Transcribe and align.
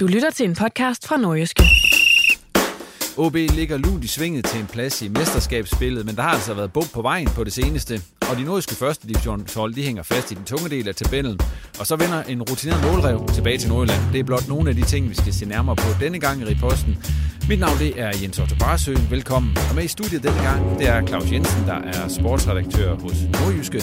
Du 0.00 0.06
lytter 0.06 0.30
til 0.30 0.48
en 0.48 0.54
podcast 0.54 1.06
fra 1.06 1.16
Nordjyske. 1.16 1.62
OB 3.16 3.34
ligger 3.34 3.76
lunt 3.76 4.04
i 4.04 4.08
svinget 4.08 4.44
til 4.44 4.60
en 4.60 4.66
plads 4.66 5.02
i 5.02 5.08
mesterskabsspillet, 5.08 6.06
men 6.06 6.16
der 6.16 6.22
har 6.22 6.30
altså 6.30 6.54
været 6.54 6.72
bump 6.72 6.92
på 6.92 7.02
vejen 7.02 7.28
på 7.28 7.44
det 7.44 7.52
seneste. 7.52 8.02
Og 8.30 8.36
de 8.36 8.44
nordiske 8.44 8.74
første 8.74 9.08
divisionshold, 9.08 9.74
de 9.74 9.82
hænger 9.82 10.02
fast 10.02 10.30
i 10.30 10.34
den 10.34 10.44
tunge 10.44 10.70
del 10.70 10.88
af 10.88 10.94
tabellen. 10.94 11.40
Og 11.78 11.86
så 11.86 11.96
vender 11.96 12.22
en 12.22 12.42
rutineret 12.42 12.82
målrev 12.82 13.28
tilbage 13.34 13.58
til 13.58 13.68
Nordjylland. 13.68 14.00
Det 14.12 14.20
er 14.20 14.24
blot 14.24 14.48
nogle 14.48 14.70
af 14.70 14.76
de 14.76 14.82
ting, 14.82 15.10
vi 15.10 15.14
skal 15.14 15.32
se 15.32 15.46
nærmere 15.46 15.76
på 15.76 15.88
denne 16.00 16.18
gang 16.18 16.42
i 16.42 16.44
Riposten. 16.44 16.96
Mit 17.48 17.60
navn 17.60 17.78
det 17.78 18.00
er 18.00 18.10
Jens 18.22 18.38
Otto 18.38 18.56
Barsø. 18.58 18.94
Velkommen. 19.10 19.56
Og 19.68 19.74
med 19.74 19.84
i 19.84 19.88
studiet 19.88 20.22
denne 20.22 20.42
gang, 20.42 20.78
det 20.78 20.88
er 20.88 21.06
Claus 21.06 21.32
Jensen, 21.32 21.66
der 21.66 21.74
er 21.74 22.08
sportsredaktør 22.08 22.94
hos 22.94 23.14
Nordjyske. 23.32 23.82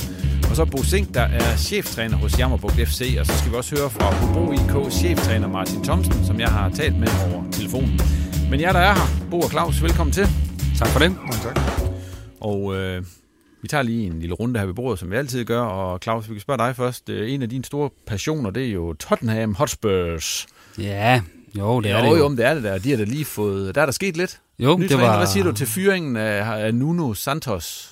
Og 0.50 0.56
så 0.56 0.66
Bo 0.66 0.84
Sink, 0.84 1.14
der 1.14 1.22
er 1.22 1.58
cheftræner 1.58 2.18
hos 2.18 2.40
Jammerburg 2.40 2.72
FC. 2.72 3.16
Og 3.20 3.26
så 3.26 3.38
skal 3.38 3.52
vi 3.52 3.56
også 3.56 3.76
høre 3.76 3.90
fra 3.90 4.14
Hobro 4.16 4.52
IK 4.52 4.92
cheftræner 4.92 5.48
Martin 5.48 5.84
Thomsen, 5.84 6.26
som 6.26 6.40
jeg 6.40 6.50
har 6.50 6.70
talt 6.70 7.00
med 7.00 7.08
over 7.34 7.44
telefonen. 7.52 8.02
Men 8.50 8.62
jer, 8.62 8.72
der 8.74 8.80
er 8.80 8.94
her, 8.94 9.30
Bo 9.32 9.40
og 9.40 9.50
Claus, 9.50 9.84
velkommen 9.84 10.14
til. 10.14 10.28
Tak 10.78 10.88
for 10.88 11.00
det. 11.00 11.16
tak. 11.44 11.60
Og 12.42 12.76
øh, 12.76 13.04
vi 13.62 13.68
tager 13.68 13.82
lige 13.82 14.06
en 14.08 14.20
lille 14.20 14.36
runde 14.36 14.60
her 14.60 14.66
ved 14.66 14.74
bordet, 14.74 15.00
som 15.00 15.12
vi 15.12 15.16
altid 15.16 15.46
gør. 15.46 15.62
Og 15.62 16.00
Claus, 16.04 16.30
vi 16.30 16.34
kan 16.34 16.42
spørge 16.42 16.58
dig 16.58 16.76
først. 16.76 17.10
En 17.10 17.42
af 17.42 17.50
dine 17.50 17.66
store 17.66 17.90
passioner, 18.08 18.50
det 18.50 18.66
er 18.66 18.72
jo 18.72 18.94
Tottenham 18.94 19.54
Hotspurs. 19.56 20.48
Ja, 20.78 21.22
jo, 21.58 21.82
det 21.82 21.92
er 21.92 21.98
jo, 21.98 22.04
det 22.06 22.10
jo. 22.12 22.16
jo, 22.18 22.28
men 22.28 22.38
det 22.38 22.46
er 22.46 22.54
det 22.54 22.64
der. 22.64 22.78
De 22.78 22.90
har 22.90 22.98
da 22.98 23.04
lige 23.04 23.26
fået... 23.26 23.76
Der 23.76 23.82
er 23.82 23.86
der 23.86 23.94
sket 23.94 24.18
lidt. 24.18 24.40
Jo, 24.60 24.78
Ny 24.78 24.82
det 24.84 24.92
træner, 24.92 25.08
var... 25.08 25.18
Hvad 25.18 25.28
siger 25.28 25.44
du 25.44 25.52
til 25.52 25.68
fyringen 25.68 26.16
af, 26.18 26.66
af 26.66 26.74
Nuno 26.76 27.14
Santos? 27.14 27.90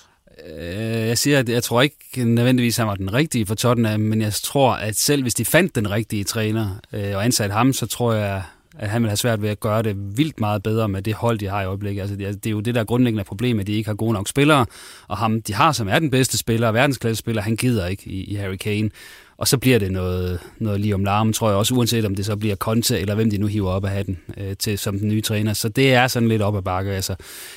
Øh, 0.58 0.64
Jeg 1.08 1.18
siger, 1.18 1.38
at 1.38 1.48
jeg 1.48 1.62
tror 1.62 1.82
ikke 1.82 2.24
nødvendigvis, 2.24 2.76
han 2.76 2.86
var 2.86 2.94
den 2.94 3.12
rigtige 3.12 3.46
for 3.46 3.54
Tottenham, 3.54 4.00
men 4.00 4.20
jeg 4.20 4.32
tror, 4.32 4.72
at 4.72 4.96
selv 4.98 5.22
hvis 5.22 5.34
de 5.34 5.44
fandt 5.44 5.74
den 5.74 5.90
rigtige 5.90 6.24
træner 6.24 6.70
øh, 6.92 7.16
og 7.16 7.24
ansatte 7.24 7.52
ham, 7.52 7.72
så 7.72 7.86
tror 7.86 8.12
jeg, 8.12 8.42
at 8.78 8.88
han 8.88 9.02
vil 9.02 9.08
have 9.08 9.16
svært 9.16 9.42
ved 9.42 9.48
at 9.48 9.60
gøre 9.60 9.82
det 9.82 10.18
vildt 10.18 10.40
meget 10.40 10.62
bedre 10.62 10.88
med 10.88 11.02
det 11.02 11.14
hold, 11.14 11.38
de 11.38 11.46
har 11.48 11.62
i 11.62 11.66
øjeblikket. 11.66 12.00
Altså, 12.00 12.16
det 12.16 12.26
er- 12.26 12.32
det 12.32 12.46
er 12.46 12.50
jo 12.50 12.60
det 12.60 12.74
der 12.74 12.84
grundlæggende 12.84 13.24
problem, 13.24 13.60
at 13.60 13.66
de 13.66 13.72
ikke 13.72 13.88
har 13.88 13.94
gode 13.94 14.12
nok 14.12 14.28
spillere, 14.28 14.66
og 15.08 15.16
ham, 15.16 15.42
de 15.42 15.54
har, 15.54 15.72
som 15.72 15.88
er 15.88 15.98
den 15.98 16.10
bedste 16.10 16.38
spiller, 16.38 16.72
verdensklasse 16.72 17.18
spiller, 17.18 17.42
han 17.42 17.56
gider 17.56 17.86
ikke 17.86 18.02
i, 18.10 18.24
i 18.24 18.34
Harry 18.34 18.56
Kane. 18.56 18.90
Og 19.38 19.48
så 19.48 19.58
bliver 19.58 19.78
det 19.78 19.92
noget, 19.92 20.40
noget 20.58 20.80
lige 20.80 20.94
om 20.94 21.04
larmen, 21.04 21.32
tror 21.32 21.48
jeg 21.48 21.56
også, 21.58 21.74
uanset 21.74 22.04
om 22.04 22.14
det 22.14 22.26
så 22.26 22.36
bliver 22.36 22.56
Conte, 22.56 23.00
eller 23.00 23.14
hvem 23.14 23.30
de 23.30 23.38
nu 23.38 23.46
hiver 23.46 23.70
op 23.70 23.84
af 23.84 23.90
hatten 23.90 24.18
øh, 24.36 24.56
til, 24.56 24.78
som 24.78 24.98
den 24.98 25.08
nye 25.08 25.20
træner. 25.20 25.52
Så 25.52 25.68
det 25.68 25.94
er 25.94 26.06
sådan 26.06 26.28
lidt 26.28 26.42
op 26.42 26.56
ad 26.56 26.62
bakke. 26.62 26.92
Altså, 26.92 27.14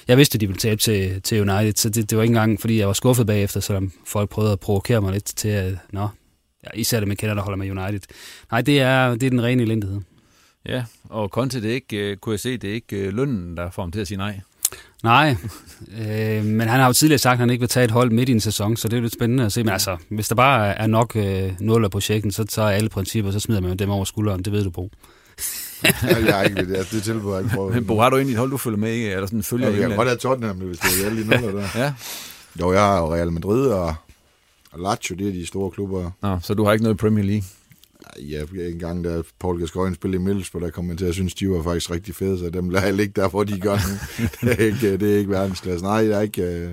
jeg 0.08 0.18
vidste, 0.18 0.36
at 0.36 0.42
de 0.42 0.48
ville 0.48 0.60
tabe 0.60 0.82
til, 0.82 1.22
til 1.22 1.42
United, 1.50 1.74
så 1.76 1.90
det, 1.90 2.10
det 2.10 2.18
var 2.18 2.24
ikke 2.24 2.32
engang, 2.32 2.62
fordi 2.62 2.80
jeg 2.80 2.88
var 2.88 2.94
skuffet 2.94 3.28
bagefter, 3.28 3.60
selvom 3.60 3.92
folk 4.08 4.30
prøvede 4.30 4.52
at 4.52 4.60
provokere 4.60 5.02
mig 5.02 5.14
lidt 5.14 5.26
til, 5.26 5.50
at 5.50 5.74
nå, 5.94 6.08
ja, 6.64 6.70
især 6.80 7.00
det 7.00 7.08
med 7.08 7.16
kender, 7.16 7.36
der 7.36 7.42
holder 7.42 7.58
med 7.58 7.72
United. 7.72 8.00
Nej, 8.52 8.62
det 8.62 8.80
er, 8.82 9.10
det 9.16 9.24
er 9.24 9.30
den 9.30 9.44
rene 9.44 9.64
elendighed. 9.64 10.00
Ja, 10.70 10.84
og 11.10 11.30
Conte, 11.30 11.62
det 11.62 11.70
ikke, 11.70 11.98
øh, 11.98 12.18
kunne 12.18 12.34
jeg 12.34 12.40
se, 12.40 12.58
det 12.58 12.70
er 12.70 12.74
ikke 12.74 12.96
øh, 12.98 13.14
lønnen, 13.14 13.58
der 13.58 13.72
får 13.72 13.82
ham 13.82 13.92
til 13.92 14.00
at 14.00 14.08
sige 14.08 14.18
nej. 14.18 14.40
Nej, 15.04 15.36
øh, 16.02 16.46
men 16.46 16.68
han 16.68 16.80
har 16.80 16.88
jo 16.88 16.94
tidligere 16.94 17.20
sagt, 17.20 17.34
at 17.34 17.40
han 17.40 17.50
ikke 17.50 17.60
vil 17.62 17.70
tage 17.70 17.84
et 17.84 17.92
hold 17.92 18.12
midt 18.12 18.30
i 18.30 18.32
en 18.32 18.40
sæson, 18.40 18.78
så 18.78 18.88
det 18.88 18.98
er 18.98 19.02
lidt 19.02 19.14
spændende 19.14 19.46
at 19.46 19.52
se. 19.52 19.64
Men 19.64 19.74
altså, 19.74 19.98
hvis 20.10 20.28
der 20.28 20.36
bare 20.36 20.78
er 20.78 20.88
nok 20.88 21.16
øh, 21.16 21.54
nuller 21.60 21.90
på 21.90 22.02
checken, 22.02 22.32
så 22.32 22.44
tager 22.44 22.70
alle 22.70 22.90
principper, 22.90 23.32
så 23.32 23.40
smider 23.40 23.62
man 23.62 23.70
jo 23.72 23.76
dem 23.76 23.90
over 23.90 24.06
skulderen. 24.06 24.44
Det 24.44 24.54
ved 24.54 24.64
du, 24.64 24.70
Bo. 24.70 24.90
jeg 26.04 26.40
er 26.40 26.44
ikke 26.44 26.56
ved 26.56 26.66
det. 26.68 26.76
Altså, 26.76 26.96
det 26.96 27.04
tilbud 27.04 27.34
jeg 27.34 27.44
ikke 27.44 27.56
prøvet. 27.56 27.74
Men 27.74 27.86
Bo, 27.86 28.00
har 28.00 28.10
du 28.10 28.16
egentlig 28.16 28.34
et 28.34 28.40
hold, 28.40 28.52
du 28.52 28.58
følger 28.58 28.80
med 28.80 28.94
i, 28.94 29.06
eller 29.06 29.26
sådan 29.26 29.44
følger 29.44 29.70
Ja, 29.70 29.80
jeg 29.80 29.88
kan 29.88 29.98
godt 29.98 30.08
have 30.08 30.18
Tottenham, 30.18 30.58
hvis 30.58 30.80
det 30.80 30.90
er 31.04 31.10
alle 31.10 31.24
de 31.24 31.28
nuller 31.28 31.62
der. 31.62 31.68
Ja, 31.76 31.94
Jo, 32.60 32.74
jeg 32.74 32.82
har 32.82 32.98
jo 33.00 33.14
Real 33.14 33.32
Madrid 33.32 33.68
og, 33.68 33.96
og 34.72 34.80
Lazio, 34.80 35.16
det 35.16 35.28
er 35.28 35.32
de 35.32 35.46
store 35.46 35.72
klubber. 35.72 36.12
Nå, 36.22 36.40
så 36.42 36.54
du 36.54 36.66
har 36.66 36.74
ikke 36.74 36.84
noget 36.84 36.96
i 36.96 36.98
Premier 36.98 37.26
League? 37.26 37.44
Ja, 38.30 38.42
en 38.70 38.80
gang, 38.80 39.04
da 39.04 39.22
Paul 39.40 39.60
Gascoigne 39.60 39.96
spillede 39.96 40.22
i 40.22 40.26
Middlesbrough, 40.26 40.66
der 40.66 40.72
kom 40.72 40.90
jeg 40.90 40.98
til 40.98 41.06
at 41.06 41.14
synes, 41.14 41.34
de 41.34 41.50
var 41.50 41.64
faktisk 41.64 41.92
rigtig 41.92 42.16
fede, 42.16 42.40
så 42.40 42.50
dem 42.50 42.70
lader 42.70 42.86
jeg 42.86 42.94
ligge 42.94 43.14
der, 43.22 43.30
hvor 43.30 43.44
de 43.44 43.60
gør 43.60 43.76
nu. 43.76 43.96
det, 44.50 44.62
er 44.62 44.66
ikke, 44.66 44.98
det 44.98 45.14
er 45.14 45.18
ikke 45.18 45.30
verdensklasse. 45.32 45.86
Nej, 45.86 46.04
der 46.04 46.18
er 46.18 46.22
ikke, 46.22 46.42
øh, 46.42 46.70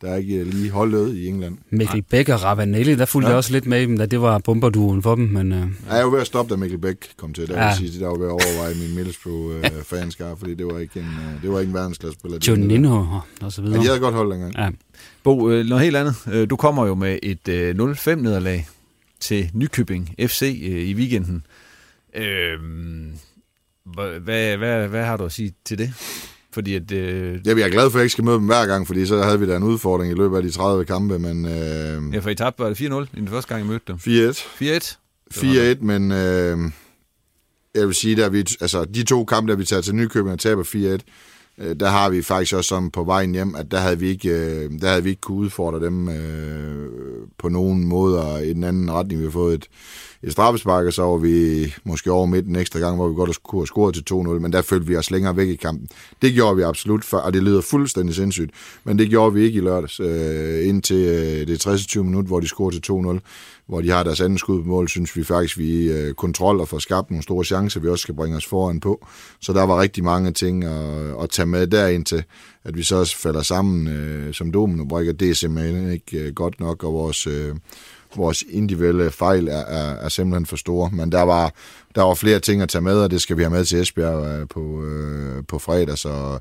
der 0.00 0.10
er 0.10 0.16
ikke 0.16 0.44
lige 0.44 0.70
holdet 0.70 1.14
i 1.16 1.26
England. 1.26 1.58
Mikkel 1.70 2.02
Bæk 2.02 2.28
og 2.28 2.42
Ravanelli, 2.44 2.94
der 2.94 3.04
fulgte 3.04 3.26
Ja. 3.26 3.30
jeg 3.30 3.36
også 3.36 3.52
lidt 3.52 3.66
med 3.66 3.80
dem, 3.82 3.98
da 3.98 4.06
det 4.06 4.20
var 4.20 4.38
bomberduen 4.38 5.02
for 5.02 5.14
dem, 5.14 5.24
men 5.24 5.52
øh, 5.52 5.66
Jeg 5.88 5.98
er 5.98 6.02
jo 6.02 6.10
ved 6.10 6.20
at 6.20 6.26
stoppe, 6.26 6.54
da 6.54 6.58
Mikkel 6.60 6.78
Bæk 6.78 6.96
kom 7.16 7.32
til. 7.32 7.46
Der 7.48 7.54
Ja. 7.54 7.62
ja. 7.68 7.78
vil 7.78 7.90
sige, 7.90 8.00
der 8.00 8.06
var 8.08 8.16
ved 8.18 8.26
at 8.26 8.30
overveje 8.32 8.74
min 8.74 8.94
Middlesbrough-fanskar, 8.94 10.34
fordi 10.34 10.54
det 10.54 10.66
var 10.66 10.78
ikke 10.78 11.00
en, 11.00 11.06
øh, 11.06 11.42
det 11.42 11.52
var 11.52 11.60
ikke 11.60 11.70
en 11.70 11.74
verdensklasse 11.74 12.18
spiller. 12.20 12.38
Juninho 12.48 12.96
og, 12.96 13.20
og 13.42 13.52
så 13.52 13.62
Ja, 13.62 13.66
videre. 13.66 13.82
de 13.82 13.86
havde 13.86 14.00
godt 14.00 14.14
hold 14.14 14.32
dengang. 14.32 14.54
Ja. 14.58 14.68
Bo, 15.24 15.50
øh, 15.50 15.66
noget 15.66 15.84
helt 15.84 15.96
andet. 15.96 16.14
Øh, 16.32 16.50
Du 16.50 16.56
kommer 16.56 16.86
jo 16.86 16.94
med 16.94 17.18
et 17.22 17.48
øh, 17.48 17.74
0-5-nederlag 17.74 18.68
til 19.20 19.50
Nykøbing 19.54 20.14
FC 20.18 20.42
øh, 20.42 20.82
i 20.82 20.94
weekenden. 20.94 21.46
Øh, 22.16 22.58
hvad, 23.94 24.56
hvad, 24.56 24.88
hvad, 24.88 25.04
har 25.04 25.16
du 25.16 25.24
at 25.24 25.32
sige 25.32 25.52
til 25.64 25.78
det? 25.78 25.92
Fordi 26.52 26.74
at... 26.74 26.92
Øh, 26.92 27.40
Jeg 27.44 27.52
er 27.60 27.68
glad 27.68 27.90
for, 27.90 27.98
at 27.98 28.00
jeg 28.00 28.02
ikke 28.02 28.12
skal 28.12 28.24
møde 28.24 28.36
dem 28.36 28.46
hver 28.46 28.66
gang, 28.66 28.86
fordi 28.86 29.06
så 29.06 29.22
havde 29.22 29.40
vi 29.40 29.46
da 29.46 29.56
en 29.56 29.62
udfordring 29.62 30.12
i 30.12 30.16
løbet 30.16 30.36
af 30.36 30.42
de 30.42 30.50
30 30.50 30.84
kampe, 30.84 31.18
men 31.18 31.44
øh, 31.46 32.14
ja, 32.14 32.18
for 32.18 32.30
I 32.30 32.34
tabte, 32.34 32.62
var 32.62 32.68
det 32.68 32.80
4-0 32.80 32.94
i 33.16 33.20
den 33.20 33.28
første 33.28 33.54
gang, 33.54 33.64
I 33.64 33.68
mødte 33.68 33.84
dem? 33.88 33.96
4-1. 33.96 34.46
4-1? 34.62 34.96
4-1, 35.34 35.84
men 35.84 36.12
øh, 36.12 36.58
jeg 37.74 37.86
vil 37.86 37.94
sige, 37.94 38.24
at 38.24 38.32
vi, 38.32 38.38
altså, 38.38 38.84
de 38.84 39.02
to 39.04 39.24
kampe, 39.24 39.50
der 39.50 39.56
vi 39.56 39.64
tager 39.64 39.82
til 39.82 39.94
Nykøbing 39.94 40.32
og 40.32 40.38
taber 40.38 40.64
4-1, 40.64 40.76
øh, 40.76 40.98
Øh, 41.60 41.76
der 41.80 41.88
har 41.88 42.10
vi 42.10 42.22
faktisk 42.22 42.54
også 42.54 42.68
som 42.68 42.90
på 42.90 43.04
vejen 43.04 43.32
hjem, 43.32 43.54
at 43.54 43.70
der 43.70 43.78
havde 43.78 43.98
vi 43.98 44.08
ikke, 44.08 44.28
øh, 44.28 44.70
der 44.80 44.88
havde 44.88 45.02
vi 45.02 45.10
ikke 45.10 45.20
kunne 45.20 45.38
udfordre 45.38 45.80
dem 45.80 46.08
øh, 46.08 46.88
på 47.38 47.48
nogen 47.48 47.84
måder 47.84 48.38
i 48.38 48.52
den 48.52 48.64
anden 48.64 48.90
retning. 48.92 49.20
Vi 49.20 49.26
har 49.26 49.32
fået 49.32 49.54
et, 49.54 49.68
et 50.22 50.32
straffespark, 50.32 50.86
og 50.86 50.92
så 50.92 51.02
var 51.02 51.16
vi 51.16 51.74
måske 51.84 52.12
over 52.12 52.26
midten 52.26 52.56
ekstra 52.56 52.78
gang, 52.78 52.96
hvor 52.96 53.08
vi 53.08 53.14
godt 53.14 53.42
kunne 53.42 53.60
have 53.60 53.66
scoret 53.66 53.94
til 53.94 54.04
2-0, 54.14 54.14
men 54.14 54.52
der 54.52 54.62
følte 54.62 54.86
vi 54.86 54.96
os 54.96 55.10
længere 55.10 55.36
væk 55.36 55.48
i 55.48 55.56
kampen. 55.56 55.88
Det 56.22 56.32
gjorde 56.34 56.56
vi 56.56 56.62
absolut, 56.62 57.04
for, 57.04 57.16
og 57.16 57.32
det 57.32 57.42
lyder 57.42 57.60
fuldstændig 57.60 58.14
sindssygt, 58.14 58.50
men 58.84 58.98
det 58.98 59.08
gjorde 59.08 59.34
vi 59.34 59.42
ikke 59.42 59.58
i 59.58 59.62
lørdags, 59.62 60.00
øh, 60.00 60.68
indtil 60.68 60.96
øh, 60.96 61.46
det 61.46 61.60
60. 61.60 61.96
minut, 61.96 62.26
hvor 62.26 62.40
de 62.40 62.46
scorede 62.46 62.80
til 62.80 62.92
2-0 62.92 63.18
hvor 63.70 63.80
de 63.80 63.90
har 63.90 64.02
deres 64.02 64.20
anden 64.20 64.38
skud 64.38 64.62
på 64.62 64.68
mål, 64.68 64.88
synes 64.88 65.16
vi 65.16 65.24
faktisk, 65.24 65.58
vi 65.58 65.92
øh, 65.92 66.14
kontrol 66.14 66.60
at 66.60 66.68
får 66.68 66.78
skabt 66.78 67.10
nogle 67.10 67.22
store 67.22 67.44
chancer, 67.44 67.80
vi 67.80 67.88
også 67.88 68.02
skal 68.02 68.14
bringe 68.14 68.36
os 68.36 68.46
foran 68.46 68.80
på. 68.80 69.06
Så 69.40 69.52
der 69.52 69.62
var 69.62 69.80
rigtig 69.80 70.04
mange 70.04 70.32
ting 70.32 70.64
at, 70.64 71.22
at 71.22 71.30
tage 71.30 71.46
med 71.46 71.66
derind 71.66 72.04
til, 72.04 72.24
at 72.64 72.76
vi 72.76 72.82
så 72.82 72.96
også 72.96 73.16
falder 73.16 73.42
sammen 73.42 73.88
øh, 73.88 74.34
som 74.34 74.52
dominobrikker. 74.52 75.12
Det 75.12 75.30
er 75.30 75.34
simpelthen 75.34 75.92
ikke 75.92 76.18
øh, 76.18 76.34
godt 76.34 76.60
nok, 76.60 76.84
og 76.84 76.92
vores, 76.92 77.26
øh, 77.26 77.56
vores 78.16 78.44
individuelle 78.50 79.10
fejl 79.10 79.48
er, 79.48 79.52
er, 79.52 79.94
er 79.94 80.08
simpelthen 80.08 80.46
for 80.46 80.56
store. 80.56 80.90
Men 80.92 81.12
der 81.12 81.22
var, 81.22 81.54
der 81.94 82.02
var 82.02 82.14
flere 82.14 82.40
ting 82.40 82.62
at 82.62 82.68
tage 82.68 82.82
med, 82.82 82.98
og 82.98 83.10
det 83.10 83.20
skal 83.20 83.36
vi 83.36 83.42
have 83.42 83.54
med 83.54 83.64
til 83.64 83.80
Esbjerg 83.80 84.40
øh, 84.40 84.48
på, 84.48 84.84
øh, 84.84 85.44
på 85.48 85.58
fredag. 85.58 85.98
Så 85.98 86.38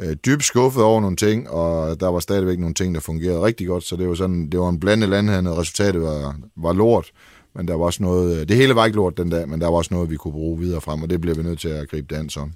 øh, 0.00 0.16
dybt 0.26 0.44
skuffet 0.44 0.82
over 0.82 1.00
nogle 1.00 1.16
ting, 1.16 1.50
og 1.50 2.00
der 2.00 2.08
var 2.08 2.20
stadigvæk 2.20 2.58
nogle 2.58 2.74
ting, 2.74 2.94
der 2.94 3.00
fungerede 3.00 3.42
rigtig 3.42 3.66
godt. 3.66 3.84
Så 3.84 3.96
det 3.96 4.08
var, 4.08 4.14
sådan, 4.14 4.50
det 4.50 4.60
var 4.60 4.68
en 4.68 4.80
blandet 4.80 5.08
landhandel, 5.08 5.52
resultatet 5.52 6.02
var, 6.02 6.36
var 6.56 6.72
lort. 6.72 7.10
Men 7.54 7.68
der 7.68 7.74
var 7.74 7.84
også 7.84 8.02
noget, 8.02 8.48
det 8.48 8.56
hele 8.56 8.74
var 8.74 8.84
ikke 8.84 8.96
lort 8.96 9.16
den 9.16 9.30
dag, 9.30 9.48
men 9.48 9.60
der 9.60 9.66
var 9.66 9.76
også 9.76 9.94
noget, 9.94 10.10
vi 10.10 10.16
kunne 10.16 10.32
bruge 10.32 10.58
videre 10.58 10.80
frem, 10.80 11.02
og 11.02 11.10
det 11.10 11.20
bliver 11.20 11.36
vi 11.36 11.42
nødt 11.42 11.60
til 11.60 11.68
at 11.68 11.88
gribe 11.88 12.06
det 12.14 12.20
an 12.20 12.28
sådan. 12.30 12.54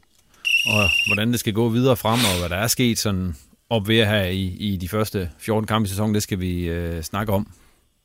Og 0.66 0.88
hvordan 1.08 1.32
det 1.32 1.40
skal 1.40 1.52
gå 1.52 1.68
videre 1.68 1.96
frem, 1.96 2.20
og 2.32 2.38
hvad 2.38 2.48
der 2.48 2.56
er 2.56 2.66
sket 2.66 2.98
sådan 2.98 3.36
op 3.70 3.88
ved 3.88 4.06
her 4.06 4.24
i, 4.24 4.42
i 4.42 4.76
de 4.76 4.88
første 4.88 5.30
14 5.38 5.66
kampe 5.66 5.86
i 5.86 5.88
sæsonen, 5.88 6.14
det 6.14 6.22
skal 6.22 6.40
vi 6.40 6.64
øh, 6.68 7.02
snakke 7.02 7.32
om 7.32 7.46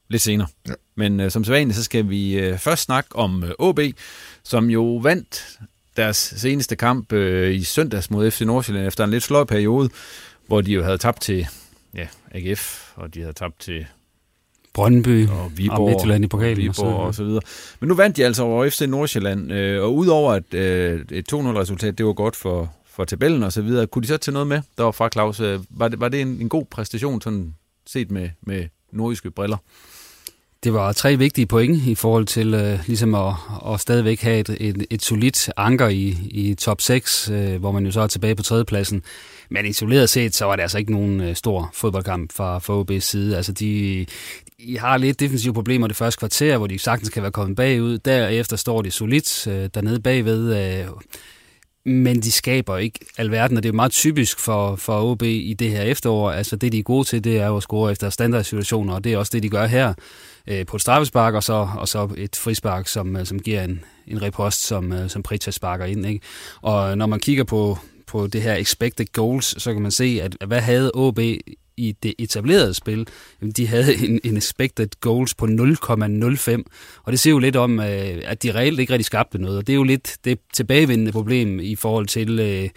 lidt 0.09 0.21
senere. 0.21 0.47
Ja. 0.67 0.73
Men 0.95 1.19
øh, 1.19 1.31
som 1.31 1.43
sædvanligt, 1.43 1.77
så 1.77 1.83
skal 1.83 2.09
vi 2.09 2.39
øh, 2.39 2.57
først 2.57 2.83
snakke 2.83 3.15
om 3.15 3.43
øh, 3.43 3.51
OB, 3.59 3.79
som 4.43 4.69
jo 4.69 4.95
vandt 4.95 5.59
deres 5.99 6.33
seneste 6.37 6.75
kamp 6.75 7.13
øh, 7.13 7.55
i 7.55 7.63
søndags 7.63 8.11
mod 8.11 8.31
FC 8.31 8.41
Nordsjælland 8.41 8.87
efter 8.87 9.03
en 9.03 9.09
lidt 9.09 9.23
sløj 9.23 9.43
periode, 9.43 9.89
hvor 10.47 10.61
de 10.61 10.71
jo 10.71 10.83
havde 10.83 10.97
tabt 10.97 11.21
til 11.21 11.47
ja, 11.93 12.07
AGF, 12.31 12.91
og 12.95 13.13
de 13.13 13.19
havde 13.19 13.33
tabt 13.33 13.59
til 13.59 13.85
Brøndby 14.73 15.27
og 15.27 15.51
Viborg, 15.57 15.79
og 15.79 15.89
Midtjylland 15.89 16.23
i 16.23 16.27
pokalen 16.27 16.69
og, 16.69 16.75
Viborg 16.75 16.95
og, 16.95 17.15
så 17.15 17.23
videre. 17.23 17.41
Men 17.79 17.87
nu 17.87 17.95
vandt 17.95 18.17
de 18.17 18.25
altså 18.25 18.43
over 18.43 18.69
FC 18.69 18.81
Nordsjælland, 18.81 19.53
øh, 19.53 19.83
og 19.83 19.95
udover 19.95 20.33
at 20.33 20.53
øh, 20.53 21.05
et 21.11 21.33
2-0-resultat, 21.33 21.97
det 21.97 22.05
var 22.05 22.13
godt 22.13 22.35
for, 22.35 22.73
for 22.85 23.05
tabellen 23.05 23.43
og 23.43 23.53
så 23.53 23.61
videre, 23.61 23.87
kunne 23.87 24.03
de 24.03 24.07
så 24.07 24.17
tage 24.17 24.33
noget 24.33 24.47
med 24.47 24.61
der 24.77 24.83
var 24.83 24.91
fra 24.91 25.09
Claus? 25.13 25.39
Øh, 25.39 25.59
var 25.69 25.87
det, 25.87 25.99
var 25.99 26.09
det 26.09 26.21
en, 26.21 26.27
en 26.27 26.49
god 26.49 26.65
præstation, 26.65 27.21
sådan 27.21 27.55
set 27.87 28.11
med, 28.11 28.29
med 28.41 28.65
nordiske 28.91 29.31
briller? 29.31 29.57
Det 30.63 30.73
var 30.73 30.93
tre 30.93 31.17
vigtige 31.17 31.45
point 31.45 31.87
i 31.87 31.95
forhold 31.95 32.25
til 32.25 32.53
øh, 32.53 32.79
ligesom 32.87 33.15
at, 33.15 33.33
at 33.73 33.79
stadigvæk 33.79 34.21
have 34.21 34.39
et, 34.39 34.49
et, 34.59 34.85
et 34.89 35.01
solidt 35.01 35.49
anker 35.57 35.87
i, 35.87 36.17
i 36.31 36.55
top 36.55 36.81
6, 36.81 37.29
øh, 37.29 37.59
hvor 37.59 37.71
man 37.71 37.85
jo 37.85 37.91
så 37.91 38.01
er 38.01 38.07
tilbage 38.07 38.35
på 38.35 38.43
tredjepladsen. 38.43 39.03
Men 39.49 39.65
isoleret 39.65 40.09
set, 40.09 40.35
så 40.35 40.45
var 40.45 40.55
det 40.55 40.63
altså 40.63 40.77
ikke 40.77 40.91
nogen 40.91 41.21
øh, 41.21 41.35
stor 41.35 41.69
fodboldkamp 41.73 42.33
fra, 42.33 42.59
fra 42.59 42.81
OB's 42.81 42.99
side. 42.99 43.37
Altså 43.37 43.51
de, 43.51 44.05
de 44.65 44.79
har 44.79 44.97
lidt 44.97 45.19
defensive 45.19 45.53
problemer 45.53 45.87
det 45.87 45.95
første 45.95 46.19
kvarter, 46.19 46.57
hvor 46.57 46.67
de 46.67 46.79
sagtens 46.79 47.09
kan 47.09 47.21
være 47.23 47.31
kommet 47.31 47.55
bagud. 47.55 47.97
Derefter 47.97 48.55
står 48.55 48.81
de 48.81 48.91
solidt 48.91 49.47
øh, 49.47 49.69
dernede 49.73 49.99
bagved. 49.99 50.55
Øh, 50.55 50.87
men 51.89 52.21
de 52.21 52.31
skaber 52.31 52.77
ikke 52.77 52.99
alverden, 53.17 53.57
og 53.57 53.63
det 53.63 53.69
er 53.69 53.73
meget 53.73 53.91
typisk 53.91 54.39
for, 54.39 54.75
for 54.75 55.01
OB 55.01 55.23
i 55.23 55.55
det 55.59 55.69
her 55.69 55.81
efterår. 55.81 56.31
Altså 56.31 56.55
det, 56.55 56.71
de 56.71 56.79
er 56.79 56.83
gode 56.83 57.07
til, 57.07 57.23
det 57.23 57.37
er 57.37 57.55
at 57.55 57.63
score 57.63 57.91
efter 57.91 58.09
standardsituationer, 58.09 58.93
og 58.93 59.03
det 59.03 59.13
er 59.13 59.17
også 59.17 59.29
det, 59.33 59.43
de 59.43 59.49
gør 59.49 59.65
her 59.65 59.93
øh, 60.47 60.65
på 60.65 60.75
et 60.75 60.81
straffespark, 60.81 61.33
og 61.33 61.43
så, 61.43 61.67
og 61.77 61.87
så 61.87 62.09
et 62.17 62.35
frispark, 62.35 62.87
som, 62.87 63.17
øh, 63.17 63.25
som 63.25 63.39
giver 63.39 63.63
en, 63.63 63.83
en 64.07 64.21
repost, 64.21 64.65
som, 64.67 64.93
øh, 64.93 65.09
som 65.09 65.23
Pritja 65.23 65.51
sparker 65.51 65.85
ind. 65.85 66.05
Ikke? 66.05 66.25
Og 66.61 66.97
når 66.97 67.05
man 67.05 67.19
kigger 67.19 67.43
på, 67.43 67.77
på 68.07 68.27
det 68.27 68.41
her 68.41 68.55
expected 68.55 69.05
goals, 69.13 69.61
så 69.63 69.73
kan 69.73 69.81
man 69.81 69.91
se, 69.91 70.19
at 70.23 70.37
hvad 70.47 70.61
havde 70.61 70.91
OB 70.93 71.19
i 71.79 71.95
det 72.03 72.13
etablerede 72.19 72.73
spil, 72.73 73.07
de 73.57 73.67
havde 73.67 73.95
en, 74.05 74.19
en 74.23 74.37
expected 74.37 74.87
goals 75.01 75.33
på 75.33 75.45
0,05, 75.45 76.63
og 77.03 77.11
det 77.11 77.19
ser 77.19 77.31
jo 77.31 77.39
lidt 77.39 77.55
om, 77.55 77.79
øh, 77.79 78.21
at 78.23 78.43
de 78.43 78.51
reelt 78.51 78.79
ikke 78.79 78.93
rigtig 78.93 79.05
skabte 79.05 79.37
noget, 79.37 79.57
og 79.57 79.67
det 79.67 79.73
er 79.73 79.77
jo 79.77 79.83
lidt 79.83 80.17
det 80.25 80.39
tilbagevendende 80.53 81.11
problem 81.11 81.59
i 81.59 81.75
forhold 81.75 82.07
til, 82.07 82.39
øh, 82.39 82.69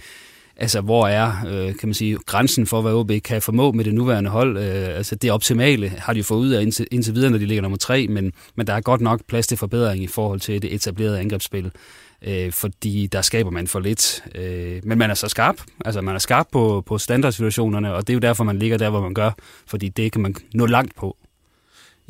altså 0.56 0.80
hvor 0.80 1.06
er, 1.06 1.32
øh, 1.46 1.74
kan 1.74 1.88
man 1.88 1.94
sige, 1.94 2.18
grænsen 2.26 2.66
for, 2.66 2.80
hvad 2.80 2.92
OB 2.92 3.10
kan 3.24 3.42
formå 3.42 3.72
med 3.72 3.84
det 3.84 3.94
nuværende 3.94 4.30
hold. 4.30 4.56
Øh, 4.56 4.96
altså 4.96 5.14
det 5.14 5.30
optimale 5.30 5.88
har 5.88 6.12
de 6.12 6.18
jo 6.18 6.24
fået 6.24 6.38
ud 6.38 6.50
af 6.50 6.62
indtil, 6.62 6.86
indtil 6.90 7.14
videre, 7.14 7.30
når 7.30 7.38
de 7.38 7.46
ligger 7.46 7.62
nummer 7.62 7.78
tre, 7.78 8.06
men, 8.08 8.32
men 8.56 8.66
der 8.66 8.74
er 8.74 8.80
godt 8.80 9.00
nok 9.00 9.20
plads 9.28 9.46
til 9.46 9.58
forbedring 9.58 10.02
i 10.02 10.06
forhold 10.06 10.40
til 10.40 10.62
det 10.62 10.74
etablerede 10.74 11.20
angrebsspil 11.20 11.70
øh, 12.24 12.52
fordi 12.52 13.06
der 13.06 13.22
skaber 13.22 13.50
man 13.50 13.68
for 13.68 13.80
lidt. 13.80 14.24
Øh, 14.34 14.80
men 14.84 14.98
man 14.98 15.10
er 15.10 15.14
så 15.14 15.28
skarp, 15.28 15.56
altså 15.84 16.00
man 16.00 16.14
er 16.14 16.18
skarp 16.18 16.46
på, 16.52 16.82
på 16.86 16.98
standardsituationerne, 16.98 17.94
og 17.94 18.06
det 18.06 18.12
er 18.12 18.14
jo 18.14 18.20
derfor, 18.20 18.44
man 18.44 18.58
ligger 18.58 18.78
der, 18.78 18.90
hvor 18.90 19.00
man 19.00 19.14
gør, 19.14 19.30
fordi 19.66 19.88
det 19.88 20.12
kan 20.12 20.22
man 20.22 20.34
nå 20.54 20.66
langt 20.66 20.96
på. 20.96 21.16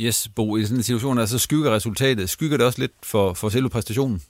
Yes, 0.00 0.28
Bo, 0.34 0.56
i 0.56 0.64
sådan 0.64 0.76
en 0.76 0.82
situation, 0.82 1.18
altså 1.18 1.38
skygger 1.38 1.74
resultatet, 1.74 2.30
skygger 2.30 2.56
det 2.56 2.66
også 2.66 2.80
lidt 2.80 2.92
for, 3.02 3.34
for 3.34 3.48
selve 3.48 3.68
præstationen? 3.68 4.22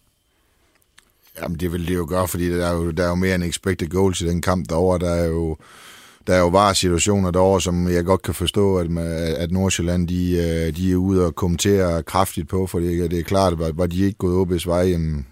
Jamen, 1.42 1.60
det 1.60 1.72
vil 1.72 1.88
det 1.88 1.94
jo 1.94 2.06
gøre, 2.08 2.28
fordi 2.28 2.50
der 2.58 2.66
er 2.66 2.72
jo, 2.72 2.90
der 2.90 3.04
er 3.04 3.08
jo 3.08 3.14
mere 3.14 3.34
end 3.34 3.44
expected 3.44 3.88
goals 3.88 4.20
i 4.20 4.28
den 4.28 4.42
kamp 4.42 4.68
derovre. 4.68 4.98
Der 4.98 5.10
er 5.10 5.24
jo, 5.24 5.56
der 6.26 6.34
er 6.34 6.38
jo 6.38 6.50
bare 6.50 6.74
situationer 6.74 7.30
derovre, 7.30 7.60
som 7.60 7.88
jeg 7.88 8.04
godt 8.04 8.22
kan 8.22 8.34
forstå, 8.34 8.78
at, 8.78 8.98
at 9.36 9.50
Nordsjælland 9.50 10.08
de, 10.08 10.32
øh, 10.32 10.76
de 10.76 10.92
er 10.92 10.96
ude 10.96 11.26
og 11.26 11.34
kommentere 11.34 12.02
kraftigt 12.02 12.48
på, 12.48 12.66
for 12.66 12.80
det, 12.80 13.10
det 13.10 13.18
er 13.18 13.22
klart, 13.22 13.52
at 13.52 13.78
var 13.78 13.86
de 13.86 14.04
ikke 14.04 14.18
gået 14.18 14.46
OB's 14.46 14.68
vej, 14.68 14.88
jamen, 14.88 15.26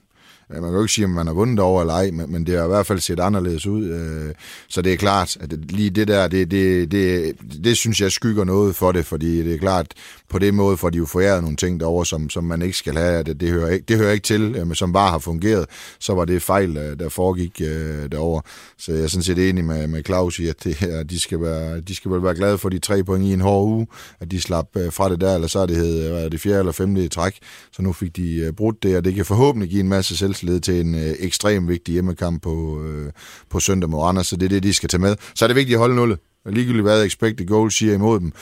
man 0.52 0.62
kan 0.62 0.72
jo 0.72 0.82
ikke 0.82 0.92
sige, 0.92 1.04
om 1.04 1.10
man 1.10 1.26
har 1.26 1.34
vundet 1.34 1.60
over 1.60 1.80
eller 1.80 1.94
ej, 1.94 2.10
men, 2.10 2.32
men 2.32 2.46
det 2.46 2.58
har 2.58 2.64
i 2.64 2.68
hvert 2.68 2.86
fald 2.86 3.00
set 3.00 3.20
anderledes 3.20 3.66
ud. 3.66 3.84
Øh, 3.84 4.34
så 4.68 4.82
det 4.82 4.92
er 4.92 4.96
klart, 4.96 5.36
at 5.40 5.52
lige 5.52 5.90
det 5.90 6.08
der, 6.08 6.28
det, 6.28 6.50
det, 6.50 6.92
det, 6.92 7.36
det 7.64 7.76
synes 7.76 8.00
jeg 8.00 8.12
skygger 8.12 8.44
noget 8.44 8.76
for 8.76 8.92
det, 8.92 9.06
fordi 9.06 9.42
det 9.44 9.54
er 9.54 9.58
klart, 9.58 9.86
på 10.28 10.38
det 10.38 10.54
måde 10.54 10.76
får 10.76 10.90
de 10.90 10.98
jo 10.98 11.06
foræret 11.06 11.42
nogle 11.42 11.56
ting 11.56 11.80
derovre, 11.80 12.06
som, 12.06 12.30
som 12.30 12.44
man 12.44 12.62
ikke 12.62 12.76
skal 12.76 12.96
have. 12.96 13.22
Det, 13.22 13.40
det, 13.40 13.48
hører, 13.48 13.70
ikke, 13.70 13.84
det 13.88 13.96
hører 13.96 14.12
ikke 14.12 14.24
til, 14.24 14.54
øh, 14.56 14.66
men 14.66 14.74
som 14.74 14.92
bare 14.92 15.10
har 15.10 15.18
fungeret, 15.18 15.66
så 15.98 16.14
var 16.14 16.24
det 16.24 16.42
fejl, 16.42 16.76
øh, 16.76 16.98
der 16.98 17.08
foregik 17.08 17.60
øh, 17.64 18.12
derover. 18.12 18.40
Så 18.78 18.92
jeg 18.92 19.02
er 19.02 19.06
sådan 19.06 19.22
set 19.22 19.48
enig 19.48 19.64
med, 19.64 19.86
med 19.86 20.04
Claus 20.04 20.38
i, 20.38 20.48
at 20.48 20.64
det 20.64 20.74
her, 20.74 21.02
de, 21.02 21.20
skal 21.20 21.40
være, 21.40 21.80
de 21.80 21.94
skal 21.94 22.10
vel 22.10 22.22
være 22.22 22.34
glade 22.34 22.58
for 22.58 22.68
de 22.68 22.78
tre 22.78 23.04
point 23.04 23.24
i 23.24 23.32
en 23.32 23.40
hård 23.40 23.66
uge, 23.66 23.86
at 24.20 24.30
de 24.30 24.40
slap 24.40 24.66
øh, 24.76 24.92
fra 24.92 25.08
det 25.08 25.20
der, 25.20 25.34
eller 25.34 25.48
så 25.48 25.58
er 25.58 25.66
det, 25.66 25.76
hed, 25.76 26.30
det 26.30 26.40
fjerde 26.40 26.58
eller 26.58 26.72
femte 26.72 27.04
i 27.04 27.08
træk. 27.08 27.38
Så 27.72 27.82
nu 27.82 27.92
fik 27.92 28.16
de 28.16 28.34
øh, 28.34 28.52
brudt 28.52 28.82
det, 28.82 28.96
og 28.96 29.04
det 29.04 29.14
kan 29.14 29.24
forhåbentlig 29.24 29.70
give 29.70 29.80
en 29.80 29.88
masse 29.88 30.16
selvtillid 30.40 30.60
til 30.60 30.80
en 30.80 30.94
øh, 30.94 31.14
ekstrem 31.18 31.68
vigtig 31.68 31.92
hjemmekamp 31.92 32.42
på, 32.42 32.82
øh, 32.82 33.12
på 33.50 33.60
søndag 33.60 33.90
mod 33.90 34.08
Anders, 34.08 34.26
så 34.26 34.36
det 34.36 34.44
er 34.44 34.48
det, 34.48 34.62
de 34.62 34.74
skal 34.74 34.88
tage 34.88 35.00
med. 35.00 35.16
Så 35.34 35.44
er 35.44 35.46
det 35.46 35.56
vigtigt 35.56 35.74
at 35.74 35.80
holde 35.80 35.94
nullet. 35.94 36.18
Ligegyldigt 36.46 36.82
hvad 36.82 37.04
expected 37.04 37.46
goals 37.46 37.74
siger 37.78 37.94
imod 37.94 38.20
dem, 38.20 38.32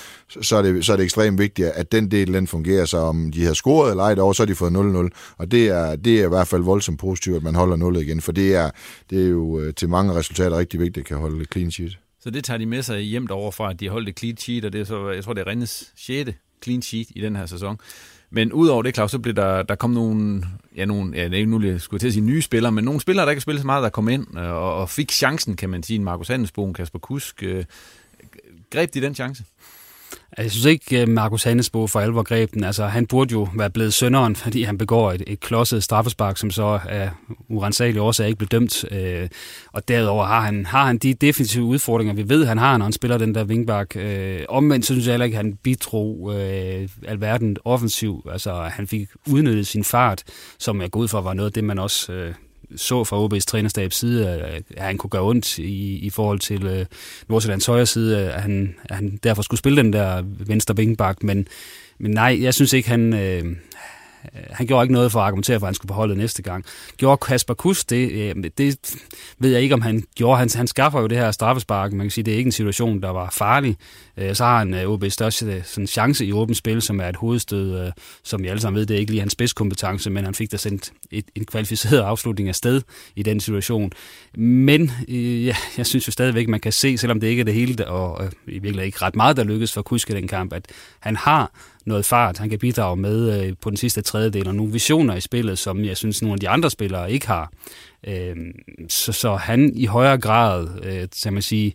så 0.43 0.57
er, 0.57 0.63
det, 0.63 0.87
så 0.87 0.93
er 0.93 0.97
det 0.97 1.05
ekstremt 1.05 1.39
vigtigt, 1.39 1.69
at 1.69 1.93
den 1.93 2.11
del 2.11 2.35
den 2.35 2.47
fungerer, 2.47 2.85
så 2.85 2.99
om 2.99 3.33
de 3.33 3.45
har 3.45 3.53
scoret 3.53 3.91
eller 3.91 4.05
ej 4.05 4.15
derovre, 4.15 4.35
så 4.35 4.43
har 4.43 4.47
de 4.47 4.55
fået 4.55 5.11
0-0. 5.11 5.35
Og 5.37 5.51
det 5.51 5.69
er, 5.69 5.97
det 5.97 6.21
er 6.21 6.25
i 6.25 6.29
hvert 6.29 6.49
fald 6.49 6.63
voldsomt 6.63 7.01
positivt, 7.01 7.37
at 7.37 7.43
man 7.43 7.55
holder 7.55 7.77
nullet 7.77 8.03
igen, 8.03 8.21
for 8.21 8.33
det 8.33 8.55
er, 8.55 8.71
det 9.11 9.25
er 9.25 9.29
jo 9.29 9.61
øh, 9.61 9.75
til 9.75 9.89
mange 9.89 10.15
resultater 10.15 10.59
rigtig 10.59 10.81
vigtigt, 10.81 11.05
at 11.05 11.07
kan 11.07 11.17
holde 11.17 11.45
clean 11.53 11.71
sheet. 11.71 11.99
Så 12.21 12.31
det 12.31 12.45
tager 12.45 12.59
de 12.59 12.67
med 12.67 12.83
sig 12.83 13.01
hjem 13.01 13.27
derovre 13.27 13.53
fra, 13.53 13.71
at 13.71 13.81
de 13.81 13.85
har 13.85 13.93
holdt 13.93 14.09
et 14.09 14.19
clean 14.19 14.37
sheet, 14.37 14.65
og 14.65 14.73
det 14.73 14.81
er 14.81 14.85
så, 14.85 15.11
jeg 15.11 15.25
tror, 15.25 15.33
det 15.33 15.41
er 15.41 15.47
Rennes 15.47 15.93
6. 15.97 16.31
clean 16.65 16.83
sheet 16.83 17.07
i 17.17 17.21
den 17.21 17.37
her 17.37 17.47
sæson. 17.47 17.79
Men 18.31 18.53
udover 18.53 18.83
det, 18.83 18.95
Claus, 18.95 19.11
så 19.11 19.19
blev 19.19 19.35
der, 19.35 19.63
der 19.63 19.75
kom 19.75 19.91
nogle, 19.91 20.43
ja, 20.77 20.85
nogle, 20.85 21.17
ja, 21.17 21.25
det 21.25 21.35
ikke 21.35 21.51
nu, 21.51 21.63
jeg 21.63 21.81
skulle 21.81 22.01
til 22.01 22.07
at 22.07 22.13
sige 22.13 22.25
nye 22.25 22.43
spillere, 22.43 22.73
men 22.73 22.85
nogle 22.85 23.01
spillere, 23.01 23.27
der 23.27 23.31
ikke 23.31 23.41
har 23.41 23.43
spillet 23.43 23.61
så 23.61 23.67
meget, 23.67 23.83
der 23.83 23.89
kom 23.89 24.09
ind 24.09 24.39
øh, 24.39 24.51
og, 24.51 24.75
og 24.75 24.91
fik 24.91 25.13
chancen, 25.13 25.57
kan 25.57 25.71
man 25.71 25.83
sige. 25.83 25.99
Markus 25.99 26.29
Handelsbogen, 26.29 26.75
Kasper 26.75 26.99
Kusk. 26.99 27.43
Øh, 27.43 27.65
greb 28.71 28.95
de 28.95 29.01
den 29.01 29.15
chance? 29.15 29.45
Altså, 30.39 30.43
jeg 30.43 30.51
synes 30.51 30.65
ikke, 30.65 31.03
øh, 31.03 31.09
Markus 31.09 31.45
Hannesbo 31.45 31.87
for 31.87 32.01
alvor 32.01 32.23
greb 32.23 32.55
den. 32.55 32.65
Altså, 32.65 32.87
han 32.87 33.07
burde 33.07 33.33
jo 33.33 33.49
være 33.55 33.71
blevet 33.71 33.95
sønderen, 33.95 34.37
fordi 34.45 34.63
han 34.63 34.79
begår 34.79 35.13
et, 35.13 35.23
et 35.27 35.41
klodset 35.41 35.85
straffespark, 35.85 36.37
som 36.37 36.51
så 36.51 36.79
af 36.89 37.11
urensagelige 37.49 38.03
årsager 38.03 38.27
ikke 38.27 38.39
blev 38.39 38.49
dømt. 38.49 38.85
Øh, 38.93 39.29
og 39.73 39.89
derudover 39.89 40.25
har 40.25 40.41
han, 40.41 40.67
har 40.67 40.87
han 40.87 40.99
de 40.99 41.15
definitive 41.15 41.65
udfordringer, 41.65 42.15
vi 42.15 42.29
ved, 42.29 42.47
han 42.47 42.59
har, 42.59 42.77
når 42.77 42.85
han 42.85 42.93
spiller 42.93 43.19
den 43.19 43.35
der 43.35 43.45
vingbak. 43.45 43.97
Øh, 43.97 44.41
omvendt 44.49 44.85
synes 44.85 45.07
jeg 45.07 45.13
heller 45.13 45.25
ikke, 45.25 45.39
at 45.39 45.45
han 45.45 45.55
bidrog 45.63 46.35
øh, 46.35 46.89
alverden 47.09 47.57
offensiv. 47.65 48.27
Altså, 48.33 48.53
han 48.55 48.87
fik 48.87 49.09
udnyttet 49.27 49.67
sin 49.67 49.85
fart, 49.85 50.23
som 50.59 50.83
jeg 50.83 50.91
går 50.91 51.01
ud 51.01 51.09
fra 51.09 51.21
var 51.21 51.35
noget 51.35 51.49
af 51.51 51.53
det, 51.53 51.65
man 51.65 51.79
også 51.79 52.13
øh, 52.13 52.35
så 52.77 53.05
fra 53.05 53.27
OB's 53.27 53.45
trænerstabs 53.47 53.97
side, 53.97 54.29
at 54.29 54.63
han 54.77 54.99
kunne 54.99 55.11
gøre 55.11 55.23
ondt 55.23 55.59
i, 55.59 55.99
i 55.99 56.11
forhold 56.11 56.39
til 56.39 56.67
øh, 56.67 56.87
Nordsjællands 57.29 57.67
højre 57.67 57.87
side, 57.87 58.33
at 58.33 58.43
han, 58.43 58.75
at 58.85 58.97
han 58.97 59.19
derfor 59.23 59.43
skulle 59.43 59.59
spille 59.59 59.83
den 59.83 59.93
der 59.93 60.23
venstre 60.25 60.77
vingbak, 60.77 61.23
men, 61.23 61.49
men 61.99 62.11
nej, 62.11 62.39
jeg 62.43 62.55
synes 62.55 62.73
ikke, 62.73 62.89
han, 62.89 63.13
øh, 63.13 63.57
Øh, 64.35 64.43
han 64.51 64.67
gjorde 64.67 64.85
ikke 64.85 64.95
noget 64.95 65.13
for 65.13 65.21
at 65.21 65.27
argumentere 65.27 65.61
for, 65.61 65.67
at 65.67 65.69
han 65.69 65.75
skulle 65.75 65.89
beholde 65.89 66.17
næste 66.17 66.43
gang. 66.43 66.65
Gjorde 66.97 67.19
Kasper 67.27 67.55
Kus 67.55 67.85
det? 67.85 68.13
Øh, 68.13 68.45
det 68.59 68.97
ved 69.39 69.51
jeg 69.51 69.63
ikke, 69.63 69.75
om 69.75 69.83
han 69.83 70.05
gjorde. 70.15 70.39
Han, 70.39 70.51
han 70.55 70.67
skaffer 70.67 71.01
jo 71.01 71.07
det 71.07 71.19
her 71.19 71.31
straffespark. 71.31 71.93
Man 71.93 72.05
kan 72.07 72.11
sige, 72.11 72.25
det 72.25 72.33
er 72.33 72.39
ikke 72.39 72.49
en 72.49 72.53
situation, 72.53 73.03
der 73.03 73.11
var 73.11 73.31
farlig. 73.31 73.77
Øh, 74.17 74.35
så 74.35 74.45
har 74.45 74.59
han 74.59 74.75
øh, 74.75 74.91
OB 74.91 75.05
største 75.09 75.47
øh, 75.47 75.65
sådan, 75.65 75.87
chance 75.87 76.27
i 76.27 76.33
åbent 76.33 76.57
spil, 76.57 76.83
som 76.83 77.01
er 77.01 77.09
et 77.09 77.17
hovedstød, 77.17 77.81
øh, 77.81 77.93
som 78.25 78.43
vi 78.43 78.49
alle 78.49 78.61
sammen 78.61 78.79
ved, 78.79 78.87
det 78.87 78.95
er 78.95 78.99
ikke 78.99 79.13
lige 79.13 79.21
hans 79.21 79.33
spidskompetence, 79.33 80.11
men 80.11 80.25
han 80.25 80.35
fik 80.35 80.53
da 80.53 80.57
sendt 80.57 80.93
et, 81.11 81.25
en 81.35 81.45
kvalificeret 81.45 82.01
afslutning 82.01 82.49
af 82.49 82.55
sted 82.55 82.83
i 83.17 83.23
den 83.23 83.41
situation. 83.41 83.93
Men 84.37 84.91
ja, 85.09 85.57
jeg 85.77 85.87
synes 85.87 86.07
jo 86.07 86.13
stadigvæk, 86.13 86.49
man 86.49 86.61
kan 86.61 86.73
se, 86.73 86.99
selvom 86.99 87.21
det 87.21 87.27
ikke 87.27 87.41
er 87.41 87.45
det 87.45 87.55
hele, 87.55 87.89
og 87.89 88.25
i 88.25 88.51
virkeligheden 88.51 88.87
ikke 88.87 89.03
ret 89.03 89.17
meget, 89.17 89.37
der 89.37 89.45
lykkedes 89.45 89.73
for 89.73 89.83
Kuske 89.83 90.13
i 90.13 90.17
den 90.17 90.29
kamp, 90.29 90.53
at 90.53 90.67
han 91.01 91.17
har 91.17 91.53
noget 91.89 92.05
fart, 92.05 92.39
han 92.39 92.51
kan 92.51 92.59
bidrage 92.59 92.97
med 92.97 93.47
øh, 93.47 93.55
på 93.61 93.71
den 93.71 93.77
sidste 93.77 94.03
tredjedel, 94.03 94.49
og 94.49 94.55
nogle 94.55 94.73
visioner 94.73 95.15
i 95.15 95.21
spillet, 95.21 95.59
som 95.59 95.85
jeg 95.85 95.97
synes, 95.97 96.23
nogle 96.23 96.35
af 96.35 96.41
de 96.41 96.49
andre 96.49 96.71
spillere 96.71 97.13
ikke 97.13 97.27
har. 97.27 97.53
Øh, 98.07 98.37
så, 98.89 99.13
så 99.13 99.37
han 99.37 99.73
i 99.75 99.87
højere 99.87 100.19
grad, 100.19 100.69
øh, 100.83 101.09
kan 101.23 101.33
man 101.33 101.43
sige, 101.43 101.75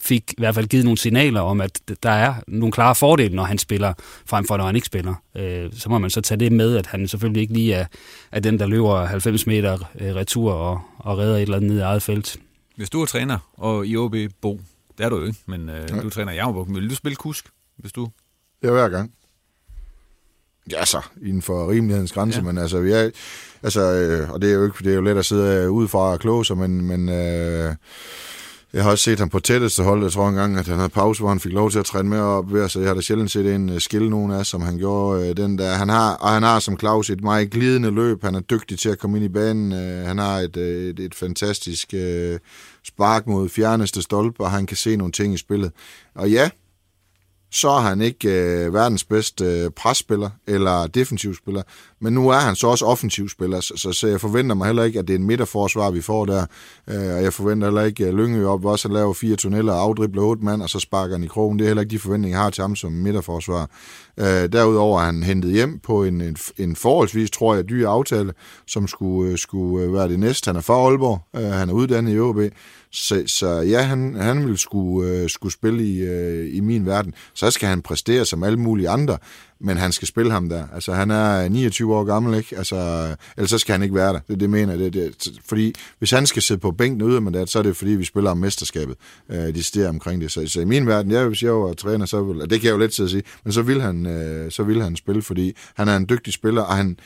fik 0.00 0.32
i 0.32 0.34
hvert 0.38 0.54
fald 0.54 0.66
givet 0.66 0.84
nogle 0.84 0.98
signaler 0.98 1.40
om, 1.40 1.60
at 1.60 1.80
der 2.02 2.10
er 2.10 2.34
nogle 2.48 2.72
klare 2.72 2.94
fordele, 2.94 3.36
når 3.36 3.44
han 3.44 3.58
spiller, 3.58 3.92
frem 4.26 4.46
for 4.46 4.56
når 4.56 4.66
han 4.66 4.76
ikke 4.76 4.86
spiller. 4.86 5.14
Øh, 5.36 5.70
så 5.72 5.88
må 5.88 5.98
man 5.98 6.10
så 6.10 6.20
tage 6.20 6.40
det 6.40 6.52
med, 6.52 6.76
at 6.76 6.86
han 6.86 7.08
selvfølgelig 7.08 7.40
ikke 7.40 7.52
lige 7.52 7.74
er, 7.74 7.86
er 8.32 8.40
den, 8.40 8.58
der 8.58 8.66
løber 8.66 9.04
90 9.04 9.46
meter 9.46 9.78
øh, 10.00 10.14
retur 10.14 10.52
og, 10.52 10.80
og 10.98 11.18
redder 11.18 11.36
et 11.36 11.42
eller 11.42 11.56
andet 11.56 11.70
ned 11.70 11.78
i 11.78 11.82
eget 11.82 12.02
felt. 12.02 12.36
Hvis 12.76 12.90
du 12.90 13.02
er 13.02 13.06
træner, 13.06 13.38
og 13.52 13.86
i 13.86 13.96
OB 13.96 14.16
Bo, 14.40 14.60
det 14.98 15.04
er 15.04 15.08
du 15.08 15.18
jo 15.18 15.24
ikke, 15.24 15.38
men 15.46 15.68
øh, 15.68 15.88
ja. 15.90 16.00
du 16.00 16.10
træner 16.10 16.32
i 16.32 16.34
Jammerburg, 16.34 16.74
vil 16.74 16.90
du 16.90 16.94
spille 16.94 17.16
kusk, 17.16 17.46
hvis 17.76 17.92
du... 17.92 18.08
Ja, 18.62 18.70
hver 18.70 18.88
gang. 18.88 19.12
Ja, 20.70 20.84
så 20.84 21.00
inden 21.22 21.42
for 21.42 21.70
rimelighedens 21.70 22.12
grænse, 22.12 22.38
ja. 22.38 22.44
men 22.44 22.58
altså, 22.58 22.80
vi 22.80 22.92
er, 22.92 23.10
altså, 23.62 23.80
øh, 23.80 24.30
og 24.30 24.42
det 24.42 24.50
er 24.50 24.54
jo 24.54 24.64
ikke, 24.64 24.84
det 24.84 24.90
er 24.90 24.94
jo 24.94 25.00
let 25.00 25.16
at 25.16 25.26
sidde 25.26 25.70
udefra 25.70 26.12
og 26.12 26.20
kloge 26.20 26.44
sig, 26.44 26.56
men, 26.56 26.80
men 26.80 27.08
øh, 27.08 27.74
jeg 28.72 28.82
har 28.82 28.90
også 28.90 29.04
set 29.04 29.18
ham 29.18 29.28
på 29.28 29.40
tætteste 29.40 29.82
hold. 29.82 30.02
Jeg 30.02 30.12
tror 30.12 30.28
engang, 30.28 30.58
at 30.58 30.66
han 30.66 30.76
havde 30.76 30.88
pause, 30.88 31.20
hvor 31.20 31.28
han 31.28 31.40
fik 31.40 31.52
lov 31.52 31.70
til 31.70 31.78
at 31.78 31.84
træne 31.84 32.08
med 32.08 32.20
op 32.20 32.52
ved, 32.52 32.68
så 32.68 32.80
jeg 32.80 32.88
har 32.88 32.94
da 32.94 33.00
sjældent 33.00 33.30
set 33.30 33.54
en 33.54 33.70
uh, 33.70 33.78
skille 33.78 34.10
nogen 34.10 34.32
af, 34.32 34.46
som 34.46 34.60
han 34.60 34.78
gjorde 34.78 35.30
uh, 35.30 35.36
den 35.36 35.58
der. 35.58 35.72
Han 35.72 35.88
har, 35.88 36.14
og 36.14 36.30
han 36.30 36.42
har 36.42 36.58
som 36.58 36.78
Claus 36.78 37.10
et 37.10 37.20
meget 37.20 37.50
glidende 37.50 37.90
løb. 37.90 38.22
Han 38.22 38.34
er 38.34 38.40
dygtig 38.40 38.78
til 38.78 38.88
at 38.88 38.98
komme 38.98 39.16
ind 39.16 39.24
i 39.24 39.28
banen. 39.28 39.72
Uh, 39.72 40.06
han 40.06 40.18
har 40.18 40.38
et, 40.38 40.56
uh, 40.56 40.62
et, 40.62 41.00
et 41.00 41.14
fantastisk 41.14 41.94
uh, 41.94 42.36
spark 42.84 43.26
mod 43.26 43.48
fjerneste 43.48 44.02
stolpe, 44.02 44.44
og 44.44 44.50
han 44.50 44.66
kan 44.66 44.76
se 44.76 44.96
nogle 44.96 45.12
ting 45.12 45.34
i 45.34 45.36
spillet. 45.36 45.72
Og 46.14 46.30
ja, 46.30 46.50
så 47.50 47.68
er 47.68 47.80
han 47.80 48.00
ikke 48.00 48.28
øh, 48.28 48.74
verdens 48.74 49.04
bedste 49.04 49.44
øh, 49.44 49.70
presspiller 49.70 50.30
eller 50.46 50.86
defensivspiller, 50.86 51.62
men 52.00 52.12
nu 52.12 52.28
er 52.28 52.38
han 52.38 52.54
så 52.54 52.66
også 52.66 52.84
offensivspiller, 52.84 53.60
så, 53.60 53.74
så, 53.76 53.92
så 53.92 54.06
jeg 54.06 54.20
forventer 54.20 54.54
mig 54.54 54.66
heller 54.66 54.84
ikke, 54.84 54.98
at 54.98 55.08
det 55.08 55.14
er 55.14 55.18
en 55.18 55.26
midterforsvar, 55.26 55.90
vi 55.90 56.00
får 56.00 56.24
der, 56.24 56.46
øh, 56.88 57.14
og 57.14 57.22
jeg 57.22 57.32
forventer 57.32 57.66
heller 57.66 57.82
ikke, 57.82 58.06
at 58.06 58.14
Lyngø 58.14 58.46
op 58.46 58.64
også 58.64 58.88
at 58.88 58.94
lave 58.94 59.14
fire 59.14 59.36
tunneller, 59.36 59.74
afdribler 59.74 60.22
otte 60.22 60.44
mand, 60.44 60.62
og 60.62 60.70
så 60.70 60.78
sparker 60.78 61.14
han 61.14 61.24
i 61.24 61.26
krogen. 61.26 61.58
Det 61.58 61.64
er 61.64 61.68
heller 61.68 61.82
ikke 61.82 61.90
de 61.90 61.98
forventninger, 61.98 62.38
jeg 62.38 62.42
har 62.42 62.50
til 62.50 62.62
ham 62.62 62.76
som 62.76 62.92
midterforsvar. 62.92 63.70
Øh, 64.18 64.52
derudover 64.52 65.00
er 65.00 65.04
han 65.04 65.22
hentet 65.22 65.52
hjem 65.52 65.78
på 65.78 66.04
en, 66.04 66.20
en, 66.20 66.36
en 66.58 66.76
forholdsvis, 66.76 67.30
tror 67.30 67.54
jeg, 67.54 67.68
dyr 67.68 67.88
aftale, 67.88 68.32
som 68.66 68.88
skulle, 68.88 69.32
øh, 69.32 69.38
skulle 69.38 69.86
øh, 69.86 69.92
være 69.92 70.08
det 70.08 70.18
næste. 70.18 70.48
Han 70.48 70.56
er 70.56 70.60
fra 70.60 70.74
Aalborg, 70.74 71.20
øh, 71.36 71.50
han 71.50 71.68
er 71.68 71.72
uddannet 71.72 72.14
i 72.14 72.18
ÅB, 72.18 72.38
så, 72.90 73.22
så 73.26 73.48
ja, 73.48 73.80
han, 73.80 74.14
han 74.14 74.46
vil 74.46 74.58
skulle, 74.58 75.10
øh, 75.10 75.28
skulle 75.28 75.52
spille 75.52 75.84
i, 75.84 75.98
øh, 75.98 76.56
i 76.56 76.60
min 76.60 76.86
verden. 76.86 77.14
Så 77.34 77.50
skal 77.50 77.68
han 77.68 77.82
præstere 77.82 78.24
som 78.24 78.42
alle 78.42 78.58
mulige 78.58 78.88
andre, 78.88 79.18
men 79.60 79.76
han 79.76 79.92
skal 79.92 80.08
spille 80.08 80.32
ham 80.32 80.48
der. 80.48 80.64
Altså, 80.74 80.92
han 80.92 81.10
er 81.10 81.48
29 81.48 81.96
år 81.96 82.04
gammel, 82.04 82.38
ikke? 82.38 82.56
Altså, 82.56 82.76
ellers 83.36 83.50
så 83.50 83.58
skal 83.58 83.72
han 83.72 83.82
ikke 83.82 83.94
være 83.94 84.12
der. 84.12 84.20
Det, 84.28 84.40
det 84.40 84.50
mener 84.50 84.72
jeg. 84.72 84.92
Det, 84.92 84.94
det, 85.24 85.40
fordi 85.46 85.74
hvis 85.98 86.10
han 86.10 86.26
skal 86.26 86.42
sidde 86.42 86.60
på 86.60 86.70
bænken 86.70 87.02
ude 87.02 87.20
med 87.20 87.32
det, 87.32 87.48
så 87.48 87.58
er 87.58 87.62
det 87.62 87.76
fordi, 87.76 87.90
vi 87.90 88.04
spiller 88.04 88.30
om 88.30 88.38
mesterskabet. 88.38 88.96
Øh, 89.30 89.54
de 89.54 89.62
stiger 89.62 89.88
omkring 89.88 90.20
det. 90.20 90.32
Så, 90.32 90.46
så, 90.46 90.60
i 90.60 90.64
min 90.64 90.86
verden, 90.86 91.12
ja, 91.12 91.26
hvis 91.26 91.42
jeg 91.42 91.52
var 91.52 91.72
træner, 91.72 92.06
så 92.06 92.22
vil, 92.22 92.50
det 92.50 92.60
kan 92.60 92.64
jeg 92.64 92.72
jo 92.72 92.78
let 92.78 92.94
sige, 92.94 93.22
men 93.44 93.52
så 93.52 93.62
vil 93.62 93.82
han, 93.82 94.06
øh, 94.06 94.50
så 94.50 94.62
vil 94.62 94.82
han 94.82 94.96
spille, 94.96 95.22
fordi 95.22 95.56
han 95.74 95.88
er 95.88 95.96
en 95.96 96.06
dygtig 96.08 96.32
spiller, 96.32 96.62
og 96.62 96.76
han, 96.76 96.98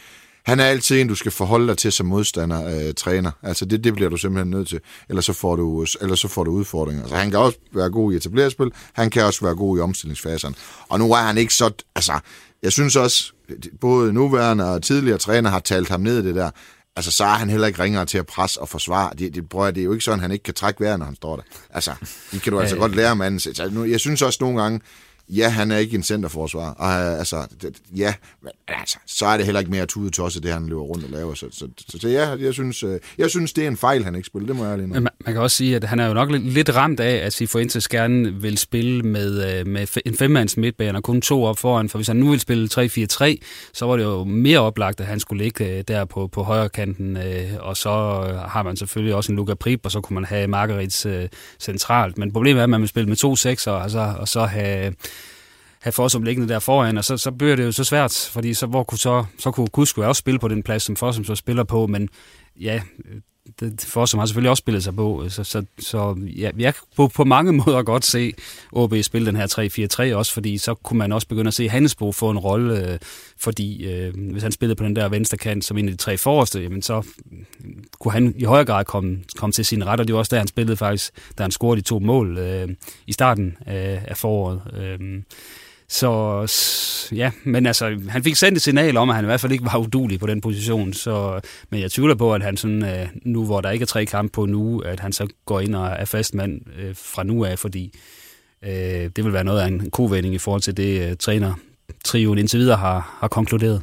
han 0.45 0.61
er 0.61 0.65
altid 0.65 1.01
en, 1.01 1.09
du 1.09 1.15
skal 1.15 1.33
forholde 1.33 1.69
dig 1.69 1.79
til 1.79 1.93
som 1.93 2.07
modstander, 2.07 2.89
øh, 2.89 2.95
træner. 2.95 3.31
Altså 3.43 3.65
det, 3.65 3.85
det 3.85 3.95
bliver 3.95 4.11
du 4.11 4.17
simpelthen 4.17 4.51
nødt 4.51 4.69
til. 4.69 4.81
Ellers 5.09 5.25
så 5.25 5.33
får 5.33 5.57
du, 5.57 5.87
ellers 6.01 6.21
så 6.21 6.29
får 6.29 6.45
du 6.45 6.51
udfordringer. 6.51 7.03
Altså, 7.03 7.17
han 7.17 7.31
kan 7.31 7.39
også 7.39 7.59
være 7.75 7.91
god 7.91 8.13
i 8.13 8.17
etablerespil, 8.17 8.71
han 8.93 9.11
kan 9.11 9.25
også 9.25 9.45
være 9.45 9.55
god 9.55 9.79
i 9.79 9.81
omstillingsfaserne. 9.81 10.55
Og 10.89 10.99
nu 10.99 11.13
er 11.13 11.17
han 11.17 11.39
ikke 11.39 11.55
så... 11.55 11.71
Altså, 11.95 12.21
jeg 12.63 12.73
synes 12.73 12.97
også, 12.97 13.33
både 13.81 14.13
nuværende 14.13 14.75
og 14.75 14.83
tidligere 14.83 15.19
træner 15.19 15.51
har 15.51 15.61
talt 15.61 15.89
ham 15.89 16.01
ned 16.01 16.19
i 16.19 16.27
det 16.27 16.35
der. 16.35 16.51
Altså, 16.97 17.11
så 17.11 17.25
er 17.25 17.35
han 17.35 17.51
heller 17.51 17.67
ikke 17.67 17.83
ringere 17.83 18.07
til 18.07 18.19
at 18.19 18.27
presse 18.27 18.61
og 18.61 18.69
forsvare. 18.69 19.11
Det, 19.19 19.35
det, 19.35 19.49
prøver, 19.49 19.71
det 19.71 19.81
er 19.81 19.85
jo 19.85 19.93
ikke 19.93 20.05
sådan, 20.05 20.21
han 20.21 20.33
ikke 20.33 20.43
kan 20.43 20.55
trække 20.55 20.81
vejret, 20.81 20.99
når 20.99 21.07
han 21.07 21.15
står 21.15 21.37
der. 21.37 21.43
Altså, 21.71 21.95
det 22.33 22.43
kan 22.43 22.53
du 22.53 22.61
altså 22.61 22.77
godt 22.77 22.97
lære 22.97 23.17
manden. 23.17 23.41
Altså, 23.47 23.85
jeg 23.89 24.01
synes 24.01 24.23
også 24.23 24.39
nogle 24.41 24.63
gange, 24.63 24.81
ja, 25.37 25.49
han 25.49 25.71
er 25.71 25.77
ikke 25.77 25.97
en 25.97 26.03
centerforsvar. 26.03 26.71
Og, 26.71 26.91
øh, 26.91 27.19
altså, 27.19 27.47
det, 27.63 27.77
ja, 27.97 28.15
men 28.43 28.53
altså, 28.69 28.99
så 29.07 29.27
er 29.27 29.37
det 29.37 29.47
heller 29.47 29.61
ikke 29.61 29.71
mere 29.71 29.87
tudetosset, 29.87 30.43
det 30.43 30.53
han 30.53 30.67
løber 30.67 30.83
rundt 30.83 31.05
og 31.05 31.11
laver. 31.11 31.35
Så, 31.35 31.47
så, 31.53 31.69
så, 31.89 31.99
så 31.99 32.09
ja, 32.09 32.29
jeg 32.29 32.53
synes, 32.53 32.83
øh, 32.83 33.01
jeg 33.19 33.31
synes, 33.31 33.53
det 33.53 33.65
er 33.65 33.69
en 33.69 33.77
fejl, 33.77 34.05
han 34.05 34.15
ikke 34.15 34.27
spiller. 34.27 34.47
Det 34.47 34.57
må 34.57 34.65
jeg 34.65 34.79
lige 34.79 34.87
man, 34.87 35.03
man 35.03 35.35
kan 35.35 35.43
også 35.43 35.57
sige, 35.57 35.77
at 35.77 35.85
han 35.85 36.01
er 36.01 36.07
jo 36.07 36.15
nok 36.15 36.31
lidt 36.31 36.77
ramt 36.77 37.01
af, 37.01 37.15
at 37.27 37.33
Sifuentes 37.33 37.89
gerne 37.89 38.35
vil 38.35 38.59
spille 38.59 39.03
med, 39.03 39.59
øh, 39.59 39.67
med 39.67 40.01
en 40.07 40.17
femmands 40.17 40.57
midtbane 40.57 40.99
og 40.99 41.03
kun 41.03 41.21
to 41.21 41.45
op 41.45 41.59
foran. 41.59 41.89
For 41.89 41.99
hvis 41.99 42.07
han 42.07 42.17
nu 42.17 42.31
vil 42.31 42.41
spille 42.41 42.69
3-4-3, 42.75 43.37
så 43.73 43.87
var 43.87 43.97
det 43.97 44.05
jo 44.05 44.25
mere 44.25 44.59
oplagt, 44.59 45.01
at 45.01 45.07
han 45.07 45.21
skulle 45.21 45.45
ligge 45.45 45.83
der 45.83 46.05
på, 46.05 46.27
på 46.27 46.43
højre 46.43 46.69
kanten. 46.69 47.19
Og 47.61 47.77
så 47.77 47.91
har 48.49 48.63
man 48.63 48.77
selvfølgelig 48.77 49.15
også 49.15 49.33
en 49.33 49.37
Luka 49.37 49.55
Prip, 49.55 49.81
og 49.85 49.91
så 49.91 50.01
kunne 50.01 50.15
man 50.15 50.25
have 50.25 50.49
Margarits 50.49 51.07
centralt. 51.61 52.19
Men 52.19 52.33
problemet 52.33 52.61
er, 52.61 52.65
at 52.65 52.71
man 52.71 52.81
vil 52.81 52.89
spille 52.89 53.09
med 53.09 53.17
to 53.17 53.37
sekser, 53.37 53.73
og 53.73 53.91
så, 53.91 54.15
og 54.19 54.29
så 54.29 54.45
have 54.45 54.95
have 55.83 55.93
Fossum 55.93 56.23
liggende 56.23 56.53
der 56.53 56.59
foran, 56.59 56.99
og 56.99 57.05
så, 57.05 57.17
så 57.17 57.31
bliver 57.31 57.57
det 57.57 57.65
jo 57.65 57.73
så 57.73 57.85
svært, 57.85 58.31
fordi 58.33 58.55
så, 58.55 58.67
hvor 58.67 58.83
kunne, 58.83 58.99
så, 58.99 59.25
så 59.39 59.51
kunne 59.51 59.69
Kusko 59.69 60.01
også 60.01 60.21
spille 60.21 60.39
på 60.39 60.49
den 60.49 60.63
plads, 60.63 60.83
som 60.83 60.97
Fossum 60.97 61.25
så 61.25 61.35
spiller 61.35 61.65
på, 61.65 61.87
men 61.87 62.09
ja, 62.61 62.83
det, 63.61 63.81
Fossum 63.81 64.19
har 64.19 64.27
selvfølgelig 64.27 64.51
også 64.51 64.61
spillet 64.61 64.85
sig 64.85 64.97
på, 64.97 65.25
øh, 65.25 65.31
så, 65.31 65.45
så, 65.45 65.65
så 65.79 66.17
ja, 66.37 66.51
jeg 66.59 66.75
kan 66.75 66.83
på, 66.97 67.09
på 67.09 67.25
mange 67.25 67.53
måder 67.67 67.83
godt 67.83 68.05
se 68.05 68.33
OB 68.73 68.95
spille 69.03 69.27
den 69.27 69.37
her 69.37 70.11
3-4-3 70.13 70.17
også, 70.17 70.33
fordi 70.33 70.59
så 70.59 70.75
kunne 70.75 70.99
man 70.99 71.13
også 71.13 71.29
begynde 71.29 71.49
at 71.49 71.55
se 71.55 71.69
Hannesbo 71.69 72.13
få 72.13 72.31
en 72.31 72.39
rolle, 72.39 72.93
øh, 72.93 72.99
fordi 73.39 73.87
øh, 73.87 74.15
hvis 74.33 74.43
han 74.43 74.53
spillede 74.53 74.77
på 74.77 74.85
den 74.85 74.97
der 74.97 75.09
venstre 75.09 75.39
kant 75.39 75.65
som 75.65 75.79
en 75.79 75.89
af 75.89 75.93
de 75.93 75.97
tre 75.97 76.19
forreste, 76.19 76.61
jamen 76.61 76.83
så 76.83 76.97
øh, 77.33 77.69
kunne 78.01 78.13
han 78.13 78.35
i 78.39 78.45
højere 78.45 78.65
grad 78.65 78.85
komme, 78.85 79.19
komme 79.37 79.53
til 79.53 79.65
sin 79.65 79.87
ret, 79.87 80.01
og 80.01 80.07
det 80.07 80.13
var 80.13 80.19
også 80.19 80.31
der, 80.31 80.39
han 80.39 80.49
spillede 80.49 80.77
faktisk, 80.77 81.13
da 81.39 81.43
han 81.43 81.51
scorede 81.51 81.81
de 81.81 81.87
to 81.87 81.99
mål 81.99 82.39
øh, 82.39 82.69
i 83.07 83.13
starten 83.13 83.57
af, 83.67 84.03
af 84.09 84.17
foråret. 84.17 84.61
Øh, 84.77 85.23
så 85.93 87.11
ja, 87.15 87.31
men 87.45 87.67
altså, 87.67 88.01
han 88.09 88.25
fik 88.25 88.37
sendt 88.37 88.57
et 88.57 88.63
signal 88.63 88.97
om, 88.97 89.11
at 89.11 89.17
han 89.17 89.25
i 89.25 89.27
hvert 89.27 89.41
fald 89.41 89.53
ikke 89.53 89.65
var 89.65 89.79
udulig 89.79 90.21
på 90.21 90.27
den 90.27 90.41
position. 90.41 90.93
Så, 90.93 91.41
men 91.71 91.81
jeg 91.81 91.91
tvivler 91.91 92.15
på, 92.15 92.35
at 92.35 92.43
han 92.43 92.57
sådan, 92.57 92.85
øh, 92.85 93.09
nu 93.25 93.45
hvor 93.45 93.61
der 93.61 93.71
ikke 93.71 93.83
er 93.83 93.87
tre 93.87 94.07
kampe 94.07 94.33
på 94.33 94.47
nu, 94.47 94.81
at 94.81 95.01
han 95.01 95.13
så 95.13 95.27
går 95.47 95.61
ind 95.61 95.75
og 95.75 95.87
er 95.87 96.05
fast 96.05 96.35
mand 96.35 96.61
øh, 96.79 96.95
fra 96.97 97.23
nu 97.23 97.45
af, 97.45 97.59
fordi 97.59 97.93
øh, 98.65 98.71
det 99.17 99.25
vil 99.25 99.33
være 99.33 99.45
noget 99.45 99.61
af 99.61 99.67
en 99.67 99.91
kovending 99.91 100.35
i 100.35 100.39
forhold 100.39 100.63
til 100.63 100.77
det, 100.77 101.11
øh, 101.11 101.17
træner 101.17 101.55
trioen 102.05 102.39
indtil 102.39 102.61
videre 102.61 102.77
har, 102.77 103.17
har 103.21 103.29
konkluderet. 103.29 103.83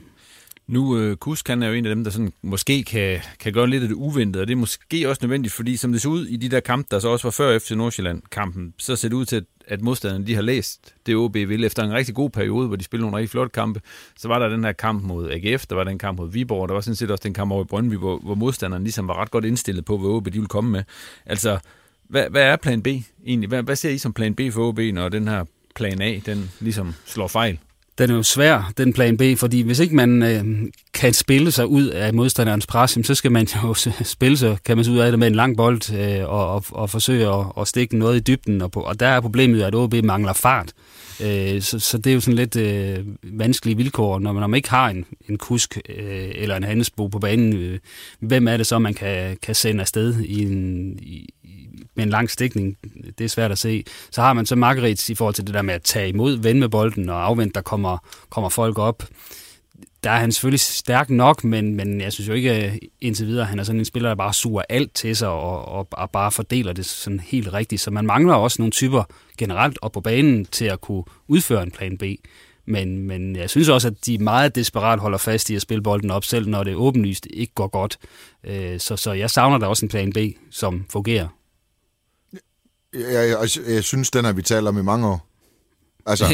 Nu, 0.68 0.98
øh, 0.98 1.18
Kusk, 1.18 1.48
han 1.48 1.64
er 1.64 1.68
jo 1.68 1.74
en 1.74 1.86
af 1.86 1.96
dem, 1.96 2.04
der 2.04 2.12
sådan, 2.12 2.34
måske 2.42 2.84
kan, 2.84 3.20
kan 3.40 3.54
gøre 3.54 3.70
lidt 3.70 3.84
af 3.84 3.90
det 3.90 3.96
uventede, 3.96 4.42
og 4.42 4.48
det 4.48 4.54
er 4.54 4.58
måske 4.58 5.10
også 5.10 5.20
nødvendigt, 5.22 5.54
fordi 5.54 5.78
som 5.78 5.92
det 5.92 6.02
ser 6.02 6.10
ud 6.10 6.26
i 6.26 6.36
de 6.36 6.50
der 6.50 6.60
kampe, 6.60 6.88
der 6.92 7.00
så 7.00 7.10
også 7.10 7.28
var 7.28 7.32
før 7.32 7.60
FC 7.60 7.72
Nordsjælland-kampen, 7.72 8.74
så 8.78 8.96
ser 8.96 9.10
det 9.10 9.16
ud 9.16 9.26
til, 9.26 9.36
at 9.36 9.44
at 9.70 9.82
modstanderne 9.82 10.28
de 10.28 10.36
har 10.36 10.42
læst 10.42 10.94
det 11.06 11.16
OB 11.16 11.34
vil. 11.34 11.64
Efter 11.64 11.84
en 11.84 11.94
rigtig 11.94 12.16
god 12.16 12.30
periode, 12.30 12.68
hvor 12.68 12.76
de 12.76 12.84
spillede 12.84 13.06
nogle 13.06 13.18
rigtig 13.18 13.30
flotte 13.30 13.52
kampe, 13.52 13.82
så 14.18 14.28
var 14.28 14.40
der 14.40 14.50
den 14.50 14.64
her 14.64 14.72
kamp 14.72 15.04
mod 15.04 15.32
AGF, 15.32 15.66
der 15.66 15.76
var 15.76 15.84
den 15.84 15.98
kamp 15.98 16.20
mod 16.20 16.32
Viborg, 16.32 16.62
og 16.62 16.68
der 16.68 16.74
var 16.74 16.82
sådan 16.82 16.96
set 16.96 17.12
også 17.12 17.24
den 17.24 17.34
kamp 17.34 17.52
over 17.52 17.64
i 17.64 17.68
Brøndby, 17.68 17.96
hvor, 17.96 18.18
hvor 18.18 18.36
modstanderne 18.36 18.84
ligesom 18.84 19.08
var 19.08 19.22
ret 19.22 19.32
godt 19.32 19.46
indstillet 19.46 19.86
på, 19.86 19.98
hvad 19.98 20.10
OB 20.10 20.26
de 20.26 20.32
ville 20.32 20.48
komme 20.48 20.72
med. 20.72 20.84
Altså, 21.26 21.60
hvad, 22.10 22.30
hvad 22.30 22.44
er 22.44 22.56
plan 22.56 22.84
B 22.84 22.88
egentlig? 23.26 23.48
Hvad, 23.48 23.64
hvad 23.64 23.76
ser 23.76 23.90
I 23.90 23.98
som 23.98 24.14
plan 24.14 24.36
B 24.36 24.42
for 24.52 24.68
OB, 24.68 24.80
når 24.80 25.10
den 25.10 25.28
her 25.28 25.46
plan 25.76 26.02
A, 26.02 26.20
den 26.26 26.52
ligesom 26.60 26.94
slår 27.06 27.28
fejl? 27.28 27.60
Den 28.00 28.12
er 28.12 28.16
jo 28.16 28.24
svær, 28.24 28.72
den 28.78 28.94
plan 28.94 29.18
B, 29.18 29.22
fordi 29.38 29.62
hvis 29.62 29.80
ikke 29.80 29.96
man 29.96 30.24
øh, 30.24 30.70
kan 30.94 31.14
spille 31.14 31.52
sig 31.52 31.68
ud 31.68 31.88
af 31.88 32.14
modstanderens 32.14 32.68
pres, 32.68 32.98
så 33.04 33.16
skal 33.16 33.32
man 33.32 33.48
jo 33.64 33.74
spille 34.04 34.38
sig, 34.38 34.58
kan 34.66 34.78
man 34.78 34.90
ud 34.90 34.98
af 34.98 35.12
det 35.12 35.20
med 35.20 35.28
en 35.28 35.36
lang 35.36 35.58
bold 35.58 35.94
øh, 35.94 36.30
og, 36.30 36.54
og, 36.54 36.64
og 36.70 36.90
forsøge 36.90 37.28
at, 37.28 37.46
og 37.56 37.68
stikke 37.68 37.98
noget 37.98 38.18
i 38.18 38.20
dybden. 38.20 38.62
Og, 38.62 38.72
på, 38.72 38.80
og 38.80 39.00
der 39.00 39.08
er 39.08 39.22
problemet, 39.22 39.60
jo, 39.60 39.66
at 39.66 39.76
OB 39.76 39.94
mangler 40.04 40.34
fart. 40.34 40.74
Øh, 41.24 41.62
så, 41.62 41.80
så 41.80 41.98
det 41.98 42.10
er 42.10 42.14
jo 42.14 42.20
sådan 42.20 42.36
lidt 42.36 42.56
øh, 42.56 43.06
vanskelige 43.24 43.78
vilkår, 43.78 44.20
når 44.20 44.32
man, 44.34 44.42
når 44.42 44.48
man 44.48 44.58
ikke 44.58 44.70
har 44.70 44.90
en, 44.90 45.06
en 45.30 45.38
kusk 45.38 45.78
øh, 45.90 46.30
eller 46.36 46.56
en 46.56 46.64
handelsbo 46.64 47.08
på 47.08 47.20
banen. 47.20 47.54
Øh, 47.54 47.80
hvem 48.20 48.48
er 48.48 48.58
det 48.58 48.68
så, 48.68 48.80
man 48.80 48.94
kan, 48.94 49.38
kan 49.42 49.56
sende 49.56 49.82
afsted 49.82 50.20
i 50.20 50.42
en, 50.42 51.00
i, 51.02 51.30
med 51.96 52.04
en 52.04 52.10
lang 52.10 52.30
stikning, 52.30 52.78
det 53.18 53.24
er 53.24 53.30
svært 53.30 53.52
at 53.52 53.58
se. 53.58 53.84
Så 54.12 54.22
har 54.22 54.34
man 54.34 54.46
så 54.46 54.56
Margaret 54.56 55.10
i 55.10 55.16
forhold 55.16 55.36
til 55.36 55.48
det 55.48 55.54
der 55.54 55.62
med 55.62 55.74
at 55.74 55.82
tage 55.82 56.10
imod, 56.10 56.38
vende 56.38 56.60
med 56.60 56.70
bolden 56.70 57.10
og 57.10 57.26
afvente, 57.26 57.54
der 57.54 57.62
kommer, 57.62 57.98
kommer 58.30 58.50
folk 58.50 58.80
op. 58.80 59.04
Der 60.04 60.12
er 60.12 60.18
han 60.18 60.32
selvfølgelig 60.32 60.60
stærk 60.60 61.10
nok, 61.10 61.44
men, 61.44 61.76
men 61.76 62.02
jeg 62.02 62.14
synes 62.14 62.28
jo 62.28 62.34
ikke 62.34 62.66
øh, 62.66 62.78
indtil 63.02 63.28
videre, 63.28 63.46
han 63.46 63.60
er 63.60 63.64
sådan 63.64 63.80
en 63.80 63.86
spiller, 63.86 64.10
der 64.10 64.16
bare 64.16 64.34
suger 64.34 64.64
alt 64.70 64.94
til 64.94 65.16
sig 65.16 65.28
og, 65.28 65.66
og, 65.66 65.88
og 65.92 66.12
bare 66.12 66.32
fordeler 66.32 66.74
det 66.74 66.86
sådan 66.86 67.20
helt 67.20 67.54
rigtigt. 67.54 67.82
Så 67.82 67.92
man 67.92 68.06
mangler 68.06 68.34
også 68.34 68.62
nogle 68.62 68.72
typer 68.72 69.04
generelt 69.38 69.80
op 69.82 69.92
på 69.92 70.02
banen 70.02 70.46
til 70.46 70.66
at 70.66 70.82
kunne 70.82 71.04
udføre 71.28 71.64
en 71.64 71.72
plan 71.72 71.98
B. 71.98 72.04
Men, 72.66 73.00
men 73.00 73.36
jeg 73.36 73.50
synes 73.50 73.70
også, 73.70 73.88
at 73.88 74.06
de 74.06 74.18
meget 74.18 74.56
desperat 74.56 75.00
holder 75.00 75.18
fast 75.18 75.50
i 75.50 75.56
at 75.56 75.62
spille 75.62 75.84
bolden 75.84 76.12
op, 76.12 76.24
selv 76.24 76.48
når 76.48 76.64
det 76.64 76.76
åbenlyst 76.76 77.28
ikke 77.34 77.54
går 77.54 77.68
godt. 77.68 77.98
Øh, 78.44 78.80
så, 78.80 78.96
så 78.96 79.14
jeg 79.14 79.30
savner 79.30 79.58
da 79.58 79.66
også 79.66 79.86
en 79.86 79.90
plan 79.90 80.14
B, 80.14 80.18
som 80.52 80.86
fungerer. 80.90 81.28
Jeg, 82.94 83.30
jeg, 83.30 83.50
jeg 83.68 83.84
synes, 83.84 84.12
den 84.12 84.26
har 84.26 84.32
vi 84.32 84.42
talt 84.42 84.68
om 84.68 84.78
i 84.78 84.82
mange 84.82 85.08
år. 85.08 85.26
Altså, 86.06 86.26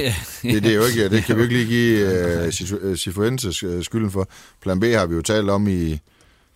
det, 0.42 0.64
det, 0.64 0.72
er 0.72 0.76
jo 0.76 0.84
ikke, 0.84 1.10
det 1.16 1.24
kan 1.24 1.36
vi 1.36 1.42
jo 1.42 1.50
ikke 1.50 1.56
lige 1.56 1.68
give 1.68 2.90
uh, 2.90 2.96
Cifuentes 2.96 3.64
uh, 3.64 3.84
skylden 3.84 4.12
for. 4.12 4.28
Plan 4.62 4.80
B 4.80 4.84
har 4.84 5.06
vi 5.06 5.16
jo 5.16 5.22
talt 5.22 5.50
om 5.50 5.68
i, 5.68 6.00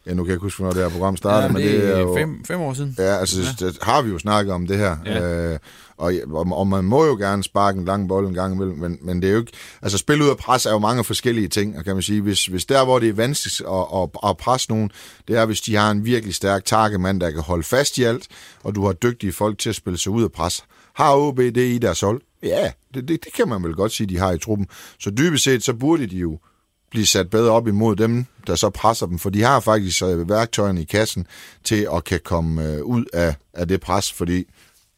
Ja, 0.05 0.13
nu 0.13 0.23
kan 0.23 0.29
jeg 0.29 0.35
ikke 0.35 0.43
huske, 0.43 0.57
hvornår 0.57 0.73
det 0.73 0.83
her 0.83 0.89
program 0.89 1.17
startede, 1.17 1.43
Ja, 1.43 1.51
men 1.51 1.61
det 1.61 1.81
det 1.81 1.89
er 1.89 1.95
er 1.95 1.99
jo... 1.99 2.17
fem, 2.17 2.45
fem 2.45 2.59
år 2.61 2.73
siden. 2.73 2.95
Ja, 2.97 3.19
altså, 3.19 3.41
ja. 3.41 3.65
det 3.65 3.77
har 3.81 4.01
vi 4.01 4.09
jo 4.09 4.19
snakket 4.19 4.53
om 4.53 4.67
det 4.67 4.77
her. 4.77 4.97
Ja. 5.05 5.51
Øh, 5.53 5.59
og, 5.99 6.13
og, 6.51 6.67
man 6.67 6.83
må 6.83 7.05
jo 7.05 7.15
gerne 7.15 7.43
sparke 7.43 7.79
en 7.79 7.85
lang 7.85 8.07
bold 8.07 8.27
en 8.27 8.33
gang 8.33 8.53
imellem, 8.53 8.77
men, 8.77 8.97
men 9.01 9.21
det 9.21 9.27
er 9.27 9.31
jo 9.31 9.39
ikke... 9.39 9.51
Altså, 9.81 9.97
spil 9.97 10.21
ud 10.21 10.29
af 10.29 10.37
pres 10.37 10.65
er 10.65 10.71
jo 10.71 10.79
mange 10.79 11.03
forskellige 11.03 11.47
ting, 11.47 11.77
og 11.77 11.83
kan 11.83 11.93
man 11.93 12.03
sige, 12.03 12.21
hvis, 12.21 12.45
hvis 12.45 12.65
der, 12.65 12.85
hvor 12.85 12.99
det 12.99 13.09
er 13.09 13.13
vanskeligt 13.13 13.61
at, 13.69 14.01
at, 14.01 14.29
at 14.29 14.37
presse 14.37 14.69
nogen, 14.69 14.91
det 15.27 15.37
er, 15.37 15.45
hvis 15.45 15.61
de 15.61 15.75
har 15.75 15.91
en 15.91 16.05
virkelig 16.05 16.35
stærk 16.35 16.65
takkemand, 16.65 17.21
der 17.21 17.31
kan 17.31 17.41
holde 17.41 17.63
fast 17.63 17.97
i 17.97 18.03
alt, 18.03 18.27
og 18.63 18.75
du 18.75 18.85
har 18.85 18.93
dygtige 18.93 19.33
folk 19.33 19.57
til 19.57 19.69
at 19.69 19.75
spille 19.75 19.99
sig 19.99 20.11
ud 20.11 20.23
af 20.23 20.31
pres. 20.31 20.63
Har 20.93 21.15
OB 21.15 21.37
det 21.37 21.57
i 21.57 21.77
deres 21.77 22.01
hold? 22.01 22.21
Ja, 22.43 22.71
det, 22.93 23.07
det, 23.07 23.23
det 23.25 23.33
kan 23.33 23.47
man 23.47 23.63
vel 23.63 23.75
godt 23.75 23.91
sige, 23.91 24.07
de 24.07 24.17
har 24.17 24.31
i 24.31 24.37
truppen. 24.37 24.67
Så 24.99 25.09
dybest 25.09 25.43
set, 25.43 25.63
så 25.63 25.73
burde 25.73 26.07
de 26.07 26.17
jo 26.17 26.39
blive 26.91 27.05
sat 27.05 27.29
bedre 27.29 27.51
op 27.51 27.67
imod 27.67 27.95
dem, 27.95 28.25
der 28.47 28.55
så 28.55 28.69
presser 28.69 29.05
dem, 29.05 29.19
for 29.19 29.29
de 29.29 29.41
har 29.41 29.59
faktisk 29.59 30.03
øh, 30.03 30.29
værktøjerne 30.29 30.81
i 30.81 30.83
kassen 30.83 31.27
til 31.63 31.87
at 31.93 32.03
kan 32.03 32.19
komme 32.23 32.63
øh, 32.63 32.81
ud 32.83 33.05
af, 33.13 33.35
af 33.53 33.67
det 33.67 33.81
pres, 33.81 34.13
fordi 34.13 34.45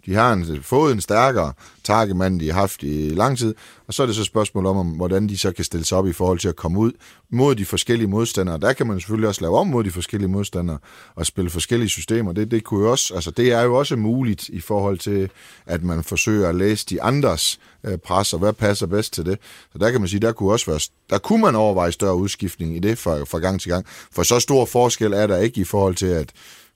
de 0.05 0.13
har 0.13 0.33
en, 0.33 0.63
fået 0.63 0.93
en 0.93 1.01
stærkere 1.01 1.53
takkemand, 1.83 2.39
de 2.39 2.51
har 2.51 2.59
haft 2.59 2.83
i 2.83 3.09
lang 3.09 3.37
tid, 3.37 3.55
og 3.87 3.93
så 3.93 4.03
er 4.03 4.07
det 4.07 4.15
så 4.15 4.21
et 4.21 4.27
spørgsmål 4.27 4.65
om, 4.65 4.77
om, 4.77 4.87
hvordan 4.87 5.29
de 5.29 5.37
så 5.37 5.51
kan 5.51 5.65
stille 5.65 5.85
sig 5.85 5.97
op 5.97 6.07
i 6.07 6.13
forhold 6.13 6.39
til 6.39 6.47
at 6.47 6.55
komme 6.55 6.79
ud 6.79 6.91
mod 7.29 7.55
de 7.55 7.65
forskellige 7.65 8.07
modstandere. 8.07 8.57
Der 8.57 8.73
kan 8.73 8.87
man 8.87 8.99
selvfølgelig 8.99 9.27
også 9.27 9.41
lave 9.41 9.57
om 9.57 9.67
mod 9.67 9.83
de 9.83 9.91
forskellige 9.91 10.29
modstandere 10.29 10.77
og 11.15 11.25
spille 11.25 11.49
forskellige 11.49 11.89
systemer. 11.89 12.31
Det, 12.31 12.51
det, 12.51 12.63
kunne 12.63 12.83
jo 12.83 12.91
også, 12.91 13.13
altså 13.15 13.31
det 13.31 13.51
er 13.51 13.61
jo 13.61 13.75
også 13.75 13.95
muligt 13.95 14.49
i 14.49 14.59
forhold 14.59 14.97
til, 14.97 15.29
at 15.65 15.83
man 15.83 16.03
forsøger 16.03 16.49
at 16.49 16.55
læse 16.55 16.85
de 16.85 17.01
andres 17.01 17.59
øh, 17.83 17.97
pres, 17.97 18.33
og 18.33 18.39
hvad 18.39 18.53
passer 18.53 18.87
bedst 18.87 19.13
til 19.13 19.25
det. 19.25 19.39
Så 19.71 19.77
der 19.77 19.91
kan 19.91 20.01
man 20.01 20.07
sige, 20.07 20.19
der 20.19 20.31
kunne 20.31 20.51
også 20.51 20.65
være, 20.71 20.79
der 21.09 21.17
kunne 21.17 21.41
man 21.41 21.55
overveje 21.55 21.91
større 21.91 22.15
udskiftning 22.15 22.75
i 22.75 22.79
det 22.79 22.97
fra, 22.97 23.23
fra 23.23 23.39
gang 23.39 23.61
til 23.61 23.69
gang. 23.71 23.85
For 24.11 24.23
så 24.23 24.39
stor 24.39 24.65
forskel 24.65 25.13
er 25.13 25.27
der 25.27 25.37
ikke 25.37 25.61
i 25.61 25.63
forhold 25.63 25.95
til, 25.95 26.05
at 26.05 26.31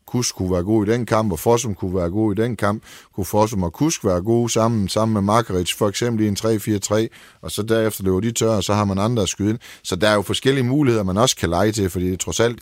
Kusk 0.08 0.36
kunne 0.36 0.52
være 0.52 0.64
god 0.64 0.88
i 0.88 0.92
den 0.92 1.06
kamp, 1.06 1.32
og 1.32 1.40
Fossum 1.40 1.76
kunne 1.76 1.96
være 1.96 2.10
god 2.10 2.38
i 2.38 2.42
den 2.42 2.56
kamp. 2.56 2.84
Kunne 3.16 3.26
Fossum 3.26 3.64
og 3.64 3.74
Kusk 3.74 4.06
være 4.06 4.22
gode 4.22 4.50
sammen, 4.50 4.90
sammen 4.90 5.14
med 5.14 5.22
Markeric, 5.22 5.74
for 5.74 5.90
eksempel 5.90 6.26
i 6.26 6.28
en 6.28 6.38
3-4-3, 6.40 7.08
og 7.42 7.52
så 7.52 7.64
derefter 7.64 8.04
løber 8.04 8.20
de 8.20 8.32
tør, 8.32 8.56
og 8.56 8.64
så 8.64 8.74
har 8.74 8.86
man 8.86 8.98
andre 8.98 9.24
at 9.24 9.30
skyde 9.30 9.50
ind. 9.50 9.60
Så 9.84 9.96
der 9.96 10.08
er 10.10 10.14
jo 10.14 10.22
forskellige 10.22 10.64
muligheder, 10.64 11.04
man 11.04 11.18
også 11.18 11.36
kan 11.36 11.50
lege 11.50 11.72
til, 11.72 11.90
fordi 11.90 12.06
det 12.06 12.14
er 12.14 12.18
trods 12.18 12.40
alt 12.40 12.60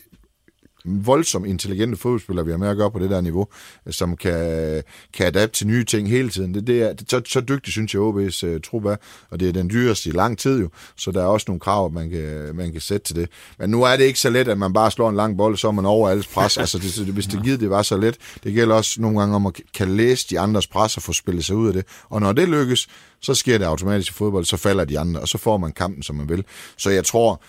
voldsomt 0.84 1.46
intelligente 1.46 1.96
fodboldspillere, 1.96 2.44
vi 2.44 2.50
har 2.50 2.58
med 2.58 2.68
at 2.68 2.76
gøre 2.76 2.90
på 2.90 2.98
det 2.98 3.10
der 3.10 3.20
niveau, 3.20 3.46
øh, 3.86 3.92
som 3.92 4.16
kan, 4.16 4.82
kan 5.12 5.26
adapte 5.26 5.58
til 5.58 5.66
nye 5.66 5.84
ting 5.84 6.08
hele 6.08 6.28
tiden. 6.28 6.54
Det, 6.54 6.66
det 6.66 6.82
er, 6.82 6.92
det, 6.92 7.10
så, 7.10 7.22
så 7.26 7.40
dygtig 7.40 7.72
synes 7.72 7.94
jeg, 7.94 8.00
OB's 8.00 8.46
uh, 8.46 8.54
øh, 8.54 8.60
trup 8.60 8.84
er, 8.84 8.96
og 9.30 9.40
det 9.40 9.48
er 9.48 9.52
den 9.52 9.70
dyreste 9.70 10.10
i 10.10 10.12
lang 10.12 10.38
tid 10.38 10.60
jo, 10.60 10.68
så 10.96 11.10
der 11.10 11.22
er 11.22 11.26
også 11.26 11.44
nogle 11.48 11.60
krav, 11.60 11.92
man 11.92 12.10
kan, 12.10 12.50
man 12.54 12.72
kan 12.72 12.80
sætte 12.80 13.06
til 13.06 13.16
det. 13.16 13.28
Men 13.58 13.70
nu 13.70 13.82
er 13.82 13.96
det 13.96 14.04
ikke 14.04 14.20
så 14.20 14.30
let, 14.30 14.48
at 14.48 14.58
man 14.58 14.72
bare 14.72 14.90
slår 14.90 15.08
en 15.08 15.16
lang 15.16 15.36
bold, 15.36 15.56
så 15.56 15.68
er 15.68 15.72
man 15.72 15.86
over 15.86 16.08
alles 16.08 16.26
pres. 16.26 16.58
altså, 16.58 16.78
det, 16.78 17.14
hvis 17.14 17.26
det 17.26 17.42
givet 17.42 17.60
det 17.60 17.70
var 17.70 17.82
så 17.82 17.96
let, 17.96 18.16
det 18.44 18.54
gælder 18.54 18.74
også 18.74 19.00
nogle 19.00 19.20
gange 19.20 19.36
om 19.36 19.46
at 19.46 19.60
kan 19.74 19.96
læse 19.96 20.26
de 20.30 20.40
andres 20.40 20.66
pres 20.66 20.96
og 20.96 21.02
få 21.02 21.12
spillet 21.12 21.44
sig 21.44 21.56
ud 21.56 21.66
af 21.66 21.72
det. 21.72 21.84
Og 22.08 22.20
når 22.20 22.32
det 22.32 22.48
lykkes, 22.48 22.88
så 23.20 23.34
sker 23.34 23.58
det 23.58 23.64
automatisk 23.64 24.10
i 24.10 24.14
fodbold, 24.14 24.44
så 24.44 24.56
falder 24.56 24.84
de 24.84 24.98
andre, 24.98 25.20
og 25.20 25.28
så 25.28 25.38
får 25.38 25.56
man 25.56 25.72
kampen, 25.72 26.02
som 26.02 26.16
man 26.16 26.28
vil. 26.28 26.44
Så 26.76 26.90
jeg 26.90 27.04
tror, 27.04 27.42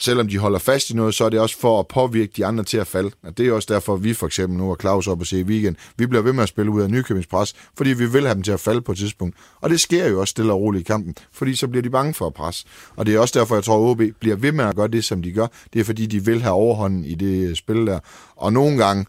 selvom 0.00 0.28
de 0.28 0.38
holder 0.38 0.58
fast 0.58 0.90
i 0.90 0.94
noget, 0.94 1.14
så 1.14 1.24
er 1.24 1.28
det 1.28 1.40
også 1.40 1.58
for 1.58 1.80
at 1.80 1.88
påvirke 1.88 2.32
de 2.36 2.46
andre 2.46 2.64
til 2.64 2.78
at 2.78 2.86
falde. 2.86 3.10
Og 3.22 3.38
det 3.38 3.48
er 3.48 3.52
også 3.52 3.68
derfor, 3.70 3.94
at 3.94 4.04
vi 4.04 4.14
for 4.14 4.26
eksempel 4.26 4.58
nu 4.58 4.70
er 4.70 4.76
Claus 4.80 5.06
op 5.06 5.20
og 5.20 5.26
se 5.26 5.38
i 5.40 5.42
weekend. 5.42 5.76
Vi 5.96 6.06
bliver 6.06 6.22
ved 6.22 6.32
med 6.32 6.42
at 6.42 6.48
spille 6.48 6.70
ud 6.70 6.82
af 6.82 6.90
Nykøbings 6.90 7.26
pres, 7.26 7.54
fordi 7.76 7.90
vi 7.90 8.06
vil 8.06 8.22
have 8.22 8.34
dem 8.34 8.42
til 8.42 8.52
at 8.52 8.60
falde 8.60 8.80
på 8.80 8.92
et 8.92 8.98
tidspunkt. 8.98 9.36
Og 9.60 9.70
det 9.70 9.80
sker 9.80 10.06
jo 10.08 10.20
også 10.20 10.30
stille 10.30 10.52
og 10.52 10.60
roligt 10.60 10.80
i 10.80 10.84
kampen, 10.84 11.14
fordi 11.32 11.54
så 11.54 11.68
bliver 11.68 11.82
de 11.82 11.90
bange 11.90 12.14
for 12.14 12.26
at 12.26 12.34
presse. 12.34 12.64
Og 12.96 13.06
det 13.06 13.14
er 13.14 13.20
også 13.20 13.38
derfor, 13.38 13.54
jeg 13.54 13.64
tror, 13.64 13.84
at 13.84 13.90
OB 13.90 14.02
bliver 14.20 14.36
ved 14.36 14.52
med 14.52 14.64
at 14.64 14.76
gøre 14.76 14.88
det, 14.88 15.04
som 15.04 15.22
de 15.22 15.32
gør. 15.32 15.46
Det 15.72 15.80
er 15.80 15.84
fordi, 15.84 16.06
de 16.06 16.24
vil 16.24 16.42
have 16.42 16.54
overhånden 16.54 17.04
i 17.04 17.14
det 17.14 17.56
spil 17.56 17.86
der. 17.86 17.98
Og 18.36 18.52
nogle 18.52 18.76
gange, 18.76 19.06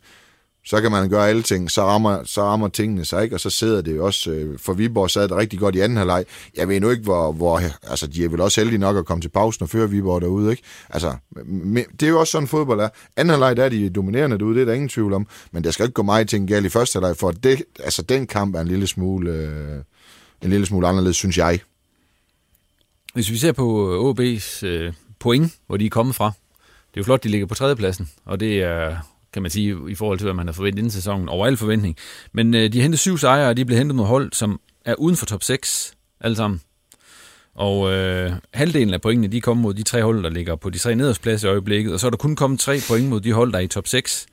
så 0.70 0.82
kan 0.82 0.92
man 0.92 1.10
gøre 1.10 1.30
alle 1.30 1.42
ting, 1.42 1.72
så 1.72 1.84
rammer, 1.84 2.24
så 2.24 2.42
rammer 2.42 2.68
tingene 2.68 3.06
sig 3.06 3.24
ikke, 3.24 3.36
og 3.36 3.40
så 3.40 3.50
sidder 3.50 3.82
det 3.82 3.96
jo 3.96 4.06
også, 4.06 4.32
øh, 4.32 4.60
for 4.60 4.74
Viborg 4.74 5.10
sad 5.10 5.28
det 5.28 5.38
rigtig 5.38 5.60
godt 5.60 5.76
i 5.76 5.80
anden 5.80 5.98
halvleg. 5.98 6.26
Jeg 6.58 6.68
ved 6.68 6.80
nu 6.80 6.90
ikke, 6.90 7.04
hvor, 7.04 7.32
hvor, 7.32 7.62
altså 7.90 8.08
de 8.08 8.26
er 8.26 8.30
vel 8.30 8.42
også 8.42 8.62
heldige 8.62 8.80
nok 8.80 8.98
at 8.98 9.06
komme 9.06 9.22
til 9.22 9.30
pausen 9.30 9.64
og 9.64 9.70
føre 9.70 9.90
Viborg 9.90 10.22
derude, 10.22 10.52
ikke? 10.52 10.64
Altså, 10.90 11.16
det 12.00 12.04
er 12.04 12.10
jo 12.10 12.20
også 12.20 12.32
sådan 12.32 12.48
fodbold 12.48 12.80
er. 12.80 12.90
Anden 13.18 13.30
halvleg, 13.30 13.58
der 13.58 13.66
er 13.66 13.70
de 13.70 13.90
dominerende 13.90 14.38
derude, 14.40 14.56
det 14.56 14.62
er 14.62 14.66
der 14.66 14.74
ingen 14.74 14.90
tvivl 14.90 15.14
om, 15.14 15.28
men 15.52 15.64
der 15.64 15.72
skal 15.72 15.84
ikke 15.84 15.94
gå 15.94 16.04
meget 16.04 16.30
ting 16.30 16.48
galt 16.48 16.66
i 16.66 16.70
første 16.70 16.98
halvleg, 16.98 17.18
for 17.18 17.32
det, 17.32 17.64
altså 17.80 18.02
den 18.02 18.28
kamp 18.28 18.56
er 18.56 18.62
en 18.62 18.68
lille 18.68 18.88
smule, 18.88 19.32
øh, 19.32 19.78
en 20.42 20.50
lille 20.50 20.66
smule 20.66 20.88
anderledes, 20.88 21.18
synes 21.18 21.38
jeg. 21.38 21.60
Hvis 23.14 23.32
vi 23.32 23.38
ser 23.38 23.52
på 23.52 23.94
øh, 23.94 24.10
OB's 24.10 24.66
øh, 24.66 24.94
point, 25.20 25.54
hvor 25.68 25.78
de 25.78 25.86
er 25.86 25.90
kommet 25.90 26.16
fra, 26.16 26.32
det 26.92 26.98
er 26.98 27.02
jo 27.02 27.04
flot, 27.04 27.24
de 27.24 27.30
ligger 27.30 27.48
på 27.48 27.56
tredjepladsen, 27.56 28.10
og 28.26 28.40
det 28.40 28.64
er 28.64 28.98
kan 29.34 29.42
man 29.42 29.52
sige, 29.52 29.78
i 29.90 29.96
forhold 29.96 30.18
til, 30.18 30.26
hvad 30.26 30.34
man 30.34 30.48
har 30.48 30.54
forventet 30.54 30.80
inden 30.80 30.92
sæsonen, 30.92 31.30
over 31.30 31.46
al 31.46 31.58
forventning. 31.58 31.96
Men 32.34 32.54
øh, 32.54 32.74
de 32.74 32.78
har 32.78 32.82
hentet 32.82 33.00
syv 33.00 33.18
sejre, 33.18 33.50
og 33.50 33.58
de 33.58 33.62
er 33.62 33.66
blevet 33.66 33.80
hentet 33.80 33.96
mod 33.96 34.06
hold, 34.06 34.34
som 34.34 34.62
er 34.86 34.96
uden 34.96 35.16
for 35.16 35.26
top 35.26 35.44
6, 35.44 35.94
alle 36.22 36.36
sammen. 36.36 36.62
Og 37.56 37.92
øh, 37.92 38.32
halvdelen 38.54 38.94
af 38.94 39.02
pointene, 39.02 39.28
de 39.28 39.38
er 39.38 39.42
kommet 39.42 39.62
mod 39.62 39.74
de 39.74 39.84
tre 39.84 40.04
hold, 40.04 40.24
der 40.24 40.30
ligger 40.30 40.56
på 40.56 40.70
de 40.70 40.78
tre 40.78 40.96
nederste 40.96 41.22
pladser 41.22 41.48
i 41.48 41.52
øjeblikket, 41.52 41.94
og 41.94 42.00
så 42.00 42.08
er 42.08 42.12
der 42.12 42.18
kun 42.18 42.36
kommet 42.36 42.60
tre 42.60 42.80
point 42.88 43.10
mod 43.10 43.22
de 43.22 43.34
hold, 43.34 43.52
der 43.52 43.58
er 43.58 43.64
i 43.64 43.68
top 43.68 43.88
6. 43.88 44.28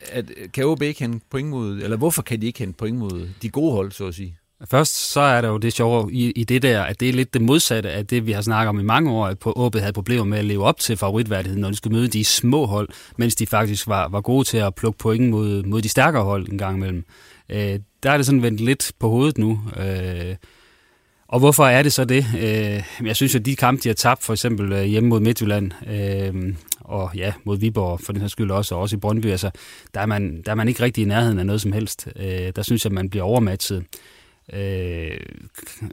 At, 0.00 0.30
øh, 0.36 0.52
kan 0.52 0.64
OB 0.64 0.82
ikke 0.82 1.00
hente 1.00 1.26
point 1.30 1.48
mod, 1.48 1.78
eller 1.82 1.96
hvorfor 1.96 2.22
kan 2.22 2.40
de 2.40 2.46
ikke 2.46 2.58
hente 2.58 2.76
point 2.76 2.98
mod 2.98 3.28
de 3.42 3.48
gode 3.48 3.72
hold, 3.72 3.92
så 3.92 4.06
at 4.06 4.14
sige? 4.14 4.38
Først 4.70 5.12
så 5.12 5.20
er 5.20 5.40
der 5.40 5.48
jo 5.48 5.58
det 5.58 5.72
sjove 5.72 6.12
i, 6.12 6.30
i 6.30 6.44
det 6.44 6.62
der, 6.62 6.82
at 6.82 7.00
det 7.00 7.08
er 7.08 7.12
lidt 7.12 7.34
det 7.34 7.42
modsatte 7.42 7.90
af 7.90 8.06
det, 8.06 8.26
vi 8.26 8.32
har 8.32 8.42
snakket 8.42 8.68
om 8.68 8.80
i 8.80 8.82
mange 8.82 9.10
år, 9.10 9.26
at 9.26 9.38
på 9.38 9.52
OB 9.56 9.76
havde 9.76 9.92
problemer 9.92 10.24
med 10.24 10.38
at 10.38 10.44
leve 10.44 10.64
op 10.64 10.78
til 10.78 10.96
favoritværdigheden, 10.96 11.60
når 11.60 11.70
de 11.70 11.76
skulle 11.76 11.96
møde 11.96 12.08
de 12.08 12.24
små 12.24 12.66
hold, 12.66 12.88
mens 13.16 13.34
de 13.34 13.46
faktisk 13.46 13.86
var, 13.86 14.08
var 14.08 14.20
gode 14.20 14.44
til 14.44 14.58
at 14.58 14.74
plukke 14.74 14.98
point 14.98 15.30
mod, 15.30 15.62
mod 15.62 15.82
de 15.82 15.88
stærkere 15.88 16.24
hold 16.24 16.48
en 16.48 16.58
gang 16.58 16.76
imellem. 16.76 17.04
Øh, 17.48 17.78
der 18.02 18.10
er 18.10 18.16
det 18.16 18.26
sådan 18.26 18.42
vendt 18.42 18.60
lidt 18.60 18.92
på 18.98 19.08
hovedet 19.08 19.38
nu. 19.38 19.60
Øh, 19.76 20.36
og 21.28 21.38
hvorfor 21.38 21.66
er 21.66 21.82
det 21.82 21.92
så 21.92 22.04
det? 22.04 22.26
Øh, 22.38 23.06
jeg 23.06 23.16
synes, 23.16 23.34
at 23.34 23.46
de 23.46 23.56
kampe, 23.56 23.82
de 23.82 23.88
har 23.88 23.94
tabt, 23.94 24.22
for 24.22 24.32
eksempel 24.32 24.72
øh, 24.72 24.84
hjemme 24.84 25.08
mod 25.08 25.20
Midtjylland, 25.20 25.70
øh, 25.90 26.54
og 26.80 27.10
ja, 27.16 27.32
mod 27.44 27.58
Viborg 27.58 28.00
for 28.00 28.12
den 28.12 28.20
her 28.20 28.28
skyld 28.28 28.50
også, 28.50 28.74
og 28.74 28.80
også 28.80 28.96
i 28.96 28.98
Brøndby, 28.98 29.26
altså, 29.26 29.50
der, 29.94 30.00
er 30.00 30.06
man, 30.06 30.42
der 30.46 30.50
er 30.50 30.54
man 30.54 30.68
ikke 30.68 30.82
rigtig 30.82 31.02
i 31.02 31.04
nærheden 31.04 31.38
af 31.38 31.46
noget 31.46 31.60
som 31.60 31.72
helst. 31.72 32.08
Øh, 32.16 32.52
der 32.56 32.62
synes 32.62 32.84
jeg, 32.84 32.90
at 32.90 32.94
man 32.94 33.10
bliver 33.10 33.24
overmatchet. 33.24 33.84
Øh, 34.52 35.16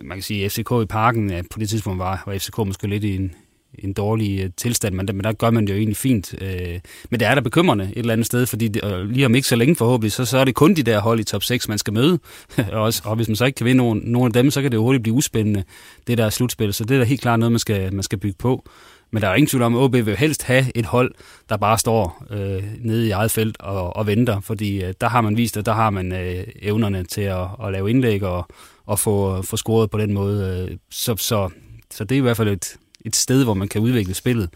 man 0.02 0.18
kan 0.18 0.24
sige, 0.24 0.46
at 0.46 0.52
FCK 0.52 0.72
i 0.84 0.86
parken 0.86 1.46
på 1.52 1.60
det 1.60 1.70
tidspunkt 1.70 2.00
var, 2.00 2.24
var 2.26 2.38
FCK 2.38 2.58
måske 2.58 2.88
lidt 2.88 3.04
i 3.04 3.16
en, 3.16 3.36
en 3.80 3.94
dårlig 3.94 4.46
uh, 4.46 4.52
tilstand, 4.58 4.96
men 4.96 5.08
der, 5.08 5.14
men 5.14 5.24
der 5.24 5.32
gør 5.32 5.50
man 5.52 5.68
det 5.68 5.74
jo 5.74 5.78
egentlig 5.78 5.98
fint. 5.98 6.36
Øh, 6.42 6.80
men 7.10 7.20
det 7.20 7.28
er 7.28 7.36
der 7.36 7.42
bekymrende 7.42 7.84
et 7.84 7.98
eller 7.98 8.14
andet 8.14 8.26
sted, 8.26 8.46
fordi 8.46 8.68
det, 8.68 8.82
og 8.82 9.06
lige 9.06 9.26
om 9.26 9.36
ikke 9.36 9.48
så 9.48 9.56
længe 9.56 9.76
forhåbentlig, 9.76 10.12
så, 10.12 10.26
så 10.26 10.38
er 10.38 10.46
det 10.46 10.56
kun 10.56 10.74
de 10.74 10.84
der 10.84 11.00
hold 11.00 11.20
i 11.20 11.24
top 11.24 11.44
6, 11.44 11.68
man 11.68 11.78
skal 11.78 11.94
møde. 11.94 12.20
og, 12.72 12.82
også, 12.82 13.02
og 13.06 13.16
hvis 13.16 13.28
man 13.28 13.36
så 13.36 13.46
ikke 13.46 13.56
kan 13.56 13.66
vinde 13.66 13.78
nogen, 13.78 14.02
nogen 14.06 14.28
af 14.28 14.34
dem, 14.34 14.52
så 14.52 14.62
kan 14.62 14.72
det 14.72 14.78
jo 14.78 14.84
hurtigt 14.84 15.04
blive 15.04 15.16
uspændende, 15.16 15.64
det 16.08 16.18
der 16.18 16.30
slutspil. 16.30 16.74
Så 16.74 16.84
det 16.84 16.96
er 16.96 17.00
da 17.00 17.06
helt 17.06 17.22
klart 17.22 17.40
noget, 17.40 17.52
man 17.52 17.60
skal, 17.60 17.94
man 17.94 18.04
skal 18.04 18.20
bygge 18.20 18.38
på. 18.40 18.66
Men 19.12 19.22
der 19.22 19.28
er 19.28 19.36
ingen 19.36 19.48
tvivl 19.48 19.64
om, 19.64 19.76
at 19.76 19.80
OB 19.80 19.94
vil 19.94 20.18
helst 20.18 20.44
have 20.44 20.66
et 20.76 20.86
hold, 20.86 21.14
der 21.50 21.58
bare 21.58 21.78
står 21.78 22.26
øh, 22.30 22.64
nede 22.80 23.08
i 23.08 23.12
eget 23.12 23.32
felt 23.32 23.62
og, 23.62 23.96
og 23.96 24.08
venter, 24.08 24.40
fordi 24.40 24.84
øh, 24.84 24.94
der 25.02 25.10
har 25.10 25.22
man 25.22 25.38
vist, 25.38 25.58
at 25.58 25.66
der 25.66 25.74
har 25.74 25.90
man 25.90 26.12
øh, 26.12 26.44
evnerne 26.62 27.04
til 27.04 27.22
at, 27.22 27.48
at 27.64 27.72
lave 27.72 27.90
indlæg 27.90 28.24
og, 28.24 28.48
og 28.86 29.00
få, 29.00 29.42
få 29.42 29.58
scoret 29.58 29.90
på 29.90 29.98
den 29.98 30.14
måde. 30.14 30.68
Øh, 30.70 30.78
så, 30.90 31.16
så, 31.16 31.50
så 31.92 32.04
det 32.04 32.16
er 32.16 32.20
i 32.20 32.22
hvert 32.22 32.38
fald 32.38 32.50
et, 32.50 32.78
et 33.06 33.16
sted, 33.16 33.44
hvor 33.44 33.54
man 33.54 33.68
kan 33.68 33.82
udvikle 33.82 34.14
spillet 34.14 34.50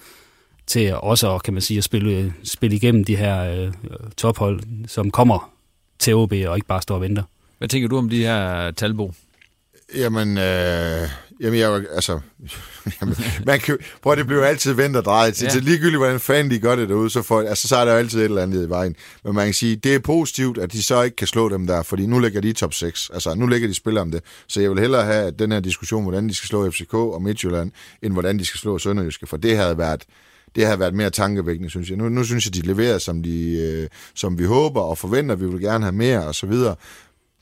til 0.67 0.95
også, 0.95 1.37
kan 1.37 1.53
man 1.53 1.61
sige, 1.61 1.77
at 1.77 1.83
spille, 1.83 2.33
spille 2.43 2.75
igennem 2.75 3.03
de 3.03 3.15
her 3.15 3.43
øh, 3.43 3.73
tophold, 4.17 4.87
som 4.87 5.11
kommer 5.11 5.51
til 5.99 6.15
OB 6.15 6.31
og 6.31 6.55
ikke 6.55 6.67
bare 6.67 6.81
står 6.81 6.95
og 6.95 7.01
venter. 7.01 7.23
Hvad 7.57 7.67
tænker 7.67 7.89
du 7.89 7.97
om 7.97 8.09
de 8.09 8.23
her 8.23 8.71
talbo? 8.71 9.11
Jamen, 9.93 10.37
øh, 10.37 11.09
jamen 11.41 11.59
jeg, 11.59 11.85
altså, 11.91 12.19
jamen, 13.01 13.15
man 13.45 13.59
kan, 13.59 13.77
prøv, 14.01 14.15
det 14.15 14.27
bliver 14.27 14.39
jo 14.39 14.45
altid 14.47 14.73
vendt 14.73 14.97
og 14.97 15.05
drejet 15.05 15.35
til, 15.35 15.45
ja. 15.45 15.51
til 15.51 15.63
ligegyldigt, 15.63 15.97
hvordan 15.97 16.19
fanden 16.19 16.51
de 16.51 16.59
gør 16.59 16.75
det 16.75 16.89
derude, 16.89 17.09
så, 17.09 17.21
for, 17.21 17.39
altså, 17.39 17.67
så 17.67 17.75
er 17.75 17.85
der 17.85 17.91
jo 17.91 17.97
altid 17.97 18.19
et 18.19 18.25
eller 18.25 18.43
andet 18.43 18.65
i 18.65 18.69
vejen. 18.69 18.95
Men 19.23 19.35
man 19.35 19.45
kan 19.45 19.53
sige, 19.53 19.75
det 19.75 19.95
er 19.95 19.99
positivt, 19.99 20.57
at 20.57 20.71
de 20.71 20.83
så 20.83 21.01
ikke 21.01 21.15
kan 21.15 21.27
slå 21.27 21.49
dem 21.49 21.67
der, 21.67 21.83
fordi 21.83 22.05
nu 22.05 22.19
ligger 22.19 22.41
de 22.41 22.49
i 22.49 22.53
top 22.53 22.73
6. 22.73 23.09
Altså, 23.13 23.35
nu 23.35 23.47
ligger 23.47 23.67
de 23.67 23.73
spiller 23.73 24.01
om 24.01 24.11
det. 24.11 24.23
Så 24.47 24.61
jeg 24.61 24.71
vil 24.71 24.79
hellere 24.79 25.03
have 25.03 25.31
den 25.31 25.51
her 25.51 25.59
diskussion, 25.59 26.03
hvordan 26.03 26.29
de 26.29 26.33
skal 26.33 26.47
slå 26.47 26.71
FCK 26.71 26.93
og 26.93 27.21
Midtjylland, 27.21 27.71
end 28.01 28.13
hvordan 28.13 28.39
de 28.39 28.45
skal 28.45 28.59
slå 28.59 28.79
Sønderjyske, 28.79 29.27
for 29.27 29.37
det 29.37 29.57
havde 29.57 29.77
været, 29.77 30.03
det 30.55 30.65
har 30.65 30.75
været 30.75 30.93
mere 30.93 31.09
tankevækkende, 31.09 31.69
synes 31.69 31.89
jeg. 31.89 31.97
Nu, 31.97 32.09
nu 32.09 32.23
synes 32.23 32.45
jeg, 32.45 32.53
de 32.53 32.61
leverer, 32.61 32.97
som, 32.97 33.23
de, 33.23 33.57
øh, 33.57 33.87
som 34.15 34.39
vi 34.39 34.45
håber 34.45 34.81
og 34.81 34.97
forventer. 34.97 35.35
Vi 35.35 35.45
vil 35.45 35.61
gerne 35.61 35.83
have 35.83 35.95
mere 35.95 36.27
og 36.27 36.35
så 36.35 36.45
videre. 36.45 36.75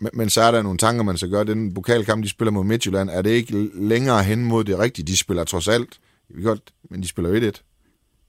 Men, 0.03 0.09
men 0.13 0.29
så 0.29 0.41
er 0.41 0.51
der 0.51 0.61
nogle 0.61 0.77
tanker, 0.77 1.03
man 1.03 1.17
så 1.17 1.27
gør. 1.27 1.43
Den 1.43 1.73
pokalkamp, 1.73 2.23
de 2.23 2.29
spiller 2.29 2.51
mod 2.51 2.63
Midtjylland, 2.63 3.09
er 3.09 3.21
det 3.21 3.29
ikke 3.29 3.69
længere 3.73 4.23
hen 4.23 4.45
mod 4.45 4.63
det 4.63 4.79
rigtige? 4.79 5.05
De 5.05 5.17
spiller 5.17 5.43
trods 5.43 5.67
alt, 5.67 5.99
vi 6.29 6.43
godt, 6.43 6.61
men 6.89 7.01
de 7.03 7.07
spiller 7.07 7.51
1-1. 7.51 7.72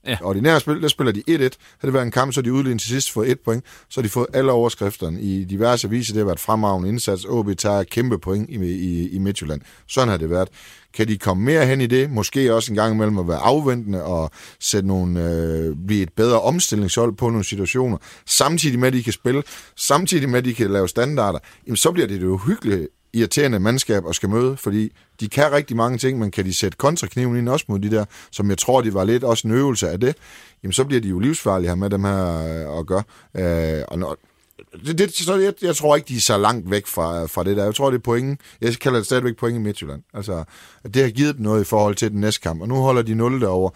Ja. 0.07 0.17
Ordinære 0.21 0.59
spil, 0.59 0.81
der 0.81 0.87
spiller 0.87 1.11
de 1.11 1.19
1-1. 1.19 1.31
Havde 1.31 1.49
det 1.81 1.93
været 1.93 2.05
en 2.05 2.11
kamp, 2.11 2.33
så 2.33 2.41
de 2.41 2.53
udlignet 2.53 2.81
til 2.81 2.89
sidst 2.89 3.11
fået 3.11 3.31
et 3.31 3.39
point. 3.39 3.63
Så 3.89 4.01
har 4.01 4.03
de 4.03 4.09
fået 4.09 4.27
alle 4.33 4.51
overskrifterne 4.51 5.21
i 5.21 5.43
diverse 5.43 5.87
aviser. 5.87 6.13
Det 6.13 6.19
har 6.19 6.25
været 6.25 6.39
fremragende 6.39 6.89
indsats. 6.89 7.25
OB 7.25 7.57
tager 7.57 7.83
kæmpe 7.83 8.19
point 8.19 8.49
i, 8.49 8.55
i, 8.55 9.09
i 9.09 9.17
Midtjylland. 9.17 9.61
Sådan 9.87 10.09
har 10.09 10.17
det 10.17 10.29
været. 10.29 10.49
Kan 10.93 11.07
de 11.07 11.17
komme 11.17 11.43
mere 11.43 11.65
hen 11.65 11.81
i 11.81 11.87
det? 11.87 12.11
Måske 12.11 12.53
også 12.53 12.71
en 12.71 12.75
gang 12.75 12.93
imellem 12.93 13.19
at 13.19 13.27
være 13.27 13.37
afventende 13.37 14.03
og 14.03 14.31
sætte 14.59 14.87
nogle, 14.87 15.23
øh, 15.23 15.75
blive 15.87 16.03
et 16.03 16.13
bedre 16.13 16.41
omstillingshold 16.41 17.15
på 17.15 17.29
nogle 17.29 17.43
situationer. 17.43 17.97
Samtidig 18.25 18.79
med, 18.79 18.87
at 18.87 18.93
de 18.93 19.03
kan 19.03 19.13
spille. 19.13 19.43
Samtidig 19.75 20.29
med, 20.29 20.39
at 20.39 20.45
de 20.45 20.53
kan 20.53 20.71
lave 20.71 20.89
standarder. 20.89 21.39
Jamen, 21.67 21.77
så 21.77 21.91
bliver 21.91 22.07
det 22.07 22.15
et 22.17 22.23
uhyggeligt 22.23 22.87
irriterende 23.15 23.59
mandskab 23.59 24.07
at 24.09 24.15
skal 24.15 24.29
møde, 24.29 24.57
fordi 24.57 24.91
de 25.19 25.29
kan 25.29 25.51
rigtig 25.51 25.77
mange 25.77 25.97
ting, 25.97 26.19
men 26.19 26.31
kan 26.31 26.45
de 26.45 26.53
sætte 26.53 26.77
kontrakniven 26.77 27.37
ind 27.37 27.49
også 27.49 27.65
mod 27.67 27.79
de 27.79 27.91
der, 27.91 28.05
som 28.31 28.49
jeg 28.49 28.57
tror, 28.57 28.81
de 28.81 28.93
var 28.93 29.03
lidt 29.03 29.23
også 29.23 29.47
en 29.47 29.53
øvelse 29.53 29.89
af 29.89 29.99
det, 29.99 30.15
jamen 30.63 30.73
så 30.73 30.83
bliver 30.83 31.01
de 31.01 31.07
jo 31.07 31.19
livsfarlige 31.19 31.67
her 31.67 31.75
med 31.75 31.89
dem 31.89 32.03
her 32.03 32.37
øh, 32.37 32.79
at 32.79 32.85
gøre. 32.85 33.03
Øh, 33.35 33.83
og 33.87 33.99
når, 33.99 34.17
det, 34.85 34.97
det, 34.97 35.13
så 35.13 35.35
jeg, 35.35 35.53
jeg 35.61 35.75
tror 35.75 35.95
ikke, 35.95 36.07
de 36.07 36.15
er 36.15 36.21
så 36.21 36.37
langt 36.37 36.71
væk 36.71 36.87
fra, 36.87 37.25
fra 37.25 37.43
det 37.43 37.57
der. 37.57 37.63
Jeg 37.63 37.75
tror, 37.75 37.89
det 37.89 37.97
er 37.97 38.01
pointen. 38.01 38.37
Jeg 38.61 38.73
kalder 38.73 38.99
det 38.99 39.05
stadigvæk 39.05 39.37
point 39.37 39.55
i 39.55 39.59
Midtjylland. 39.59 40.01
Altså, 40.13 40.43
det 40.83 40.95
har 40.95 41.09
givet 41.09 41.35
dem 41.35 41.43
noget 41.43 41.61
i 41.61 41.65
forhold 41.65 41.95
til 41.95 42.11
den 42.11 42.19
næste 42.19 42.41
kamp, 42.41 42.61
og 42.61 42.67
nu 42.67 42.75
holder 42.75 43.01
de 43.01 43.15
0 43.15 43.41
derovre 43.41 43.71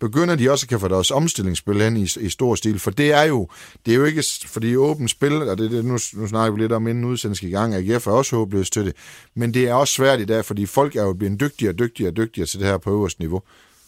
begynder 0.00 0.36
de 0.36 0.50
også 0.50 0.64
at 0.64 0.68
kan 0.68 0.80
få 0.80 0.88
deres 0.88 1.10
omstillingsspil 1.10 1.82
hen 1.82 1.96
i, 1.96 2.08
i 2.20 2.28
stor 2.28 2.54
stil, 2.54 2.78
for 2.78 2.90
det 2.90 3.12
er 3.12 3.22
jo, 3.22 3.48
det 3.86 3.92
er 3.92 3.96
jo 3.96 4.04
ikke, 4.04 4.24
fordi 4.46 4.76
åbent 4.76 5.10
spil, 5.10 5.32
og 5.32 5.58
det, 5.58 5.70
det, 5.70 5.84
nu, 5.84 5.98
nu 6.14 6.26
snakker 6.26 6.56
vi 6.56 6.62
lidt 6.62 6.72
om 6.72 6.88
inden 6.88 7.04
udsendelsen 7.04 7.48
i 7.48 7.50
gang, 7.50 7.74
AGF 7.74 8.06
er 8.06 8.10
også 8.10 8.36
håbløst 8.36 8.72
til 8.72 8.86
det, 8.86 8.96
men 9.34 9.54
det 9.54 9.68
er 9.68 9.74
også 9.74 9.94
svært 9.94 10.20
i 10.20 10.24
dag, 10.24 10.44
fordi 10.44 10.66
folk 10.66 10.96
er 10.96 11.02
jo 11.02 11.12
blevet 11.12 11.40
dygtigere 11.40 11.72
og 11.72 11.78
dygtigere 11.78 12.10
og 12.10 12.16
dygtigere 12.16 12.46
til 12.46 12.60
det 12.60 12.68
her 12.68 12.78
på 12.78 12.90
øverste 12.90 13.20
niveau. 13.20 13.42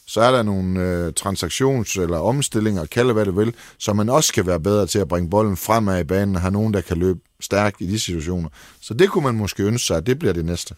Så 0.07 0.21
er 0.21 0.31
der 0.31 0.42
nogle 0.42 0.81
øh, 0.81 1.12
transaktions- 1.21 2.01
eller 2.01 2.18
omstillinger, 2.18 2.87
kalde 2.87 3.12
hvad 3.12 3.25
det 3.25 3.37
vil, 3.37 3.55
så 3.79 3.92
man 3.92 4.09
også 4.09 4.33
kan 4.33 4.47
være 4.47 4.61
bedre 4.61 4.87
til 4.87 4.99
at 4.99 5.09
bringe 5.09 5.31
bolden 5.31 5.57
fremad 5.57 6.01
i 6.01 6.05
banen 6.05 6.35
og 6.35 6.40
have 6.40 6.53
nogen, 6.53 6.75
der 6.75 6.81
kan 6.81 6.97
løbe 6.97 7.21
stærkt 7.40 7.81
i 7.81 7.87
de 7.87 7.99
situationer. 7.99 8.49
Så 8.81 8.94
det 8.94 9.11
kunne 9.11 9.25
man 9.25 9.35
måske 9.35 9.62
ønske 9.62 9.87
sig, 9.87 9.97
at 9.97 10.07
det 10.07 10.18
bliver 10.18 10.33
det 10.33 10.44
næste. 10.44 10.75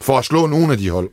For 0.00 0.18
at 0.18 0.24
slå 0.24 0.46
nogle 0.46 0.72
af 0.72 0.78
de 0.78 0.90
hold. 0.90 1.10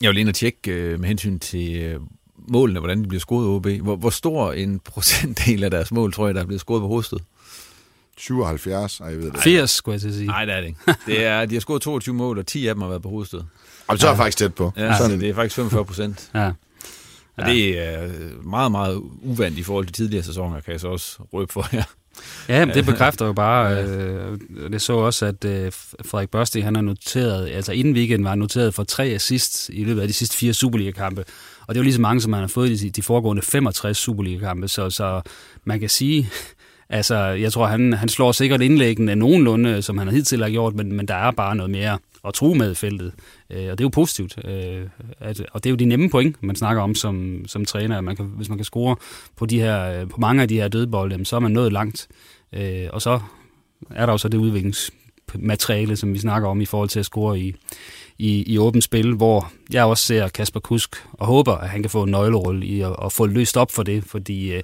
Jeg 0.00 0.08
vil 0.08 0.14
lige 0.14 0.32
tjekke 0.32 0.70
øh, 0.72 1.00
med 1.00 1.08
hensyn 1.08 1.38
til, 1.38 1.74
øh, 1.74 2.00
målene, 2.48 2.80
hvordan 2.80 3.02
de 3.02 3.08
bliver 3.08 3.20
scoret 3.20 3.46
OB. 3.46 3.66
Hvor, 3.66 3.96
hvor 3.96 4.10
stor 4.10 4.52
en 4.52 4.80
procentdel 4.92 5.64
af 5.64 5.70
deres 5.70 5.92
mål, 5.92 6.12
tror 6.12 6.26
jeg, 6.26 6.34
der 6.34 6.40
er 6.40 6.46
blevet 6.46 6.60
scoret 6.60 6.80
på 6.80 6.86
hovedsted? 6.86 7.18
77, 8.16 9.00
og 9.00 9.10
jeg 9.10 9.18
ved 9.18 9.30
det. 9.30 9.40
80, 9.40 9.70
skulle 9.70 9.92
jeg 9.92 10.00
til 10.00 10.08
at 10.08 10.14
sige. 10.14 10.26
Nej, 10.26 10.44
det 10.44 10.54
er 10.54 10.60
det 10.60 10.66
ikke. 10.66 10.80
Det 11.06 11.24
er, 11.24 11.44
de 11.44 11.54
har 11.54 11.60
scoret 11.60 11.82
22 11.82 12.14
mål, 12.14 12.38
og 12.38 12.46
10 12.46 12.66
af 12.66 12.74
dem 12.74 12.82
har 12.82 12.88
været 12.88 13.02
på 13.02 13.08
hovedsted. 13.08 13.40
Og 13.86 13.98
så 13.98 14.06
er 14.06 14.10
jeg 14.10 14.16
faktisk 14.16 14.38
tæt 14.38 14.54
på. 14.54 14.72
Ja, 14.76 14.96
Sådan. 14.98 15.20
det 15.20 15.28
er 15.28 15.34
faktisk 15.34 15.56
45 15.56 15.84
procent. 15.84 16.30
Ja. 16.34 16.50
Og 17.36 17.44
det 17.46 17.78
er 17.78 18.08
meget, 18.42 18.70
meget 18.72 19.02
uvandt 19.22 19.58
i 19.58 19.62
forhold 19.62 19.86
til 19.86 19.94
tidligere 19.94 20.24
sæsoner, 20.24 20.60
kan 20.60 20.72
jeg 20.72 20.80
så 20.80 20.88
også 20.88 21.18
røbe 21.32 21.52
for 21.52 21.68
jer. 21.72 21.82
Ja, 22.48 22.64
men 22.64 22.74
det 22.74 22.86
bekræfter 22.86 23.26
jo 23.26 23.32
bare, 23.32 23.82
øh, 23.84 24.38
det 24.72 24.82
så 24.82 24.92
også, 24.92 25.26
at 25.26 25.44
øh, 25.44 25.72
Frederik 26.04 26.30
Børste, 26.30 26.62
han 26.62 26.74
har 26.74 26.82
noteret, 26.82 27.48
altså 27.48 27.72
inden 27.72 27.94
weekenden 27.94 28.24
var 28.24 28.30
han 28.30 28.38
noteret 28.38 28.74
for 28.74 28.84
tre 28.84 29.04
assist 29.04 29.68
i 29.72 29.84
løbet 29.84 30.00
af 30.00 30.08
de 30.08 30.12
sidste 30.12 30.36
fire 30.36 30.54
Superliga-kampe. 30.54 31.24
Og 31.66 31.74
det 31.74 31.76
er 31.76 31.80
jo 31.80 31.84
lige 31.84 31.94
så 31.94 32.00
mange, 32.00 32.20
som 32.20 32.30
man 32.30 32.40
har 32.40 32.48
fået 32.48 32.82
i 32.82 32.88
de 32.88 33.02
foregående 33.02 33.42
65 33.42 33.98
Superliga-kampe, 33.98 34.68
så, 34.68 34.90
så 34.90 35.22
man 35.64 35.80
kan 35.80 35.88
sige, 35.88 36.28
altså 36.88 37.16
jeg 37.16 37.52
tror, 37.52 37.66
han, 37.66 37.92
han 37.92 38.08
slår 38.08 38.32
sikkert 38.32 38.62
indlæggene 38.62 39.10
af 39.10 39.18
nogenlunde, 39.18 39.82
som 39.82 39.98
han 39.98 40.06
har 40.06 40.14
hidtil 40.14 40.42
har 40.42 40.50
gjort, 40.50 40.74
men, 40.74 40.92
men 40.92 41.08
der 41.08 41.14
er 41.14 41.30
bare 41.30 41.56
noget 41.56 41.70
mere 41.70 41.98
at 42.28 42.34
tro 42.34 42.54
med 42.54 42.70
i 42.72 42.74
feltet. 42.74 43.12
Øh, 43.50 43.70
og 43.70 43.78
det 43.78 43.80
er 43.80 43.84
jo 43.84 43.88
positivt. 43.88 44.38
Øh, 44.44 44.86
at, 45.20 45.42
og 45.52 45.64
det 45.64 45.70
er 45.70 45.70
jo 45.70 45.76
de 45.76 45.84
nemme 45.84 46.10
point, 46.10 46.42
man 46.42 46.56
snakker 46.56 46.82
om 46.82 46.94
som, 46.94 47.44
som 47.46 47.64
træner. 47.64 48.00
Man 48.00 48.16
kan, 48.16 48.24
hvis 48.24 48.48
man 48.48 48.58
kan 48.58 48.64
score 48.64 48.96
på, 49.36 49.46
de 49.46 49.60
her, 49.60 50.00
øh, 50.00 50.08
på 50.08 50.20
mange 50.20 50.42
af 50.42 50.48
de 50.48 50.54
her 50.54 50.68
dødbolde, 50.68 51.24
så 51.24 51.36
er 51.36 51.40
man 51.40 51.52
nået 51.52 51.72
langt. 51.72 52.08
Øh, 52.52 52.86
og 52.92 53.02
så 53.02 53.20
er 53.90 54.06
der 54.06 54.12
jo 54.12 54.18
så 54.18 54.28
det 54.28 54.38
udviklingsmateriale, 54.38 55.96
som 55.96 56.12
vi 56.14 56.18
snakker 56.18 56.48
om 56.48 56.60
i 56.60 56.64
forhold 56.64 56.88
til 56.88 56.98
at 56.98 57.06
score 57.06 57.40
i, 57.40 57.54
i, 58.18 58.52
i 58.52 58.58
åbent 58.58 58.84
spil, 58.84 59.14
hvor 59.14 59.52
jeg 59.70 59.84
også 59.84 60.04
ser 60.04 60.28
Kasper 60.28 60.60
Kusk 60.60 61.06
og 61.12 61.26
håber, 61.26 61.56
at 61.56 61.68
han 61.68 61.82
kan 61.82 61.90
få 61.90 62.02
en 62.02 62.10
nøglerolle 62.10 62.66
i 62.66 62.80
at, 62.80 62.96
at 63.04 63.12
få 63.12 63.26
løst 63.26 63.56
op 63.56 63.70
for 63.70 63.82
det, 63.82 64.04
fordi 64.04 64.52
øh, 64.52 64.62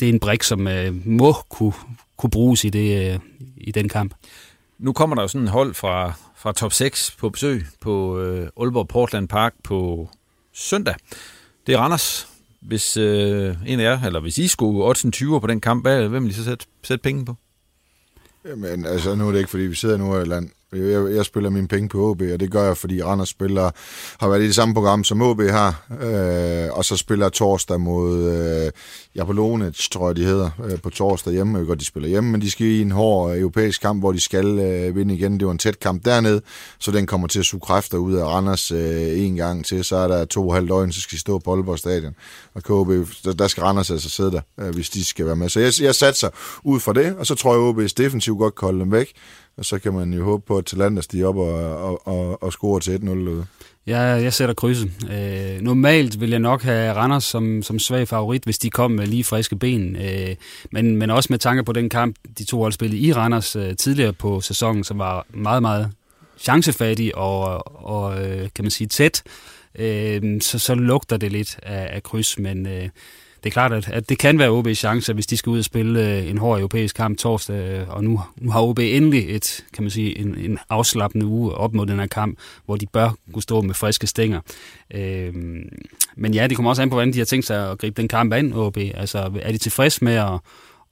det 0.00 0.08
er 0.08 0.12
en 0.12 0.20
brik, 0.20 0.42
som 0.42 0.68
øh, 0.68 1.06
må 1.06 1.34
kunne, 1.48 1.72
kunne 2.16 2.30
bruges 2.30 2.64
i, 2.64 2.68
det, 2.68 3.12
øh, 3.12 3.20
i 3.56 3.70
den 3.70 3.88
kamp. 3.88 4.14
Nu 4.78 4.92
kommer 4.92 5.16
der 5.16 5.22
jo 5.22 5.28
sådan 5.28 5.40
en 5.40 5.48
hold 5.48 5.74
fra, 5.74 6.12
fra 6.36 6.52
top 6.52 6.72
6 6.72 7.16
på 7.18 7.28
besøg 7.28 7.66
på 7.80 8.18
øh, 8.18 8.48
Aalborg 8.60 8.88
Portland 8.88 9.28
Park 9.28 9.54
på 9.64 10.08
søndag. 10.52 10.94
Det 11.66 11.74
er 11.74 11.78
Randers. 11.78 12.28
Hvis 12.60 12.96
øh, 12.96 13.56
en 13.66 13.80
af 13.80 13.84
jer, 13.84 14.02
eller 14.02 14.20
hvis 14.20 14.38
I 14.38 14.48
skulle 14.48 14.84
28 14.84 15.40
på 15.40 15.46
den 15.46 15.60
kamp, 15.60 15.84
hvad, 15.84 16.08
hvem 16.08 16.22
vil 16.22 16.30
I 16.30 16.34
så 16.34 16.44
sætte, 16.44 16.66
sætte 16.82 17.02
penge 17.02 17.24
på? 17.24 17.34
Jamen, 18.44 18.86
altså 18.86 19.14
nu 19.14 19.28
er 19.28 19.32
det 19.32 19.38
ikke, 19.38 19.50
fordi 19.50 19.62
vi 19.62 19.74
sidder 19.74 19.96
nu 19.96 20.20
i 20.20 20.24
land 20.24 20.50
jeg, 20.72 21.14
jeg 21.14 21.24
spiller 21.24 21.50
mine 21.50 21.68
penge 21.68 21.88
på 21.88 22.10
OB, 22.10 22.22
og 22.32 22.40
det 22.40 22.50
gør 22.50 22.64
jeg, 22.64 22.76
fordi 22.76 23.02
Randers 23.02 23.28
spiller, 23.28 23.70
har 24.20 24.28
været 24.28 24.42
i 24.42 24.46
det 24.46 24.54
samme 24.54 24.74
program, 24.74 25.04
som 25.04 25.22
OB 25.22 25.40
har, 25.40 25.86
øh, 26.00 26.72
og 26.72 26.84
så 26.84 26.96
spiller 26.96 27.28
torsdag 27.28 27.80
mod 27.80 28.32
øh, 28.32 28.72
Jablonec, 29.16 29.88
tror 29.90 30.08
jeg, 30.08 30.16
de 30.16 30.24
hedder, 30.24 30.50
øh, 30.64 30.80
på 30.80 30.90
torsdag 30.90 31.32
hjemme. 31.32 31.58
Jeg 31.58 31.66
godt, 31.66 31.80
de 31.80 31.84
spiller 31.84 32.08
hjemme, 32.08 32.30
men 32.30 32.40
de 32.40 32.50
skal 32.50 32.66
i 32.66 32.80
en 32.80 32.90
hård 32.90 33.32
øh, 33.32 33.40
europæisk 33.40 33.80
kamp, 33.80 34.02
hvor 34.02 34.12
de 34.12 34.20
skal 34.20 34.58
øh, 34.58 34.96
vinde 34.96 35.14
igen. 35.14 35.38
Det 35.38 35.46
var 35.46 35.52
en 35.52 35.58
tæt 35.58 35.80
kamp 35.80 36.04
dernede, 36.04 36.40
så 36.78 36.90
den 36.90 37.06
kommer 37.06 37.28
til 37.28 37.38
at 37.38 37.44
suge 37.44 37.60
kræfter 37.60 37.98
ud 37.98 38.14
af 38.14 38.24
Randers 38.24 38.70
øh, 38.70 39.20
en 39.20 39.36
gang 39.36 39.64
til. 39.64 39.84
Så 39.84 39.96
er 39.96 40.08
der 40.08 40.24
to 40.24 40.48
og 40.48 40.54
halvt 40.54 40.68
døgn, 40.68 40.92
så 40.92 41.00
skal 41.00 41.16
de 41.16 41.20
stå 41.20 41.38
på 41.38 41.54
Aalborg 41.54 41.78
Stadion. 41.78 42.14
Og 42.54 42.62
KB, 42.62 43.08
der, 43.24 43.32
der 43.32 43.48
skal 43.48 43.62
Randers 43.62 43.90
altså 43.90 44.08
sidde 44.08 44.30
der, 44.30 44.40
øh, 44.60 44.74
hvis 44.74 44.90
de 44.90 45.04
skal 45.04 45.26
være 45.26 45.36
med. 45.36 45.48
Så 45.48 45.60
jeg, 45.60 45.72
jeg 45.80 45.94
satser 45.94 46.28
ud 46.64 46.80
fra 46.80 46.92
det, 46.92 47.16
og 47.16 47.26
så 47.26 47.34
tror 47.34 47.54
jeg, 47.54 47.84
at 47.84 47.90
OB's 47.90 47.94
defensivt 47.96 48.38
godt 48.38 48.54
kan 48.54 48.66
holde 48.66 48.80
dem 48.80 48.92
væk 48.92 49.12
og 49.56 49.64
så 49.64 49.78
kan 49.78 49.92
man 49.92 50.14
jo 50.14 50.24
håbe 50.24 50.44
på, 50.46 50.58
at 50.58 50.64
Talanda 50.64 51.00
stiger 51.00 51.28
op 51.28 51.36
og, 51.36 51.76
og, 51.76 52.06
og, 52.06 52.42
og 52.42 52.52
scorer 52.52 52.78
til 52.78 52.96
1-0. 52.96 53.46
Ja, 53.86 54.00
jeg 54.00 54.32
sætter 54.32 54.54
krydset. 54.54 54.90
Øh, 55.12 55.60
normalt 55.60 56.20
vil 56.20 56.30
jeg 56.30 56.38
nok 56.38 56.62
have 56.62 56.92
Randers 56.92 57.24
som, 57.24 57.62
som 57.62 57.78
svag 57.78 58.08
favorit, 58.08 58.44
hvis 58.44 58.58
de 58.58 58.70
kom 58.70 58.90
med 58.90 59.06
lige 59.06 59.24
friske 59.24 59.56
ben. 59.56 59.96
Øh, 59.96 60.36
men, 60.72 60.96
men 60.96 61.10
også 61.10 61.26
med 61.30 61.38
tanke 61.38 61.64
på 61.64 61.72
den 61.72 61.88
kamp, 61.88 62.16
de 62.38 62.44
to 62.44 62.60
hold 62.60 62.72
spillede 62.72 63.00
i 63.00 63.12
Randers 63.12 63.56
øh, 63.56 63.76
tidligere 63.76 64.12
på 64.12 64.40
sæsonen, 64.40 64.84
som 64.84 64.98
var 64.98 65.26
meget, 65.34 65.62
meget 65.62 65.90
chancefattig 66.38 67.16
og, 67.16 67.66
og 67.86 68.26
øh, 68.26 68.48
kan 68.54 68.64
man 68.64 68.70
sige 68.70 68.88
tæt, 68.88 69.22
øh, 69.74 70.40
så, 70.40 70.58
så 70.58 70.74
lugter 70.74 71.16
det 71.16 71.32
lidt 71.32 71.58
af, 71.62 71.88
af 71.92 72.02
kryds. 72.02 72.38
Men 72.38 72.66
øh, 72.66 72.88
det 73.44 73.50
er 73.50 73.52
klart, 73.52 73.72
at, 73.72 73.88
at 73.88 74.08
det 74.08 74.18
kan 74.18 74.38
være 74.38 74.60
OB's 74.60 74.74
chance, 74.74 75.12
hvis 75.12 75.26
de 75.26 75.36
skal 75.36 75.50
ud 75.50 75.58
og 75.58 75.64
spille 75.64 76.18
øh, 76.18 76.30
en 76.30 76.38
hård 76.38 76.58
europæisk 76.58 76.96
kamp 76.96 77.18
torsdag, 77.18 77.80
øh, 77.80 77.88
og 77.88 78.04
nu, 78.04 78.20
nu 78.36 78.50
har 78.50 78.60
OB 78.60 78.78
endelig 78.78 79.36
et, 79.36 79.64
kan 79.72 79.84
man 79.84 79.90
sige, 79.90 80.18
en, 80.18 80.38
en 80.38 80.58
afslappende 80.68 81.26
uge 81.26 81.54
op 81.54 81.74
mod 81.74 81.86
den 81.86 81.98
her 81.98 82.06
kamp, 82.06 82.38
hvor 82.64 82.76
de 82.76 82.86
bør 82.86 83.10
kunne 83.32 83.42
stå 83.42 83.60
med 83.60 83.74
friske 83.74 84.06
stænger. 84.06 84.40
Øh, 84.94 85.34
men 86.16 86.34
ja, 86.34 86.46
det 86.46 86.56
kommer 86.56 86.70
også 86.70 86.82
an 86.82 86.90
på, 86.90 86.94
hvordan 86.94 87.12
de 87.12 87.18
har 87.18 87.24
tænkt 87.24 87.46
sig 87.46 87.70
at 87.70 87.78
gribe 87.78 88.00
den 88.00 88.08
kamp 88.08 88.32
an, 88.32 88.52
OB. 88.52 88.76
Altså, 88.76 89.32
er 89.42 89.52
de 89.52 89.58
tilfredse 89.58 90.04
med 90.04 90.14
at, 90.14 90.40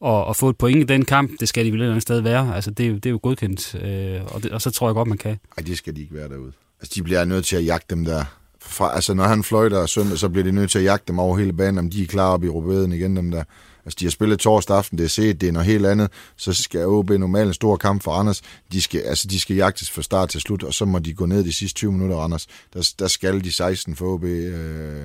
at, 0.05 0.29
at 0.29 0.37
få 0.37 0.49
et 0.49 0.57
point 0.57 0.81
i 0.81 0.85
den 0.85 1.05
kamp? 1.05 1.31
Det 1.41 1.49
skal 1.49 1.65
de 1.65 1.73
vel 1.73 1.81
et 1.81 1.83
eller 1.83 1.93
andet 1.93 2.03
sted 2.03 2.21
være. 2.21 2.55
Altså, 2.55 2.71
det, 2.71 2.95
det 2.95 3.07
er 3.07 3.11
jo 3.11 3.21
godkendt, 3.23 3.75
øh, 3.75 4.21
og, 4.35 4.43
det, 4.43 4.53
og 4.53 4.63
så 4.63 4.71
tror 4.71 4.89
jeg 4.89 4.95
godt, 4.95 5.09
man 5.09 5.19
kan. 5.19 5.39
Nej, 5.57 5.67
det 5.67 5.79
skal 5.79 5.97
de 5.97 6.01
ikke 6.01 6.15
være 6.15 6.29
derude. 6.29 6.53
Altså, 6.81 6.93
de 6.95 7.03
bliver 7.03 7.25
nødt 7.25 7.45
til 7.45 7.57
at 7.57 7.65
jagte 7.65 7.95
dem 7.95 8.05
der 8.05 8.25
fra, 8.69 8.95
altså 8.95 9.15
når 9.15 9.25
han 9.25 9.45
fløjter 9.45 9.87
søndag, 9.87 10.19
så 10.19 10.29
bliver 10.29 10.45
de 10.45 10.53
nødt 10.53 10.71
til 10.71 10.79
at 10.79 10.85
jagte 10.85 11.05
dem 11.09 11.19
over 11.19 11.39
hele 11.39 11.53
banen, 11.53 11.79
om 11.79 11.91
de 11.91 12.03
er 12.03 12.07
klar 12.07 12.29
op 12.29 12.45
i 12.45 12.49
rubeden 12.49 12.93
igen, 12.93 13.17
dem 13.17 13.31
der. 13.31 13.45
Altså, 13.85 13.97
de 14.01 14.05
har 14.05 14.11
spillet 14.11 14.39
torsdag 14.39 14.77
aften, 14.77 14.99
det 14.99 15.05
er 15.05 15.09
set, 15.09 15.41
det 15.41 15.49
er 15.49 15.53
noget 15.53 15.67
helt 15.67 15.87
andet. 15.87 16.11
Så 16.37 16.53
skal 16.53 16.87
OB 16.87 17.11
normalt 17.11 17.49
en 17.49 17.55
stor 17.55 17.77
kamp 17.77 18.03
for 18.03 18.11
Anders. 18.11 18.43
De 18.73 18.83
skal, 18.83 19.01
altså, 19.01 19.29
de 19.29 19.41
skal 19.41 19.57
jagtes 19.57 19.91
fra 19.91 20.03
start 20.03 20.29
til 20.29 20.41
slut, 20.41 20.63
og 20.63 20.75
så 20.75 20.85
må 20.85 20.99
de 20.99 21.15
gå 21.15 21.27
ned 21.27 21.45
de 21.45 21.53
sidste 21.53 21.77
20 21.77 21.93
minutter, 21.93 22.17
Anders. 22.17 22.47
Der, 22.75 22.93
der 22.99 23.09
skal 23.09 23.45
de 23.45 23.53
16 23.53 23.97
for 23.97 24.15
OB. 24.15 24.25
Øh, 24.25 25.05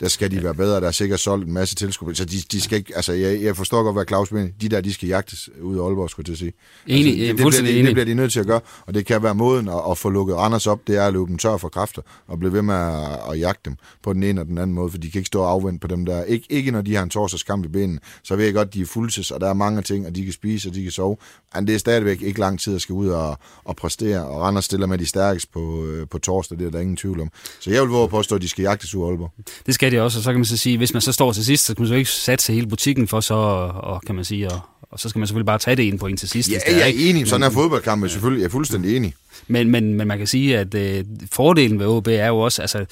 der 0.00 0.08
skal 0.08 0.30
de 0.30 0.42
være 0.42 0.54
bedre. 0.54 0.80
Der 0.80 0.86
er 0.86 0.90
sikkert 0.90 1.20
solgt 1.20 1.46
en 1.46 1.52
masse 1.52 1.74
tilskud. 1.74 2.14
Så 2.14 2.24
de, 2.24 2.36
de 2.52 2.60
skal 2.60 2.78
ikke, 2.78 2.96
altså 2.96 3.12
jeg, 3.12 3.42
jeg 3.42 3.56
forstår 3.56 3.82
godt, 3.82 3.94
hvad 3.94 4.04
Claus 4.08 4.32
mener. 4.32 4.50
De 4.60 4.68
der, 4.68 4.80
de 4.80 4.94
skal 4.94 5.08
jagtes 5.08 5.48
ud 5.62 5.78
af 5.78 5.84
Aalborg, 5.84 6.10
skulle 6.10 6.30
jeg 6.30 6.36
til 6.36 6.46
at 6.46 6.52
sige. 6.52 6.52
Enig, 6.86 7.28
altså, 7.28 7.44
det, 7.44 7.54
det, 7.54 7.64
bliver 7.64 7.82
de, 7.82 7.86
det 7.86 7.94
bliver 7.94 8.04
de 8.04 8.14
nødt 8.14 8.32
til 8.32 8.40
at 8.40 8.46
gøre, 8.46 8.60
og 8.86 8.94
det 8.94 9.06
kan 9.06 9.22
være 9.22 9.34
måden 9.34 9.68
at, 9.68 9.80
at 9.90 9.98
få 9.98 10.10
lukket 10.10 10.36
Randers 10.36 10.66
op, 10.66 10.80
det 10.86 10.96
er 10.96 11.06
at 11.06 11.12
løbe 11.12 11.26
dem 11.26 11.38
tør 11.38 11.56
for 11.56 11.68
kræfter, 11.68 12.02
og 12.26 12.38
blive 12.38 12.52
ved 12.52 12.62
med 12.62 12.74
at, 12.74 13.32
at 13.32 13.40
jagte 13.40 13.60
dem 13.64 13.76
på 14.02 14.12
den 14.12 14.22
ene 14.22 14.40
og 14.40 14.46
den 14.46 14.58
anden 14.58 14.74
måde, 14.74 14.90
for 14.90 14.98
de 14.98 15.10
kan 15.10 15.18
ikke 15.18 15.26
stå 15.26 15.40
og 15.40 15.50
afvente 15.50 15.80
på 15.80 15.86
dem 15.86 16.06
der. 16.06 16.24
Ik, 16.24 16.46
ikke 16.50 16.70
når 16.70 16.82
de 16.82 16.94
har 16.94 17.02
en 17.02 17.10
torsdagskamp 17.10 17.64
i 17.64 17.68
benen, 17.68 18.00
så 18.22 18.36
ved 18.36 18.44
jeg 18.44 18.54
godt, 18.54 18.74
de 18.74 18.80
er 18.80 18.86
fuldtids, 18.86 19.30
og 19.30 19.40
der 19.40 19.48
er 19.48 19.54
mange 19.54 19.82
ting, 19.82 20.06
og 20.06 20.16
de 20.16 20.24
kan 20.24 20.32
spise, 20.32 20.68
og 20.68 20.74
de 20.74 20.82
kan 20.82 20.92
sove. 20.92 21.16
Men 21.54 21.66
det 21.66 21.74
er 21.74 21.78
stadigvæk 21.78 22.22
ikke 22.22 22.40
lang 22.40 22.60
tid 22.60 22.74
at 22.74 22.80
skal 22.80 22.92
ud 22.92 23.08
og, 23.08 23.38
og 23.64 23.76
præstere, 23.76 24.24
og 24.24 24.40
Randers 24.40 24.64
stiller 24.64 24.86
med 24.86 24.98
de 24.98 25.06
stærkeste 25.06 25.48
på, 25.52 25.84
øh, 25.84 26.08
på 26.08 26.18
torsdag, 26.18 26.58
det 26.58 26.66
er 26.66 26.70
der 26.70 26.80
ingen 26.80 26.96
tvivl 26.96 27.20
om. 27.20 27.30
Så 27.60 27.70
jeg 27.70 27.82
vil 27.82 27.90
våge 27.90 28.08
påstå, 28.08 28.34
at 28.34 28.42
de 28.42 28.48
skal 28.48 28.62
jagtes 28.62 28.94
ud 28.94 29.02
af 29.02 29.08
Aalborg. 29.08 29.32
Det 29.66 29.74
skal 29.74 29.85
de 29.90 30.00
også, 30.00 30.18
og 30.18 30.22
så 30.22 30.30
kan 30.30 30.38
man 30.38 30.44
så 30.44 30.56
sige, 30.56 30.78
hvis 30.78 30.92
man 30.92 31.02
så 31.02 31.12
står 31.12 31.32
til 31.32 31.44
sidst, 31.44 31.64
så 31.64 31.74
kan 31.74 31.82
man 31.82 31.88
så 31.88 31.94
ikke 31.94 32.10
satse 32.10 32.52
hele 32.52 32.66
butikken 32.66 33.08
for 33.08 33.20
så, 33.20 33.34
og, 33.34 34.02
kan 34.06 34.14
man 34.14 34.24
sige, 34.24 34.50
og, 34.50 34.60
og 34.82 35.00
så 35.00 35.08
skal 35.08 35.18
man 35.18 35.26
selvfølgelig 35.26 35.46
bare 35.46 35.58
tage 35.58 35.76
det 35.76 35.88
en 35.88 35.98
point 35.98 36.18
til 36.18 36.28
sidst. 36.28 36.50
Ja, 36.50 36.58
jeg 36.66 36.80
er 36.80 36.94
enig. 36.96 37.28
Sådan 37.28 37.42
er 37.42 37.50
fodboldkamp, 37.50 38.08
selvfølgelig. 38.08 38.40
Jeg 38.40 38.46
er 38.46 38.50
fuldstændig 38.50 38.96
enig. 38.96 39.14
Men, 39.48 39.70
men, 39.70 39.94
men 39.94 40.08
man 40.08 40.18
kan 40.18 40.26
sige, 40.26 40.58
at 40.58 40.74
øh, 40.74 41.04
fordelen 41.32 41.78
ved 41.78 41.86
OB 41.86 42.08
er 42.08 42.26
jo 42.26 42.38
også, 42.38 42.62
altså, 42.62 42.86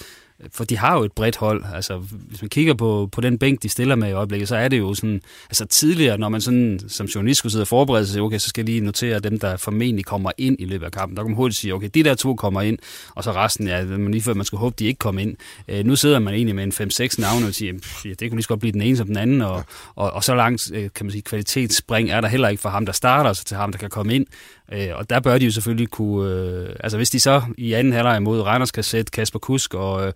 for 0.53 0.65
de 0.65 0.77
har 0.77 0.97
jo 0.97 1.05
et 1.05 1.13
bredt 1.13 1.37
hold. 1.37 1.65
Altså, 1.75 1.97
hvis 2.13 2.43
man 2.43 2.49
kigger 2.49 2.75
på, 2.75 3.09
på 3.13 3.21
den 3.21 3.39
bænk, 3.39 3.63
de 3.63 3.69
stiller 3.69 3.95
med 3.95 4.09
i 4.09 4.13
øjeblikket, 4.13 4.49
så 4.49 4.57
er 4.57 4.69
det 4.69 4.79
jo 4.79 4.95
sådan, 4.95 5.21
altså 5.51 5.65
tidligere, 5.65 6.19
når 6.19 6.29
man 6.29 6.41
sådan 6.41 6.81
som 6.89 7.07
journalist 7.07 7.39
skulle 7.39 7.53
sidde 7.53 7.63
og 7.63 7.69
forberede 7.69 8.07
sig, 8.07 8.23
okay, 8.23 8.39
så 8.39 8.49
skal 8.49 8.63
jeg 8.63 8.67
lige 8.67 8.81
notere 8.81 9.21
dem, 9.21 9.39
der 9.39 9.57
formentlig 9.57 10.05
kommer 10.05 10.31
ind 10.39 10.57
i 10.59 10.65
løbet 10.65 10.87
af 10.87 10.93
kampen. 10.93 11.17
Der 11.17 11.23
kan 11.23 11.31
man 11.31 11.37
hurtigt 11.37 11.59
sige, 11.59 11.75
okay, 11.75 11.91
de 11.95 12.03
der 12.03 12.15
to 12.15 12.35
kommer 12.35 12.61
ind, 12.61 12.79
og 13.15 13.25
så 13.25 13.33
resten, 13.33 13.69
ja, 13.69 13.85
man 13.85 14.11
lige 14.11 14.23
før 14.23 14.35
man 14.35 14.45
skulle 14.45 14.61
håbe, 14.61 14.75
de 14.79 14.85
ikke 14.85 14.99
kommer 14.99 15.21
ind. 15.21 15.37
Øh, 15.69 15.85
nu 15.85 15.97
sidder 15.97 16.19
man 16.19 16.35
egentlig 16.35 16.55
med 16.55 16.65
en 16.65 16.91
5-6 16.91 17.21
navne 17.21 17.47
og 17.47 17.55
siger, 17.55 17.73
ja, 18.05 18.11
det 18.11 18.19
kunne 18.19 18.37
lige 18.37 18.43
så 18.43 18.49
godt 18.49 18.61
blive 18.61 18.73
den 18.73 18.83
ene 18.83 18.97
som 18.97 19.07
den 19.07 19.17
anden, 19.17 19.43
og, 19.43 19.65
og, 19.95 20.11
og 20.11 20.25
så 20.25 20.35
langt, 20.35 20.71
øh, 20.75 20.91
kan 20.95 21.07
man 21.07 21.11
sige, 21.11 21.23
kvalitetsspring 21.23 22.11
er 22.11 22.21
der 22.21 22.29
heller 22.29 22.49
ikke 22.49 22.61
for 22.61 22.69
ham, 22.69 22.87
der 22.87 22.93
starter, 22.93 23.33
så 23.33 23.45
til 23.45 23.57
ham, 23.57 23.73
der 23.73 23.79
kan 23.79 23.91
komme 23.91 24.15
ind. 24.15 24.27
Øh, 24.73 24.89
og 24.95 25.11
der 25.11 25.21
bør 25.21 25.39
de 25.39 25.45
jo 25.45 25.51
selvfølgelig 25.51 25.89
kunne... 25.89 26.31
Øh, 26.31 26.77
altså 26.81 26.97
hvis 26.97 27.11
de 27.11 27.21
så 27.21 27.43
i 27.59 27.73
anden 27.73 27.93
halvleg 27.93 28.23
mod 28.23 28.41
Randers 28.41 28.71
kan 28.71 28.83
sætte 28.83 29.11
Kasper 29.11 29.39
Kusk 29.39 29.75
og, 29.75 30.07
øh, 30.07 30.13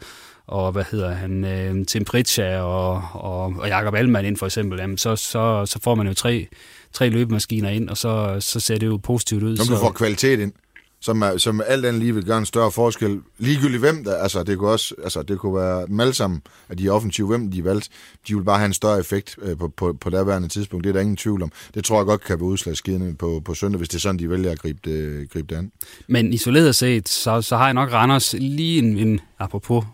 og 0.46 0.72
hvad 0.72 0.84
hedder 0.90 1.14
han, 1.14 1.44
øh, 1.44 1.86
Tim 1.86 2.04
Pritcha 2.04 2.60
og, 2.60 3.02
og, 3.12 3.54
og 3.58 3.68
Jakob 3.68 3.94
Alman 3.94 4.24
ind 4.24 4.36
for 4.36 4.46
eksempel, 4.46 4.80
jamen, 4.80 4.98
så, 4.98 5.16
så, 5.16 5.66
så 5.66 5.78
får 5.84 5.94
man 5.94 6.06
jo 6.06 6.14
tre, 6.14 6.48
tre 6.92 7.08
løbemaskiner 7.08 7.68
ind, 7.68 7.88
og 7.88 7.96
så, 7.96 8.36
så 8.40 8.60
ser 8.60 8.78
det 8.78 8.86
jo 8.86 8.96
positivt 8.96 9.42
ud. 9.42 9.56
Når 9.56 9.64
du 9.64 9.80
får 9.80 9.90
kvalitet 9.90 10.40
ind 10.40 10.52
som, 11.00 11.22
er, 11.22 11.36
som 11.36 11.60
alt 11.66 11.86
andet 11.86 12.02
lige 12.02 12.14
vil 12.14 12.24
gøre 12.24 12.38
en 12.38 12.46
større 12.46 12.72
forskel. 12.72 13.20
Ligegyldigt 13.38 13.80
hvem 13.80 14.04
der, 14.04 14.16
altså 14.16 14.42
det 14.42 14.58
kunne 14.58 14.70
også, 14.70 14.94
altså 15.04 15.22
det 15.22 15.38
kunne 15.38 15.54
være 15.54 15.86
dem 15.86 16.00
alle 16.00 16.14
sammen, 16.14 16.42
at 16.68 16.78
de 16.78 16.86
er 16.86 16.90
offensive, 16.92 17.26
hvem 17.26 17.50
de 17.50 17.64
valgte, 17.64 17.88
de 18.28 18.36
vil 18.36 18.44
bare 18.44 18.58
have 18.58 18.66
en 18.66 18.72
større 18.72 18.98
effekt 18.98 19.36
øh, 19.42 19.58
på, 19.58 19.68
på, 19.68 19.92
på 20.00 20.10
derværende 20.10 20.48
tidspunkt. 20.48 20.84
Det 20.84 20.90
er 20.90 20.92
der 20.92 21.00
ingen 21.00 21.16
tvivl 21.16 21.42
om. 21.42 21.52
Det 21.74 21.84
tror 21.84 21.96
jeg 21.96 22.06
godt 22.06 22.24
kan 22.24 22.40
være 22.40 22.48
udslagsgivende 22.48 23.14
på, 23.14 23.42
på 23.44 23.54
søndag, 23.54 23.78
hvis 23.78 23.88
det 23.88 23.96
er 23.96 24.00
sådan, 24.00 24.18
de 24.18 24.30
vælger 24.30 24.50
at 24.50 24.58
gribe 24.58 24.78
det, 24.84 25.30
gribe 25.30 25.54
det 25.54 25.56
an. 25.56 25.72
Men 26.06 26.32
isoleret 26.32 26.74
set, 26.74 27.08
så, 27.08 27.42
så 27.42 27.56
har 27.56 27.64
jeg 27.64 27.74
nok 27.74 27.92
Randers 27.92 28.32
lige 28.38 28.78
en, 28.78 28.98
en 28.98 29.20
apropos 29.38 29.84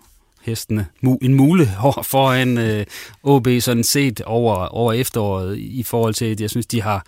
hestene, 0.42 0.86
en 1.22 1.34
mule 1.34 1.70
foran 2.02 2.58
øh, 2.58 2.86
OB 3.22 3.48
sådan 3.60 3.84
set 3.84 4.20
over, 4.20 4.54
over 4.54 4.92
efteråret 4.92 5.58
i 5.58 5.82
forhold 5.82 6.14
til, 6.14 6.24
at 6.24 6.40
jeg 6.40 6.50
synes, 6.50 6.66
de 6.66 6.82
har 6.82 7.06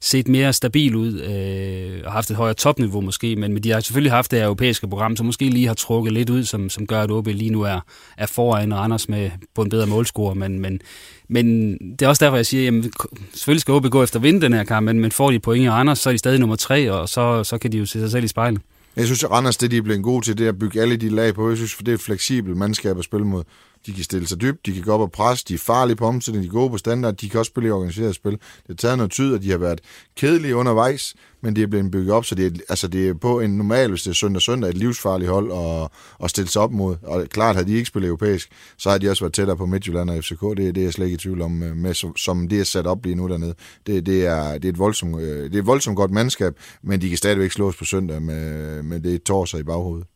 set 0.00 0.28
mere 0.28 0.52
stabil 0.52 0.94
ud 0.94 1.20
øh, 1.20 2.02
og 2.04 2.12
haft 2.12 2.30
et 2.30 2.36
højere 2.36 2.54
topniveau 2.54 3.00
måske, 3.00 3.36
men, 3.36 3.52
men 3.52 3.62
de 3.62 3.70
har 3.70 3.80
selvfølgelig 3.80 4.12
haft 4.12 4.30
det 4.30 4.42
europæiske 4.42 4.88
program, 4.88 5.16
som 5.16 5.26
måske 5.26 5.48
lige 5.48 5.66
har 5.66 5.74
trukket 5.74 6.12
lidt 6.12 6.30
ud, 6.30 6.44
som, 6.44 6.70
som 6.70 6.86
gør, 6.86 7.02
at 7.02 7.10
OB 7.10 7.26
lige 7.26 7.50
nu 7.50 7.62
er, 7.62 7.80
er 8.16 8.26
foran 8.26 8.74
Randers 8.74 9.08
med 9.08 9.30
på 9.54 9.62
en 9.62 9.70
bedre 9.70 9.86
målscore, 9.86 10.34
men, 10.34 10.60
men, 10.60 10.80
men 11.28 11.72
det 11.72 12.02
er 12.02 12.08
også 12.08 12.24
derfor, 12.24 12.36
jeg 12.36 12.46
siger, 12.46 12.64
jamen, 12.64 12.92
selvfølgelig 13.32 13.60
skal 13.60 13.74
OB 13.74 13.86
gå 13.86 14.02
efter 14.02 14.18
at 14.18 14.22
vinde 14.22 14.40
den 14.40 14.52
her 14.52 14.64
kamp, 14.64 14.84
men, 14.84 15.00
men 15.00 15.12
får 15.12 15.30
de 15.30 15.38
point 15.38 15.64
i 15.64 15.70
Randers, 15.70 15.98
så 15.98 16.10
er 16.10 16.12
de 16.12 16.18
stadig 16.18 16.40
nummer 16.40 16.56
tre, 16.56 16.92
og 16.92 17.08
så, 17.08 17.44
så 17.44 17.58
kan 17.58 17.72
de 17.72 17.78
jo 17.78 17.86
se 17.86 18.00
sig 18.00 18.10
selv 18.10 18.24
i 18.24 18.28
spejlet. 18.28 18.60
Jeg 18.96 19.06
synes, 19.06 19.24
at 19.24 19.30
Randers, 19.30 19.56
det 19.56 19.70
de 19.70 19.76
er 19.76 19.82
blevet 19.82 20.02
gode 20.02 20.24
til, 20.24 20.38
det 20.38 20.44
er 20.44 20.48
at 20.48 20.58
bygge 20.58 20.80
alle 20.80 20.96
de 20.96 21.08
lag 21.08 21.34
på. 21.34 21.48
Jeg 21.48 21.56
synes, 21.56 21.74
for 21.74 21.82
det 21.82 21.92
er 21.92 21.94
et 21.94 22.00
fleksibelt 22.00 22.56
mandskab 22.56 22.98
at 22.98 23.04
spille 23.04 23.26
mod. 23.26 23.44
De 23.86 23.92
kan 23.92 24.04
stille 24.04 24.28
sig 24.28 24.40
dybt, 24.40 24.66
de 24.66 24.72
kan 24.72 24.82
gå 24.82 24.92
op 24.92 25.00
og 25.00 25.12
presse, 25.12 25.44
de 25.48 25.54
er 25.54 25.58
farlige 25.58 25.96
på 25.96 26.06
omsætning, 26.06 26.42
de 26.42 26.48
er 26.48 26.52
gode 26.52 26.70
på 26.70 26.78
standard, 26.78 27.14
de 27.14 27.28
kan 27.28 27.38
også 27.38 27.50
spille 27.50 27.68
i 27.68 27.70
organiseret 27.70 28.14
spil. 28.14 28.32
Det 28.32 28.40
har 28.68 28.74
taget 28.74 28.96
noget 28.96 29.12
tid, 29.12 29.34
at 29.34 29.42
de 29.42 29.50
har 29.50 29.58
været 29.58 29.80
kedelige 30.16 30.56
undervejs, 30.56 31.14
men 31.40 31.56
det 31.56 31.62
er 31.62 31.66
blevet 31.66 31.90
bygget 31.90 32.12
op, 32.12 32.24
så 32.24 32.34
det 32.34 32.46
er, 32.46 32.50
altså 32.68 32.88
det 32.88 33.08
er 33.08 33.14
på 33.14 33.40
en 33.40 33.50
normal, 33.50 33.88
hvis 33.88 34.02
det 34.02 34.10
er 34.10 34.14
søndag 34.14 34.42
søndag, 34.42 34.70
et 34.70 34.76
livsfarligt 34.76 35.30
hold 35.30 35.52
at, 35.52 35.88
at 36.24 36.30
stille 36.30 36.48
sig 36.48 36.62
op 36.62 36.72
mod. 36.72 36.96
Og 37.02 37.26
klart, 37.30 37.56
havde 37.56 37.68
de 37.68 37.74
ikke 37.74 37.86
spillet 37.86 38.08
europæisk, 38.08 38.48
så 38.78 38.90
har 38.90 38.98
de 38.98 39.10
også 39.10 39.24
været 39.24 39.34
tættere 39.34 39.56
på 39.56 39.66
Midtjylland 39.66 40.10
og 40.10 40.24
FCK. 40.24 40.40
Det, 40.40 40.56
det 40.56 40.78
er 40.78 40.82
jeg 40.82 40.92
slet 40.92 41.06
ikke 41.06 41.14
i 41.14 41.18
tvivl 41.18 41.42
om, 41.42 41.62
øh, 41.62 41.76
med, 41.76 41.94
som, 41.94 42.16
som 42.16 42.48
det 42.48 42.60
er 42.60 42.64
sat 42.64 42.86
op 42.86 43.04
lige 43.04 43.14
nu 43.14 43.28
dernede. 43.28 43.54
Det, 43.86 44.06
det, 44.06 44.26
er, 44.26 44.52
det, 44.52 44.64
er 44.64 44.68
et 44.68 44.78
voldsomt, 44.78 45.20
øh, 45.20 45.44
det 45.44 45.54
er 45.54 45.58
et 45.58 45.66
voldsomt 45.66 45.96
godt 45.96 46.10
mandskab, 46.10 46.54
men 46.82 47.00
de 47.00 47.08
kan 47.08 47.18
stadigvæk 47.18 47.50
slås 47.50 47.76
på 47.76 47.84
søndag 47.84 48.22
med, 48.22 48.82
med 48.82 49.00
det 49.00 49.22
torser 49.22 49.58
i 49.58 49.62
baghovedet. 49.62 50.06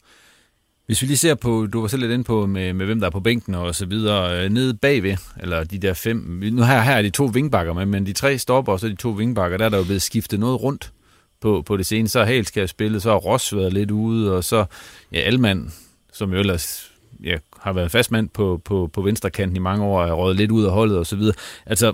Hvis 0.87 1.03
vi 1.03 1.07
lige 1.07 1.17
ser 1.17 1.35
på, 1.35 1.67
du 1.73 1.81
var 1.81 1.89
selv 1.89 2.03
lidt 2.03 2.13
inde 2.13 2.25
på, 2.25 2.47
med, 2.47 2.73
med 2.73 2.87
hvem 2.87 3.01
der 3.01 3.07
er 3.07 3.11
på 3.11 3.21
bænken 3.21 3.55
og 3.55 3.75
så 3.75 3.87
videre, 3.87 4.45
øh, 4.45 4.51
nede 4.51 4.75
bagved, 4.75 5.17
eller 5.41 5.65
de 5.65 5.79
der 5.79 5.95
fem, 5.95 6.17
nu 6.53 6.63
her, 6.63 6.81
her 6.81 6.93
er 6.93 7.03
de 7.03 7.11
to 7.11 7.25
vingbakker 7.25 7.73
med, 7.73 7.87
men 7.87 8.07
de 8.07 8.13
tre 8.13 8.39
stopper, 8.39 8.73
og 8.73 8.81
så 8.81 8.89
de 8.89 8.95
to 8.95 9.11
vingbakker, 9.11 9.59
der 9.59 9.65
er 9.65 9.69
der 9.69 9.79
jo 9.79 9.85
blevet 9.85 10.03
skiftet 10.03 10.41
noget 10.41 10.63
rundt 10.63 10.93
på, 11.41 11.63
på 11.67 11.77
det 11.77 11.87
seneste. 11.87 12.13
Så 12.13 12.19
har 12.19 12.27
Hales 12.27 12.51
have 12.55 12.69
spillet, 12.69 13.03
så 13.03 13.11
har 13.11 13.17
Ross 13.17 13.55
været 13.55 13.73
lidt 13.73 13.91
ude, 13.91 14.37
og 14.37 14.45
så 14.45 14.65
ja, 15.13 15.19
Alman, 15.19 15.73
som 16.13 16.33
jo 16.33 16.39
ellers 16.39 16.93
ja, 17.25 17.37
har 17.61 17.73
været 17.73 17.91
fastmand 17.91 18.29
på, 18.29 18.61
på, 18.65 18.91
på 18.93 19.03
venstre 19.03 19.31
kanten 19.31 19.57
i 19.57 19.61
mange 19.61 19.85
år, 19.85 20.05
er 20.05 20.13
røget 20.13 20.37
lidt 20.37 20.51
ud 20.51 20.65
af 20.65 20.73
holdet 20.73 20.99
og 20.99 21.07
så 21.07 21.17
videre. 21.17 21.35
Altså, 21.67 21.93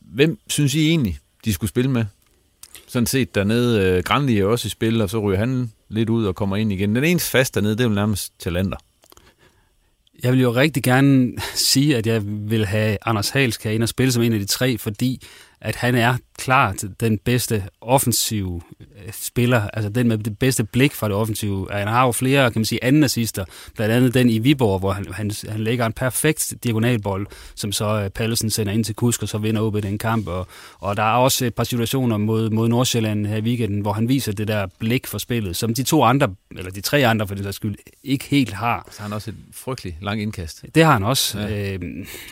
hvem 0.00 0.38
synes 0.46 0.74
I 0.74 0.88
egentlig, 0.88 1.18
de 1.44 1.52
skulle 1.52 1.70
spille 1.70 1.90
med? 1.90 2.04
Sådan 2.86 3.06
set 3.06 3.34
dernede, 3.34 3.84
øh, 3.84 4.02
Granli 4.02 4.38
er 4.38 4.46
også 4.46 4.66
i 4.66 4.70
spil, 4.70 5.00
og 5.00 5.10
så 5.10 5.18
ryger 5.18 5.38
han 5.38 5.72
lidt 5.90 6.10
ud 6.10 6.24
og 6.24 6.34
kommer 6.34 6.56
ind 6.56 6.72
igen. 6.72 6.96
Den 6.96 7.04
eneste 7.04 7.30
fast 7.30 7.54
dernede, 7.54 7.72
det 7.72 7.80
er 7.80 7.88
jo 7.88 7.94
nærmest 7.94 8.32
talenter. 8.38 8.76
Jeg 10.22 10.32
vil 10.32 10.40
jo 10.40 10.54
rigtig 10.54 10.82
gerne 10.82 11.32
sige, 11.70 11.96
at 11.96 12.06
jeg 12.06 12.22
vil 12.24 12.66
have 12.66 12.98
Anders 13.06 13.28
Halska 13.28 13.72
ind 13.72 13.82
og 13.82 13.88
spille 13.88 14.12
som 14.12 14.22
en 14.22 14.32
af 14.32 14.38
de 14.38 14.44
tre, 14.44 14.78
fordi 14.78 15.22
at 15.60 15.76
han 15.76 15.94
er 15.94 16.16
klart 16.38 16.84
den 17.00 17.18
bedste 17.18 17.64
offensive 17.80 18.60
spiller, 19.12 19.68
altså 19.72 19.90
den 19.90 20.08
med 20.08 20.18
det 20.18 20.38
bedste 20.38 20.64
blik 20.64 20.94
for 20.94 21.08
det 21.08 21.16
offensive. 21.16 21.68
Han 21.70 21.88
har 21.88 22.06
jo 22.06 22.12
flere, 22.12 22.50
kan 22.50 22.60
man 22.60 22.64
sige, 22.64 22.84
anden 22.84 23.04
assister, 23.04 23.44
blandt 23.74 23.94
andet 23.94 24.14
den 24.14 24.30
i 24.30 24.38
Viborg, 24.38 24.78
hvor 24.78 24.92
han, 24.92 25.06
han, 25.12 25.30
han 25.48 25.60
lægger 25.60 25.86
en 25.86 25.92
perfekt 25.92 26.54
diagonalbold, 26.64 27.26
som 27.54 27.72
så 27.72 28.04
uh, 28.04 28.08
Pallesen 28.08 28.50
sender 28.50 28.72
ind 28.72 28.84
til 28.84 28.94
Kusk, 28.94 29.22
og 29.22 29.28
så 29.28 29.38
vinder 29.38 29.62
OB 29.62 29.82
den 29.82 29.98
kamp. 29.98 30.28
Og, 30.28 30.46
og 30.78 30.96
der 30.96 31.02
er 31.02 31.16
også 31.16 31.44
et 31.44 31.54
par 31.54 31.64
situationer 31.64 32.16
mod, 32.16 32.50
mod 32.50 32.68
Nordsjælland 32.68 33.26
her 33.26 33.36
i 33.36 33.40
weekenden, 33.40 33.80
hvor 33.80 33.92
han 33.92 34.08
viser 34.08 34.32
det 34.32 34.48
der 34.48 34.66
blik 34.78 35.06
for 35.06 35.18
spillet, 35.18 35.56
som 35.56 35.74
de 35.74 35.82
to 35.82 36.02
andre, 36.02 36.34
eller 36.56 36.70
de 36.70 36.80
tre 36.80 37.06
andre 37.06 37.28
for 37.28 37.34
det 37.34 37.54
skyld, 37.54 37.76
ikke 38.04 38.24
helt 38.24 38.52
har. 38.52 38.88
Så 38.90 39.02
han 39.02 39.10
har 39.10 39.16
også 39.16 39.30
et 39.30 39.36
frygteligt 39.52 39.96
lang 40.02 40.22
indkast. 40.22 40.64
Det 40.74 40.84
har 40.84 40.92
han 40.92 41.02
også. 41.02 41.38
Ja. 41.38 41.74
Øh, 41.74 41.80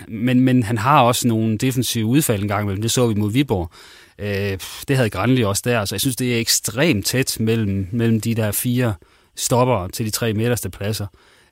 men, 0.08 0.40
men 0.40 0.62
han 0.62 0.78
har 0.78 1.00
også 1.00 1.28
nogle 1.28 1.58
defensive 1.58 2.06
udfald 2.06 2.42
en 2.42 2.48
gang 2.48 2.62
imellem. 2.62 2.82
Det 2.82 2.90
så 2.90 3.06
vi 3.06 3.14
mod 3.14 3.32
Viborg. 3.32 3.70
Øh, 4.18 4.58
det 4.88 4.96
havde 4.96 5.10
Granli 5.10 5.44
også 5.44 5.62
der, 5.64 5.84
så 5.84 5.94
jeg 5.94 6.00
synes, 6.00 6.16
det 6.16 6.34
er 6.36 6.40
ekstremt 6.40 7.06
tæt 7.06 7.36
mellem, 7.40 7.88
mellem 7.92 8.20
de 8.20 8.34
der 8.34 8.52
fire 8.52 8.94
stopper 9.36 9.88
til 9.88 10.06
de 10.06 10.10
tre 10.10 10.32
midterste 10.32 10.70
pladser. 10.70 11.06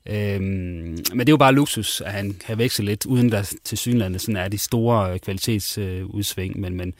Øhm, 0.09 0.45
men 1.13 1.19
det 1.19 1.29
er 1.29 1.33
jo 1.33 1.37
bare 1.37 1.55
luksus, 1.55 2.01
at 2.01 2.13
han 2.13 2.37
kan 2.47 2.59
veksle 2.59 2.85
lidt, 2.85 3.07
uden 3.07 3.33
der 3.33 3.55
til 3.65 3.79
synlandet 3.79 4.21
sådan 4.21 4.37
er 4.37 4.49
de 4.49 4.59
store 4.59 5.13
øh, 5.13 5.19
kvalitetsudsving. 5.19 6.57
Øh, 6.57 6.63
men, 6.63 6.77
men, 6.77 6.95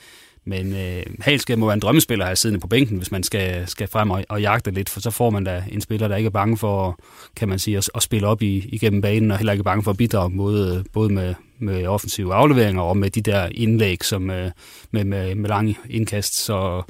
men 0.49 0.75
øh, 0.75 1.03
Halske 1.21 1.57
må 1.57 1.67
være 1.67 1.75
en 1.75 1.81
drømmespiller 1.81 2.27
her 2.27 2.35
siddende 2.35 2.61
på 2.61 2.67
bænken, 2.67 2.97
hvis 2.97 3.11
man 3.11 3.23
skal, 3.23 3.69
skal 3.69 3.89
frem 3.89 4.11
og, 4.11 4.25
og 4.29 4.41
jagte 4.41 4.71
lidt, 4.71 4.89
for 4.89 5.01
så 5.01 5.11
får 5.11 5.31
man 5.31 5.45
da 5.45 5.65
en 5.73 5.81
spiller, 5.81 6.09
der 6.09 6.17
ikke 6.17 6.27
er 6.27 6.31
bange 6.31 6.57
for, 6.57 6.99
kan 7.37 7.49
man 7.49 7.59
sige, 7.59 7.77
at, 7.77 7.91
at 7.95 8.03
spille 8.03 8.27
op 8.29 8.43
i, 8.43 8.69
igennem 8.69 9.01
banen, 9.01 9.31
og 9.31 9.39
heller 9.39 9.53
ikke 9.53 9.61
er 9.61 9.65
bange 9.65 9.83
for 9.83 9.91
at 9.91 9.97
bidrage 9.97 10.37
både, 10.37 10.85
både 10.93 11.13
med, 11.13 11.35
med 11.59 11.87
offensive 11.87 12.35
afleveringer 12.35 12.83
og 12.83 12.97
med 12.97 13.11
de 13.11 13.21
der 13.21 13.49
indlæg 13.55 14.05
som, 14.05 14.31
øh, 14.31 14.51
med, 14.91 15.05
med, 15.05 15.35
med 15.35 15.49
lange 15.49 15.79
indkast. 15.91 16.35
Så 16.35 16.83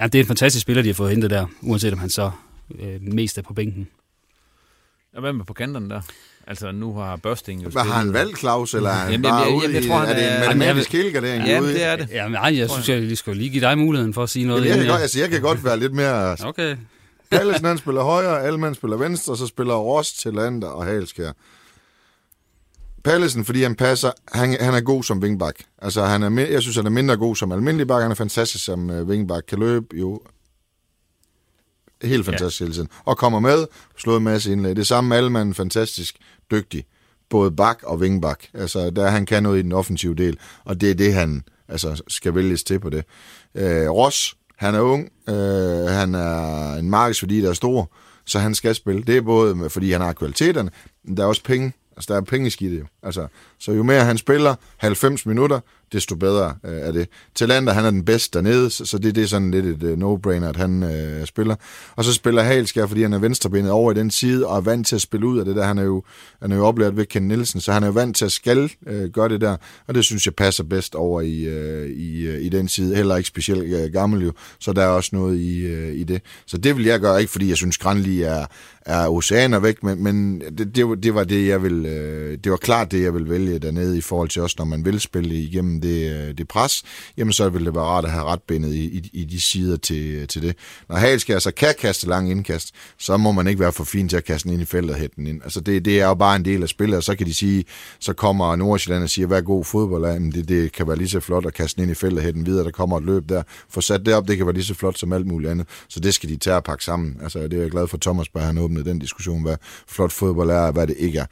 ja, 0.00 0.06
det 0.06 0.14
er 0.14 0.22
en 0.22 0.26
fantastisk 0.26 0.62
spiller, 0.62 0.82
de 0.82 0.88
har 0.88 0.94
fået 0.94 1.10
hentet 1.10 1.30
der, 1.30 1.46
uanset 1.62 1.92
om 1.92 1.98
han 1.98 2.10
så 2.10 2.30
øh, 2.80 3.02
mest 3.02 3.38
er 3.38 3.42
på 3.42 3.54
bænken. 3.54 3.88
Og 5.14 5.20
hvad 5.20 5.32
med 5.32 5.44
på 5.44 5.52
kanterne 5.52 5.90
der? 5.90 6.00
Altså, 6.46 6.72
nu 6.72 6.94
har 6.94 7.16
Børsting 7.16 7.64
jo 7.64 7.68
Hvad 7.68 7.82
har 7.82 7.92
han 7.92 8.12
valgt, 8.12 8.38
Claus, 8.38 8.74
eller 8.74 8.90
er 8.90 8.94
han 8.94 9.22
bare 9.22 9.34
jeg, 9.34 9.60
jeg, 9.62 9.74
jeg, 9.74 9.84
tror, 9.88 9.96
han 9.96 10.08
er, 10.16 10.40
det 10.40 10.50
en 10.50 10.58
matematisk 10.58 10.92
helgardering? 10.92 11.46
Ja, 11.46 11.60
det 11.60 11.84
er 11.84 11.96
det. 11.96 12.08
Ja, 12.10 12.28
nej, 12.28 12.58
jeg 12.58 12.70
synes, 12.70 12.88
jeg 12.88 13.00
lige 13.00 13.16
skal 13.16 13.36
lige 13.36 13.50
give 13.50 13.62
dig 13.62 13.78
muligheden 13.78 14.14
for 14.14 14.22
at 14.22 14.30
sige 14.30 14.46
noget. 14.46 14.64
Jamen, 14.64 14.76
jeg, 14.76 14.78
kan 14.78 14.92
godt, 14.92 15.02
altså, 15.02 15.18
jeg 15.18 15.30
kan 15.30 15.40
godt 15.40 15.64
være 15.64 15.78
lidt 15.78 15.92
mere... 15.92 16.36
Okay. 16.44 16.76
Pallesen, 17.30 17.64
han 17.64 17.78
spiller 17.78 18.02
højre, 18.02 18.42
Alman 18.42 18.74
spiller 18.74 18.96
venstre, 18.96 19.32
og 19.32 19.36
så 19.36 19.46
spiller 19.46 19.74
Ross 19.74 20.12
til 20.12 20.32
Lander 20.32 20.68
og 20.68 20.84
Halskær. 20.84 21.32
Pallesen, 23.04 23.44
fordi 23.44 23.62
han 23.62 23.74
passer, 23.74 24.10
han, 24.32 24.56
han 24.60 24.74
er 24.74 24.80
god 24.80 25.02
som 25.02 25.22
vingbak. 25.22 25.54
Altså, 25.82 26.04
han 26.04 26.22
er, 26.22 26.46
jeg 26.46 26.62
synes, 26.62 26.76
han 26.76 26.86
er 26.86 26.90
mindre 26.90 27.16
god 27.16 27.36
som 27.36 27.52
almindelig 27.52 27.86
bak. 27.86 28.02
Han 28.02 28.10
er 28.10 28.14
fantastisk 28.14 28.64
som 28.64 28.90
uh, 28.90 29.08
vingbak. 29.10 29.42
Kan 29.48 29.58
løbe 29.58 29.86
jo 29.96 30.20
helt 32.02 32.24
fantastisk 32.24 32.60
ja. 32.60 32.64
hele 32.64 32.74
tiden. 32.74 32.88
Og 33.04 33.18
kommer 33.18 33.40
med, 33.40 33.66
slået 33.96 34.16
en 34.16 34.24
masse 34.24 34.52
indlæg. 34.52 34.76
Det 34.76 34.86
samme 34.86 35.08
med 35.08 35.16
Alman, 35.16 35.54
fantastisk 35.54 36.16
dygtig. 36.50 36.84
Både 37.30 37.50
bak 37.50 37.82
og 37.82 38.00
vingbak. 38.00 38.44
Altså, 38.54 38.90
der 38.90 39.08
han 39.08 39.26
kan 39.26 39.42
noget 39.42 39.58
i 39.58 39.62
den 39.62 39.72
offensive 39.72 40.14
del. 40.14 40.38
Og 40.64 40.80
det 40.80 40.90
er 40.90 40.94
det, 40.94 41.14
han 41.14 41.42
altså, 41.68 42.02
skal 42.08 42.34
vælges 42.34 42.64
til 42.64 42.78
på 42.78 42.90
det. 42.90 43.04
Øh, 43.54 43.90
Ross, 43.90 44.36
han 44.56 44.74
er 44.74 44.80
ung. 44.80 45.08
øh, 45.28 45.86
han 45.86 46.14
er 46.14 46.74
en 46.74 46.90
markedsværdi, 46.90 47.40
der 47.40 47.48
er 47.48 47.54
stor. 47.54 47.90
Så 48.26 48.38
han 48.38 48.54
skal 48.54 48.74
spille. 48.74 49.02
Det 49.02 49.16
er 49.16 49.22
både, 49.22 49.70
fordi 49.70 49.92
han 49.92 50.00
har 50.00 50.12
kvaliteterne, 50.12 50.70
men 51.04 51.16
der 51.16 51.22
er 51.22 51.26
også 51.26 51.42
penge 51.42 51.72
Altså, 51.96 52.14
der 52.14 52.20
er 52.20 52.24
penge 52.24 52.46
i 52.46 52.50
skidtet 52.50 52.80
jo. 52.80 52.86
Altså, 53.04 53.26
så 53.58 53.72
jo 53.72 53.82
mere 53.82 54.04
han 54.04 54.18
spiller, 54.18 54.54
90 54.76 55.26
minutter, 55.26 55.60
desto 55.94 56.16
bedre 56.16 56.54
øh, 56.64 56.72
er 56.72 56.92
det. 56.92 57.08
Talander, 57.34 57.72
han 57.72 57.84
er 57.84 57.90
den 57.90 58.04
bedste 58.04 58.38
dernede, 58.38 58.70
så, 58.70 58.84
så 58.84 58.98
det, 58.98 59.14
det 59.14 59.22
er 59.22 59.26
sådan 59.26 59.50
lidt 59.50 59.66
et 59.66 59.82
uh, 59.82 59.98
no-brainer, 59.98 60.48
at 60.48 60.56
han 60.56 60.82
øh, 60.82 61.26
spiller. 61.26 61.56
Og 61.96 62.04
så 62.04 62.12
spiller 62.12 62.42
Halskær, 62.42 62.86
fordi 62.86 63.02
han 63.02 63.12
er 63.12 63.18
venstrebenet 63.18 63.70
over 63.70 63.92
i 63.92 63.94
den 63.94 64.10
side, 64.10 64.46
og 64.46 64.56
er 64.56 64.60
vant 64.60 64.86
til 64.86 64.94
at 64.94 65.00
spille 65.00 65.26
ud 65.26 65.38
af 65.38 65.44
det 65.44 65.56
der. 65.56 65.64
Han 65.64 65.78
er 65.78 65.82
jo, 65.82 66.02
han 66.42 66.52
er 66.52 66.56
jo 66.56 66.66
oplært 66.66 66.96
ved 66.96 67.06
Ken 67.06 67.28
Nielsen, 67.28 67.60
så 67.60 67.72
han 67.72 67.82
er 67.82 67.86
jo 67.86 67.92
vant 67.92 68.16
til 68.16 68.24
at 68.24 68.32
skal 68.32 68.70
øh, 68.86 69.10
gøre 69.10 69.28
det 69.28 69.40
der, 69.40 69.56
og 69.86 69.94
det 69.94 70.04
synes 70.04 70.26
jeg 70.26 70.34
passer 70.34 70.64
bedst 70.64 70.94
over 70.94 71.20
i, 71.20 71.40
øh, 71.42 71.90
i, 71.90 72.26
øh, 72.26 72.42
i 72.42 72.48
den 72.48 72.68
side. 72.68 72.96
Heller 72.96 73.16
ikke 73.16 73.28
specielt 73.28 73.62
øh, 73.62 73.92
gammel 73.92 74.22
jo, 74.22 74.32
så 74.58 74.72
der 74.72 74.82
er 74.82 74.88
også 74.88 75.10
noget 75.12 75.38
i, 75.38 75.60
øh, 75.60 75.94
i 75.94 76.04
det. 76.04 76.22
Så 76.46 76.58
det 76.58 76.76
vil 76.76 76.84
jeg 76.84 77.00
gøre, 77.00 77.20
ikke 77.20 77.32
fordi 77.32 77.48
jeg 77.48 77.56
synes, 77.56 77.78
Granli 77.78 78.22
er, 78.22 78.46
er 78.86 79.08
oceaner 79.08 79.58
væk, 79.58 79.82
men, 79.82 80.02
men 80.02 80.40
det, 80.40 80.76
det, 80.76 81.02
det, 81.02 81.14
var 81.14 81.24
det, 81.24 81.48
jeg 81.48 81.62
vil, 81.62 81.86
øh, 81.86 82.38
det 82.44 82.50
var 82.52 82.56
klart 82.56 82.90
det, 82.94 83.02
jeg 83.02 83.14
vil 83.14 83.30
vælge 83.30 83.58
dernede 83.58 83.98
i 83.98 84.00
forhold 84.00 84.28
til 84.28 84.42
også, 84.42 84.56
når 84.58 84.64
man 84.64 84.84
vil 84.84 85.00
spille 85.00 85.34
igennem 85.34 85.80
det, 85.80 86.12
øh, 86.12 86.38
det 86.38 86.48
pres, 86.48 86.82
jamen 87.16 87.32
så 87.32 87.48
vil 87.48 87.64
det 87.64 87.74
være 87.74 87.84
rart 87.84 88.04
at 88.04 88.10
have 88.10 88.24
retbindet 88.24 88.74
i, 88.74 88.84
i, 88.84 89.10
i 89.12 89.24
de 89.24 89.40
sider 89.40 89.76
til, 89.76 90.14
øh, 90.14 90.28
til 90.28 90.42
det. 90.42 90.56
Når 90.88 90.96
Halskær 90.96 91.32
så 91.32 91.36
altså, 91.36 91.50
kan 91.50 91.74
kaste 91.80 92.06
lang 92.06 92.30
indkast, 92.30 92.74
så 92.98 93.16
må 93.16 93.32
man 93.32 93.46
ikke 93.46 93.60
være 93.60 93.72
for 93.72 93.84
fin 93.84 94.08
til 94.08 94.16
at 94.16 94.24
kaste 94.24 94.48
den 94.48 94.52
ind 94.52 94.62
i 94.62 94.64
feltet 94.64 94.90
og 94.90 95.00
hætte 95.00 95.16
den 95.16 95.26
ind. 95.26 95.40
Altså 95.44 95.60
det, 95.60 95.84
det 95.84 96.00
er 96.00 96.06
jo 96.06 96.14
bare 96.14 96.36
en 96.36 96.44
del 96.44 96.62
af 96.62 96.68
spillet, 96.68 96.96
og 96.96 97.02
så 97.02 97.16
kan 97.16 97.26
de 97.26 97.34
sige, 97.34 97.64
så 98.00 98.12
kommer 98.12 98.56
Nordsjælland 98.56 99.02
og 99.02 99.10
siger, 99.10 99.26
hvad 99.26 99.38
er 99.38 99.42
god 99.42 99.64
fodbold 99.64 100.04
er, 100.04 100.18
det, 100.18 100.48
det 100.48 100.72
kan 100.72 100.88
være 100.88 100.96
lige 100.96 101.08
så 101.08 101.20
flot 101.20 101.46
at 101.46 101.54
kaste 101.54 101.76
den 101.76 101.82
ind 101.82 101.90
i 101.90 101.94
feltet 101.94 102.18
og 102.18 102.24
hætte 102.24 102.38
den 102.38 102.46
videre, 102.46 102.64
der 102.64 102.70
kommer 102.70 102.98
et 102.98 103.04
løb 103.04 103.28
der. 103.28 103.42
For 103.70 103.80
sat 103.80 104.06
det 104.06 104.14
op, 104.14 104.28
det 104.28 104.36
kan 104.36 104.46
være 104.46 104.54
lige 104.54 104.64
så 104.64 104.74
flot 104.74 104.98
som 104.98 105.12
alt 105.12 105.26
muligt 105.26 105.50
andet. 105.50 105.66
Så 105.88 106.00
det 106.00 106.14
skal 106.14 106.28
de 106.28 106.36
tage 106.36 106.56
og 106.56 106.64
pakke 106.64 106.84
sammen. 106.84 107.16
Altså 107.22 107.38
det 107.38 107.52
er 107.52 107.62
jeg 107.62 107.70
glad 107.70 107.88
for, 107.88 107.98
Thomas 107.98 108.28
bare 108.28 108.44
han 108.44 108.58
åbnede 108.58 108.84
den 108.84 108.98
diskussion, 108.98 109.42
hvad 109.42 109.56
flot 109.88 110.12
fodbold 110.12 110.50
er, 110.50 110.60
og 110.60 110.72
hvad 110.72 110.86
det 110.86 110.94
ikke 110.98 111.18
er. 111.18 111.26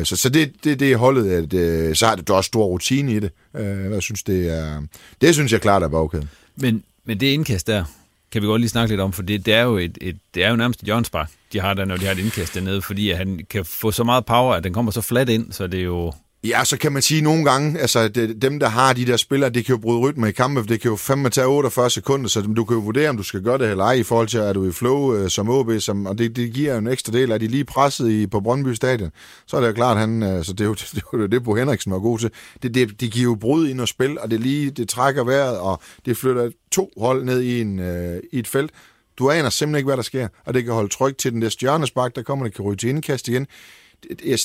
Øh, 0.00 0.06
så, 0.06 0.16
så 0.16 0.28
det, 0.28 0.52
det, 0.64 0.80
det 0.80 0.93
holdet, 0.98 1.30
at, 1.30 1.54
øh, 1.54 1.94
så 1.94 2.06
har 2.06 2.16
det 2.16 2.30
også 2.30 2.48
stor 2.48 2.64
rutine 2.64 3.12
i 3.12 3.20
det. 3.20 3.30
Øh, 3.56 3.92
jeg 3.92 4.02
synes, 4.02 4.22
det 4.22 4.58
er, 4.58 4.82
det 5.20 5.34
synes 5.34 5.52
jeg 5.52 5.60
klart 5.60 5.82
er 5.82 5.88
bagkæden. 5.88 6.30
Men, 6.56 6.84
men 7.04 7.20
det 7.20 7.26
indkast 7.26 7.66
der, 7.66 7.84
kan 8.32 8.42
vi 8.42 8.46
godt 8.46 8.60
lige 8.60 8.70
snakke 8.70 8.92
lidt 8.92 9.00
om, 9.00 9.12
for 9.12 9.22
det, 9.22 9.46
det 9.46 9.54
er 9.54 9.62
jo 9.62 9.76
et, 9.76 9.98
et 10.00 10.16
det 10.34 10.44
er 10.44 10.50
jo 10.50 10.56
nærmest 10.56 10.80
et 10.80 10.86
hjørnspark, 10.86 11.30
de 11.52 11.60
har 11.60 11.74
der, 11.74 11.84
når 11.84 11.96
de 11.96 12.04
har 12.04 12.12
et 12.12 12.18
indkast 12.18 12.54
dernede, 12.54 12.82
fordi 12.82 13.10
at 13.10 13.16
han 13.16 13.40
kan 13.50 13.64
få 13.64 13.90
så 13.90 14.04
meget 14.04 14.26
power, 14.26 14.54
at 14.54 14.64
den 14.64 14.72
kommer 14.72 14.92
så 14.92 15.00
fladt 15.00 15.28
ind, 15.28 15.52
så 15.52 15.66
det 15.66 15.80
er 15.80 15.84
jo 15.84 16.12
Ja, 16.44 16.64
så 16.64 16.78
kan 16.78 16.92
man 16.92 17.02
sige 17.02 17.20
nogle 17.20 17.44
gange, 17.44 17.80
altså 17.80 18.08
det, 18.08 18.42
dem, 18.42 18.58
der 18.58 18.68
har 18.68 18.92
de 18.92 19.06
der 19.06 19.16
spillere, 19.16 19.50
det 19.50 19.64
kan 19.64 19.74
jo 19.74 19.80
bryde 19.80 19.98
rytme 19.98 20.28
i 20.28 20.32
kampen, 20.32 20.68
det 20.68 20.80
kan 20.80 20.90
jo 20.90 20.96
fandme 20.96 21.30
tage 21.30 21.46
48 21.46 21.90
sekunder, 21.90 22.28
så 22.28 22.40
du 22.40 22.64
kan 22.64 22.76
jo 22.76 22.82
vurdere, 22.82 23.08
om 23.08 23.16
du 23.16 23.22
skal 23.22 23.42
gøre 23.42 23.58
det 23.58 23.70
eller 23.70 23.84
ej, 23.84 23.92
i 23.92 24.02
forhold 24.02 24.28
til, 24.28 24.38
at 24.38 24.54
du 24.54 24.68
i 24.68 24.72
flow 24.72 25.14
øh, 25.14 25.30
som 25.30 25.50
OB, 25.50 25.70
som, 25.78 26.06
og 26.06 26.18
det, 26.18 26.36
det 26.36 26.52
giver 26.52 26.72
jo 26.72 26.78
en 26.78 26.86
ekstra 26.86 27.12
del, 27.12 27.32
at 27.32 27.40
de 27.40 27.46
lige 27.46 27.64
presset 27.64 28.10
i, 28.10 28.26
på 28.26 28.40
Brøndby 28.40 28.68
Stadion, 28.68 29.10
så 29.46 29.56
er 29.56 29.60
det 29.60 29.68
jo 29.68 29.72
klart, 29.72 29.96
han, 29.96 30.22
øh, 30.22 30.44
så 30.44 30.52
det 30.52 30.60
er 30.60 30.64
jo 30.64 30.74
det, 30.94 31.02
det, 31.12 31.32
det 31.32 31.44
Bo 31.44 31.54
Henriksen 31.54 31.92
var 31.92 31.98
god 31.98 32.18
til. 32.18 32.30
Det, 32.62 32.74
det, 32.74 33.00
det 33.00 33.12
giver 33.12 33.24
jo 33.24 33.34
brud 33.34 33.68
ind 33.68 33.80
og 33.80 33.88
spil, 33.88 34.18
og 34.18 34.30
det 34.30 34.40
lige, 34.40 34.70
det 34.70 34.88
trækker 34.88 35.24
vejret, 35.24 35.58
og 35.58 35.80
det 36.06 36.16
flytter 36.16 36.50
to 36.72 36.90
hold 36.96 37.24
ned 37.24 37.40
i, 37.40 37.60
en, 37.60 37.78
øh, 37.78 38.20
i 38.32 38.38
et 38.38 38.48
felt. 38.48 38.70
Du 39.18 39.30
aner 39.30 39.50
simpelthen 39.50 39.78
ikke, 39.78 39.86
hvad 39.86 39.96
der 39.96 40.02
sker, 40.02 40.28
og 40.46 40.54
det 40.54 40.64
kan 40.64 40.72
holde 40.72 40.88
tryk 40.88 41.18
til 41.18 41.32
den 41.32 41.42
der 41.42 41.56
hjørnespark, 41.60 42.16
der 42.16 42.22
kommer, 42.22 42.44
det 42.44 42.54
kan 42.54 42.64
ryge 42.64 42.76
til 42.76 42.88
indkast 42.88 43.28
igen 43.28 43.46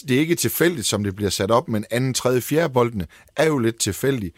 det 0.07 0.11
er 0.11 0.19
ikke 0.19 0.35
tilfældigt, 0.35 0.87
som 0.87 1.03
det 1.03 1.15
bliver 1.15 1.29
sat 1.29 1.51
op, 1.51 1.67
men 1.67 1.85
anden, 1.91 2.13
tredje, 2.13 2.41
fjerde 2.41 2.73
boldene 2.73 3.07
er 3.35 3.45
jo 3.45 3.57
lidt 3.57 3.79
tilfældige. 3.79 4.31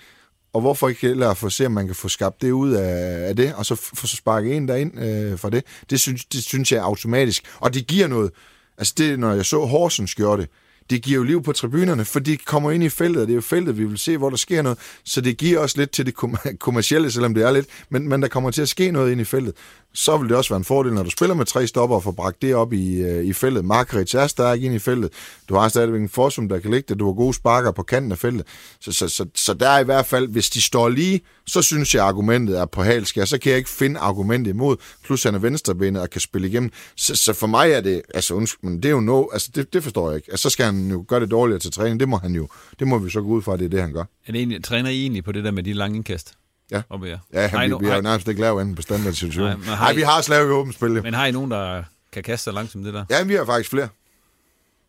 Og 0.54 0.62
hvorfor 0.62 0.90
ikke 0.90 1.02
heller 1.02 1.34
få 1.34 1.50
se, 1.50 1.66
om 1.66 1.72
man 1.72 1.86
kan 1.86 1.96
få 1.96 2.10
skabt 2.10 2.42
det 2.42 2.52
ud 2.52 2.72
af, 2.72 3.28
af 3.28 3.36
det, 3.36 3.54
og 3.56 3.66
så 3.66 3.76
få 3.76 4.08
sparket 4.08 4.56
en 4.56 4.68
derind 4.68 5.00
øh, 5.00 5.38
for 5.38 5.50
det. 5.50 5.64
Det 5.90 6.00
synes, 6.00 6.26
det 6.26 6.44
synes 6.44 6.72
jeg 6.72 6.78
er 6.78 6.84
automatisk. 6.84 7.44
Og 7.60 7.74
det 7.74 7.88
giver 7.88 8.08
noget. 8.08 8.32
Altså 8.78 8.94
det, 8.98 9.20
når 9.20 9.34
jeg 9.34 9.46
så 9.46 9.66
Horsens 9.66 10.16
gjorde 10.16 10.42
det, 10.42 10.50
det 10.90 11.02
giver 11.02 11.18
jo 11.18 11.24
liv 11.24 11.44
på 11.44 11.52
tribunerne, 11.52 12.06
for 12.06 12.20
de 12.20 12.38
kommer 12.38 12.72
ind 12.72 12.84
i 12.84 12.90
feltet, 12.90 13.22
og 13.22 13.28
det 13.28 13.34
er 13.34 13.36
jo 13.36 13.42
feltet, 13.42 13.78
vi 13.78 13.86
vil 13.86 13.98
se, 13.98 14.18
hvor 14.18 14.30
der 14.30 14.38
sker 14.38 14.62
noget. 14.62 14.78
Så 15.06 15.22
det 15.22 15.38
giver 15.38 15.60
også 15.60 15.78
lidt 15.78 15.92
til 15.92 16.06
det 16.06 16.16
kommercielle, 16.60 17.12
selvom 17.12 17.34
det 17.34 17.44
er 17.44 17.52
lidt, 17.52 17.68
men, 17.90 18.10
men 18.10 18.22
der 18.22 18.28
kommer 18.28 18.52
til 18.52 18.62
at 18.62 18.70
ske 18.70 18.92
noget 18.92 19.12
ind 19.12 19.22
i 19.22 19.24
feltet 19.24 19.54
så 19.94 20.18
vil 20.18 20.30
det 20.30 20.38
også 20.38 20.50
være 20.50 20.58
en 20.58 20.64
fordel, 20.64 20.94
når 20.94 21.04
du 21.04 21.10
spiller 21.10 21.36
med 21.36 21.46
tre 21.46 21.68
stopper 21.68 21.96
og 21.96 22.04
får 22.04 22.12
bragt 22.12 22.42
det 22.42 22.56
op 22.56 22.74
i, 22.74 23.02
øh, 23.02 23.26
i 23.26 23.34
feltet. 23.34 23.66
Markeric 23.66 24.14
er 24.14 24.28
stærk 24.28 24.62
ind 24.62 24.76
i 24.76 24.80
feltet. 24.80 25.10
Du 25.50 25.56
har 25.56 25.70
stadigvæk 25.70 26.02
en 26.02 26.10
forsum, 26.10 26.50
der 26.50 26.60
kan 26.60 26.72
ligge 26.72 26.86
det. 26.90 27.00
Du 27.00 27.06
har 27.06 27.14
gode 27.14 27.34
sparker 27.34 27.72
på 27.72 27.84
kanten 27.84 28.12
af 28.12 28.18
feltet. 28.18 28.48
Så, 28.80 28.92
så, 28.92 29.08
så, 29.08 29.26
så 29.36 29.54
der 29.54 29.70
er 29.70 29.80
i 29.80 29.84
hvert 29.84 30.06
fald, 30.06 30.28
hvis 30.28 30.50
de 30.50 30.62
står 30.62 30.90
lige, 30.90 31.22
så 31.48 31.62
synes 31.62 31.96
jeg, 31.96 32.04
at 32.04 32.08
argumentet 32.08 32.60
er 32.60 32.66
på 32.66 32.84
halskær. 32.84 33.26
Så 33.26 33.38
kan 33.38 33.50
jeg 33.50 33.58
ikke 33.58 33.70
finde 33.70 34.00
argumentet 34.00 34.52
imod. 34.52 34.78
Plus 35.04 35.24
han 35.24 35.36
er 35.36 35.40
venstrebenet 35.40 36.02
og 36.02 36.10
kan 36.10 36.22
spille 36.22 36.48
igennem. 36.48 36.72
Så, 36.98 37.16
så 37.16 37.34
for 37.34 37.48
mig 37.48 37.72
er 37.72 37.82
det, 37.82 38.02
altså 38.14 38.34
undskyld, 38.34 38.70
men 38.70 38.84
det 38.84 38.86
er 38.86 38.94
jo 38.94 39.00
no, 39.00 39.26
altså 39.34 39.52
det, 39.56 39.74
det 39.74 39.84
forstår 39.84 40.10
jeg 40.10 40.16
ikke. 40.16 40.32
Altså 40.32 40.44
så 40.44 40.50
skal 40.50 40.66
han 40.66 40.92
jo 40.92 41.06
gøre 41.08 41.20
det 41.20 41.32
dårligere 41.32 41.60
til 41.60 41.72
træning. 41.72 42.00
Det 42.00 42.10
må 42.10 42.18
han 42.18 42.36
jo, 42.36 42.48
det 42.80 42.88
må 42.88 42.98
vi 42.98 43.10
så 43.10 43.22
gå 43.22 43.28
ud 43.28 43.42
fra, 43.42 43.54
at 43.54 43.60
det 43.60 43.66
er 43.66 43.70
det, 43.70 43.82
han 43.82 43.94
gør. 43.94 44.04
Er 44.28 44.32
det 44.32 44.36
egentlig, 44.36 44.64
træner 44.64 44.90
I 44.90 45.02
egentlig 45.02 45.24
på 45.24 45.32
det 45.32 45.44
der 45.44 45.52
med 45.52 45.64
de 45.64 45.74
lange 45.74 45.96
indkast? 45.96 46.34
Ja, 46.72 46.82
op 46.90 47.06
ja. 47.06 47.18
ja 47.34 47.68
vi, 47.68 47.74
vi, 47.74 47.76
vi 47.80 47.86
har 47.86 47.96
jo 47.96 48.02
nærmest 48.02 48.28
ikke 48.28 48.42
lavet 48.42 48.62
anden 48.62 48.76
på 48.76 48.82
standardsituation. 48.82 49.46
Nej, 49.46 49.76
Nej, 49.76 49.94
vi 49.94 50.02
har 50.02 50.22
slavet 50.22 50.48
i 50.48 50.52
åbent 50.52 50.76
spil. 50.76 51.04
Men 51.04 51.14
har 51.14 51.26
I 51.26 51.32
nogen, 51.32 51.52
der 51.52 51.84
kan 52.12 52.24
kaste 52.24 52.44
så 52.44 52.52
langt 52.52 52.72
som 52.72 52.84
det 52.84 52.94
der? 52.94 53.06
Ja, 53.10 53.24
vi 53.24 53.36
har 53.36 53.46
faktisk 53.46 53.70
flere. 53.70 53.88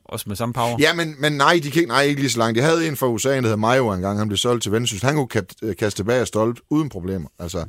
Også 0.05 0.29
med 0.29 0.37
samme 0.37 0.53
power? 0.53 0.77
Ja, 0.81 0.95
men, 0.95 1.15
men 1.19 1.33
nej, 1.33 1.61
de 1.63 1.71
kan, 1.71 1.89
nej, 1.89 2.03
ikke 2.03 2.21
lige 2.21 2.31
så 2.31 2.39
langt. 2.39 2.57
De 2.57 2.63
havde 2.63 2.89
en 2.89 2.97
fra 2.97 3.07
USA, 3.07 3.37
der 3.37 3.41
hedder 3.41 3.57
Mayo 3.57 3.93
engang. 3.93 4.19
Han 4.19 4.29
blev 4.29 4.37
solgt 4.37 4.63
til 4.63 4.73
Vendsyssel. 4.73 5.07
Han 5.07 5.15
kunne 5.15 5.43
øh, 5.63 5.77
kaste 5.77 5.99
tilbage 5.99 6.21
af 6.21 6.27
stolpe 6.27 6.61
uden 6.71 6.89
problemer. 6.89 7.29
Altså, 7.39 7.65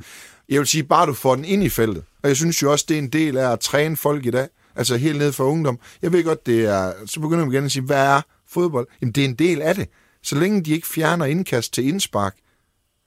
jeg 0.50 0.60
vil 0.60 0.68
sige, 0.68 0.84
bare 0.84 1.06
du 1.06 1.14
får 1.14 1.36
den 1.36 1.46
ind 1.46 1.64
i 1.64 1.70
feltet. 1.70 2.04
Og 2.24 2.30
jeg 2.30 2.38
synes 2.38 2.62
jo 2.62 2.72
også, 2.72 2.86
det 2.88 2.96
er 2.96 3.00
en 3.00 3.10
del 3.10 3.38
af 3.38 3.52
at 3.52 3.60
træne 3.60 3.98
folk 3.98 4.26
i 4.26 4.32
dag. 4.32 4.48
Altså 4.76 4.98
helt 4.98 5.18
ned 5.18 5.32
for 5.32 5.44
ungdom. 5.44 5.80
Jeg 6.02 6.12
ved 6.12 6.24
godt, 6.24 6.46
det 6.46 6.66
er... 6.66 6.94
Så 7.06 7.20
begynder 7.20 7.46
man 7.46 7.54
igen 7.54 7.66
at 7.66 7.72
sige, 7.72 7.84
hvad 7.84 8.06
er 8.06 8.22
fodbold? 8.50 8.88
Jamen, 9.02 9.12
det 9.12 9.22
er 9.22 9.30
en 9.30 9.36
del 9.36 9.62
af 9.62 9.76
det. 9.76 9.90
Så 10.24 10.36
længe 10.36 10.64
de 10.64 10.72
ikke 10.72 10.88
fjerner 10.88 11.26
indkast 11.26 11.74
til 11.74 11.88
indspark, 11.88 12.36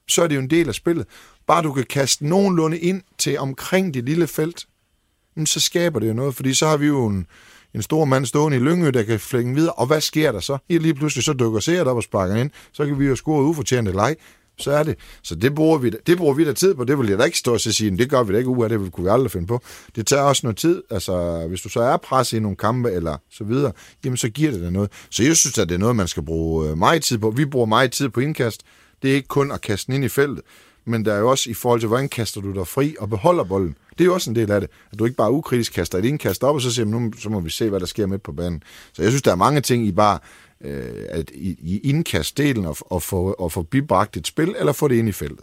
så 0.09 0.23
er 0.23 0.27
det 0.27 0.35
jo 0.35 0.41
en 0.41 0.51
del 0.51 0.69
af 0.69 0.75
spillet. 0.75 1.07
Bare 1.47 1.63
du 1.63 1.73
kan 1.73 1.85
kaste 1.91 2.27
nogenlunde 2.27 2.79
ind 2.79 3.03
til 3.19 3.39
omkring 3.39 3.95
det 3.95 4.05
lille 4.05 4.27
felt, 4.27 4.67
så 5.45 5.61
skaber 5.61 6.01
det 6.01 6.09
jo 6.09 6.13
noget, 6.13 6.35
fordi 6.35 6.55
så 6.55 6.67
har 6.67 6.77
vi 6.77 6.87
jo 6.87 7.07
en, 7.07 7.27
en 7.75 7.83
stor 7.83 8.05
mand 8.05 8.27
stående 8.27 8.57
i 8.57 8.61
Lyngø, 8.61 8.91
der 8.91 9.03
kan 9.03 9.21
flænge 9.21 9.55
videre, 9.55 9.73
og 9.73 9.87
hvad 9.87 10.01
sker 10.01 10.33
der 10.33 10.41
så? 10.41 10.59
I 10.69 10.79
lige 10.79 10.95
pludselig 10.95 11.25
så 11.25 11.33
dukker 11.33 11.61
Seert 11.61 11.87
op 11.87 11.97
og 11.97 12.03
sparker 12.03 12.35
ind, 12.35 12.51
så 12.73 12.87
kan 12.87 12.99
vi 12.99 13.07
jo 13.07 13.17
score 13.17 13.45
ufortjent 13.45 13.89
leg, 13.89 14.17
så 14.59 14.71
er 14.71 14.83
det. 14.83 14.99
Så 15.23 15.35
det 15.35 15.55
bruger 15.55 15.79
vi, 15.79 15.91
det 16.07 16.17
bruger 16.17 16.35
vi 16.35 16.45
da 16.45 16.53
tid 16.53 16.75
på. 16.75 16.85
Det 16.85 16.99
vil 16.99 17.09
jeg 17.09 17.19
da 17.19 17.25
ikke 17.25 17.39
stå 17.39 17.53
og 17.53 17.61
sige, 17.61 17.97
det 17.97 18.11
gør 18.11 18.23
vi 18.23 18.33
da 18.33 18.39
ikke 18.39 18.51
uge 18.51 18.65
af, 18.65 18.69
det 18.69 18.93
kunne 18.93 19.05
vi 19.05 19.11
aldrig 19.11 19.31
finde 19.31 19.47
på. 19.47 19.61
Det 19.97 20.07
tager 20.07 20.23
også 20.23 20.41
noget 20.45 20.57
tid. 20.57 20.83
Altså, 20.91 21.45
hvis 21.49 21.61
du 21.61 21.69
så 21.69 21.81
er 21.81 21.97
presset 21.97 22.37
i 22.37 22.41
nogle 22.41 22.57
kampe 22.57 22.91
eller 22.91 23.17
så 23.31 23.45
videre, 23.45 23.73
jamen 24.05 24.17
så 24.17 24.29
giver 24.29 24.51
det 24.51 24.63
da 24.63 24.71
noget. 24.71 24.91
Så 25.11 25.23
jeg 25.23 25.37
synes, 25.37 25.59
at 25.59 25.69
det 25.69 25.75
er 25.75 25.79
noget, 25.79 25.97
man 25.97 26.09
skal 26.09 26.23
bruge 26.23 26.71
øh, 26.71 26.79
meget 26.79 27.03
tid 27.03 27.19
på. 27.19 27.31
Vi 27.31 27.45
bruger 27.45 27.67
meget 27.67 27.93
tid 27.93 28.09
på 28.09 28.21
indkast. 28.21 28.63
Det 29.03 29.11
er 29.11 29.15
ikke 29.15 29.29
kun 29.29 29.53
at 29.53 29.61
kaste 29.61 29.87
den 29.87 29.95
ind 29.95 30.05
i 30.05 30.09
feltet 30.09 30.43
men 30.87 31.05
der 31.05 31.13
er 31.13 31.19
jo 31.19 31.31
også 31.31 31.51
i 31.51 31.55
forhold 31.55 31.81
til, 31.81 31.87
hvordan 31.87 32.09
kaster 32.09 32.41
du 32.41 32.53
dig 32.53 32.67
fri 32.67 32.97
og 32.99 33.11
beholder 33.11 33.45
bolden. 33.45 33.77
Det 33.91 34.01
er 34.01 34.05
jo 34.05 34.15
også 34.15 34.31
en 34.31 34.37
del 34.37 34.51
af 34.51 34.61
det, 34.61 34.71
at 34.93 34.99
du 34.99 35.05
ikke 35.05 35.17
bare 35.17 35.33
ukritisk 35.33 35.73
kaster 35.73 35.99
et 35.99 36.05
indkast 36.05 36.45
op, 36.45 36.55
og 36.55 36.61
så 36.61 36.73
siger 36.75 36.87
nu 36.87 37.13
så 37.19 37.29
må 37.31 37.41
vi 37.41 37.51
se, 37.51 37.71
hvad 37.71 37.81
der 37.81 37.87
sker 37.87 38.07
midt 38.07 38.23
på 38.23 38.33
banen. 38.33 38.63
Så 38.93 39.03
jeg 39.03 39.11
synes, 39.11 39.23
der 39.23 39.31
er 39.31 39.37
mange 39.37 39.61
ting 39.61 39.87
i 39.87 39.93
bare 39.93 40.19
øh, 40.61 41.05
at 41.09 41.31
i, 41.35 41.57
i 41.63 41.81
indkastdelen 41.85 42.67
og, 42.67 42.77
og, 42.81 43.03
få, 43.03 43.33
og 43.33 43.53
få 43.53 43.63
bibragt 43.63 44.17
et 44.17 44.27
spil, 44.27 44.55
eller 44.59 44.73
få 44.73 44.89
det 44.89 44.97
ind 44.97 45.09
i 45.09 45.13
feltet. 45.13 45.41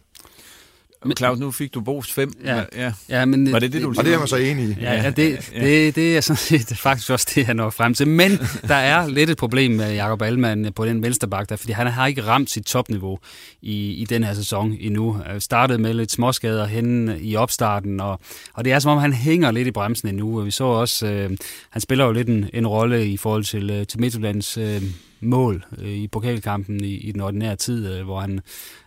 Men, 1.06 1.18
Claus, 1.18 1.40
nu 1.40 1.52
fik 1.52 1.74
du 1.74 1.82
Bos 1.82 2.14
5. 2.14 2.32
Ja, 2.46 2.64
ja. 2.76 2.92
ja 3.10 3.26
men, 3.26 3.52
var 3.52 3.60
det 3.60 3.74
det, 3.74 3.82
du 3.82 3.94
Og 3.98 4.06
det 4.06 4.14
er 4.14 4.20
man 4.20 4.28
så 4.28 4.36
enig 4.36 4.70
i. 4.70 4.76
Ja, 4.82 4.94
ja 4.94 5.10
det, 5.10 5.52
ja. 5.56 5.66
Det, 5.66 5.96
det 5.96 6.18
er 6.18 6.22
sådan 6.22 6.38
set 6.38 6.78
faktisk 6.88 7.10
også 7.10 7.32
det, 7.36 7.48
jeg 7.48 7.54
når 7.54 7.70
frem 7.70 7.94
til. 7.94 8.08
Men 8.08 8.32
der 8.68 8.76
er 8.76 9.08
lidt 9.08 9.30
et 9.30 9.38
problem 9.38 9.72
med 9.72 9.94
Jakob 9.94 10.22
Allmann 10.22 10.74
på 10.74 10.86
den 10.86 11.04
vensterbak 11.04 11.50
der, 11.50 11.56
fordi 11.56 11.74
han 11.74 11.88
har 11.88 12.08
ikke 12.08 12.24
ramt 12.24 12.50
sit 12.50 12.64
topniveau 12.64 13.20
i, 13.62 13.92
i 13.92 14.06
den 14.06 14.24
her 14.24 14.34
sæson 14.34 14.78
endnu. 14.80 15.18
Startede 15.40 15.80
med 15.80 15.94
lidt 15.94 16.12
småskader 16.12 16.66
hen 16.66 17.18
i 17.22 17.36
opstarten, 17.36 18.00
og, 18.00 18.20
og 18.54 18.66
det 18.66 18.74
er 18.74 18.80
som 18.80 18.92
om, 18.92 18.98
han 18.98 19.14
hænger 19.14 19.52
lidt 19.52 19.68
i 19.68 19.72
bremsen 19.72 20.08
endnu. 20.08 20.42
Vi 20.42 20.52
så 20.52 20.64
også, 20.64 21.08
øh, 21.08 21.30
han 21.70 21.82
spiller 21.82 22.06
jo 22.06 22.12
lidt 22.12 22.28
en, 22.28 22.50
en 22.54 22.68
rolle 22.68 23.08
i 23.08 23.18
forhold 23.18 23.44
til, 23.44 23.70
øh, 23.70 23.88
til 23.88 24.00
Midtjyllands 24.00 24.58
øh, 24.58 24.82
mål 25.24 25.66
øh, 25.78 25.90
i 25.90 26.08
pokalkampen 26.08 26.84
i, 26.84 26.94
i 26.98 27.12
den 27.12 27.22
ordinære 27.22 27.56
tid, 27.56 27.94
øh, 27.94 28.04
hvor 28.04 28.20
han, 28.20 28.40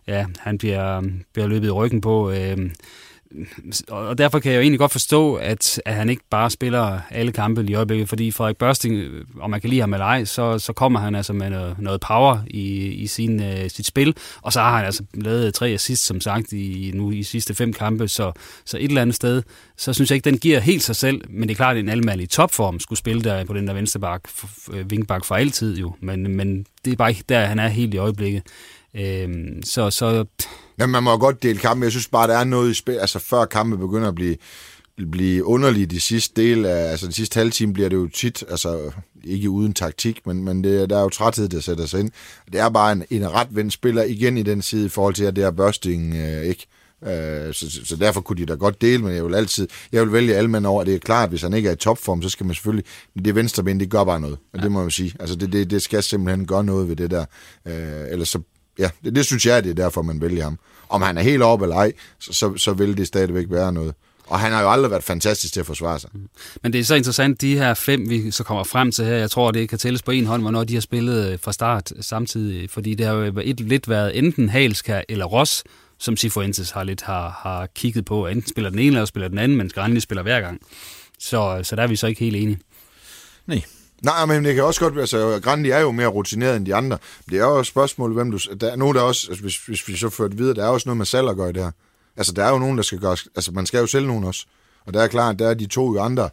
ja, 0.06 0.26
han 0.38 0.58
bliver, 0.58 1.02
bliver 1.32 1.46
løbet 1.46 1.66
i 1.66 1.70
ryggen 1.70 2.00
på. 2.00 2.30
Øh, 2.30 2.70
og 3.88 4.18
derfor 4.18 4.38
kan 4.38 4.52
jeg 4.52 4.56
jo 4.56 4.62
egentlig 4.62 4.78
godt 4.78 4.92
forstå, 4.92 5.34
at, 5.34 5.82
at 5.84 5.94
han 5.94 6.10
ikke 6.10 6.22
bare 6.30 6.50
spiller 6.50 7.00
alle 7.10 7.32
kampe 7.32 7.64
i 7.68 7.74
øjeblikket, 7.74 8.08
fordi 8.08 8.30
Frederik 8.30 8.56
Børsting, 8.56 8.94
øh, 8.96 9.24
om 9.40 9.50
man 9.50 9.60
kan 9.60 9.70
lide 9.70 9.80
ham 9.80 9.92
eller 9.92 10.06
ej, 10.06 10.24
så, 10.24 10.58
så 10.58 10.72
kommer 10.72 11.00
han 11.00 11.14
altså 11.14 11.32
med 11.32 11.50
noget, 11.50 11.76
noget 11.78 12.00
power 12.00 12.38
i, 12.46 12.86
i 12.86 13.06
sin, 13.06 13.40
uh, 13.40 13.68
sit 13.68 13.86
spil, 13.86 14.16
og 14.42 14.52
så 14.52 14.60
har 14.60 14.76
han 14.76 14.84
altså 14.84 15.04
lavet 15.14 15.54
tre 15.54 15.68
assist, 15.68 16.06
som 16.06 16.20
sagt, 16.20 16.52
i, 16.52 16.90
nu 16.94 17.10
i 17.10 17.22
sidste 17.22 17.54
fem 17.54 17.72
kampe, 17.72 18.08
så, 18.08 18.32
så 18.64 18.76
et 18.76 18.84
eller 18.84 19.02
andet 19.02 19.16
sted, 19.16 19.42
så 19.76 19.92
synes 19.92 20.10
jeg 20.10 20.14
ikke, 20.14 20.30
den 20.30 20.38
giver 20.38 20.60
helt 20.60 20.82
sig 20.82 20.96
selv, 20.96 21.20
men 21.30 21.42
det 21.42 21.50
er 21.50 21.56
klart, 21.56 21.76
at 21.76 21.80
en 21.80 21.88
almindelig 21.88 22.24
i 22.24 22.26
topform 22.26 22.80
skulle 22.80 22.98
spille 22.98 23.22
der 23.22 23.44
på 23.44 23.54
den 23.54 23.66
der 23.66 23.74
venstre 23.74 24.00
bak, 24.00 24.20
øh, 24.72 24.90
vinkbak 24.90 25.24
for 25.24 25.34
altid 25.34 25.78
jo, 25.78 25.92
men, 26.00 26.36
men 26.36 26.66
det 26.84 26.92
er 26.92 26.96
bare 26.96 27.10
ikke 27.10 27.24
der, 27.28 27.46
han 27.46 27.58
er 27.58 27.68
helt 27.68 27.94
i 27.94 27.98
øjeblikket. 27.98 28.42
Øhm, 28.94 29.62
så, 29.64 29.90
så 29.90 30.24
Ja, 30.78 30.86
man 30.86 31.02
må 31.02 31.16
godt 31.16 31.42
dele 31.42 31.58
kampe. 31.58 31.84
Jeg 31.84 31.92
synes 31.92 32.08
bare, 32.08 32.28
der 32.28 32.36
er 32.38 32.44
noget 32.44 32.70
i 32.70 32.74
spil, 32.74 32.92
altså 32.92 33.18
før 33.18 33.44
kampe 33.44 33.78
begynder 33.78 34.08
at 34.08 34.14
blive 34.14 34.36
blive 35.10 35.44
underligt 35.44 35.90
de 35.90 36.00
sidste 36.00 36.42
del 36.42 36.64
af, 36.64 36.90
altså 36.90 37.06
de 37.06 37.12
sidste 37.12 37.38
halve 37.38 37.50
time 37.50 37.72
bliver 37.72 37.88
det 37.88 37.96
jo 37.96 38.08
tit, 38.08 38.44
altså 38.50 38.92
ikke 39.24 39.50
uden 39.50 39.72
taktik, 39.72 40.26
men, 40.26 40.44
men 40.44 40.64
det, 40.64 40.90
der 40.90 40.98
er 40.98 41.02
jo 41.02 41.08
træthed, 41.08 41.48
der 41.48 41.60
sætter 41.60 41.86
sig 41.86 42.00
ind. 42.00 42.10
Det 42.52 42.60
er 42.60 42.68
bare 42.68 42.92
en, 42.92 43.04
en 43.10 43.32
retvendt 43.32 43.72
spiller 43.72 44.02
igen 44.02 44.38
i 44.38 44.42
den 44.42 44.62
side 44.62 44.86
i 44.86 44.88
forhold 44.88 45.14
til, 45.14 45.24
at 45.24 45.36
det 45.36 45.44
er 45.44 45.50
børsting, 45.50 46.14
øh, 46.14 46.42
ikke? 46.42 46.66
Øh, 47.04 47.54
så, 47.54 47.80
så, 47.84 47.96
derfor 47.96 48.20
kunne 48.20 48.36
de 48.36 48.46
da 48.46 48.54
godt 48.54 48.80
dele, 48.80 49.02
men 49.02 49.14
jeg 49.14 49.24
vil 49.24 49.34
altid, 49.34 49.68
jeg 49.92 50.02
vil 50.02 50.12
vælge 50.12 50.34
alle 50.34 50.50
mænd 50.50 50.66
over. 50.66 50.84
Det 50.84 50.94
er 50.94 50.98
klart, 50.98 51.22
at 51.22 51.28
hvis 51.28 51.42
han 51.42 51.54
ikke 51.54 51.68
er 51.68 51.72
i 51.72 51.76
topform, 51.76 52.22
så 52.22 52.28
skal 52.28 52.46
man 52.46 52.54
selvfølgelig, 52.54 52.84
men 53.14 53.24
det 53.24 53.34
venstre 53.34 53.62
ben, 53.64 53.80
det 53.80 53.90
gør 53.90 54.04
bare 54.04 54.20
noget. 54.20 54.38
Ja. 54.56 54.62
Det 54.62 54.72
må 54.72 54.82
jeg 54.82 54.92
sige. 54.92 55.14
Altså 55.20 55.36
det, 55.36 55.52
det, 55.52 55.70
det 55.70 55.82
skal 55.82 56.02
simpelthen 56.02 56.46
gøre 56.46 56.64
noget 56.64 56.88
ved 56.88 56.96
det 56.96 57.10
der. 57.10 57.24
Øh, 57.66 58.12
ellers 58.12 58.28
så, 58.28 58.40
ja, 58.78 58.90
det, 59.04 59.16
det 59.16 59.24
synes 59.24 59.46
jeg, 59.46 59.64
det 59.64 59.70
er 59.70 59.74
derfor, 59.74 60.02
man 60.02 60.20
vælger 60.20 60.44
ham. 60.44 60.58
Om 60.88 61.02
han 61.02 61.18
er 61.18 61.22
helt 61.22 61.42
oppe 61.42 61.64
eller 61.64 61.76
ej, 61.76 61.92
så, 62.18 62.32
så, 62.32 62.56
så 62.56 62.72
vil 62.72 62.96
det 62.96 63.06
stadigvæk 63.06 63.46
være 63.50 63.72
noget. 63.72 63.94
Og 64.26 64.40
han 64.40 64.52
har 64.52 64.62
jo 64.62 64.70
aldrig 64.70 64.90
været 64.90 65.04
fantastisk 65.04 65.52
til 65.52 65.60
at 65.60 65.66
forsvare 65.66 65.98
sig. 65.98 66.10
Men 66.62 66.72
det 66.72 66.80
er 66.80 66.84
så 66.84 66.94
interessant, 66.94 67.40
de 67.40 67.58
her 67.58 67.74
fem, 67.74 68.10
vi 68.10 68.30
så 68.30 68.44
kommer 68.44 68.64
frem 68.64 68.92
til 68.92 69.04
her, 69.04 69.14
jeg 69.14 69.30
tror, 69.30 69.50
det 69.50 69.68
kan 69.68 69.78
tælles 69.78 70.02
på 70.02 70.10
en 70.10 70.26
hånd, 70.26 70.42
hvornår 70.42 70.64
de 70.64 70.74
har 70.74 70.80
spillet 70.80 71.32
øh, 71.32 71.38
fra 71.42 71.52
start 71.52 71.92
samtidig, 72.00 72.70
fordi 72.70 72.94
det 72.94 73.06
har 73.06 73.14
jo 73.14 73.40
et, 73.44 73.60
lidt 73.60 73.88
været 73.88 74.18
enten 74.18 74.48
Halska 74.48 75.02
eller 75.08 75.24
Ross, 75.24 75.64
som 75.98 76.16
Sifuentes 76.16 76.70
har 76.70 76.84
lidt 76.84 77.02
har, 77.02 77.40
har 77.42 77.66
kigget 77.74 78.04
på. 78.04 78.26
Enten 78.26 78.50
spiller 78.50 78.70
den 78.70 78.78
ene 78.78 78.96
eller 78.96 79.04
spiller 79.04 79.28
den 79.28 79.38
anden, 79.38 79.58
men 79.58 79.68
Granli 79.68 80.00
spiller 80.00 80.22
hver 80.22 80.40
gang. 80.40 80.60
Så, 81.18 81.60
så 81.62 81.76
der 81.76 81.82
er 81.82 81.86
vi 81.86 81.96
så 81.96 82.06
ikke 82.06 82.20
helt 82.20 82.36
enige. 82.36 82.58
Nej. 83.46 83.62
Nej, 84.02 84.26
men 84.26 84.44
det 84.44 84.54
kan 84.54 84.64
også 84.64 84.80
godt 84.80 84.96
være, 84.96 85.06
så 85.06 85.40
Grandi 85.42 85.70
er 85.70 85.80
jo 85.80 85.90
mere 85.90 86.06
rutineret 86.06 86.56
end 86.56 86.66
de 86.66 86.74
andre. 86.74 86.98
Det 87.30 87.38
er 87.38 87.44
jo 87.44 87.58
et 87.58 87.66
spørgsmål, 87.66 88.12
hvem 88.12 88.30
du... 88.30 88.38
Der 88.60 88.72
er 88.72 88.76
nogen, 88.76 88.96
der 88.96 89.02
også, 89.02 89.26
altså 89.30 89.42
hvis, 89.42 89.56
hvis 89.66 89.88
vi 89.88 89.96
så 89.96 90.08
fører 90.08 90.28
det 90.28 90.38
videre, 90.38 90.54
der 90.54 90.64
er 90.64 90.68
også 90.68 90.88
noget 90.88 90.96
med 90.96 91.06
salg 91.06 91.28
at 91.28 91.36
gøre 91.36 91.50
i 91.50 91.52
det 91.52 91.62
her. 91.62 91.70
Altså, 92.16 92.32
der 92.32 92.44
er 92.44 92.50
jo 92.50 92.58
nogen, 92.58 92.76
der 92.76 92.82
skal 92.82 92.98
gøre... 92.98 93.16
Altså, 93.34 93.52
man 93.52 93.66
skal 93.66 93.80
jo 93.80 93.86
sælge 93.86 94.06
nogen 94.06 94.24
også. 94.24 94.46
Og 94.86 94.94
der 94.94 95.02
er 95.02 95.06
klart, 95.06 95.38
der 95.38 95.48
er 95.48 95.54
de 95.54 95.66
to 95.66 95.98
andre... 95.98 96.30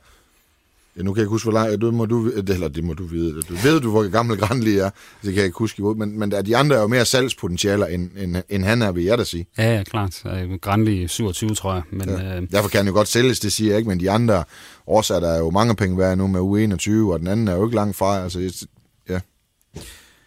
Ja, 0.98 1.02
nu 1.04 1.14
kan 1.14 1.20
jeg 1.20 1.24
ikke 1.24 1.30
huske, 1.30 1.50
hvor 1.50 1.60
langt... 1.60 1.82
Det 1.82 1.94
må 1.94 2.06
du, 2.06 2.32
eller 2.48 2.68
det 2.68 2.84
må 2.84 2.94
du 2.94 3.06
vide. 3.06 3.42
Du 3.42 3.54
ved 3.54 3.82
du, 3.82 3.92
hvor 3.92 4.10
gammel 4.10 4.38
Grandli 4.38 4.78
er. 4.78 4.90
Det 4.90 5.24
kan 5.24 5.36
jeg 5.36 5.46
ikke 5.46 5.58
huske. 5.58 5.82
Men, 5.82 6.20
men 6.20 6.32
de 6.32 6.58
andre 6.58 6.76
er 6.76 6.82
jo 6.82 6.88
mere 6.88 7.06
salgspotentialer, 7.06 7.86
end, 7.86 8.10
end, 8.18 8.36
end 8.50 8.64
han 8.64 8.82
er, 8.82 8.92
vil 8.92 9.04
jeg 9.04 9.18
da 9.18 9.24
sige. 9.24 9.48
Ja, 9.58 9.76
ja, 9.76 9.84
klart. 9.84 10.24
Grandli 10.62 11.08
27, 11.08 11.56
tror 11.56 11.74
jeg. 11.74 11.82
Men, 11.92 12.10
ja. 12.10 12.38
øh... 12.38 12.48
Derfor 12.52 12.70
kan 12.70 12.78
han 12.78 12.88
jo 12.88 12.94
godt 12.94 13.08
sælges, 13.08 13.40
det 13.40 13.54
siger 13.54 13.72
jeg 13.72 13.78
ikke. 13.78 13.90
Men 13.90 14.00
de 14.00 14.12
andre 14.12 14.44
årsager, 14.88 15.20
der 15.20 15.30
er 15.30 15.40
jo 15.40 15.50
mange 15.50 15.76
penge 15.76 15.98
værd 15.98 16.18
nu 16.18 16.28
med 16.28 16.40
U21, 16.40 17.12
og 17.14 17.20
den 17.20 17.28
anden 17.28 17.48
er 17.48 17.56
jo 17.56 17.66
ikke 17.66 17.76
langt 17.76 17.98
fra. 17.98 18.24
Altså, 18.24 18.68
ja. 19.10 19.20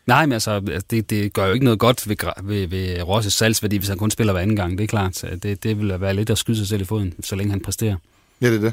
Nej, 0.06 0.26
men 0.26 0.32
altså, 0.32 0.80
det, 0.90 1.10
det 1.10 1.32
gør 1.32 1.46
jo 1.46 1.52
ikke 1.52 1.64
noget 1.64 1.78
godt 1.78 2.08
ved, 2.08 2.16
ved, 2.42 2.66
ved 2.68 3.02
Rosses 3.02 3.34
salgsværdi, 3.34 3.76
hvis 3.76 3.88
han 3.88 3.98
kun 3.98 4.10
spiller 4.10 4.32
hver 4.32 4.42
anden 4.42 4.56
gang. 4.56 4.78
Det 4.78 4.84
er 4.84 4.88
klart. 4.88 5.24
Det, 5.42 5.62
det 5.62 5.78
vil 5.78 6.00
være 6.00 6.14
lidt 6.14 6.30
at 6.30 6.38
skyde 6.38 6.56
sig 6.56 6.66
selv 6.66 6.82
i 6.82 6.84
foden, 6.84 7.14
så 7.20 7.36
længe 7.36 7.50
han 7.50 7.60
præsterer. 7.60 7.96
Ja, 8.40 8.50
det 8.50 8.56
er 8.56 8.60
det. 8.60 8.72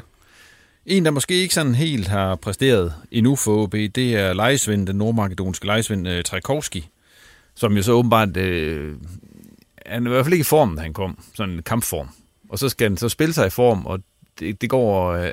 En, 0.86 1.04
der 1.04 1.10
måske 1.10 1.34
ikke 1.34 1.54
sådan 1.54 1.74
helt 1.74 2.08
har 2.08 2.34
præsteret 2.34 2.94
endnu 3.10 3.36
for 3.36 3.62
OB, 3.62 3.72
det 3.72 4.14
er 4.14 4.32
lejesvend, 4.32 4.86
den 4.86 4.96
nordmakedonske 4.96 5.66
lejesvend 5.66 6.08
øh, 6.08 6.24
Trajkovski, 6.24 6.88
som 7.54 7.76
jo 7.76 7.82
så 7.82 7.92
åbenbart... 7.92 8.36
øh, 8.36 8.96
han 9.86 10.06
er 10.06 10.10
i 10.10 10.12
hvert 10.12 10.24
fald 10.24 10.32
ikke 10.32 10.42
i 10.42 10.44
form, 10.44 10.76
da 10.76 10.82
han 10.82 10.92
kom. 10.92 11.18
Sådan 11.34 11.54
en 11.54 11.62
kampform. 11.62 12.08
Og 12.48 12.58
så 12.58 12.68
skal 12.68 12.88
han 12.88 12.96
så 12.96 13.08
spille 13.08 13.34
sig 13.34 13.46
i 13.46 13.50
form, 13.50 13.86
og 13.86 14.00
det, 14.38 14.60
det 14.60 14.70
går... 14.70 15.12
øh, 15.12 15.32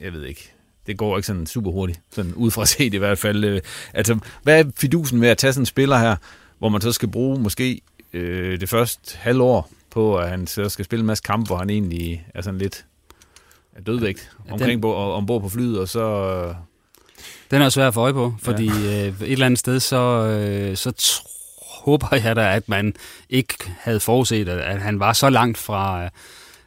jeg 0.00 0.12
ved 0.12 0.24
ikke 0.24 0.52
det 0.88 0.96
går 0.96 1.16
ikke 1.16 1.26
sådan 1.26 1.46
super 1.46 1.70
hurtigt, 1.70 2.00
sådan 2.10 2.34
ud 2.34 2.50
fra 2.50 2.66
set 2.76 2.94
i 2.94 2.96
hvert 2.96 3.18
fald. 3.18 3.44
Øh. 3.44 3.60
Altså, 3.94 4.18
hvad 4.42 4.64
er 4.64 4.70
fidusen 4.76 5.20
med 5.20 5.28
at 5.28 5.38
tage 5.38 5.52
sådan 5.52 5.62
en 5.62 5.66
spiller 5.66 5.98
her, 5.98 6.16
hvor 6.58 6.68
man 6.68 6.80
så 6.80 6.92
skal 6.92 7.08
bruge 7.08 7.40
måske 7.40 7.80
øh, 8.12 8.60
det 8.60 8.68
første 8.68 9.18
halvår 9.18 9.70
på, 9.90 10.16
at 10.16 10.30
han 10.30 10.46
så 10.46 10.68
skal 10.68 10.84
spille 10.84 11.00
en 11.00 11.06
masse 11.06 11.22
kampe, 11.22 11.46
hvor 11.46 11.56
han 11.56 11.70
egentlig 11.70 12.26
er 12.34 12.42
sådan 12.42 12.58
lidt 12.58 12.84
dødvægt 13.86 14.30
omkring 14.50 14.82
på, 14.82 14.94
ombord 14.94 15.42
på 15.42 15.48
flyet, 15.48 15.80
og 15.80 15.88
så... 15.88 16.54
Den 17.50 17.62
er 17.62 17.68
svær 17.68 17.88
at 17.88 17.94
få 17.94 18.00
øje 18.00 18.12
på, 18.12 18.34
fordi 18.42 18.66
ja. 18.66 19.06
øh, 19.06 19.22
et 19.22 19.32
eller 19.32 19.46
andet 19.46 19.58
sted, 19.58 19.80
så, 19.80 20.26
øh, 20.26 20.76
så 20.76 21.20
håber 21.84 22.08
jeg 22.24 22.36
da, 22.36 22.56
at 22.56 22.68
man 22.68 22.94
ikke 23.30 23.54
havde 23.80 24.00
forudset, 24.00 24.48
at, 24.48 24.58
at 24.58 24.82
han 24.82 25.00
var 25.00 25.12
så 25.12 25.30
langt 25.30 25.58
fra... 25.58 26.04
Øh, 26.04 26.10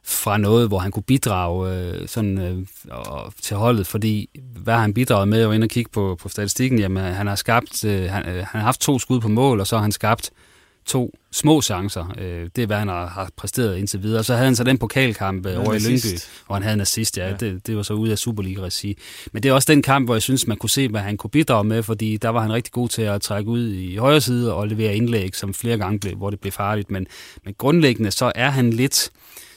fra 0.03 0.37
noget, 0.37 0.67
hvor 0.67 0.79
han 0.79 0.91
kunne 0.91 1.03
bidrage 1.03 1.75
øh, 1.75 2.07
sådan, 2.07 2.37
øh, 2.37 2.57
til 3.41 3.57
holdet, 3.57 3.87
fordi 3.87 4.29
hvad 4.55 4.73
har 4.73 4.81
han 4.81 4.93
bidraget 4.93 5.27
med, 5.27 5.45
og 5.45 5.55
ind 5.55 5.63
og 5.63 5.69
kigge 5.69 5.91
på, 5.91 6.17
på 6.21 6.29
statistikken, 6.29 6.79
jamen 6.79 7.13
han 7.13 7.27
har 7.27 7.35
skabt, 7.35 7.85
øh, 7.85 8.09
han, 8.09 8.25
øh, 8.25 8.35
han 8.35 8.45
har 8.45 8.61
haft 8.61 8.81
to 8.81 8.99
skud 8.99 9.19
på 9.19 9.27
mål, 9.27 9.59
og 9.59 9.67
så 9.67 9.75
har 9.75 9.81
han 9.81 9.91
skabt 9.91 10.31
to 10.85 11.17
små 11.31 11.61
chancer. 11.61 12.15
Øh, 12.17 12.49
det 12.55 12.61
er, 12.61 12.65
hvad 12.65 12.77
han 12.77 12.87
har, 12.87 13.07
har 13.07 13.29
præsteret 13.37 13.77
indtil 13.77 14.03
videre. 14.03 14.23
Så 14.23 14.33
havde 14.33 14.45
han 14.45 14.55
så 14.55 14.63
den 14.63 14.77
pokalkamp 14.77 15.45
øh, 15.45 15.59
over 15.59 15.73
i 15.73 15.79
Lyngby, 15.79 16.19
hvor 16.45 16.55
han 16.55 16.63
havde 16.63 16.73
en 16.73 16.81
assist, 16.81 17.17
ja. 17.17 17.27
ja. 17.27 17.35
Det, 17.35 17.67
det 17.67 17.77
var 17.77 17.83
så 17.83 17.93
ude 17.93 18.11
af 18.11 18.17
Superliga-regi. 18.17 18.97
Men 19.33 19.43
det 19.43 19.49
er 19.49 19.53
også 19.53 19.71
den 19.71 19.81
kamp, 19.81 20.07
hvor 20.07 20.15
jeg 20.15 20.21
synes, 20.21 20.47
man 20.47 20.57
kunne 20.57 20.69
se, 20.69 20.87
hvad 20.87 21.01
han 21.01 21.17
kunne 21.17 21.31
bidrage 21.31 21.63
med, 21.63 21.83
fordi 21.83 22.17
der 22.17 22.29
var 22.29 22.41
han 22.41 22.53
rigtig 22.53 22.73
god 22.73 22.89
til 22.89 23.01
at 23.01 23.21
trække 23.21 23.49
ud 23.49 23.73
i 23.73 23.95
højre 23.95 24.21
side 24.21 24.53
og 24.53 24.67
levere 24.67 24.95
indlæg, 24.95 25.35
som 25.35 25.53
flere 25.53 25.77
gange 25.77 25.99
blev, 25.99 26.15
hvor 26.15 26.29
det 26.29 26.39
blev 26.39 26.51
farligt. 26.51 26.91
Men, 26.91 27.07
men 27.45 27.55
grundlæggende, 27.57 28.11
så 28.11 28.31
er 28.35 28.49
han 28.49 28.69
lidt 28.69 29.11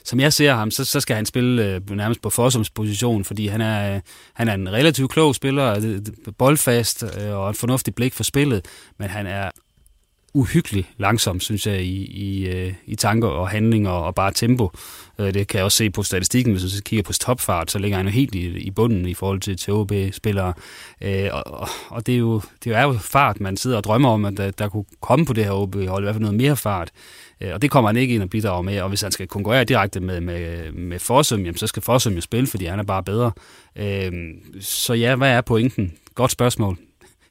som 0.05 0.19
jeg 0.19 0.33
ser 0.33 0.53
ham, 0.53 0.71
så, 0.71 0.85
så 0.85 0.99
skal 0.99 1.15
han 1.15 1.25
spille 1.25 1.65
øh, 1.65 1.89
nærmest 1.89 2.21
på 2.21 2.29
Fossums 2.29 2.69
position, 2.69 3.23
fordi 3.23 3.47
han 3.47 3.61
er, 3.61 3.95
øh, 3.95 4.01
han 4.33 4.47
er 4.47 4.53
en 4.53 4.71
relativt 4.71 5.11
klog 5.11 5.35
spiller, 5.35 5.77
øh, 5.83 5.99
boldfast 6.37 7.03
øh, 7.03 7.35
og 7.35 7.49
et 7.49 7.55
fornuftigt 7.55 7.95
blik 7.95 8.13
for 8.13 8.23
spillet, 8.23 8.65
men 8.99 9.09
han 9.09 9.27
er 9.27 9.51
uhyggeligt 10.35 10.87
langsom, 10.97 11.39
synes 11.39 11.67
jeg, 11.67 11.81
i, 11.81 12.05
i, 12.05 12.47
øh, 12.47 12.73
i 12.85 12.95
tanker 12.95 13.27
og 13.27 13.49
handlinger 13.49 13.91
og 13.91 14.15
bare 14.15 14.31
tempo. 14.31 14.71
Øh, 15.19 15.33
det 15.33 15.47
kan 15.47 15.57
jeg 15.57 15.65
også 15.65 15.77
se 15.77 15.89
på 15.89 16.03
statistikken, 16.03 16.53
hvis 16.53 16.63
man 16.63 16.81
kigger 16.85 17.03
på 17.03 17.13
topfart, 17.13 17.71
så 17.71 17.79
ligger 17.79 17.97
han 17.97 18.05
jo 18.05 18.11
helt 18.11 18.35
i, 18.35 18.45
i 18.45 18.71
bunden 18.71 19.07
i 19.07 19.13
forhold 19.13 19.39
til 19.39 19.57
TOB-spillere. 19.57 20.53
Øh, 21.01 21.29
og, 21.31 21.67
og 21.89 22.05
det 22.05 22.13
er, 22.15 22.19
jo, 22.19 22.41
det 22.63 22.75
er 22.75 22.83
jo 22.83 22.93
fart, 22.93 23.39
man 23.39 23.57
sidder 23.57 23.77
og 23.77 23.83
drømmer 23.83 24.09
om, 24.09 24.25
at 24.25 24.37
der, 24.37 24.51
der 24.51 24.69
kunne 24.69 24.85
komme 25.01 25.25
på 25.25 25.33
det 25.33 25.43
her 25.43 25.51
OB-hold, 25.51 26.03
i 26.03 26.05
hvert 26.05 26.15
fald 26.15 26.21
noget 26.21 26.37
mere 26.37 26.55
fart. 26.55 26.91
Og 27.53 27.61
det 27.61 27.71
kommer 27.71 27.89
han 27.89 27.97
ikke 27.97 28.15
ind 28.15 28.23
og 28.23 28.29
bidrage 28.29 28.63
med, 28.63 28.81
og 28.81 28.89
hvis 28.89 29.01
han 29.01 29.11
skal 29.11 29.27
konkurrere 29.27 29.63
direkte 29.63 29.99
med, 29.99 30.21
med, 30.21 30.71
med 30.71 30.99
Fossum, 30.99 31.39
jamen, 31.39 31.57
så 31.57 31.67
skal 31.67 31.83
Fossum 31.83 32.13
jo 32.13 32.21
spille, 32.21 32.47
fordi 32.47 32.65
han 32.65 32.79
er 32.79 32.83
bare 32.83 33.03
bedre. 33.03 33.31
Så 34.61 34.93
ja, 34.93 35.15
hvad 35.15 35.29
er 35.29 35.41
pointen? 35.41 35.93
Godt 36.15 36.31
spørgsmål 36.31 36.77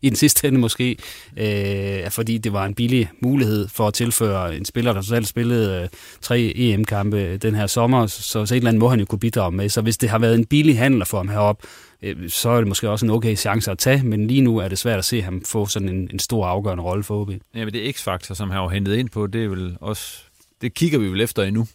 i 0.05 0.09
den 0.09 0.17
sidste 0.17 0.49
ende 0.49 0.61
måske, 0.61 0.97
øh, 1.37 2.11
fordi 2.11 2.39
det 2.39 2.53
var 2.53 2.65
en 2.65 2.75
billig 2.75 3.11
mulighed 3.21 3.69
for 3.69 3.87
at 3.87 3.95
tilføre 3.95 4.57
en 4.57 4.65
spiller, 4.65 4.93
der 4.93 5.03
selv 5.03 5.25
spillede 5.25 5.83
øh, 5.83 5.89
tre 6.21 6.53
EM-kampe 6.57 7.37
den 7.37 7.55
her 7.55 7.67
sommer, 7.67 8.07
så, 8.07 8.23
så 8.23 8.55
et 8.55 8.57
eller 8.57 8.69
andet 8.69 8.81
må 8.81 8.89
han 8.89 9.01
jo 9.01 9.07
kunne 9.07 9.19
bidrage 9.19 9.53
med. 9.53 9.69
Så 9.69 9.81
hvis 9.81 9.99
det 9.99 10.09
har 10.11 10.19
været 10.19 10.35
en 10.35 10.45
billig 10.45 10.79
handler 10.79 11.05
for 11.05 11.17
ham 11.17 11.29
herop, 11.29 11.63
øh, 12.03 12.31
så 12.31 12.49
er 12.49 12.59
det 12.59 12.69
måske 12.69 12.91
også 12.91 13.07
en 13.07 13.11
okay 13.11 13.37
chance 13.37 13.71
at 13.71 13.79
tage, 13.79 14.03
men 14.03 14.27
lige 14.27 14.41
nu 14.41 14.59
er 14.59 14.69
det 14.69 14.79
svært 14.79 14.99
at 14.99 15.05
se 15.05 15.23
ham 15.23 15.45
få 15.45 15.67
sådan 15.67 15.89
en, 15.89 16.11
en 16.13 16.19
stor 16.19 16.47
afgørende 16.47 16.85
rolle 16.85 17.05
for 17.05 17.21
OB. 17.21 17.31
Ja, 17.31 17.65
men 17.65 17.73
det 17.73 17.89
er 17.89 17.93
X-faktor, 17.93 18.35
som 18.35 18.51
han 18.51 18.61
har 18.61 18.69
hentet 18.69 18.97
ind 18.97 19.09
på, 19.09 19.27
det 19.27 19.45
er 19.45 19.49
vel 19.49 19.77
også, 19.81 20.19
det 20.61 20.75
kigger 20.75 20.99
vi 20.99 21.07
vel 21.07 21.21
efter 21.21 21.43
endnu. 21.43 21.67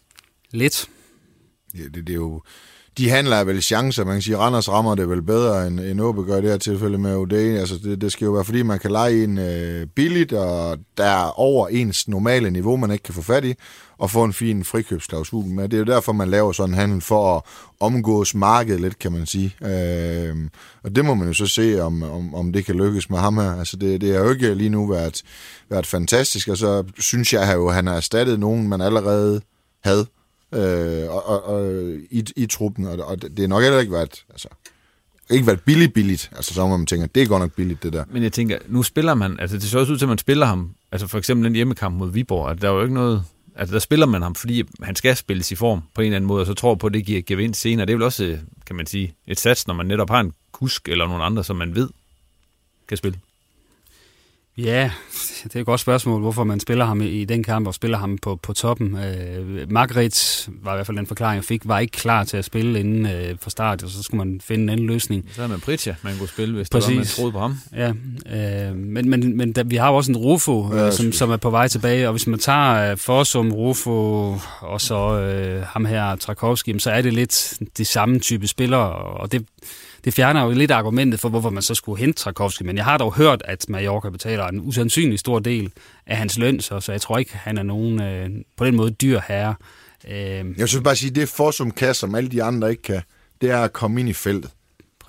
Lidt. 0.52 0.90
Ja, 1.78 1.84
det, 1.84 2.08
det 2.08 2.10
er 2.10 2.14
jo 2.14 2.42
de 2.98 3.10
handler 3.10 3.44
vel 3.44 3.62
chancer. 3.62 4.06
Man 4.06 4.16
kan 4.16 4.22
sige, 4.22 4.38
Randers 4.38 4.70
rammer 4.70 4.96
det 4.96 5.10
vel 5.10 5.22
bedre, 5.22 5.68
end, 5.68 5.80
end 5.80 6.02
Åbe 6.02 6.24
gør 6.24 6.42
det 6.42 6.50
her 6.50 6.58
tilfælde 6.58 6.98
med 6.98 7.16
OD. 7.16 7.34
Altså, 7.34 7.76
det, 7.84 8.02
det 8.02 8.12
skal 8.12 8.26
jo 8.26 8.32
være, 8.32 8.46
fordi 8.46 8.62
man 8.64 8.80
kan 8.80 8.92
lege 8.92 9.24
en 9.24 9.38
øh, 9.38 9.88
billigt, 9.88 10.34
og 10.34 10.78
der 10.98 11.04
er 11.04 11.40
over 11.40 11.68
ens 11.68 12.08
normale 12.08 12.52
niveau, 12.52 12.78
man 12.78 12.92
ikke 12.92 13.04
kan 13.04 13.14
få 13.14 13.22
fat 13.22 13.46
i, 13.46 13.54
og 13.98 14.12
få 14.12 14.24
en 14.24 14.34
fin 14.34 14.64
frikøbsklausul 14.64 15.46
med. 15.46 15.70
Det 15.70 15.74
er 15.74 15.80
jo 15.80 15.86
derfor, 15.86 16.12
man 16.12 16.30
laver 16.30 16.52
sådan 16.52 16.74
en 16.74 16.80
handel 16.80 17.02
for 17.02 17.38
at 17.38 17.42
omgås 17.80 18.36
markedet 18.36 18.82
lidt, 18.82 19.00
kan 19.00 19.12
man 19.12 19.26
sige. 19.26 19.56
Øh, 19.62 20.36
og 20.84 20.96
det 20.96 21.06
må 21.06 21.14
man 21.14 21.28
jo 21.28 21.34
så 21.34 21.48
se, 21.48 21.82
om, 21.82 22.04
om, 22.04 22.36
om 22.36 22.54
det 22.54 22.66
kan 22.66 22.76
lykkes 22.76 23.10
med 23.10 23.20
ham 23.20 23.38
her. 23.38 23.60
Altså, 23.60 23.78
det, 23.78 24.02
det 24.02 24.14
har 24.14 24.24
jo 24.24 24.30
ikke 24.30 24.54
lige 24.54 24.70
nu 24.70 24.88
været, 24.88 25.22
været 25.70 25.86
fantastisk, 25.86 26.48
og 26.48 26.58
så 26.58 26.84
synes 27.00 27.34
jeg 27.34 27.54
jo, 27.56 27.68
at 27.68 27.76
han 27.76 27.88
har 27.88 27.96
erstattet 27.96 28.40
nogen, 28.40 28.68
man 28.68 28.82
allerede 28.82 29.42
havde 29.84 30.06
øh, 30.54 31.10
og, 31.10 31.26
og, 31.26 31.44
og, 31.44 31.72
i, 32.12 32.26
i 32.36 32.46
truppen, 32.46 32.86
og, 32.86 33.00
og 33.06 33.22
det 33.22 33.40
er 33.40 33.48
nok 33.48 33.62
heller 33.62 33.80
ikke 33.80 33.92
været, 33.92 34.26
altså, 34.30 34.48
ikke 35.30 35.48
været 35.48 35.62
billigt 35.62 35.94
billigt, 35.94 36.32
altså 36.36 36.54
så 36.54 36.68
man 36.68 36.86
tænker, 36.86 37.08
det 37.08 37.24
er 37.24 37.28
godt 37.28 37.42
nok 37.42 37.54
billigt 37.54 37.84
det 37.84 37.94
der. 37.94 38.04
Men 38.12 38.24
jeg 38.24 38.34
tænker, 38.34 38.58
nu 38.68 38.84
spiller 38.84 39.14
man, 39.14 39.40
altså 39.40 39.58
det 39.58 39.64
ser 39.64 39.80
også 39.80 39.94
ud 39.94 39.98
til, 39.98 40.06
at 40.06 40.10
man 40.10 40.18
spiller 40.18 40.46
ham, 40.46 40.76
altså 40.92 41.08
for 41.08 41.18
eksempel 41.18 41.46
den 41.46 41.56
hjemmekamp 41.56 41.96
mod 41.96 42.12
Viborg, 42.12 42.52
at 42.52 42.62
der 42.62 42.70
er 42.70 42.74
jo 42.74 42.82
ikke 42.82 42.94
noget, 42.94 43.24
altså 43.56 43.74
der 43.74 43.80
spiller 43.80 44.06
man 44.06 44.22
ham, 44.22 44.36
fordi 44.36 44.64
han 44.84 44.96
skal 44.96 45.16
spilles 45.16 45.52
i 45.52 45.56
form 45.56 45.82
på 45.94 46.02
en 46.02 46.06
eller 46.06 46.16
anden 46.16 46.28
måde, 46.28 46.42
og 46.42 46.46
så 46.46 46.54
tror 46.54 46.76
på, 46.76 46.88
at 46.88 46.94
det 46.94 47.06
giver 47.06 47.22
gevinst 47.22 47.62
senere. 47.62 47.86
Det 47.86 47.94
er 47.94 47.98
vel 47.98 48.06
også, 48.06 48.38
kan 48.66 48.76
man 48.76 48.86
sige, 48.86 49.14
et 49.28 49.40
sats, 49.40 49.68
når 49.68 49.74
man 49.74 49.86
netop 49.86 50.10
har 50.10 50.20
en 50.20 50.34
kusk 50.52 50.88
eller 50.90 51.08
nogen 51.08 51.22
andre, 51.22 51.44
som 51.44 51.56
man 51.56 51.76
ved 51.76 51.90
kan 52.88 52.98
spille. 52.98 53.20
Ja, 54.64 54.92
det 55.44 55.56
er 55.56 55.60
et 55.60 55.66
godt 55.66 55.80
spørgsmål, 55.80 56.22
hvorfor 56.22 56.44
man 56.44 56.60
spiller 56.60 56.86
ham 56.86 57.02
i 57.02 57.26
den 57.26 57.44
kamp 57.44 57.68
og 57.68 57.74
spiller 57.74 57.98
ham 57.98 58.18
på, 58.18 58.36
på 58.36 58.54
toppen. 58.54 58.98
Øh, 58.98 59.72
Margaret 59.72 60.50
var 60.62 60.74
i 60.74 60.78
hvert 60.78 60.86
fald 60.86 60.98
den 60.98 61.08
forklaring, 61.08 61.36
jeg 61.36 61.44
fik, 61.44 61.62
var 61.68 61.80
ikke 61.80 61.92
klar 61.92 62.24
til 62.24 62.38
at 62.38 62.46
spille 62.46 62.80
inden 62.80 63.06
øh, 63.06 63.36
fra 63.42 63.50
start, 63.50 63.84
og 63.84 63.90
så 63.90 64.04
skulle 64.04 64.26
man 64.26 64.42
finde 64.44 64.64
en 64.64 64.70
anden 64.70 64.88
løsning. 64.88 65.26
Så 65.36 65.44
er 65.44 65.48
man 65.48 65.60
Pritja, 65.60 65.96
man 66.04 66.18
kunne 66.18 66.28
spille, 66.30 66.56
hvis 66.56 66.70
Præcis. 66.70 66.88
det 66.88 66.96
var, 66.96 67.00
man 67.00 67.08
troede 67.08 67.32
på 67.32 67.40
ham. 67.40 67.58
Ja, 67.76 67.94
Øh, 68.70 68.76
men 68.76 69.10
men, 69.10 69.38
men 69.38 69.52
der, 69.52 69.64
vi 69.64 69.76
har 69.76 69.90
jo 69.90 69.96
også 69.96 70.12
en 70.12 70.18
Rufo, 70.18 70.70
Ja, 70.74 70.86
øh, 70.86 70.94
som, 70.94 71.12
som 71.12 71.32
er 71.32 71.38
på 71.38 71.50
vej 71.50 71.68
tilbage, 71.68 72.08
og 72.08 72.14
hvis 72.14 72.28
man 72.28 72.40
tager 72.40 72.92
øh, 72.92 72.98
Forsum, 72.98 73.52
Rufo 73.52 73.92
og 74.60 74.82
så 74.82 75.20
øh, 75.20 75.64
ham 75.64 75.86
her, 75.86 76.16
Trakowski, 76.16 76.80
så 76.80 76.92
er 76.92 77.02
det 77.02 77.14
lidt 77.14 77.54
de 77.78 77.86
samme 77.86 78.20
type 78.20 78.48
spillere, 78.48 78.94
og 78.94 79.32
det, 79.32 79.46
det 80.04 80.14
fjerner 80.14 80.44
jo 80.44 80.52
lidt 80.52 80.72
argumentet 80.72 81.20
for, 81.20 81.30
hvorfor 81.30 81.50
man 81.50 81.64
så 81.64 81.76
skulle 81.76 82.00
hente 82.00 82.20
Trakowski, 82.20 82.64
men 82.64 82.78
jeg 82.78 82.86
har 82.86 82.98
dog 82.98 83.14
hørt, 83.14 83.42
at 83.46 83.66
Mallorca 83.70 84.10
betaler 84.10 84.48
en 84.48 84.60
usandsynlig 84.60 85.20
stor 85.20 85.40
del 85.40 85.72
af 86.06 86.18
hans 86.18 86.38
løn, 86.38 86.60
så, 86.60 86.80
så 86.80 86.92
jeg 86.92 87.02
tror 87.02 87.18
ikke, 87.18 87.38
han 87.38 87.58
er 87.58 87.64
nogen 87.64 88.02
øh, 88.02 88.30
på 88.58 88.66
den 88.66 88.76
måde 88.76 88.92
dyr 88.92 89.20
herre. 89.28 89.56
Øh, 90.08 90.60
Jeg 90.60 90.68
synes 90.68 90.84
bare 90.84 90.96
sige, 90.96 91.12
det 91.12 91.30
Forsum 91.30 91.72
kan, 91.72 91.94
som 91.96 92.16
alle 92.16 92.30
de 92.30 92.44
andre 92.44 92.70
ikke 92.70 92.84
kan, 92.84 93.02
det 93.42 93.52
er 93.52 93.58
at 93.58 93.74
komme 93.74 94.00
ind 94.00 94.10
i 94.10 94.14
feltet. 94.14 94.52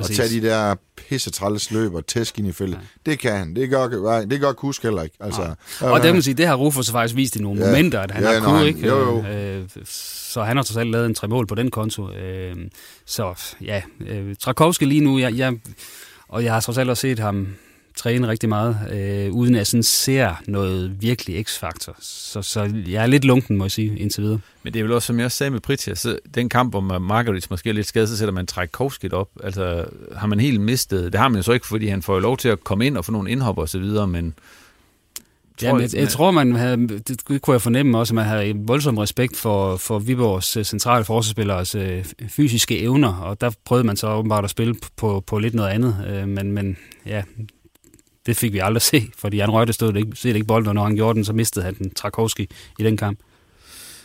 Præcis. 0.01 0.19
Og 0.21 0.27
tage 0.29 0.41
de 0.41 0.47
der 0.47 0.75
pissetræls 1.09 1.71
løb 1.71 1.95
og 1.95 2.07
tæsk 2.07 2.39
ind 2.39 2.49
i 2.49 2.53
feltet. 2.53 2.79
Ja. 3.07 3.11
Det 3.11 3.19
kan 3.19 3.33
han. 3.37 3.57
Det 3.57 3.71
gør, 3.71 3.89
det 4.31 4.41
gør 4.41 4.53
Kusk 4.53 4.83
heller 4.83 5.03
ikke. 5.03 5.17
Altså, 5.21 5.55
Og 5.81 6.03
det 6.03 6.13
man 6.13 6.23
sige, 6.23 6.35
det 6.35 6.47
har 6.47 6.55
Rufus 6.55 6.91
faktisk 6.91 7.17
vist 7.17 7.37
i 7.37 7.43
nogle 7.43 7.61
Ja. 7.61 7.67
ja. 7.67 7.73
momenter, 7.73 8.01
at 8.01 8.11
han 8.11 8.23
Ja, 8.23 8.29
har 8.33 8.41
nå, 8.41 8.45
kunne, 8.45 8.59
han- 8.59 8.67
ikke? 8.67 8.87
jo, 8.87 8.99
jo. 8.99 9.27
Øh, 9.27 9.69
så 9.87 10.43
han 10.43 10.57
har 10.57 10.65
trods 10.65 10.77
alt 10.77 10.91
lavet 10.91 11.07
en 11.07 11.15
tre 11.15 11.29
mål 11.29 11.47
på 11.47 11.55
den 11.55 11.71
konto. 11.71 12.11
Øh, 12.13 12.57
så 13.07 13.35
ja, 13.65 13.83
øh, 14.01 14.37
Trakowski 14.37 14.85
lige 14.85 15.01
nu, 15.01 15.19
jeg, 15.19 15.35
jeg, 15.37 15.57
og 16.29 16.45
jeg 16.45 16.53
har 16.53 16.61
trods 16.61 16.79
alt 16.79 16.91
også 16.91 17.01
set 17.01 17.19
ham 17.19 17.49
træne 18.01 18.29
rigtig 18.29 18.49
meget, 18.49 18.77
øh, 18.93 19.33
uden 19.33 19.55
at 19.55 19.59
jeg 19.59 19.67
sådan 19.67 19.83
ser 19.83 20.43
noget 20.47 21.03
virkelig 21.03 21.45
x-faktor. 21.45 21.97
Så, 22.01 22.43
så 22.43 22.73
jeg 22.87 23.03
er 23.03 23.07
lidt 23.07 23.25
lunken, 23.25 23.57
må 23.57 23.65
jeg 23.65 23.71
sige, 23.71 23.99
indtil 23.99 24.23
videre. 24.23 24.41
Men 24.63 24.73
det 24.73 24.81
er 24.81 24.85
vel 24.85 24.93
også, 24.93 25.07
som 25.07 25.19
jeg 25.19 25.25
også 25.25 25.37
sagde 25.37 25.51
med 25.51 25.61
Pritja, 25.61 25.95
så 25.95 26.19
den 26.35 26.49
kamp, 26.49 26.73
hvor 26.73 26.99
Margaret 26.99 27.47
måske 27.51 27.69
er 27.69 27.75
lidt 27.75 27.87
skadet, 27.87 28.09
så 28.09 28.17
sætter 28.17 28.35
man 28.35 28.47
Trækovski 28.47 29.13
op. 29.13 29.29
Altså, 29.45 29.85
har 30.17 30.27
man 30.27 30.41
helt 30.41 30.61
mistet, 30.61 31.13
det 31.13 31.21
har 31.21 31.29
man 31.29 31.37
jo 31.37 31.43
så 31.43 31.53
ikke, 31.53 31.67
fordi 31.67 31.87
han 31.89 32.03
får 32.03 32.15
jo 32.15 32.21
lov 32.21 32.37
til 32.37 32.49
at 32.49 32.65
komme 32.65 32.87
ind 32.87 32.97
og 32.97 33.05
få 33.05 33.13
nogle 33.13 33.31
indhop 33.31 33.59
og 33.59 33.69
så 33.69 33.79
videre, 33.79 34.07
men... 34.07 34.35
Ja, 35.63 35.73
men 35.73 35.83
jeg, 35.83 35.95
jeg 35.95 36.09
tror, 36.09 36.31
man 36.31 36.55
havde, 36.55 36.89
det, 36.89 37.25
kunne 37.43 37.53
jeg 37.53 37.63
fornemme 37.63 37.99
også, 37.99 38.13
at 38.13 38.15
man 38.15 38.25
havde 38.25 38.47
en 38.47 38.69
voldsom 38.69 38.99
respekt 38.99 39.37
for, 39.37 39.77
for 39.77 39.99
Viborgs 39.99 40.57
øh, 40.57 40.65
centrale 40.65 41.05
forsvarsspillers 41.05 41.75
øh, 41.75 42.05
fysiske 42.29 42.79
evner, 42.79 43.15
og 43.15 43.41
der 43.41 43.51
prøvede 43.65 43.87
man 43.87 43.97
så 43.97 44.13
åbenbart 44.13 44.45
at 44.45 44.51
spille 44.51 44.75
på, 44.97 45.25
på 45.27 45.39
lidt 45.39 45.55
noget 45.55 45.69
andet, 45.69 45.97
øh, 46.09 46.29
men, 46.29 46.53
men 46.53 46.77
ja, 47.07 47.23
det 48.27 48.37
fik 48.37 48.53
vi 48.53 48.59
aldrig 48.59 48.83
se, 48.83 49.11
fordi 49.19 49.37
Jan 49.37 49.51
Røgte 49.51 49.73
stod 49.73 49.97
ikke, 49.97 50.17
set 50.17 50.35
ikke 50.35 50.47
bolden, 50.47 50.69
og 50.69 50.75
når 50.75 50.85
han 50.85 50.97
gjorde 50.97 51.15
den, 51.17 51.25
så 51.25 51.33
mistede 51.33 51.65
han 51.65 51.75
den 51.75 51.95
Trakowski 51.95 52.49
i 52.79 52.83
den 52.83 52.97
kamp. 52.97 53.19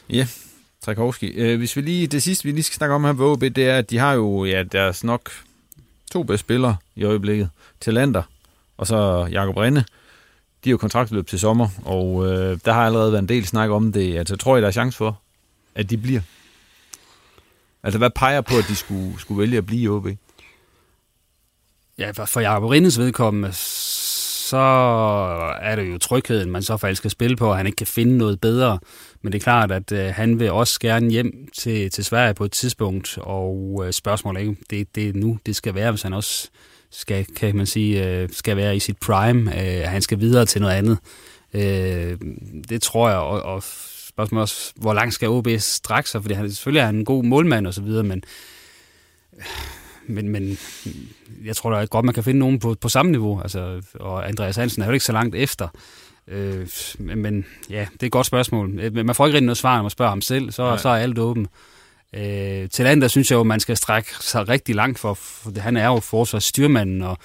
Ja, 0.09 0.27
Trækovski. 0.81 1.27
Øh, 1.27 1.57
hvis 1.57 1.75
vi 1.75 1.81
lige, 1.81 2.07
det 2.07 2.23
sidste, 2.23 2.43
vi 2.43 2.51
lige 2.51 2.63
skal 2.63 2.75
snakke 2.75 2.95
om 2.95 3.03
her 3.03 3.13
ved 3.13 3.25
OB, 3.25 3.41
det 3.41 3.57
er, 3.57 3.77
at 3.77 3.89
de 3.89 3.97
har 3.97 4.13
jo 4.13 4.45
ja, 4.45 4.63
deres 4.63 5.03
nok 5.03 5.31
to 6.11 6.23
bedste 6.23 6.41
spillere 6.41 6.75
i 6.95 7.03
øjeblikket. 7.03 7.49
Talander 7.81 8.23
og 8.77 8.87
så 8.87 9.27
Jakob 9.31 9.57
Rinde. 9.57 9.83
De 10.63 10.69
har 10.69 10.71
jo 10.71 10.77
kontraktløb 10.77 11.27
til 11.27 11.39
sommer, 11.39 11.67
og 11.85 12.25
øh, 12.27 12.59
der 12.65 12.73
har 12.73 12.85
allerede 12.85 13.11
været 13.11 13.21
en 13.21 13.29
del 13.29 13.45
snak 13.47 13.69
om 13.69 13.91
det. 13.93 14.17
Altså, 14.17 14.35
tror 14.35 14.57
I, 14.57 14.61
der 14.61 14.67
er 14.67 14.71
chance 14.71 14.97
for, 14.97 15.19
at 15.75 15.89
de 15.89 15.97
bliver? 15.97 16.21
Altså, 17.83 17.97
hvad 17.97 18.09
peger 18.09 18.41
på, 18.41 18.57
at 18.57 18.65
de 18.67 18.75
skulle, 18.75 19.19
skulle 19.19 19.39
vælge 19.41 19.57
at 19.57 19.65
blive 19.65 19.81
i 19.81 19.87
OB? 19.87 20.07
Ja, 21.97 22.11
for- 22.11 22.25
for 22.25 22.39
Jacob 22.39 22.63
Rindes 22.63 22.99
vedkommende, 22.99 23.53
så 24.49 24.57
er 25.61 25.75
det 25.75 25.89
jo 25.91 25.97
trygheden, 25.97 26.51
man 26.51 26.63
så 26.63 26.77
faktisk 26.77 26.99
skal 26.99 27.11
spille 27.11 27.35
på, 27.35 27.49
og 27.49 27.57
han 27.57 27.65
ikke 27.65 27.75
kan 27.75 27.87
finde 27.87 28.17
noget 28.17 28.41
bedre. 28.41 28.79
Men 29.21 29.33
det 29.33 29.39
er 29.39 29.43
klart, 29.43 29.71
at 29.71 29.91
øh, 29.91 30.05
han 30.05 30.39
vil 30.39 30.51
også 30.51 30.79
gerne 30.79 31.09
hjem 31.09 31.47
til, 31.57 31.91
til 31.91 32.05
Sverige 32.05 32.33
på 32.33 32.45
et 32.45 32.51
tidspunkt, 32.51 33.17
og 33.21 33.83
øh, 33.85 33.93
spørgsmålet 33.93 34.39
er 34.39 34.49
ikke, 34.49 34.61
det, 34.69 34.95
det 34.95 35.09
er 35.09 35.13
nu, 35.13 35.39
det 35.45 35.55
skal 35.55 35.75
være, 35.75 35.91
hvis 35.91 36.01
han 36.01 36.13
også 36.13 36.49
skal, 36.91 37.25
kan 37.25 37.55
man 37.55 37.65
sige, 37.65 38.07
øh, 38.07 38.29
skal 38.31 38.57
være 38.57 38.75
i 38.75 38.79
sit 38.79 38.97
prime, 38.97 39.61
øh, 39.61 39.89
han 39.89 40.01
skal 40.01 40.19
videre 40.19 40.45
til 40.45 40.61
noget 40.61 40.73
andet. 40.73 40.97
Øh, 41.53 42.17
det 42.69 42.81
tror 42.81 43.09
jeg, 43.09 43.17
og, 43.17 43.41
og 43.41 43.63
spørgsmålet 44.09 44.39
er 44.39 44.41
også, 44.41 44.73
hvor 44.75 44.93
langt 44.93 45.13
skal 45.13 45.29
OB 45.29 45.47
strække 45.57 46.09
sig, 46.09 46.21
fordi 46.21 46.33
han, 46.33 46.51
selvfølgelig 46.51 46.81
er 46.81 46.85
han 46.85 46.95
en 46.95 47.05
god 47.05 47.23
målmand 47.23 47.67
og 47.67 47.73
så 47.73 47.81
videre, 47.81 48.03
men 48.03 48.23
men, 50.07 50.29
men 50.29 50.57
jeg 51.45 51.55
tror 51.55 51.69
da 51.71 51.85
godt, 51.85 52.05
man 52.05 52.13
kan 52.13 52.23
finde 52.23 52.39
nogen 52.39 52.59
på, 52.59 52.75
på 52.81 52.89
samme 52.89 53.11
niveau. 53.11 53.41
Altså, 53.41 53.81
og 53.99 54.27
Andreas 54.27 54.55
Hansen 54.55 54.81
er 54.81 54.85
jo 54.85 54.91
ikke 54.91 55.05
så 55.05 55.11
langt 55.11 55.35
efter. 55.35 55.67
Øh, 56.27 56.67
men, 56.99 57.45
ja, 57.69 57.85
det 57.93 58.03
er 58.03 58.07
et 58.07 58.11
godt 58.11 58.25
spørgsmål. 58.25 58.69
Men 58.69 59.05
Man 59.05 59.15
får 59.15 59.25
ikke 59.25 59.35
rigtig 59.35 59.45
noget 59.45 59.57
svar, 59.57 59.75
når 59.75 59.81
man 59.81 59.89
spørger 59.89 60.09
ham 60.09 60.21
selv. 60.21 60.51
Så, 60.51 60.77
så 60.77 60.89
er 60.89 60.95
alt 60.95 61.19
åben. 61.19 61.47
Øh, 62.15 62.69
til 62.69 62.83
andet, 62.83 63.01
der 63.01 63.07
synes 63.07 63.31
jeg 63.31 63.37
jo, 63.37 63.43
man 63.43 63.59
skal 63.59 63.77
strække 63.77 64.09
sig 64.21 64.49
rigtig 64.49 64.75
langt 64.75 64.99
for, 64.99 65.13
for 65.13 65.59
han 65.59 65.77
er 65.77 65.85
jo 65.85 65.99
forsvarsstyrmanden, 65.99 67.01
og, 67.01 67.17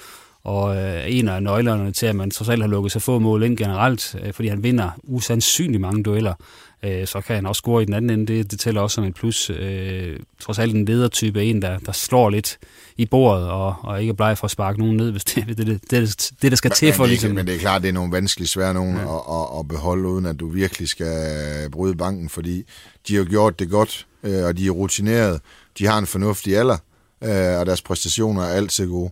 og 0.44 0.76
øh, 0.76 1.04
en 1.06 1.28
af 1.28 1.42
nøglerne 1.42 1.92
til, 1.92 2.06
at 2.06 2.16
man 2.16 2.30
trods 2.30 2.48
alt 2.48 2.62
har 2.62 2.68
lukket 2.68 2.92
så 2.92 2.98
få 2.98 3.18
mål 3.18 3.42
ind 3.42 3.56
generelt, 3.56 4.16
øh, 4.22 4.32
fordi 4.32 4.48
han 4.48 4.62
vinder 4.62 4.90
usandsynligt 5.02 5.80
mange 5.80 6.02
dueller. 6.02 6.34
Øh, 6.82 7.06
så 7.06 7.20
kan 7.20 7.36
han 7.36 7.46
også 7.46 7.60
score 7.60 7.82
i 7.82 7.86
den 7.86 7.94
anden 7.94 8.10
ende. 8.10 8.32
Det, 8.32 8.50
det 8.50 8.60
tæller 8.60 8.80
også 8.80 8.94
som 8.94 9.04
et 9.04 9.14
plus. 9.14 9.50
Øh, 9.50 10.18
trods 10.40 10.58
alt 10.58 10.74
en 10.74 10.84
ledertype, 10.84 11.44
en, 11.44 11.62
der, 11.62 11.78
der 11.78 11.92
slår 11.92 12.30
lidt 12.30 12.58
i 12.96 13.06
bordet, 13.06 13.48
og, 13.48 13.74
og 13.82 14.00
ikke 14.00 14.10
er 14.10 14.14
bleg 14.14 14.38
for 14.38 14.44
at 14.44 14.50
sparke 14.50 14.78
nogen 14.78 14.96
ned, 14.96 15.10
hvis 15.10 15.24
det 15.24 15.42
er 15.42 15.46
det, 15.46 15.56
det, 15.66 15.90
det, 15.90 16.30
det, 16.42 16.52
der 16.52 16.56
skal 16.56 16.70
til 16.70 16.92
for 16.92 17.02
men, 17.02 17.08
ligesom... 17.08 17.30
men 17.30 17.46
det 17.46 17.54
er 17.54 17.58
klart, 17.58 17.82
det 17.82 17.88
er 17.88 17.92
nogle 17.92 18.12
vanskelige 18.12 18.48
svære 18.48 18.74
nogen 18.74 18.96
ja. 18.96 19.02
at, 19.02 19.22
at, 19.30 19.58
at 19.58 19.68
beholde, 19.68 20.08
uden 20.08 20.26
at 20.26 20.40
du 20.40 20.48
virkelig 20.48 20.88
skal 20.88 21.70
bryde 21.72 21.94
banken, 21.94 22.28
fordi 22.28 22.64
de 23.08 23.16
har 23.16 23.24
gjort 23.24 23.58
det 23.58 23.70
godt, 23.70 24.06
øh, 24.22 24.44
og 24.44 24.56
de 24.58 24.66
er 24.66 24.70
rutineret. 24.70 25.40
De 25.78 25.86
har 25.86 25.98
en 25.98 26.06
fornuftig 26.06 26.56
alder, 26.56 26.76
øh, 27.24 27.60
og 27.60 27.66
deres 27.66 27.82
præstationer 27.82 28.42
er 28.42 28.52
altid 28.54 28.88
gode. 28.88 29.10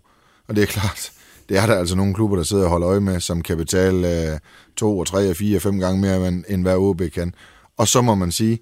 Og 0.49 0.57
det 0.57 0.63
er 0.63 0.67
klart, 0.67 1.11
det 1.49 1.59
er 1.59 1.67
der 1.67 1.75
altså 1.75 1.97
nogle 1.97 2.15
klubber, 2.15 2.37
der 2.37 2.45
sidder 2.45 2.65
og 2.65 2.71
holder 2.71 2.89
øje 2.89 3.01
med, 3.01 3.21
som 3.21 3.43
kan 3.43 3.57
betale 3.57 4.33
øh, 4.33 4.39
to, 4.77 4.99
og 4.99 5.07
tre, 5.07 5.31
og 5.31 5.37
fire, 5.37 5.59
og 5.59 5.63
fem 5.63 5.79
gange 5.79 6.01
mere, 6.01 6.29
end, 6.29 6.45
end 6.49 6.63
hvad 6.63 6.77
OB 6.77 7.03
kan. 7.15 7.35
Og 7.79 7.89
så 7.89 8.03
må 8.03 8.15
man 8.15 8.33
sige, 8.33 8.59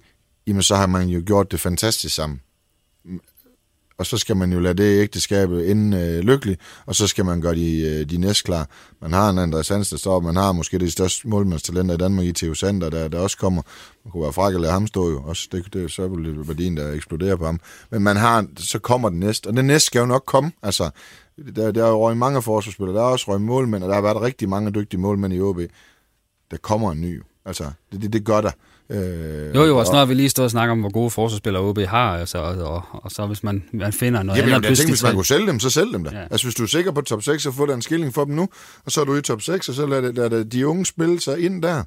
jamen 0.47 0.61
så 0.61 0.75
har 0.75 0.87
man 0.87 1.07
jo 1.07 1.23
gjort 1.25 1.51
det 1.51 1.59
fantastisk 1.59 2.15
sammen 2.15 2.41
og 3.97 4.05
så 4.05 4.17
skal 4.17 4.37
man 4.37 4.53
jo 4.53 4.59
lade 4.59 4.83
det 4.83 5.01
ægteskab 5.01 5.49
ende 5.49 5.97
øh, 5.97 6.19
lykkelig, 6.19 6.57
og 6.85 6.95
så 6.95 7.07
skal 7.07 7.25
man 7.25 7.41
gøre 7.41 7.55
de, 7.55 7.81
øh, 7.81 8.09
de 8.09 8.17
næste 8.17 8.43
klar. 8.43 8.69
Man 9.01 9.13
har 9.13 9.29
en 9.29 9.37
Andreas 9.37 9.69
Hans, 9.69 9.89
der 9.89 9.97
står, 9.97 10.19
man 10.19 10.35
har 10.35 10.51
måske 10.51 10.79
det 10.79 10.91
største 10.91 11.27
målmandstalenter 11.27 11.95
i 11.95 11.97
Danmark 11.97 12.25
i 12.25 12.31
Theo 12.31 12.53
Sander, 12.53 12.89
der, 12.89 13.07
der 13.07 13.19
også 13.19 13.37
kommer. 13.37 13.61
Man 14.05 14.11
kunne 14.11 14.23
være 14.23 14.33
frak 14.33 14.53
at 14.53 14.61
lade 14.61 14.73
ham 14.73 14.87
stå 14.87 15.09
jo, 15.09 15.23
også 15.23 15.47
det, 15.51 15.73
det 15.73 15.83
er 15.83 15.87
så 15.87 16.15
lidt 16.15 16.47
værdien, 16.47 16.77
der 16.77 16.91
eksploderer 16.91 17.35
på 17.35 17.45
ham. 17.45 17.59
Men 17.91 18.01
man 18.01 18.17
har, 18.17 18.45
så 18.57 18.79
kommer 18.79 19.09
det 19.09 19.17
næste, 19.17 19.47
og 19.47 19.53
det 19.53 19.65
næste 19.65 19.85
skal 19.85 19.99
jo 19.99 20.05
nok 20.05 20.23
komme. 20.25 20.51
Altså, 20.63 20.89
der, 21.55 21.71
der 21.71 21.85
er 21.85 21.89
jo 21.89 22.05
røget 22.05 22.17
mange 22.17 22.41
forsvarsspillere, 22.41 22.95
der 22.95 23.01
er 23.01 23.07
også 23.07 23.25
røget 23.27 23.41
målmænd, 23.41 23.83
og 23.83 23.89
der 23.89 23.95
har 23.95 24.01
været 24.01 24.21
rigtig 24.21 24.49
mange 24.49 24.71
dygtige 24.71 24.99
målmænd 24.99 25.33
i 25.33 25.41
OB. 25.41 25.59
Der 26.51 26.57
kommer 26.57 26.91
en 26.91 27.01
ny, 27.01 27.21
altså, 27.45 27.71
det, 27.91 28.01
det, 28.01 28.13
det 28.13 28.25
gør 28.25 28.41
der. 28.41 28.51
Øh, 28.89 29.55
Jo, 29.55 29.63
jo, 29.65 29.77
og 29.77 29.85
snart 29.85 29.97
har 29.97 30.05
vi 30.05 30.13
lige 30.13 30.29
stået 30.29 30.43
og 30.43 30.51
snakket 30.51 30.71
om, 30.71 30.79
hvor 30.79 30.91
gode 30.91 31.09
forsvarsspillere 31.09 31.63
OB 31.63 31.79
har, 31.79 32.17
altså, 32.17 32.37
og, 32.37 32.55
og, 32.55 32.83
og 32.91 33.11
så 33.11 33.25
hvis 33.25 33.43
man, 33.43 33.63
man 33.73 33.93
finder 33.93 34.23
noget 34.23 34.39
Jamen, 34.39 34.53
andet... 34.53 34.69
jeg 34.69 34.77
tænker, 34.77 34.91
hvis 34.91 35.03
man 35.03 35.13
kunne 35.15 35.25
sælge 35.25 35.47
dem, 35.47 35.59
så 35.59 35.69
sælg 35.69 35.93
dem 35.93 36.03
da. 36.03 36.09
Ja. 36.17 36.21
Altså, 36.31 36.45
hvis 36.47 36.55
du 36.55 36.63
er 36.63 36.67
sikker 36.67 36.91
på 36.91 37.01
top 37.01 37.23
6, 37.23 37.43
så 37.43 37.51
få 37.51 37.65
der 37.65 37.73
en 37.75 37.81
skilling 37.81 38.13
for 38.13 38.25
dem 38.25 38.35
nu, 38.35 38.49
og 38.85 38.91
så 38.91 39.01
er 39.01 39.05
du 39.05 39.15
i 39.15 39.21
top 39.21 39.41
6, 39.41 39.69
og 39.69 39.75
så 39.75 39.85
lad, 39.85 40.01
det- 40.01 40.15
lad 40.15 40.29
det 40.29 40.51
de 40.51 40.67
unge 40.67 40.85
spille 40.85 41.21
sig 41.21 41.39
ind 41.45 41.61
der. 41.63 41.83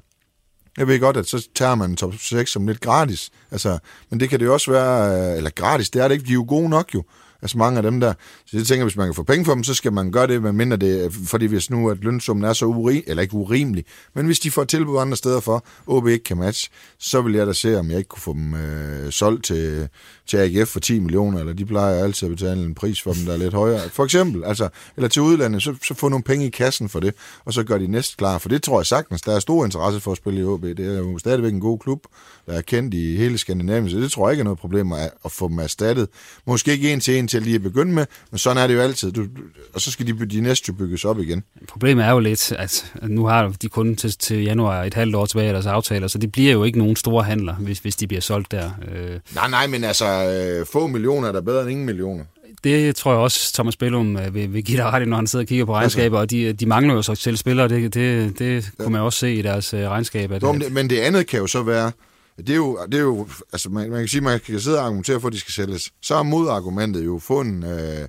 Jeg 0.77 0.87
ved 0.87 0.99
godt, 0.99 1.17
at 1.17 1.27
så 1.27 1.47
tager 1.55 1.75
man 1.75 1.95
top 1.95 2.13
6 2.19 2.51
som 2.51 2.67
lidt 2.67 2.81
gratis. 2.81 3.29
Altså, 3.51 3.77
men 4.09 4.19
det 4.19 4.29
kan 4.29 4.39
det 4.39 4.45
jo 4.45 4.53
også 4.53 4.71
være, 4.71 5.31
øh, 5.31 5.37
eller 5.37 5.49
gratis, 5.49 5.89
det 5.89 6.01
er 6.03 6.07
det 6.07 6.15
ikke, 6.15 6.25
de 6.25 6.29
er 6.31 6.33
jo 6.33 6.45
gode 6.47 6.69
nok 6.69 6.93
jo. 6.93 7.03
Altså 7.41 7.57
mange 7.57 7.77
af 7.77 7.83
dem 7.83 7.99
der. 7.99 8.13
Så 8.51 8.57
jeg 8.57 8.65
tænker, 8.65 8.85
hvis 8.85 8.95
man 8.95 9.07
kan 9.07 9.13
få 9.13 9.23
penge 9.23 9.45
for 9.45 9.53
dem, 9.53 9.63
så 9.63 9.73
skal 9.73 9.93
man 9.93 10.11
gøre 10.11 10.27
det, 10.27 10.41
medmindre 10.41 10.77
det, 10.77 11.13
fordi 11.25 11.45
hvis 11.45 11.69
nu 11.69 11.89
at 11.89 11.97
lønsummen 12.03 12.45
er 12.45 12.53
så 12.53 12.65
urimelig, 12.65 13.03
eller 13.07 13.23
ikke 13.23 13.33
urimelig, 13.33 13.85
men 14.15 14.25
hvis 14.25 14.39
de 14.39 14.51
får 14.51 14.63
tilbud 14.63 14.97
andre 14.97 15.17
steder 15.17 15.39
for, 15.39 15.65
OB 15.87 16.07
ikke 16.07 16.23
kan 16.23 16.37
matche, 16.37 16.71
så 16.99 17.21
vil 17.21 17.33
jeg 17.33 17.47
da 17.47 17.53
se, 17.53 17.79
om 17.79 17.89
jeg 17.89 17.97
ikke 17.97 18.07
kunne 18.07 18.21
få 18.21 18.33
dem 18.33 18.53
øh, 18.53 19.11
solgt 19.11 19.45
til, 19.45 19.87
til 20.27 20.37
AGF 20.37 20.69
for 20.69 20.79
10 20.79 20.99
millioner, 20.99 21.39
eller 21.39 21.53
de 21.53 21.65
plejer 21.65 22.03
altid 22.03 22.27
at 22.27 22.37
betale 22.37 22.63
en 22.63 22.75
pris 22.75 23.01
for 23.01 23.13
dem, 23.13 23.25
der 23.25 23.33
er 23.33 23.37
lidt 23.37 23.53
højere. 23.53 23.89
For 23.89 24.03
eksempel, 24.03 24.43
altså, 24.43 24.69
eller 24.95 25.07
til 25.07 25.21
udlandet, 25.21 25.63
så, 25.63 25.75
så 25.83 25.93
få 25.93 26.09
nogle 26.09 26.23
penge 26.23 26.45
i 26.45 26.49
kassen 26.49 26.89
for 26.89 26.99
det, 26.99 27.15
og 27.45 27.53
så 27.53 27.63
gør 27.63 27.77
de 27.77 27.87
næste 27.87 28.15
klar. 28.17 28.37
For 28.37 28.49
det 28.49 28.63
tror 28.63 28.79
jeg 28.79 28.85
sagtens, 28.85 29.21
der 29.21 29.35
er 29.35 29.39
stor 29.39 29.65
interesse 29.65 29.99
for 29.99 30.11
at 30.11 30.17
spille 30.17 30.39
i 30.41 30.43
OB. 30.43 30.63
Det 30.63 30.79
er 30.79 30.97
jo 30.97 31.17
stadigvæk 31.17 31.53
en 31.53 31.59
god 31.59 31.79
klub, 31.79 31.99
der 32.45 32.53
er 32.53 32.61
kendt 32.61 32.93
i 32.93 33.15
hele 33.15 33.37
Skandinavien, 33.37 33.89
så 33.89 33.97
det 33.97 34.11
tror 34.11 34.27
jeg 34.27 34.33
ikke 34.33 34.41
er 34.41 34.43
noget 34.43 34.59
problem 34.59 34.91
at, 34.91 35.11
at 35.25 35.31
få 35.31 35.47
dem 35.47 35.59
erstattet. 35.59 36.07
Måske 36.47 36.71
ikke 36.71 36.93
en 36.93 36.99
til 36.99 37.17
en 37.17 37.27
til 37.27 37.41
lige 37.41 37.55
at 37.55 37.63
begynde 37.63 37.93
med, 37.93 38.05
men 38.31 38.40
sådan 38.41 38.63
er 38.63 38.67
det 38.67 38.75
jo 38.75 38.79
altid. 38.81 39.11
Du, 39.11 39.25
og 39.73 39.81
så 39.81 39.91
skal 39.91 40.07
de, 40.07 40.25
de 40.25 40.41
næste 40.41 40.65
jo 40.67 40.73
bygges 40.73 41.05
op 41.05 41.19
igen. 41.19 41.43
Problemet 41.67 42.05
er 42.05 42.09
jo 42.09 42.19
lidt, 42.19 42.51
at 42.51 42.93
nu 43.03 43.25
har 43.25 43.53
de 43.61 43.69
kun 43.69 43.95
til, 43.95 44.17
til 44.17 44.43
januar 44.43 44.83
et 44.83 44.93
halvt 44.93 45.15
år 45.15 45.25
tilbage 45.25 45.47
af 45.47 45.53
deres 45.53 45.65
aftaler, 45.65 46.07
så 46.07 46.17
det 46.17 46.31
bliver 46.31 46.51
jo 46.51 46.63
ikke 46.63 46.77
nogen 46.77 46.95
store 46.95 47.23
handler, 47.23 47.55
hvis, 47.55 47.79
hvis 47.79 47.95
de 47.95 48.07
bliver 48.07 48.21
solgt 48.21 48.51
der. 48.51 48.71
Øh, 48.91 49.19
Nej, 49.35 49.49
nej, 49.49 49.67
men 49.67 49.83
altså, 49.83 50.05
øh, 50.05 50.65
få 50.65 50.87
millioner 50.87 51.27
er 51.27 51.31
da 51.31 51.39
bedre 51.39 51.61
end 51.61 51.71
ingen 51.71 51.85
millioner. 51.85 52.23
Det 52.63 52.95
tror 52.95 53.11
jeg 53.11 53.19
også, 53.19 53.53
Thomas 53.53 53.77
Bellum 53.77 54.17
øh, 54.17 54.33
vil, 54.35 54.53
vil 54.53 54.63
give 54.63 54.77
dig 54.77 54.85
ret 54.85 55.01
i, 55.01 55.05
når 55.05 55.15
han 55.15 55.27
sidder 55.27 55.43
og 55.43 55.47
kigger 55.47 55.65
på 55.65 55.73
regnskaber, 55.73 56.19
og 56.19 56.29
de, 56.29 56.53
de 56.53 56.65
mangler 56.65 56.93
jo 56.93 57.01
så 57.01 57.15
til 57.15 57.37
spillere, 57.37 57.67
det, 57.67 57.93
det, 57.93 58.39
det 58.39 58.71
kunne 58.79 58.91
man 58.91 59.01
også 59.01 59.19
se 59.19 59.33
i 59.33 59.41
deres 59.41 59.73
øh, 59.73 59.89
regnskab. 59.89 60.31
At, 60.31 60.41
Nå, 60.41 60.51
men, 60.51 60.61
det, 60.61 60.71
men 60.71 60.89
det 60.89 60.99
andet 60.99 61.27
kan 61.27 61.39
jo 61.39 61.47
så 61.47 61.63
være, 61.63 61.91
det 62.37 62.49
er 62.49 62.55
jo, 62.55 62.79
det 62.91 62.97
er 62.97 63.01
jo 63.01 63.27
altså 63.53 63.69
man, 63.69 63.89
man 63.89 63.99
kan 63.99 64.07
sige, 64.07 64.21
man 64.21 64.39
kan 64.39 64.59
sidde 64.59 64.79
og 64.79 64.85
argumentere 64.85 65.19
for, 65.19 65.27
at 65.27 65.33
de 65.33 65.39
skal 65.39 65.53
sælges. 65.53 65.91
Så 66.01 66.15
er 66.15 66.23
modargumentet 66.23 67.05
jo 67.05 67.19
få 67.23 67.41
en 67.41 67.63
øh, 67.63 68.07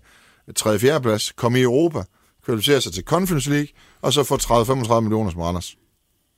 3. 0.57 0.79
4. 0.79 1.01
plads, 1.01 1.33
komme 1.33 1.59
i 1.59 1.63
Europa, 1.63 2.03
kvalificere 2.45 2.81
sig 2.81 2.93
til 2.93 3.05
Conference 3.05 3.51
League, 3.51 3.69
og 4.01 4.13
så 4.13 4.25
få 4.25 4.37
30-35 4.37 5.01
millioner 5.01 5.31
som 5.31 5.41
Randers. 5.41 5.77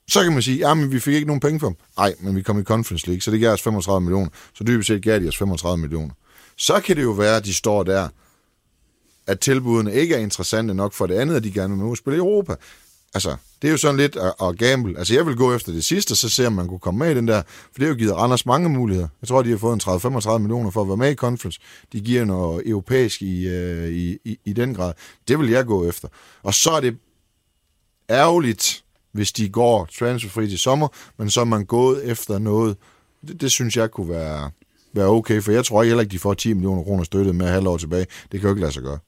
Så 0.09 0.23
kan 0.23 0.33
man 0.33 0.43
sige, 0.43 0.59
ja, 0.59 0.75
men 0.75 0.93
vi 0.93 1.01
fik 1.01 1.15
ikke 1.15 1.27
nogen 1.27 1.41
penge 1.41 1.61
for 1.61 1.67
dem. 1.67 1.77
Nej, 1.97 2.15
men 2.21 2.37
vi 2.37 2.43
kom 2.43 2.59
i 2.59 2.63
Conference 2.63 3.07
League, 3.07 3.21
så 3.21 3.31
det 3.31 3.41
gav 3.41 3.53
os 3.53 3.63
35 3.63 4.01
millioner. 4.01 4.29
Så 4.55 4.65
dybest 4.65 4.87
set 4.87 5.03
gav 5.03 5.21
de 5.21 5.29
os 5.29 5.37
35 5.37 5.79
millioner. 5.79 6.15
Så 6.57 6.81
kan 6.81 6.97
det 6.97 7.03
jo 7.03 7.11
være, 7.11 7.37
at 7.37 7.45
de 7.45 7.55
står 7.55 7.83
der, 7.83 8.09
at 9.27 9.41
tilbudene 9.41 9.95
ikke 9.95 10.15
er 10.15 10.19
interessante 10.19 10.75
nok 10.75 10.93
for 10.93 11.07
det 11.07 11.15
andet, 11.15 11.37
at 11.37 11.45
de 11.45 11.53
gerne 11.53 11.75
vil 11.75 11.85
med 11.85 11.93
at 11.93 11.99
spille 11.99 12.17
i 12.17 12.19
Europa. 12.19 12.57
Altså, 13.15 13.37
det 13.65 13.71
er 13.71 13.73
jo 13.73 13.79
sådan 13.79 13.97
lidt 13.97 14.17
at, 14.17 14.35
at 14.43 14.59
gamble. 14.59 14.99
Altså, 14.99 15.15
jeg 15.15 15.27
vil 15.27 15.37
gå 15.37 15.55
efter 15.55 15.73
det 15.73 15.85
sidste, 15.85 16.17
så 16.17 16.29
se, 16.29 16.47
om 16.47 16.53
man 16.53 16.69
kunne 16.69 16.79
komme 16.79 16.99
med 16.99 17.11
i 17.11 17.15
den 17.15 17.29
der. 17.29 17.43
For 17.47 17.73
det 17.75 17.83
har 17.83 17.89
jo 17.89 17.95
givet 17.95 18.17
Randers 18.17 18.47
mange 18.47 18.69
muligheder. 18.69 19.09
Jeg 19.23 19.29
tror, 19.29 19.43
de 19.43 19.51
har 19.51 19.57
fået 19.57 19.75
en 19.75 19.81
30-35 19.81 20.39
millioner 20.39 20.71
for 20.71 20.83
at 20.83 20.89
være 20.89 20.97
med 20.97 21.11
i 21.11 21.15
conference. 21.15 21.61
De 21.93 22.01
giver 22.01 22.25
noget 22.25 22.69
europæisk 22.69 23.23
i, 23.23 23.49
øh, 23.49 23.89
i, 23.89 24.19
i, 24.25 24.39
i 24.45 24.53
den 24.53 24.75
grad. 24.75 24.93
Det 25.29 25.39
vil 25.39 25.51
jeg 25.51 25.67
gå 25.67 25.89
efter. 25.89 26.09
Og 26.43 26.55
så 26.55 26.71
er 26.71 26.81
det 26.81 26.97
ærgerligt, 28.11 28.85
hvis 29.12 29.33
de 29.33 29.49
går 29.49 29.89
transferfri 29.99 30.49
til 30.49 30.59
sommer, 30.59 30.89
men 31.19 31.31
så 31.31 31.41
er 31.41 31.45
man 31.45 31.65
gået 31.65 32.11
efter 32.11 32.39
noget. 32.39 32.77
Det, 33.29 33.41
det 33.41 33.51
synes 33.51 33.77
jeg 33.77 33.91
kunne 33.91 34.09
være, 34.09 34.51
være 34.93 35.07
okay, 35.07 35.43
for 35.43 35.53
jeg 35.53 35.65
tror 35.65 35.83
ikke 35.83 35.91
heller 35.91 36.03
ikke, 36.03 36.12
de 36.12 36.19
får 36.19 36.35
10 36.35 36.53
millioner 36.53 36.83
kroner 36.83 37.05
støttet 37.05 37.35
med 37.35 37.47
halvår 37.47 37.77
tilbage. 37.77 38.07
Det 38.33 38.41
kan 38.41 38.43
jo 38.43 38.49
ikke 38.49 38.61
lade 38.61 38.73
sig 38.73 38.83
gøre. 38.83 38.99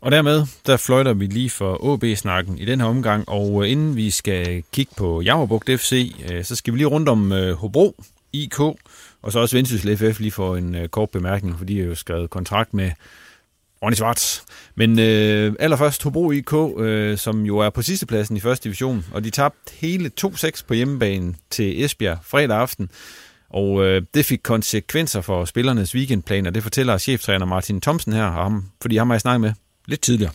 Og 0.00 0.10
dermed, 0.10 0.46
der 0.66 0.76
fløjter 0.76 1.12
vi 1.12 1.26
lige 1.26 1.50
for 1.50 1.94
AB-snakken 1.94 2.58
i 2.58 2.64
den 2.64 2.80
her 2.80 2.86
omgang, 2.86 3.28
og 3.28 3.64
øh, 3.64 3.70
inden 3.70 3.96
vi 3.96 4.10
skal 4.10 4.62
kigge 4.72 4.92
på 4.96 5.20
Jammerbugt 5.20 5.70
FC, 5.80 6.14
øh, 6.30 6.44
så 6.44 6.56
skal 6.56 6.72
vi 6.72 6.78
lige 6.78 6.86
rundt 6.86 7.08
om 7.08 7.32
øh, 7.32 7.54
Hobro 7.54 8.02
IK, 8.32 8.60
og 9.22 9.32
så 9.32 9.38
også 9.38 9.56
Vendsyssel 9.56 9.96
FF 9.96 10.20
lige 10.20 10.30
for 10.30 10.56
en 10.56 10.88
kort 10.90 11.10
bemærkning, 11.10 11.58
fordi 11.58 11.74
de 11.74 11.80
har 11.80 11.86
jo 11.86 11.94
skrevet 11.94 12.30
kontrakt 12.30 12.74
med 12.74 12.90
Ronny 13.82 13.94
Svarts. 13.94 14.44
Men 14.74 14.98
øh, 14.98 15.54
allerførst 15.58 16.02
Hobro 16.02 16.30
IK, 16.30 16.52
øh, 16.78 17.18
som 17.18 17.42
jo 17.42 17.58
er 17.58 17.70
på 17.70 17.82
sidste 17.82 18.06
pladsen 18.06 18.36
i 18.36 18.40
første 18.40 18.64
division, 18.64 19.04
og 19.12 19.24
de 19.24 19.30
tabte 19.30 19.72
hele 19.74 20.10
2-6 20.24 20.50
på 20.68 20.74
hjemmebane 20.74 21.34
til 21.50 21.84
Esbjerg 21.84 22.18
fredag 22.22 22.56
aften. 22.56 22.90
Og 23.50 23.84
øh, 23.84 24.02
det 24.14 24.24
fik 24.24 24.40
konsekvenser 24.42 25.20
for 25.20 25.44
spillernes 25.44 25.94
weekendplaner, 25.94 26.50
det 26.50 26.62
fortæller 26.62 26.98
cheftræner 26.98 27.46
Martin 27.46 27.80
Thomsen 27.80 28.12
her, 28.12 28.30
ham, 28.30 28.64
fordi 28.82 28.96
ham 28.96 29.08
har 29.10 29.14
jeg 29.14 29.20
snakket 29.20 29.40
med 29.40 29.52
lidt 29.88 30.00
tidligere. 30.00 30.34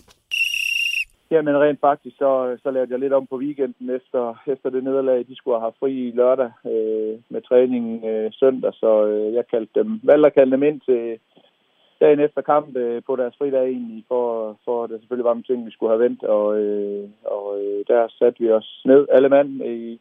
Ja, 1.31 1.41
men 1.41 1.57
rent 1.57 1.79
faktisk, 1.79 2.17
så, 2.17 2.57
så 2.63 2.71
lavede 2.71 2.91
jeg 2.91 2.99
lidt 2.99 3.13
om 3.13 3.27
på 3.27 3.37
weekenden 3.37 3.89
efter, 3.89 4.43
efter 4.47 4.69
det 4.69 4.83
nederlag. 4.83 5.27
De 5.27 5.35
skulle 5.35 5.55
have 5.55 5.67
haft 5.67 5.79
fri 5.79 6.11
lørdag 6.11 6.51
øh, 6.65 7.19
med 7.29 7.41
træning 7.41 8.05
øh, 8.05 8.31
søndag, 8.33 8.73
så 8.73 9.05
øh, 9.05 9.33
jeg 9.33 9.47
kaldte 9.47 9.79
dem, 9.79 9.99
valgte 10.03 10.27
at 10.27 10.33
kalde 10.33 10.51
dem 10.51 10.63
ind 10.63 10.81
til 10.81 11.19
dagen 11.99 12.19
efter 12.19 12.41
kamp 12.41 12.77
øh, 12.77 13.01
på 13.07 13.15
deres 13.15 13.35
fridag 13.37 13.67
egentlig, 13.67 14.05
for, 14.07 14.57
for 14.65 14.83
at 14.83 14.89
det 14.89 14.99
selvfølgelig 14.99 15.25
var 15.25 15.33
nogle 15.33 15.43
ting, 15.49 15.65
vi 15.65 15.71
skulle 15.71 15.91
have 15.91 16.03
vendt, 16.03 16.23
og, 16.23 16.59
øh, 16.59 17.09
og 17.25 17.45
øh, 17.61 17.85
der 17.87 18.07
satte 18.19 18.39
vi 18.39 18.51
os 18.51 18.81
ned, 18.85 19.07
alle 19.11 19.29
mand, 19.29 19.49
i, 19.65 19.99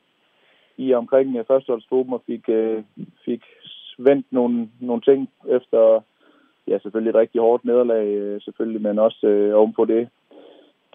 i 0.76 0.94
omkring 0.94 1.36
øh, 1.36 1.44
førsteholdsgruppen 1.46 2.14
og 2.14 2.22
fik, 2.26 2.48
øh, 2.48 2.82
fik 3.24 3.42
vendt 3.98 4.26
nogle, 4.30 4.68
nogle 4.80 5.02
ting 5.02 5.30
efter 5.48 6.02
ja, 6.68 6.78
selvfølgelig 6.78 7.10
et 7.10 7.22
rigtig 7.22 7.40
hårdt 7.40 7.64
nederlag, 7.64 8.06
øh, 8.06 8.40
selvfølgelig, 8.40 8.82
men 8.82 8.98
også 8.98 9.26
øh, 9.26 9.54
ovenpå 9.58 9.84
det, 9.84 10.08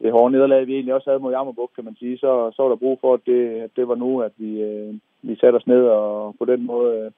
det 0.02 0.12
hårde 0.12 0.32
nederlag, 0.32 0.68
vi 0.68 0.74
egentlig 0.74 0.94
også 0.94 1.10
havde 1.10 1.20
mod 1.20 1.32
Jammerbuk, 1.32 1.72
kan 1.76 1.86
man 1.86 1.96
sige, 1.96 2.18
så, 2.18 2.52
så 2.56 2.62
var 2.62 2.70
der 2.70 2.76
brug 2.76 2.98
for, 3.02 3.14
at 3.14 3.20
det, 3.26 3.42
at 3.66 3.70
det 3.76 3.88
var 3.88 3.96
nu, 3.96 4.22
at 4.22 4.32
vi, 4.38 4.62
øh, 4.62 4.94
vi 5.22 5.36
satte 5.36 5.58
os 5.58 5.68
ned 5.68 5.84
og 5.86 6.36
på 6.40 6.46
den 6.46 6.66
måde 6.66 7.12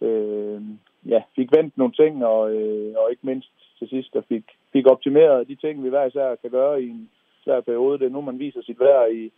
øh, 0.00 0.60
ja, 1.08 1.22
fik 1.36 1.48
vendt 1.56 1.78
nogle 1.78 1.92
ting, 1.92 2.24
og, 2.24 2.52
øh, 2.54 2.94
og 2.96 3.10
ikke 3.10 3.26
mindst 3.26 3.50
til 3.78 3.88
sidst, 3.88 4.14
der 4.14 4.22
fik, 4.28 4.44
fik 4.72 4.86
optimeret 4.86 5.48
de 5.48 5.54
ting, 5.54 5.84
vi 5.84 5.88
hver 5.88 6.04
især 6.06 6.34
kan 6.34 6.50
gøre 6.50 6.82
i 6.82 6.88
en 6.88 7.10
svær 7.44 7.60
periode. 7.60 7.98
Det 7.98 8.06
er 8.06 8.10
nu, 8.10 8.20
man 8.20 8.38
viser 8.38 8.62
sit 8.62 8.80
værd 8.80 9.10
i, 9.12 9.30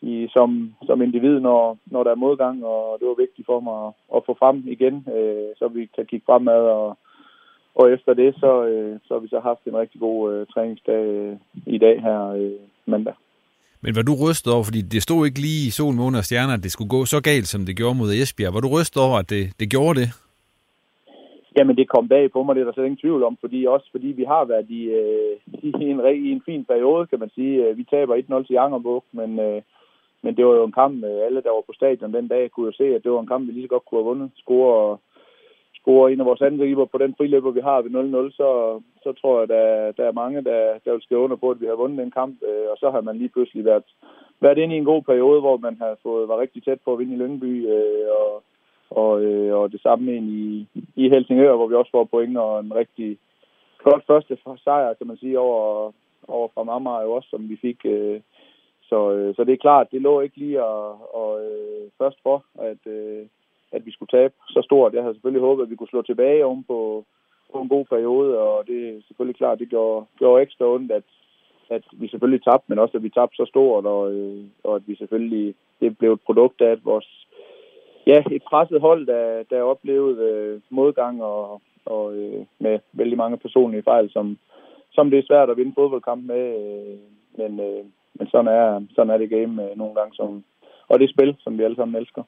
i, 0.00 0.28
som, 0.30 0.74
som 0.86 1.02
individ, 1.02 1.40
når, 1.40 1.78
når 1.86 2.04
der 2.04 2.10
er 2.10 2.24
modgang, 2.24 2.64
og 2.64 2.96
det 3.00 3.08
var 3.08 3.14
vigtigt 3.14 3.46
for 3.46 3.60
mig 3.60 3.86
at, 3.86 3.92
at 4.16 4.22
få 4.26 4.36
frem 4.38 4.64
igen, 4.66 5.06
øh, 5.16 5.48
så 5.56 5.68
vi 5.68 5.86
kan 5.96 6.06
kigge 6.06 6.26
fremad 6.26 6.62
og, 6.62 6.98
og 7.78 7.92
efter 7.92 8.14
det, 8.14 8.34
så, 8.42 8.52
øh, 8.64 8.98
så 9.04 9.14
har 9.14 9.20
vi 9.20 9.28
så 9.28 9.40
haft 9.40 9.62
en 9.66 9.76
rigtig 9.76 10.00
god 10.00 10.32
øh, 10.32 10.46
træningsdag 10.46 11.04
øh, 11.04 11.36
i 11.66 11.78
dag 11.78 12.02
her 12.02 12.20
øh, 12.40 12.60
mandag. 12.86 13.14
Men 13.82 13.96
var 13.96 14.02
du 14.02 14.14
rystet 14.24 14.52
over, 14.54 14.64
fordi 14.64 14.80
det 14.94 15.02
stod 15.02 15.26
ikke 15.26 15.40
lige 15.46 15.66
i 15.68 15.74
sol, 15.78 15.94
måne 15.94 16.18
og 16.18 16.24
stjerner, 16.24 16.54
at 16.54 16.62
det 16.62 16.72
skulle 16.72 16.94
gå 16.96 17.04
så 17.04 17.18
galt, 17.30 17.48
som 17.48 17.66
det 17.66 17.76
gjorde 17.76 17.98
mod 17.98 18.10
Esbjerg. 18.12 18.54
Var 18.54 18.60
du 18.60 18.70
rystet 18.76 19.02
over, 19.06 19.16
at 19.22 19.30
det, 19.30 19.44
det 19.60 19.70
gjorde 19.70 20.00
det? 20.00 20.08
Jamen, 21.56 21.76
det 21.76 21.88
kom 21.88 22.08
bag 22.08 22.32
på 22.32 22.42
mig, 22.42 22.54
det 22.54 22.60
er 22.60 22.64
der 22.64 22.72
slet 22.72 22.84
ingen 22.84 23.04
tvivl 23.04 23.22
om, 23.22 23.36
fordi 23.40 23.66
også 23.66 23.88
fordi 23.90 24.08
vi 24.20 24.24
har 24.32 24.44
været 24.44 24.70
i, 24.78 24.82
øh, 25.00 25.34
i, 25.82 25.84
en, 25.92 26.00
i 26.26 26.30
en 26.36 26.42
fin 26.48 26.64
periode, 26.64 27.06
kan 27.06 27.18
man 27.18 27.30
sige. 27.34 27.76
Vi 27.76 27.84
taber 27.90 28.14
1-0 28.16 28.46
til 28.46 28.54
Jangerbuk, 28.54 29.04
men, 29.12 29.30
øh, 29.46 29.62
men 30.22 30.36
det 30.36 30.46
var 30.46 30.54
jo 30.54 30.64
en 30.64 30.78
kamp, 30.80 31.04
alle 31.04 31.42
der 31.42 31.52
var 31.56 31.64
på 31.66 31.72
stadion 31.76 32.14
den 32.14 32.28
dag, 32.28 32.50
kunne 32.50 32.66
jo 32.66 32.72
se, 32.72 32.86
at 32.94 33.04
det 33.04 33.12
var 33.12 33.20
en 33.20 33.32
kamp, 33.32 33.46
vi 33.46 33.52
lige 33.52 33.66
så 33.66 33.68
godt 33.74 33.84
kunne 33.84 34.00
have 34.00 34.10
vundet. 34.10 34.30
Score 34.42 34.98
scorer 35.88 36.08
en 36.08 36.20
af 36.20 36.26
vores 36.26 36.40
angriber 36.40 36.84
på 36.84 36.98
den 36.98 37.14
friløber, 37.18 37.50
vi 37.50 37.60
har 37.60 37.82
ved 37.82 37.90
0-0, 37.90 38.36
så, 38.40 38.48
så 39.04 39.10
tror 39.20 39.38
jeg, 39.38 39.48
der, 39.48 39.92
der 39.98 40.04
er 40.08 40.20
mange, 40.22 40.44
der, 40.44 40.60
der 40.84 40.92
vil 40.92 41.02
skrive 41.02 41.20
under 41.20 41.36
på, 41.36 41.50
at 41.50 41.60
vi 41.60 41.66
har 41.66 41.76
vundet 41.82 41.98
den 41.98 42.10
kamp. 42.10 42.34
Øh, 42.48 42.66
og 42.72 42.76
så 42.80 42.90
har 42.90 43.00
man 43.00 43.16
lige 43.18 43.34
pludselig 43.34 43.64
været, 43.64 43.84
været 44.40 44.58
inde 44.58 44.74
i 44.74 44.78
en 44.78 44.90
god 44.92 45.02
periode, 45.02 45.40
hvor 45.40 45.56
man 45.56 45.76
har 45.82 45.96
fået, 46.02 46.28
var 46.28 46.40
rigtig 46.40 46.64
tæt 46.64 46.80
på 46.84 46.92
at 46.92 46.98
vinde 46.98 47.14
i 47.14 47.18
Lyngby, 47.18 47.52
øh, 47.74 48.08
og, 48.20 48.42
og, 48.90 49.22
øh, 49.22 49.54
og 49.58 49.72
det 49.72 49.80
samme 49.82 50.16
ind 50.16 50.28
i, 50.28 50.66
i 50.96 51.08
Helsingør, 51.08 51.56
hvor 51.56 51.66
vi 51.66 51.74
også 51.74 51.90
får 51.90 52.04
point 52.04 52.38
og 52.38 52.60
en 52.60 52.74
rigtig 52.74 53.18
flot 53.82 54.02
første 54.06 54.38
sejr, 54.64 54.94
kan 54.94 55.06
man 55.06 55.16
sige, 55.16 55.38
over, 55.38 55.92
over 56.28 56.48
fra 56.54 56.76
Amager 56.76 57.02
jo 57.02 57.12
også, 57.12 57.28
som 57.28 57.48
vi 57.48 57.56
fik. 57.56 57.80
Øh, 57.84 58.20
så, 58.88 59.12
øh, 59.12 59.34
så 59.36 59.44
det 59.44 59.52
er 59.52 59.66
klart, 59.66 59.92
det 59.92 60.02
lå 60.02 60.20
ikke 60.20 60.36
lige 60.36 60.60
at, 60.60 60.90
at, 61.20 61.32
at 61.40 61.90
først 61.98 62.18
for, 62.22 62.44
at, 62.58 62.82
at 63.72 63.86
vi 63.86 63.92
skulle 63.92 64.12
tabe 64.18 64.34
så 64.48 64.60
stort. 64.64 64.94
Jeg 64.94 65.02
havde 65.02 65.14
selvfølgelig 65.14 65.42
håbet, 65.42 65.62
at 65.62 65.70
vi 65.70 65.76
kunne 65.76 65.88
slå 65.88 66.02
tilbage 66.02 66.44
oven 66.44 66.64
på, 66.64 67.04
på 67.52 67.58
en 67.60 67.68
god 67.68 67.84
periode, 67.84 68.38
og 68.38 68.66
det 68.66 68.88
er 68.88 69.02
selvfølgelig 69.06 69.36
klart, 69.36 69.58
det 69.58 69.68
gjorde, 69.68 70.06
gjorde 70.18 70.42
ekstra 70.42 70.64
ondt, 70.64 70.92
at, 70.92 71.02
at 71.70 71.82
vi 71.92 72.08
selvfølgelig 72.08 72.44
tabte, 72.44 72.64
men 72.68 72.78
også 72.78 72.96
at 72.96 73.02
vi 73.02 73.10
tabte 73.10 73.36
så 73.36 73.44
stort, 73.48 73.86
og, 73.86 74.12
øh, 74.14 74.44
og 74.64 74.76
at 74.76 74.82
vi 74.86 74.96
selvfølgelig, 74.96 75.54
det 75.80 75.98
blev 75.98 76.12
et 76.12 76.20
produkt 76.26 76.60
af, 76.60 76.70
at 76.70 76.84
vores, 76.84 77.26
ja, 78.06 78.22
et 78.30 78.42
presset 78.42 78.80
hold, 78.80 79.06
der, 79.06 79.42
der 79.50 79.62
oplevede 79.62 80.22
øh, 80.30 80.60
modgang 80.70 81.22
og, 81.22 81.60
og 81.84 82.16
øh, 82.16 82.44
med 82.58 82.78
vældig 82.92 83.18
mange 83.18 83.38
personlige 83.38 83.82
fejl, 83.82 84.10
som, 84.10 84.38
som 84.92 85.10
det 85.10 85.18
er 85.18 85.28
svært 85.28 85.50
at 85.50 85.56
vinde 85.56 85.72
fodboldkamp 85.74 86.24
med, 86.24 86.44
øh, 86.62 86.98
men, 87.38 87.60
øh, 87.60 87.84
men 88.14 88.26
sådan 88.30 88.52
er, 88.52 88.82
sådan 88.94 89.10
er 89.10 89.18
det 89.18 89.30
game 89.30 89.70
øh, 89.70 89.76
nogle 89.78 89.94
gange, 89.94 90.14
som, 90.14 90.44
og 90.88 91.00
det 91.00 91.10
spil, 91.10 91.36
som 91.38 91.58
vi 91.58 91.62
alle 91.62 91.76
sammen 91.76 92.00
elsker. 92.00 92.22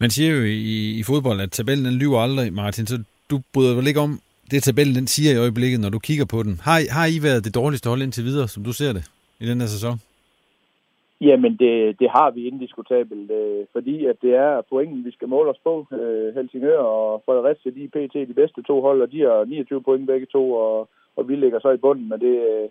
Man 0.00 0.10
siger 0.10 0.30
jo 0.36 0.42
i, 0.42 0.98
i 1.00 1.02
fodbold, 1.02 1.40
at 1.40 1.50
tabellen 1.50 1.84
den 1.84 1.94
lyver 2.02 2.18
aldrig, 2.18 2.52
Martin, 2.52 2.86
så 2.86 2.96
du 3.30 3.36
bryder 3.54 3.76
vel 3.76 3.86
ikke 3.86 4.00
om 4.00 4.12
det, 4.50 4.62
tabellen 4.62 4.94
den 4.94 5.06
siger 5.06 5.32
i 5.32 5.42
øjeblikket, 5.44 5.80
når 5.80 5.88
du 5.88 5.98
kigger 5.98 6.26
på 6.34 6.42
den. 6.42 6.54
Har, 6.68 6.78
har 6.96 7.06
I 7.16 7.18
været 7.26 7.44
det 7.44 7.54
dårligste 7.54 7.88
hold 7.88 8.02
indtil 8.02 8.24
videre, 8.24 8.48
som 8.48 8.64
du 8.64 8.72
ser 8.72 8.92
det, 8.92 9.04
i 9.40 9.46
den 9.50 9.60
her 9.60 9.66
sæson? 9.76 9.96
Jamen, 11.20 11.52
det, 11.62 12.00
det 12.00 12.08
har 12.16 12.30
vi 12.30 12.46
indiskutabelt, 12.46 13.30
øh, 13.30 13.66
fordi 13.72 14.06
at 14.06 14.16
det 14.22 14.32
er 14.34 14.62
pointen, 14.70 15.04
vi 15.04 15.12
skal 15.12 15.28
måle 15.28 15.50
os 15.50 15.60
på. 15.64 15.86
Øh, 15.92 16.34
Helsingør 16.34 16.78
og 16.78 17.22
Fredericia, 17.26 17.70
de 17.76 17.84
er 17.84 17.92
pt. 17.94 18.14
de 18.28 18.40
bedste 18.40 18.62
to 18.62 18.80
hold, 18.80 19.02
og 19.02 19.12
de 19.12 19.20
har 19.20 19.44
29 19.44 19.82
point 19.82 20.06
begge 20.06 20.26
to, 20.26 20.52
og, 20.52 20.88
og 21.16 21.28
vi 21.28 21.36
ligger 21.36 21.60
så 21.60 21.70
i 21.70 21.82
bunden 21.84 22.08
men 22.08 22.20
det, 22.20 22.34
øh, 22.50 22.68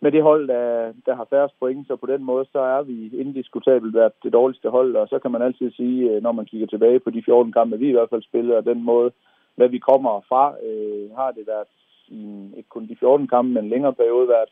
med 0.00 0.12
det 0.12 0.22
hold, 0.22 0.48
der, 0.48 0.92
der 1.06 1.14
har 1.14 1.26
færrest 1.30 1.54
point, 1.58 1.86
så 1.86 1.96
på 1.96 2.06
den 2.06 2.24
måde, 2.24 2.44
så 2.52 2.58
er 2.58 2.82
vi 2.82 3.10
indiskutabelt 3.20 3.94
været 3.94 4.12
det 4.22 4.32
dårligste 4.32 4.70
hold, 4.70 4.96
og 4.96 5.08
så 5.08 5.18
kan 5.18 5.30
man 5.30 5.42
altid 5.42 5.70
sige, 5.70 6.10
øh, 6.10 6.22
når 6.22 6.32
man 6.32 6.44
kigger 6.44 6.66
tilbage 6.66 7.00
på 7.00 7.10
de 7.10 7.22
14 7.22 7.52
kampe, 7.52 7.78
vi 7.78 7.88
i 7.88 7.92
hvert 7.92 8.10
fald 8.10 8.22
spillede, 8.22 8.56
og 8.56 8.64
den 8.64 8.82
måde, 8.82 9.10
hvad 9.54 9.68
vi 9.68 9.78
kommer 9.78 10.20
fra, 10.28 10.54
øh, 10.66 11.10
har 11.16 11.30
det 11.30 11.46
været 11.46 11.68
i 12.08 12.50
ikke 12.56 12.68
kun 12.68 12.88
de 12.88 12.96
14 12.96 13.28
kampe, 13.28 13.52
men 13.52 13.64
en 13.64 13.70
længere 13.70 13.94
periode 13.94 14.28
været, 14.28 14.48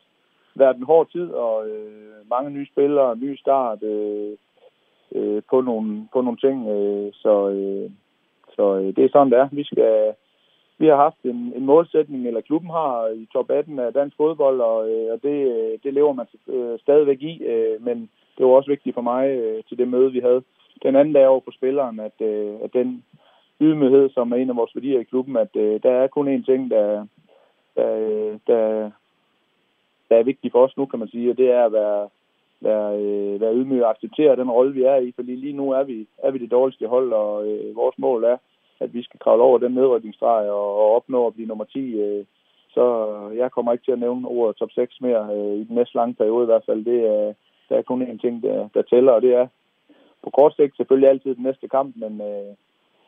været 0.55 0.77
en 0.77 0.83
hård 0.83 1.09
tid, 1.11 1.29
og 1.29 1.69
øh, 1.69 2.29
mange 2.29 2.49
nye 2.49 2.67
spillere, 2.71 3.17
ny 3.17 3.35
start 3.35 3.83
øh, 3.83 4.37
øh, 5.15 5.41
på, 5.49 5.61
nogle, 5.61 6.07
på 6.13 6.21
nogle 6.21 6.37
ting, 6.37 6.69
øh, 6.69 7.13
så, 7.13 7.49
øh, 7.49 7.91
så 8.55 8.75
øh, 8.75 8.95
det 8.95 9.03
er 9.03 9.09
sådan, 9.11 9.31
det 9.31 9.39
er. 9.39 9.49
Vi 9.51 9.63
skal, 9.63 10.13
vi 10.77 10.87
har 10.87 10.95
haft 10.95 11.23
en, 11.23 11.53
en 11.55 11.65
målsætning, 11.65 12.27
eller 12.27 12.41
klubben 12.41 12.69
har 12.69 13.07
i 13.07 13.27
top 13.33 13.49
18 13.49 13.79
af 13.79 13.93
dansk 13.93 14.17
fodbold, 14.17 14.61
og, 14.61 14.89
øh, 14.89 15.13
og 15.13 15.23
det, 15.23 15.37
øh, 15.55 15.79
det 15.83 15.93
lever 15.93 16.13
man 16.13 16.25
øh, 16.47 16.79
stadigvæk 16.79 17.21
i, 17.21 17.43
øh, 17.43 17.85
men 17.85 18.09
det 18.37 18.45
var 18.45 18.51
også 18.51 18.71
vigtigt 18.71 18.93
for 18.93 19.01
mig 19.01 19.29
øh, 19.29 19.63
til 19.63 19.77
det 19.77 19.87
møde, 19.87 20.11
vi 20.11 20.19
havde. 20.19 20.43
Den 20.83 20.95
anden 20.95 21.13
dag 21.13 21.27
over 21.27 21.39
på 21.39 21.51
spilleren, 21.51 21.99
at, 21.99 22.21
øh, 22.21 22.53
at 22.63 22.73
den 22.73 23.03
ydmyghed, 23.61 24.09
som 24.09 24.31
er 24.31 24.35
en 24.35 24.49
af 24.49 24.55
vores 24.55 24.75
værdier 24.75 24.99
i 24.99 25.03
klubben, 25.03 25.37
at 25.37 25.55
øh, 25.55 25.79
der 25.83 25.91
er 25.91 26.07
kun 26.07 26.35
én 26.35 26.45
ting, 26.45 26.71
der, 26.71 27.07
der, 27.75 27.91
øh, 27.95 28.39
der, 28.47 28.91
der 30.09 30.15
er 30.17 30.23
vigtig 30.23 30.51
for 30.51 30.63
os 30.65 30.77
nu, 30.77 30.85
kan 30.85 30.99
man 30.99 31.07
sige, 31.07 31.31
og 31.31 31.37
det 31.37 31.51
er 31.51 31.65
at 31.65 31.71
være, 31.71 32.09
være, 32.61 32.99
øh, 32.99 33.41
være 33.41 33.55
ydmyg 33.55 33.83
og 33.83 33.89
acceptere 33.89 34.35
den 34.35 34.51
rolle, 34.51 34.73
vi 34.73 34.83
er 34.83 34.95
i, 34.95 35.11
fordi 35.15 35.35
lige 35.35 35.53
nu 35.53 35.71
er 35.71 35.83
vi, 35.83 36.07
er 36.17 36.31
vi 36.31 36.37
det 36.37 36.51
dårligste 36.51 36.87
hold, 36.87 37.13
og 37.13 37.47
øh, 37.47 37.75
vores 37.75 37.97
mål 37.97 38.23
er 38.23 38.37
at 38.79 38.93
vi 38.93 39.03
skal 39.03 39.19
kravle 39.19 39.43
over 39.43 39.57
den 39.57 39.71
nedrykningsstreg 39.71 40.49
og, 40.49 40.67
og 40.81 40.95
opnå 40.95 41.27
at 41.27 41.33
blive 41.33 41.47
nummer 41.47 41.65
10 41.65 41.99
øh, 41.99 42.25
så 42.75 42.85
jeg 43.41 43.51
kommer 43.51 43.71
ikke 43.71 43.85
til 43.85 43.97
at 43.97 44.03
nævne 44.05 44.27
ordet 44.27 44.55
top 44.55 44.71
6 44.71 45.01
mere 45.01 45.23
øh, 45.35 45.55
i 45.61 45.63
den 45.67 45.75
næste 45.75 45.95
lange 45.95 46.13
periode 46.13 46.43
i 46.43 46.51
hvert 46.51 46.65
fald. 46.65 46.85
Det 46.85 46.99
er, 47.15 47.33
der 47.69 47.75
er 47.77 47.81
kun 47.81 48.01
én 48.01 48.17
ting, 48.21 48.43
der, 48.43 48.69
der 48.73 48.81
tæller, 48.81 49.11
og 49.11 49.21
det 49.21 49.33
er 49.33 49.47
på 50.23 50.29
kort 50.29 50.53
sigt 50.55 50.77
selvfølgelig 50.77 51.09
altid 51.09 51.35
den 51.35 51.43
næste 51.43 51.67
kamp, 51.67 51.95
men, 51.95 52.13
øh, 52.29 52.51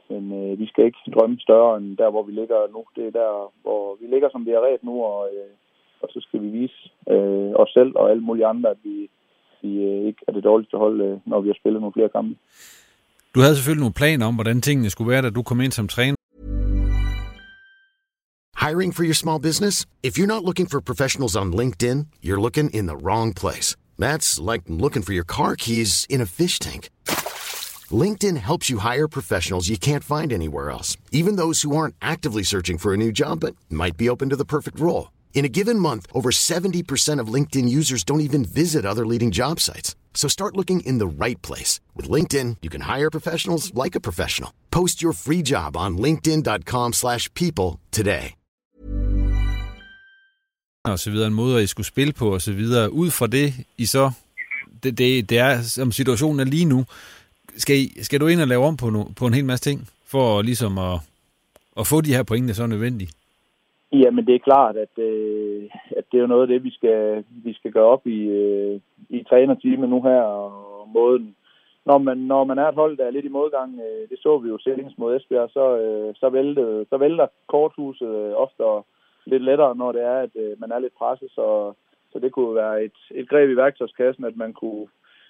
men 0.09 0.23
øh, 0.39 0.59
vi 0.59 0.65
skal 0.67 0.85
ikke 0.85 1.11
drømme 1.15 1.39
større 1.39 1.77
end 1.77 1.97
der, 1.97 2.09
hvor 2.09 2.23
vi 2.23 2.31
ligger 2.31 2.59
nu. 2.73 2.81
Det 2.95 3.07
er 3.07 3.11
der, 3.21 3.51
hvor 3.61 3.97
vi 4.01 4.05
ligger, 4.07 4.29
som 4.29 4.45
vi 4.45 4.51
er 4.51 4.65
ret 4.67 4.83
nu, 4.83 5.03
og, 5.03 5.29
øh, 5.33 5.53
og 6.01 6.09
så 6.11 6.19
skal 6.21 6.41
vi 6.41 6.49
vise 6.59 6.79
øh, 7.09 7.51
os 7.61 7.69
selv 7.69 7.91
og 7.95 8.09
alle 8.11 8.23
mulige 8.23 8.45
andre, 8.45 8.69
at 8.69 8.77
vi, 8.83 9.09
vi 9.61 9.71
øh, 9.83 10.07
ikke 10.07 10.21
er 10.27 10.31
det 10.31 10.43
dårligste 10.43 10.77
hold, 10.77 11.01
øh, 11.01 11.17
når 11.25 11.39
vi 11.39 11.49
har 11.49 11.59
spillet 11.59 11.81
nogle 11.81 11.93
flere 11.93 12.09
kampe. 12.09 12.35
Du 13.37 13.41
havde 13.41 13.55
selvfølgelig 13.55 13.79
nogle 13.79 13.93
planer 13.93 14.25
om, 14.25 14.33
hvordan 14.33 14.61
tingene 14.61 14.89
skulle 14.89 15.11
være, 15.11 15.21
da 15.21 15.29
du 15.29 15.43
kom 15.43 15.61
ind 15.61 15.71
som 15.71 15.87
træner. 15.87 16.15
Hiring 18.65 18.95
for 18.95 19.03
your 19.03 19.13
small 19.13 19.41
business? 19.41 19.85
If 20.03 20.17
you're 20.17 20.33
not 20.35 20.43
looking 20.43 20.69
for 20.71 20.79
professionals 20.81 21.35
on 21.35 21.53
LinkedIn, 21.53 22.07
you're 22.23 22.41
looking 22.41 22.69
in 22.73 22.87
the 22.87 22.95
wrong 22.95 23.35
place. 23.35 23.75
That's 23.99 24.51
like 24.51 24.63
looking 24.67 25.03
for 25.03 25.13
your 25.13 25.27
car 25.37 25.55
keys 25.55 26.05
in 26.09 26.21
a 26.21 26.25
fish 26.25 26.59
tank. 26.59 26.89
LinkedIn 28.03 28.37
helps 28.37 28.71
you 28.71 28.79
hire 28.79 29.07
professionals 29.07 29.69
you 29.69 29.77
can't 29.77 30.03
find 30.03 30.33
anywhere 30.33 30.71
else, 30.77 30.97
even 31.11 31.37
those 31.37 31.61
who 31.61 31.75
aren't 31.77 31.95
actively 32.01 32.43
searching 32.43 32.77
for 32.79 32.93
a 32.93 32.97
new 32.97 33.11
job 33.11 33.39
but 33.39 33.55
might 33.69 33.97
be 33.97 34.09
open 34.09 34.29
to 34.29 34.35
the 34.35 34.51
perfect 34.55 34.79
role. 34.79 35.05
In 35.33 35.45
a 35.45 35.53
given 35.59 35.79
month, 35.79 36.07
over 36.13 36.31
70% 36.31 37.21
of 37.21 37.33
LinkedIn 37.35 37.69
users 37.79 38.03
don't 38.03 38.27
even 38.29 38.43
visit 38.45 38.85
other 38.85 39.05
leading 39.05 39.31
job 39.31 39.59
sites. 39.59 39.95
So 40.21 40.27
start 40.27 40.53
looking 40.59 40.79
in 40.89 40.95
the 41.03 41.11
right 41.25 41.41
place. 41.47 41.73
With 41.97 42.07
LinkedIn, 42.15 42.49
you 42.63 42.69
can 42.75 42.81
hire 42.93 43.09
professionals 43.17 43.63
like 43.83 43.95
a 43.99 44.01
professional. 44.09 44.49
Post 44.71 44.95
your 45.03 45.13
free 45.25 45.43
job 45.53 45.77
on 45.77 45.97
linkedin.com 46.05 46.93
slash 46.93 47.25
people 47.33 47.69
today. 47.91 48.25
Og 50.85 50.99
så 50.99 51.11
videre, 51.11 51.27
en 51.27 51.33
måde, 51.33 51.57
at 51.57 51.63
I 51.63 51.67
skulle 51.67 51.87
spille 51.87 52.13
på, 52.13 52.33
og 52.33 52.41
så 52.41 52.53
videre. 52.53 52.93
Ud 52.93 53.09
fra 53.09 53.27
det, 53.27 53.53
I 53.77 53.85
så, 53.85 54.11
det, 54.83 54.97
det, 54.97 55.29
det 55.29 55.39
er, 55.39 55.61
som 55.61 55.91
situationen 55.91 56.39
er 56.39 56.45
lige 56.45 56.65
nu, 56.65 56.83
skal, 57.57 57.75
I, 57.75 58.03
skal 58.03 58.19
du 58.19 58.27
ind 58.27 58.41
og 58.41 58.47
lave 58.47 58.63
om 58.65 58.77
på, 58.77 58.89
no, 58.89 59.03
på 59.19 59.27
en 59.27 59.33
hel 59.33 59.45
masse 59.45 59.69
ting, 59.69 59.87
for 60.05 60.41
ligesom 60.41 60.77
at, 60.77 60.99
at 61.79 61.87
få 61.87 62.01
de 62.01 62.13
her 62.15 62.23
point, 62.23 62.47
der 62.47 62.53
så 62.53 62.63
er 62.63 62.67
nødvendige? 62.67 63.09
Jamen, 63.91 64.25
det 64.25 64.35
er 64.35 64.39
klart, 64.39 64.75
at, 64.77 65.03
øh, 65.03 65.63
at 65.97 66.03
det 66.11 66.17
er 66.17 66.21
jo 66.21 66.27
noget 66.27 66.41
af 66.41 66.47
det, 66.47 66.63
vi 66.63 66.71
skal, 66.71 67.23
vi 67.29 67.53
skal 67.53 67.71
gøre 67.71 67.85
op 67.85 68.07
i, 68.07 68.19
øh, 68.39 68.79
i 69.09 69.23
trænerteamet 69.23 69.89
nu 69.89 70.01
her, 70.01 70.21
og 70.21 70.87
måden. 70.89 71.35
Når 71.85 71.97
man, 71.97 72.17
når 72.17 72.43
man 72.43 72.57
er 72.57 72.67
et 72.67 72.75
hold, 72.75 72.97
der 72.97 73.05
er 73.05 73.11
lidt 73.11 73.25
i 73.25 73.37
modgang, 73.39 73.79
øh, 73.85 74.09
det 74.09 74.19
så 74.19 74.37
vi 74.37 74.49
jo 74.49 74.57
senest 74.57 74.97
mod 74.97 75.15
Esbjerg, 75.15 75.49
så, 75.49 75.77
øh, 75.77 76.15
så, 76.15 76.29
vælter, 76.29 76.85
så 76.89 76.97
vælter 76.97 77.27
korthuset 77.47 78.07
øh, 78.07 78.33
ofte 78.35 78.63
lidt 79.25 79.43
lettere, 79.43 79.75
når 79.75 79.91
det 79.91 80.03
er, 80.03 80.17
at 80.19 80.29
øh, 80.35 80.59
man 80.61 80.71
er 80.71 80.79
lidt 80.79 80.97
presset, 80.97 81.31
så, 81.31 81.73
så 82.11 82.19
det 82.19 82.31
kunne 82.31 82.55
være 82.55 82.83
et, 82.83 82.97
et 83.11 83.29
greb 83.29 83.49
i 83.49 83.55
værktøjskassen, 83.55 84.25
at 84.25 84.37
man 84.37 84.53
kunne, 84.53 84.87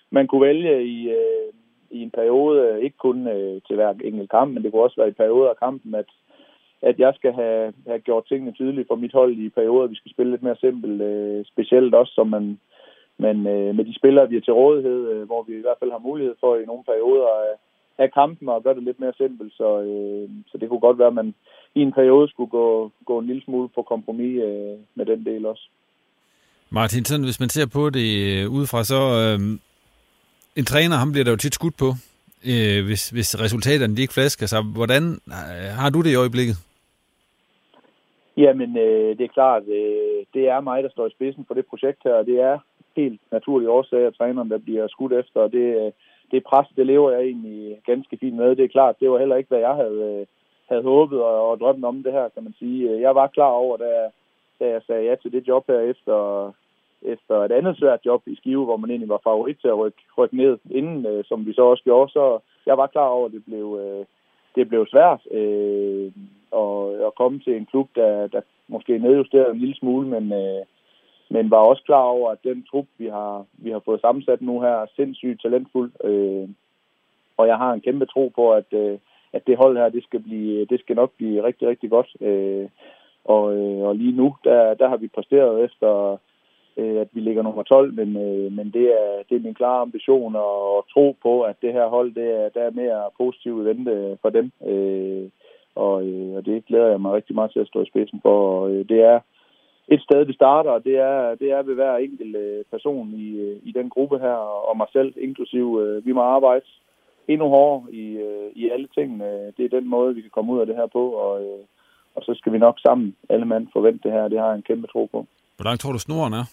man 0.10 0.28
kunne 0.28 0.48
vælge 0.48 0.86
i, 0.86 1.10
øh, 1.10 1.54
i 1.92 2.00
en 2.02 2.12
periode, 2.12 2.62
øh, 2.68 2.80
ikke 2.80 2.98
kun 2.98 3.28
øh, 3.28 3.62
til 3.68 3.76
hver 3.76 3.94
enkelt 4.04 4.32
kamp, 4.32 4.54
men 4.54 4.64
det 4.64 4.72
kunne 4.72 4.84
også 4.84 5.02
være 5.02 5.10
i 5.10 5.22
perioder 5.22 5.50
af 5.50 5.58
kampen, 5.58 5.96
at 5.96 6.06
at 6.82 7.00
jeg 7.00 7.14
skal 7.16 7.34
have, 7.34 7.74
have 7.88 8.00
gjort 8.00 8.26
tingene 8.26 8.52
tydelige 8.52 8.86
for 8.88 8.96
mit 8.96 9.14
hold 9.14 9.38
i 9.38 9.50
perioder. 9.50 9.88
Vi 9.88 9.96
skal 9.96 10.12
spille 10.12 10.32
lidt 10.32 10.44
mere 10.44 10.56
simpelt, 10.56 11.02
øh, 11.02 11.46
specielt 11.46 11.96
også 11.96 12.14
som 12.14 12.28
man, 12.28 12.60
man 13.18 13.48
øh, 13.48 13.76
med 13.76 13.86
de 13.86 13.96
spillere, 14.00 14.30
vi 14.30 14.36
har 14.36 14.42
til 14.42 14.54
rådighed, 14.54 15.00
øh, 15.12 15.24
hvor 15.26 15.44
vi 15.48 15.54
i 15.58 15.62
hvert 15.62 15.80
fald 15.80 15.92
har 15.92 16.08
mulighed 16.10 16.36
for 16.40 16.56
i 16.56 16.66
nogle 16.66 16.84
perioder 16.84 17.28
at 17.42 17.58
have 18.00 18.12
kampen 18.20 18.50
og 18.50 18.64
gøre 18.64 18.76
det 18.76 18.84
lidt 18.84 19.00
mere 19.00 19.14
simpelt. 19.18 19.54
Så, 19.54 19.82
øh, 19.82 20.30
så 20.48 20.58
det 20.58 20.70
kunne 20.70 20.80
godt 20.88 21.00
være, 21.00 21.08
at 21.08 21.20
man 21.22 21.34
i 21.76 21.82
en 21.82 21.94
periode 21.94 22.30
skulle 22.30 22.50
gå, 22.50 22.92
gå 23.06 23.20
en 23.20 23.28
lille 23.28 23.44
smule 23.44 23.70
på 23.76 23.82
kompromis 23.82 24.42
øh, 24.48 24.78
med 24.96 25.06
den 25.06 25.26
del 25.26 25.46
også. 25.46 25.66
Martin, 26.70 27.06
sådan, 27.06 27.24
hvis 27.24 27.40
man 27.40 27.50
ser 27.50 27.68
på 27.74 27.90
det 27.90 28.10
øh, 28.28 28.52
udefra, 28.52 28.84
så 28.84 29.02
øh, 29.22 29.40
en 30.60 30.66
træner, 30.66 30.96
ham 30.96 31.12
bliver 31.12 31.24
der 31.24 31.32
jo 31.32 31.38
tit 31.38 31.54
skudt 31.54 31.78
på, 31.78 31.90
øh, 32.52 32.86
hvis, 32.88 33.10
hvis 33.10 33.42
resultaterne 33.44 33.96
de 33.96 34.02
ikke 34.02 34.14
flasker 34.14 34.46
sig. 34.46 34.62
Hvordan 34.64 35.04
øh, 35.28 35.70
har 35.80 35.90
du 35.90 36.02
det 36.02 36.12
i 36.12 36.22
øjeblikket? 36.24 36.58
Jamen, 38.38 38.78
øh, 38.78 39.18
det 39.18 39.24
er 39.26 39.38
klart, 39.40 39.64
øh, 39.64 40.26
det 40.34 40.44
er 40.50 40.60
mig, 40.62 40.84
der 40.84 40.90
står 40.90 41.08
i 41.08 41.16
spidsen 41.16 41.46
for 41.48 41.54
det 41.54 41.66
projekt 41.66 42.00
her, 42.04 42.14
og 42.14 42.26
det 42.26 42.40
er 42.40 42.60
helt 42.98 43.22
naturlige 43.32 43.70
årsager, 43.70 44.12
træneren, 44.12 44.50
der 44.50 44.58
bliver 44.58 44.88
skudt 44.88 45.14
efter, 45.14 45.40
og 45.42 45.52
det, 45.52 45.94
det 46.32 46.44
pres, 46.44 46.68
det 46.76 46.86
lever 46.86 47.12
jeg 47.12 47.22
egentlig 47.22 47.78
ganske 47.86 48.18
fint 48.18 48.36
med. 48.36 48.56
Det 48.56 48.66
er 48.66 48.76
klart, 48.78 49.00
det 49.00 49.12
var 49.12 49.20
heller 49.20 49.36
ikke, 49.36 49.50
hvad 49.50 49.60
jeg 49.60 49.76
havde, 49.76 50.26
havde 50.70 50.84
håbet 50.84 51.20
og, 51.22 51.50
og 51.50 51.60
drømt 51.60 51.86
om 51.86 52.04
det 52.04 52.14
her, 52.14 52.30
kan 52.30 52.44
man 52.44 52.54
sige. 52.60 53.02
Jeg 53.02 53.16
var 53.16 53.28
klar 53.28 53.52
over, 53.64 53.78
da, 53.78 53.92
da 54.60 54.66
jeg 54.70 54.82
sagde 54.88 55.04
ja 55.04 55.16
til 55.16 55.32
det 55.32 55.48
job 55.48 55.64
her 55.68 55.80
efter, 55.80 56.18
efter 57.02 57.36
et 57.36 57.52
andet 57.52 57.78
svært 57.78 58.06
job 58.06 58.22
i 58.26 58.36
Skive, 58.36 58.66
hvor 58.66 58.78
man 58.78 58.90
egentlig 58.90 59.10
var 59.10 59.22
favorit 59.24 59.58
til 59.62 59.68
at 59.68 59.78
rykke, 59.78 60.02
rykke 60.18 60.38
ned 60.38 60.58
inden, 60.72 61.06
øh, 61.06 61.24
som 61.26 61.46
vi 61.46 61.54
så 61.54 61.62
også 61.62 61.84
gjorde, 61.84 62.12
så 62.12 62.40
jeg 62.66 62.78
var 62.78 62.88
klar 62.88 63.08
over, 63.08 63.26
at 63.26 63.32
det 63.32 63.44
blev, 63.46 63.80
øh, 63.82 64.06
det 64.56 64.70
blev 64.70 64.88
svært 64.88 65.22
øh, 65.32 66.12
at, 66.62 67.06
at 67.08 67.16
komme 67.16 67.40
til 67.40 67.56
en 67.56 67.66
klub, 67.66 67.90
der, 67.96 68.28
der 68.28 68.42
måske 68.68 68.98
nedjusterede 68.98 69.52
en 69.52 69.60
lille 69.60 69.76
smule, 69.76 70.08
men, 70.08 70.34
øh, 70.34 70.66
men 71.30 71.52
var 71.52 71.58
også 71.58 71.84
klar 71.84 72.04
over, 72.04 72.32
at 72.32 72.44
den 72.44 72.64
trup, 72.72 72.86
vi 72.98 73.08
har, 73.08 73.46
vi 73.54 73.70
har 73.72 73.80
fået 73.80 74.02
sammensat 74.02 74.42
nu 74.42 74.62
her, 74.62 74.70
er 74.70 74.86
sindssygt 74.96 75.42
talentfuld. 75.42 75.92
Øh, 76.04 76.50
og 77.38 77.48
jeg 77.48 77.58
har 77.58 77.74
en 77.74 77.82
kæmpe 77.82 78.06
tro 78.06 78.32
på, 78.36 78.54
at, 78.54 78.74
øh, 78.74 78.98
at 79.34 79.48
det 79.48 79.58
hold 79.58 79.78
her, 79.78 79.90
det 79.90 80.04
skal, 80.04 80.20
blive, 80.20 80.66
det 80.66 80.80
skal 80.80 80.96
nok 80.96 81.12
blive 81.18 81.44
rigtig, 81.44 81.68
rigtig 81.68 81.90
godt. 81.90 82.10
Øh, 82.22 82.70
og, 83.26 83.58
øh, 83.58 83.82
og 83.88 83.96
lige 83.96 84.12
nu, 84.12 84.36
der, 84.44 84.74
der 84.74 84.90
har 84.90 84.98
vi 84.98 85.08
præsteret 85.08 85.66
efter 85.66 86.18
øh, 86.78 87.02
at 87.02 87.08
vi 87.12 87.20
ligger 87.20 87.44
nummer 87.44 87.64
12, 87.64 87.94
men, 87.94 88.18
øh, 88.18 88.52
men 88.52 88.72
det, 88.72 88.86
er, 89.02 89.24
det 89.30 89.36
er 89.36 89.46
min 89.48 89.54
klare 89.54 89.82
ambition 89.82 90.36
at, 90.36 90.56
at 90.78 90.84
tro 90.94 91.18
på, 91.22 91.42
at 91.42 91.56
det 91.62 91.74
her 91.74 91.88
hold, 91.88 92.16
det 92.16 92.28
er, 92.40 92.50
der 92.50 92.62
er 92.62 92.72
mere 92.82 93.10
positivt 93.18 93.66
vente 93.66 93.92
øh, 93.92 94.18
for 94.22 94.30
dem. 94.30 94.52
Øh, 94.68 95.30
og, 95.76 96.08
øh, 96.08 96.36
og 96.38 96.46
det 96.46 96.66
glæder 96.66 96.88
jeg 96.88 97.02
mig 97.02 97.14
rigtig 97.14 97.36
meget 97.36 97.52
til 97.52 97.60
at 97.60 97.68
stå 97.68 97.82
i 97.82 97.86
spidsen 97.86 98.20
for. 98.22 98.38
Og, 98.60 98.72
øh, 98.72 98.90
det 98.90 99.00
er 99.02 99.20
et 99.88 100.02
sted, 100.02 100.26
det 100.26 100.36
starter, 100.36 100.72
og 100.72 100.84
det 100.84 100.96
er, 100.98 101.36
det 101.36 101.52
er 101.52 101.62
ved 101.64 101.76
hver 101.76 101.96
enkelt 101.98 102.36
øh, 102.36 102.66
person 102.72 103.14
i, 103.14 103.28
øh, 103.46 103.58
i 103.64 103.72
den 103.72 103.90
gruppe 103.90 104.20
her, 104.20 104.38
og 104.70 104.78
mig 104.78 104.88
selv 104.94 105.14
inklusiv. 105.18 105.80
Øh, 105.82 106.06
vi 106.06 106.12
må 106.12 106.22
arbejde 106.22 106.66
endnu 107.28 107.48
hårdere 107.50 107.94
i, 107.94 108.06
i 108.56 108.70
alle 108.70 108.88
tingene. 108.96 109.26
Det 109.58 109.66
er 109.66 109.80
den 109.80 109.88
måde, 109.88 110.16
vi 110.16 110.22
kan 110.22 110.30
komme 110.30 110.54
ud 110.54 110.60
af 110.60 110.66
det 110.66 110.76
her 110.76 110.88
på, 110.88 111.04
og, 111.10 111.34
og 112.16 112.22
så 112.24 112.34
skal 112.38 112.54
vi 112.54 112.58
nok 112.58 112.80
sammen, 112.80 113.16
alle 113.30 113.46
mand, 113.46 113.68
forvente 113.74 114.00
det 114.04 114.12
her. 114.12 114.28
Det 114.28 114.40
har 114.40 114.48
jeg 114.48 114.56
en 114.56 114.70
kæmpe 114.70 114.88
tro 114.88 115.06
på. 115.06 115.28
Hvor 115.56 115.64
langt 115.64 115.82
tror 115.82 115.92
du 115.92 116.00
snoren 116.00 116.34
er? 116.34 116.46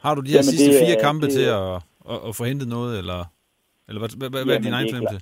Har 0.00 0.14
du 0.14 0.20
de 0.20 0.30
her 0.30 0.34
Jamen, 0.34 0.44
sidste 0.44 0.72
det, 0.72 0.86
fire 0.86 0.96
kampe 1.00 1.26
det, 1.26 1.32
til 1.32 1.46
at, 1.58 1.74
at, 2.12 2.18
at 2.28 2.36
få 2.36 2.44
hentet 2.44 2.68
noget, 2.68 2.98
eller, 2.98 3.20
eller 3.88 4.00
hvad, 4.00 4.30
hvad, 4.30 4.44
hvad 4.44 4.54
er 4.56 4.60
din 4.60 4.72
egen 4.72 4.88
fornemmelse? 4.90 5.20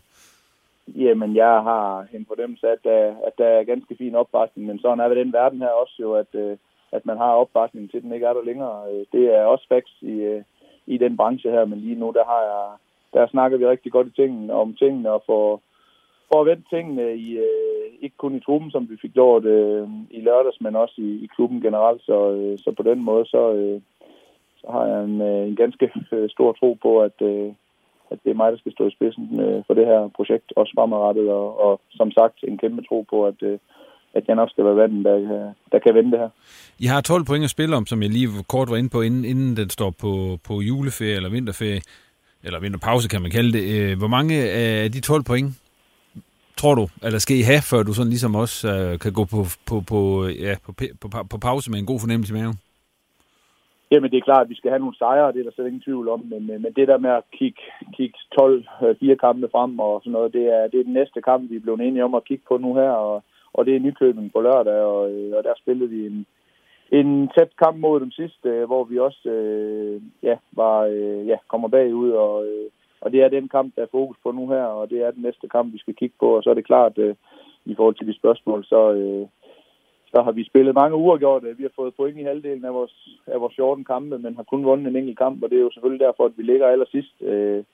Jamen, 0.95 1.37
jeg 1.37 1.63
har 1.63 2.07
en 2.13 2.27
fornemmelse 2.29 2.67
af, 2.67 2.73
at, 2.73 2.87
at 3.27 3.33
der 3.39 3.45
er 3.47 3.65
ganske 3.65 3.97
fin 3.97 4.15
opbakning, 4.15 4.67
men 4.67 4.79
sådan 4.79 5.01
er 5.01 5.09
det 5.09 5.17
den 5.17 5.33
verden 5.33 5.59
her 5.59 5.69
også 5.69 5.95
jo, 6.01 6.15
at, 6.15 6.35
øh, 6.35 6.57
at 6.93 7.07
man 7.07 7.17
har 7.17 7.33
opbakning 7.33 7.91
til, 7.91 8.03
den 8.03 8.13
ikke 8.13 8.27
er 8.27 8.33
der 8.33 8.45
længere. 8.45 8.93
Øh, 8.93 9.07
det 9.13 9.35
er 9.35 9.45
også 9.45 9.67
facts 9.69 9.97
i, 10.01 10.13
øh, 10.13 10.43
i 10.87 10.99
den 10.99 11.17
branche 11.17 11.51
her, 11.51 11.65
men 11.65 11.79
lige 11.79 12.01
nu, 12.01 12.13
der 12.15 12.25
har 12.25 12.43
jeg, 12.43 12.77
der 13.13 13.27
snakker 13.27 13.59
vi 13.59 13.67
rigtig 13.67 13.93
godt 13.93 14.07
i 14.07 14.11
tingene, 14.11 14.53
om 14.53 14.75
tingene 14.75 15.11
og 15.11 15.23
får, 15.27 15.61
for 16.33 16.41
at 16.41 16.47
vente 16.47 16.69
tingene 16.71 17.17
i, 17.17 17.39
ikke 18.01 18.17
kun 18.17 18.37
i 18.37 18.41
truppen, 18.41 18.71
som 18.71 18.91
vi 18.91 18.97
fik 19.03 19.13
gjort 19.13 19.45
øh, 19.45 19.89
i 20.11 20.21
lørdags, 20.21 20.61
men 20.61 20.77
også 20.77 20.95
i, 20.99 21.25
i 21.25 21.29
klubben 21.37 21.61
generelt. 21.61 22.03
Så, 22.03 22.31
øh, 22.31 22.59
så 22.59 22.73
på 22.77 22.83
den 22.83 23.05
måde, 23.05 23.27
så, 23.27 23.53
øh, 23.53 23.81
så 24.61 24.67
har 24.71 24.87
jeg 24.87 25.05
en, 25.05 25.21
øh, 25.21 25.49
en 25.49 25.57
ganske 25.57 25.93
stor 26.35 26.53
tro 26.53 26.79
på, 26.83 27.01
at, 27.01 27.23
øh, 27.23 27.53
at 28.11 28.19
det 28.25 28.31
er 28.31 28.41
mig, 28.43 28.53
der 28.53 28.59
skal 28.59 28.73
stå 28.73 28.87
i 28.89 28.97
spidsen 28.97 29.41
øh, 29.41 29.63
for 29.67 29.75
det 29.75 29.87
her 29.87 30.11
projekt, 30.17 30.53
også 30.57 30.73
fremadrettet, 30.77 31.29
og, 31.31 31.61
og 31.67 31.81
som 31.91 32.11
sagt 32.11 32.37
en 32.49 32.59
kæmpe 32.59 32.83
tro 32.89 33.07
på, 33.11 33.27
at, 33.27 33.39
øh, 33.43 33.59
at 34.15 34.25
jeg 34.29 34.37
nok 34.37 34.51
skal 34.51 34.65
være 34.65 34.77
vandet, 34.77 35.05
der, 35.05 35.53
der 35.73 35.79
kan 35.79 35.95
vende 35.95 36.11
det 36.13 36.19
her. 36.19 36.31
I 36.79 36.87
har 36.87 37.01
12 37.01 37.25
point 37.25 37.45
at 37.45 37.51
spille 37.51 37.77
om, 37.77 37.87
som 37.87 38.03
jeg 38.03 38.11
lige 38.11 38.29
kort 38.49 38.71
var 38.71 38.77
inde 38.77 38.91
på, 38.91 39.01
inden, 39.01 39.25
inden 39.25 39.57
den 39.57 39.71
står 39.71 39.91
på, 39.91 40.39
på 40.49 40.61
juleferie 40.61 41.17
eller 41.17 41.31
vinterferie, 41.31 41.81
eller 42.45 42.61
vinterpause 42.61 43.09
kan 43.09 43.23
man 43.23 43.31
kalde 43.31 43.53
det. 43.53 43.65
Øh, 43.75 43.99
hvor 43.99 44.09
mange 44.09 44.35
af 44.51 44.93
de 44.93 45.01
12 45.01 45.23
point 45.25 45.55
tror 46.57 46.75
du, 46.75 46.89
eller 47.03 47.19
skal 47.19 47.37
I 47.37 47.43
have, 47.43 47.63
før 47.63 47.83
du 47.83 47.93
sådan 47.93 48.11
ligesom 48.11 48.35
også 48.35 48.93
uh, 48.93 48.99
kan 48.99 49.13
gå 49.13 49.25
på, 49.25 49.47
på, 49.67 49.81
på, 49.81 50.29
ja, 50.29 50.55
på, 50.65 50.75
på, 51.01 51.09
på 51.31 51.39
pause 51.39 51.71
med 51.71 51.79
en 51.79 51.87
god 51.87 52.01
fornemmelse 52.01 52.35
i 52.35 52.37
maven? 52.37 52.59
Jamen, 53.91 54.11
det 54.11 54.17
er 54.19 54.29
klart, 54.29 54.45
at 54.45 54.51
vi 54.51 54.55
skal 54.55 54.71
have 54.71 54.79
nogle 54.79 54.97
sejre, 54.97 55.33
det 55.33 55.41
er 55.41 55.45
der 55.45 55.51
slet 55.51 55.67
ingen 55.67 55.87
tvivl 55.87 56.09
om, 56.09 56.21
men, 56.33 56.51
øh, 56.51 56.61
men 56.63 56.73
det 56.73 56.89
der 56.89 56.99
med 56.99 57.11
at 57.11 57.23
kigge, 57.33 57.63
kigge 57.97 58.19
12, 58.39 58.65
øh, 58.83 58.97
fire 59.01 59.17
kampe 59.17 59.49
frem 59.53 59.79
og 59.79 60.01
sådan 60.01 60.13
noget, 60.13 60.33
det 60.33 60.47
er, 60.57 60.69
det 60.69 60.81
er 60.81 60.85
den 60.85 60.93
næste 60.93 61.23
kamp, 61.23 61.51
vi 61.51 61.57
er 61.57 61.61
blevet 61.61 61.81
enige 61.81 62.05
om 62.05 62.15
at 62.15 62.25
kigge 62.25 62.45
på 62.49 62.59
nu 62.59 62.75
her, 62.75 62.91
og, 62.91 63.23
og 63.53 63.67
det 63.67 63.77
er 63.77 63.81
Nykøbing 63.81 64.33
på 64.33 64.41
lørdag, 64.41 64.81
og, 64.81 65.11
øh, 65.13 65.37
og 65.37 65.45
der 65.45 65.55
spillede 65.57 65.91
vi 65.91 66.07
en, 66.07 66.27
en 66.93 67.29
tæt 67.39 67.57
kamp 67.63 67.77
mod 67.79 68.01
dem 68.01 68.11
sidste, 68.11 68.65
hvor 68.67 68.85
vi 68.85 68.99
også 68.99 69.29
øh, 69.29 70.03
ja, 70.23 70.37
var, 70.53 70.79
øh, 70.81 71.27
ja, 71.27 71.37
kommer 71.49 71.69
bagud, 71.69 72.11
og, 72.11 72.47
øh, 72.47 72.71
og 73.01 73.13
det 73.13 73.23
er 73.23 73.29
den 73.29 73.49
kamp, 73.49 73.77
der 73.77 73.83
er 73.83 73.95
fokus 73.97 74.17
på 74.23 74.33
nu 74.33 74.49
her, 74.49 74.65
og 74.65 74.91
det 74.91 75.03
er 75.03 75.11
den 75.11 75.23
næste 75.23 75.49
kamp, 75.49 75.73
vi 75.73 75.79
skal 75.79 75.95
kigge 75.95 76.17
på, 76.21 76.37
og 76.37 76.43
så 76.43 76.51
er 76.51 76.55
det 76.55 76.67
klart, 76.67 76.99
øh, 76.99 77.15
i 77.65 77.75
forhold 77.75 77.95
til 77.95 78.07
de 78.07 78.19
spørgsmål, 78.19 78.65
så, 78.65 78.93
øh, 78.93 79.27
så 80.17 80.23
har 80.23 80.33
vi 80.33 80.51
spillet 80.51 80.75
mange 80.75 80.97
uafgjorte. 80.97 81.57
Vi 81.57 81.63
har 81.63 81.75
fået 81.77 81.95
point 81.95 82.19
i 82.19 82.29
halvdelen 82.31 82.65
af 82.65 82.75
vores, 82.75 82.95
af 83.27 83.41
vores 83.41 83.55
14 83.57 83.85
kampe, 83.85 84.19
men 84.19 84.37
har 84.37 84.43
kun 84.43 84.65
vundet 84.65 84.87
en 84.87 84.97
enkelt 84.97 85.19
kamp, 85.19 85.43
og 85.43 85.51
det 85.51 85.57
er 85.59 85.67
jo 85.67 85.71
selvfølgelig 85.73 86.07
derfor, 86.07 86.25
at 86.25 86.37
vi 86.37 86.43
ligger 86.43 86.67
allersidst. 86.67 87.23
Øh, 87.23 87.65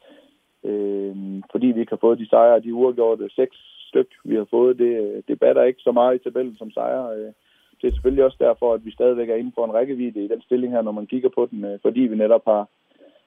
øh, 0.69 1.15
fordi 1.53 1.67
vi 1.67 1.81
ikke 1.81 1.95
har 1.97 2.05
fået 2.07 2.19
de 2.19 2.29
sejre, 2.29 2.61
de 2.61 2.75
uafgjorte 2.75 3.31
seks 3.41 3.57
styk, 3.89 4.11
vi 4.25 4.35
har 4.35 4.47
fået, 4.51 4.79
det, 4.79 5.23
det 5.29 5.41
batter 5.41 5.63
ikke 5.63 5.83
så 5.83 5.93
meget 5.93 6.15
i 6.15 6.23
tabellen 6.23 6.57
som 6.57 6.71
sejre. 6.71 7.17
Øh, 7.17 7.33
det 7.79 7.87
er 7.89 7.93
selvfølgelig 7.93 8.25
også 8.25 8.41
derfor, 8.41 8.75
at 8.75 8.85
vi 8.85 8.91
stadigvæk 8.93 9.29
er 9.31 9.41
inde 9.41 9.53
for 9.55 9.65
en 9.65 9.75
rækkevidde 9.75 10.25
i 10.25 10.29
den 10.29 10.43
stilling 10.43 10.73
her, 10.73 10.83
når 10.83 10.93
man 10.93 11.07
kigger 11.07 11.31
på 11.35 11.49
den, 11.51 11.65
øh, 11.65 11.79
fordi 11.83 12.01
vi 12.01 12.17
netop 12.17 12.45
har, 12.45 12.63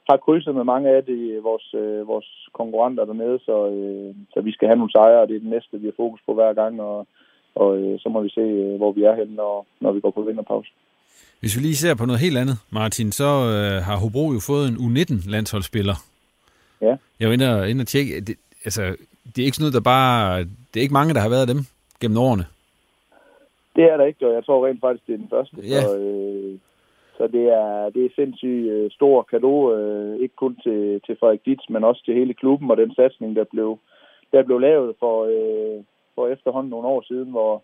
har 0.10 0.18
krydset 0.18 0.56
med 0.56 0.64
mange 0.64 0.90
af 0.90 1.06
de, 1.06 1.40
vores, 1.44 1.74
øh, 1.74 2.08
vores 2.08 2.50
konkurrenter 2.54 3.06
dernede, 3.06 3.40
så, 3.40 3.56
øh, 3.70 4.16
så 4.34 4.42
vi 4.42 4.52
skal 4.52 4.68
have 4.68 4.78
nogle 4.78 4.96
sejre, 4.98 5.22
og 5.22 5.28
det 5.28 5.36
er 5.36 5.40
det 5.40 5.50
næste, 5.56 5.80
vi 5.80 5.86
har 5.86 6.02
fokus 6.04 6.22
på 6.26 6.34
hver 6.34 6.54
gang, 6.54 6.82
og, 6.82 7.08
og 7.56 7.78
øh, 7.78 8.00
så 8.00 8.10
må 8.10 8.22
vi 8.22 8.30
se, 8.30 8.42
øh, 8.42 8.76
hvor 8.78 8.92
vi 8.92 9.04
er 9.04 9.16
henne, 9.16 9.36
når, 9.36 9.66
når 9.80 9.92
vi 9.92 10.00
går 10.00 10.12
på 10.12 10.22
vinterpause. 10.22 10.72
Hvis 11.40 11.56
vi 11.58 11.62
lige 11.62 11.76
ser 11.76 11.96
på 11.96 12.06
noget 12.06 12.20
helt 12.20 12.38
andet, 12.38 12.58
Martin, 12.70 13.12
så 13.12 13.24
øh, 13.24 13.84
har 13.88 13.98
Hobro 13.98 14.34
jo 14.34 14.40
fået 14.40 14.68
en 14.68 14.78
U19-landsholdsspiller. 14.86 15.98
Ja. 16.82 16.96
Jeg 17.20 17.28
var 17.28 17.34
inde 17.34 17.60
og, 17.60 17.70
inde 17.70 17.82
og 17.82 17.88
tjekke. 17.88 18.22
Det, 18.22 18.36
altså, 18.66 18.82
det 19.36 19.42
er 19.42 19.46
ikke 19.46 19.58
sådan 19.58 19.64
noget, 19.64 19.74
der 19.74 19.92
bare... 19.96 20.40
Det 20.40 20.78
er 20.78 20.82
ikke 20.82 21.00
mange, 21.00 21.14
der 21.14 21.20
har 21.20 21.30
været 21.30 21.48
af 21.48 21.54
dem 21.54 21.62
gennem 22.02 22.18
årene. 22.18 22.46
Det 23.76 23.84
er 23.84 23.98
der 23.98 24.06
ikke, 24.06 24.28
og 24.28 24.34
jeg 24.34 24.46
tror 24.46 24.68
rent 24.68 24.82
faktisk, 24.82 25.08
det 25.08 25.14
er 25.14 25.18
den 25.18 25.30
første. 25.30 25.58
Ja. 25.74 25.82
Så, 25.82 25.98
øh, 25.98 26.60
så 27.18 27.28
det 27.28 27.46
er, 27.62 27.90
det 27.90 28.06
er 28.06 28.16
sindssygt 28.16 28.72
øh, 28.72 28.92
stor 28.92 29.22
kado, 29.32 29.76
øh, 29.76 30.20
ikke 30.20 30.36
kun 30.36 30.56
til, 30.64 31.02
til 31.06 31.18
Frederik 31.20 31.46
Ditz, 31.46 31.70
men 31.70 31.84
også 31.84 32.02
til 32.06 32.14
hele 32.14 32.34
klubben 32.34 32.72
og 32.72 32.78
den 32.78 32.96
satsning, 32.96 33.36
der 33.36 33.44
blev, 33.44 33.80
der 34.32 34.44
blev 34.44 34.60
lavet 34.60 34.96
for, 35.00 35.16
øh, 35.24 35.84
for 36.16 36.28
efterhånden 36.28 36.70
nogle 36.70 36.88
år 36.88 37.02
siden, 37.02 37.32
hvor, 37.32 37.64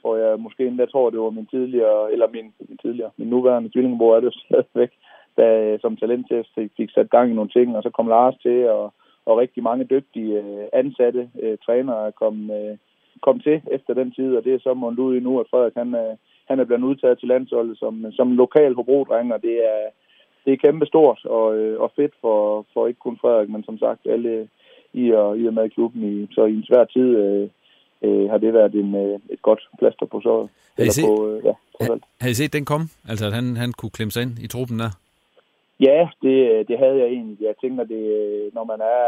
hvor 0.00 0.16
jeg 0.16 0.40
måske 0.40 0.66
endda 0.66 0.86
tror, 0.86 1.10
det 1.10 1.20
var 1.20 1.30
min 1.30 1.46
tidligere, 1.46 2.12
eller 2.12 2.28
min, 2.28 2.52
min 2.68 2.78
tidligere, 2.82 3.10
min 3.16 3.28
nuværende 3.28 3.70
tvillingbror 3.70 4.16
er 4.16 4.20
det 4.20 4.34
stadigvæk, 4.46 4.92
der 5.36 5.72
øh, 5.72 5.80
som 5.80 5.96
talentchef 5.96 6.46
fik, 6.54 6.70
fik 6.76 6.90
sat 6.90 7.10
gang 7.10 7.30
i 7.30 7.34
nogle 7.34 7.50
ting, 7.50 7.76
og 7.76 7.82
så 7.82 7.90
kom 7.90 8.08
Lars 8.08 8.36
til, 8.42 8.68
og, 8.68 8.92
og 9.26 9.38
rigtig 9.38 9.62
mange 9.62 9.84
dygtige 9.84 10.38
øh, 10.38 10.66
ansatte 10.72 11.30
øh, 11.42 11.58
trænere 11.66 12.12
kom, 12.12 12.50
øh, 12.50 12.76
kom 13.22 13.40
til 13.40 13.62
efter 13.70 13.94
den 13.94 14.12
tid, 14.12 14.36
og 14.36 14.44
det 14.44 14.54
er 14.54 14.58
så 14.58 14.74
målt 14.74 14.98
ud 14.98 15.16
i 15.16 15.20
nu, 15.20 15.40
at 15.40 15.46
Frederik 15.50 15.74
han, 15.76 15.94
øh, 15.94 16.14
han 16.48 16.60
er 16.60 16.64
blevet 16.64 16.82
udtaget 16.82 17.18
til 17.18 17.28
landsholdet 17.28 17.78
som, 17.78 18.06
som 18.12 18.36
lokal 18.36 18.74
hobro 18.74 19.02
og 19.08 19.42
det 19.42 19.56
er, 19.72 19.82
det 20.44 20.52
er 20.52 20.56
kæmpe 20.56 20.86
stort 20.86 21.20
og, 21.24 21.58
øh, 21.58 21.80
og 21.80 21.90
fedt 21.96 22.14
for, 22.20 22.66
for 22.72 22.86
ikke 22.86 22.98
kun 22.98 23.18
Frederik, 23.20 23.48
men 23.48 23.64
som 23.64 23.78
sagt 23.78 24.06
alle 24.06 24.48
i 24.92 25.10
og, 25.10 25.38
i 25.38 25.46
og 25.46 25.54
med 25.54 25.70
klubben. 25.70 26.02
I, 26.12 26.28
så 26.34 26.44
i 26.44 26.54
en 26.54 26.64
svær 26.64 26.84
tid 26.84 27.16
øh, 27.16 27.48
øh, 28.02 28.30
har 28.30 28.38
det 28.38 28.52
været 28.52 28.74
en, 28.74 28.94
øh, 28.94 29.18
et 29.30 29.42
godt 29.42 29.68
plaster 29.78 30.06
på 30.06 30.20
så. 30.20 30.48
Har 30.78 30.84
I, 30.84 30.90
set, 30.90 31.04
på, 31.06 31.28
øh, 31.28 31.44
ja, 31.44 31.52
har, 31.80 31.98
har 32.20 32.28
I 32.28 32.34
set 32.34 32.52
den 32.52 32.64
komme? 32.64 32.86
Altså, 33.08 33.26
at 33.26 33.32
han, 33.32 33.56
han 33.56 33.72
kunne 33.72 33.90
klemme 33.90 34.10
sig 34.10 34.22
ind 34.22 34.38
i 34.38 34.48
truppen 34.48 34.78
der? 34.78 34.90
Ja, 35.80 36.08
det, 36.22 36.68
det 36.68 36.78
havde 36.78 36.98
jeg 36.98 37.08
egentlig. 37.08 37.36
Jeg 37.40 37.54
tænker, 37.60 37.84
det, 37.84 38.04
når 38.54 38.64
man 38.64 38.80
er 38.80 39.04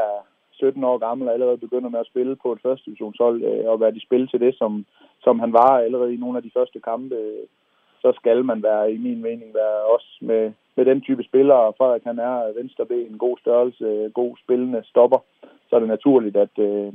17 0.53 0.85
år 0.85 0.99
gammel 0.99 1.29
og 1.29 1.35
allerede 1.35 1.65
begynder 1.67 1.91
med 1.91 2.01
at 2.01 2.11
spille 2.13 2.37
på 2.43 2.53
et 2.53 2.63
første 2.63 2.85
divisionshold 2.87 3.45
øh, 3.45 3.65
og 3.71 3.81
være 3.81 3.97
de 3.97 4.07
spil 4.07 4.29
til 4.29 4.41
det, 4.41 4.55
som, 4.61 4.87
som 5.25 5.41
han 5.41 5.53
var 5.53 5.73
allerede 5.87 6.15
i 6.15 6.23
nogle 6.23 6.37
af 6.39 6.43
de 6.43 6.55
første 6.57 6.81
kampe, 6.81 7.15
øh, 7.15 7.47
så 8.03 8.13
skal 8.21 8.45
man 8.45 8.63
være, 8.63 8.93
i 8.93 8.99
min 8.99 9.23
mening, 9.23 9.55
være 9.55 9.79
også 9.95 10.11
med, 10.21 10.53
med 10.77 10.85
den 10.85 11.01
type 11.01 11.23
spillere. 11.25 11.73
Frederik 11.79 12.05
han 12.05 12.19
er 12.19 12.55
venstreben, 12.59 13.07
en 13.13 13.19
god 13.19 13.37
størrelse, 13.39 14.11
god 14.15 14.33
spillende 14.45 14.83
stopper, 14.85 15.19
så 15.69 15.77
er 15.77 15.81
det 15.81 15.89
naturligt, 15.89 16.37
at, 16.37 16.55
øh, 16.59 16.93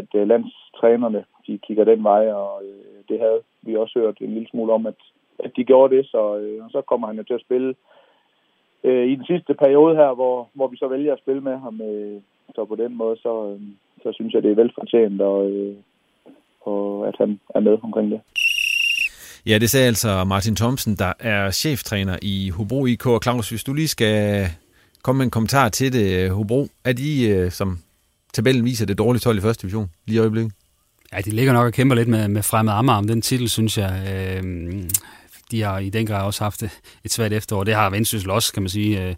at 0.00 0.08
øh, 0.14 0.28
landstrænerne 0.28 1.24
de 1.46 1.58
kigger 1.66 1.84
den 1.84 2.04
vej, 2.04 2.32
og 2.32 2.62
øh, 2.64 2.98
det 3.08 3.20
havde 3.20 3.40
vi 3.62 3.76
også 3.76 3.98
hørt 3.98 4.18
en 4.20 4.34
lille 4.34 4.48
smule 4.48 4.72
om, 4.72 4.86
at, 4.86 5.00
at 5.38 5.50
de 5.56 5.64
gjorde 5.64 5.96
det, 5.96 6.06
så, 6.06 6.36
øh, 6.36 6.64
og 6.64 6.70
så 6.70 6.80
kommer 6.80 7.06
han 7.06 7.16
jo 7.16 7.22
til 7.22 7.34
at 7.34 7.46
spille 7.46 7.74
øh, 8.84 9.06
i 9.12 9.14
den 9.14 9.26
sidste 9.26 9.54
periode 9.54 9.96
her, 9.96 10.14
hvor, 10.14 10.48
hvor 10.54 10.68
vi 10.68 10.76
så 10.76 10.88
vælger 10.88 11.12
at 11.12 11.22
spille 11.24 11.40
med 11.40 11.56
ham. 11.56 11.80
Øh, 11.80 12.20
så 12.54 12.64
på 12.64 12.76
den 12.76 12.96
måde, 12.96 13.16
så, 13.16 13.32
øh, 13.50 13.60
så 14.02 14.12
synes 14.12 14.34
jeg, 14.34 14.42
det 14.42 14.50
er 14.50 14.62
velfortjent, 14.62 15.20
og, 15.20 15.50
øh, 15.50 15.76
og 16.60 17.08
at 17.08 17.14
han 17.18 17.40
er 17.54 17.60
med 17.60 17.78
omkring 17.82 18.10
det. 18.10 18.20
Ja, 19.46 19.58
det 19.58 19.70
sagde 19.70 19.86
altså 19.86 20.24
Martin 20.24 20.56
Thomsen, 20.56 20.96
der 20.96 21.12
er 21.20 21.50
cheftræner 21.50 22.16
i 22.22 22.50
Hobro 22.50 22.86
IK. 22.86 23.06
Og 23.06 23.20
Claus, 23.22 23.50
hvis 23.50 23.64
du 23.64 23.72
lige 23.74 23.88
skal 23.88 24.46
komme 25.02 25.18
med 25.18 25.24
en 25.24 25.30
kommentar 25.30 25.68
til 25.68 25.92
det, 25.92 26.30
Hobro, 26.30 26.62
er 26.84 26.92
de, 26.92 27.28
øh, 27.28 27.50
som 27.50 27.78
tabellen 28.34 28.64
viser, 28.64 28.86
det 28.86 28.98
dårlige 28.98 29.24
hold 29.24 29.38
i 29.38 29.40
første 29.40 29.62
division 29.62 29.90
lige 30.06 30.16
i 30.16 30.18
øjeblikket? 30.18 30.52
Ja, 31.12 31.20
de 31.20 31.30
ligger 31.30 31.52
nok 31.52 31.66
og 31.66 31.72
kæmper 31.72 31.96
lidt 31.96 32.08
med, 32.08 32.28
med 32.28 32.42
fremmed 32.42 32.72
Amager 32.72 32.98
om 32.98 33.06
den 33.06 33.22
titel, 33.22 33.48
synes 33.48 33.78
jeg. 33.78 33.92
Øh, 34.44 34.82
de 35.50 35.62
har 35.62 35.78
i 35.78 35.90
den 35.90 36.06
grad 36.06 36.22
også 36.22 36.44
haft 36.44 36.62
et 37.04 37.12
svært 37.12 37.32
efterår. 37.32 37.64
Det 37.64 37.74
har 37.74 37.90
Vendsyssel 37.90 38.30
også, 38.30 38.52
kan 38.52 38.62
man 38.62 38.70
sige. 38.70 39.08
Øh, 39.08 39.14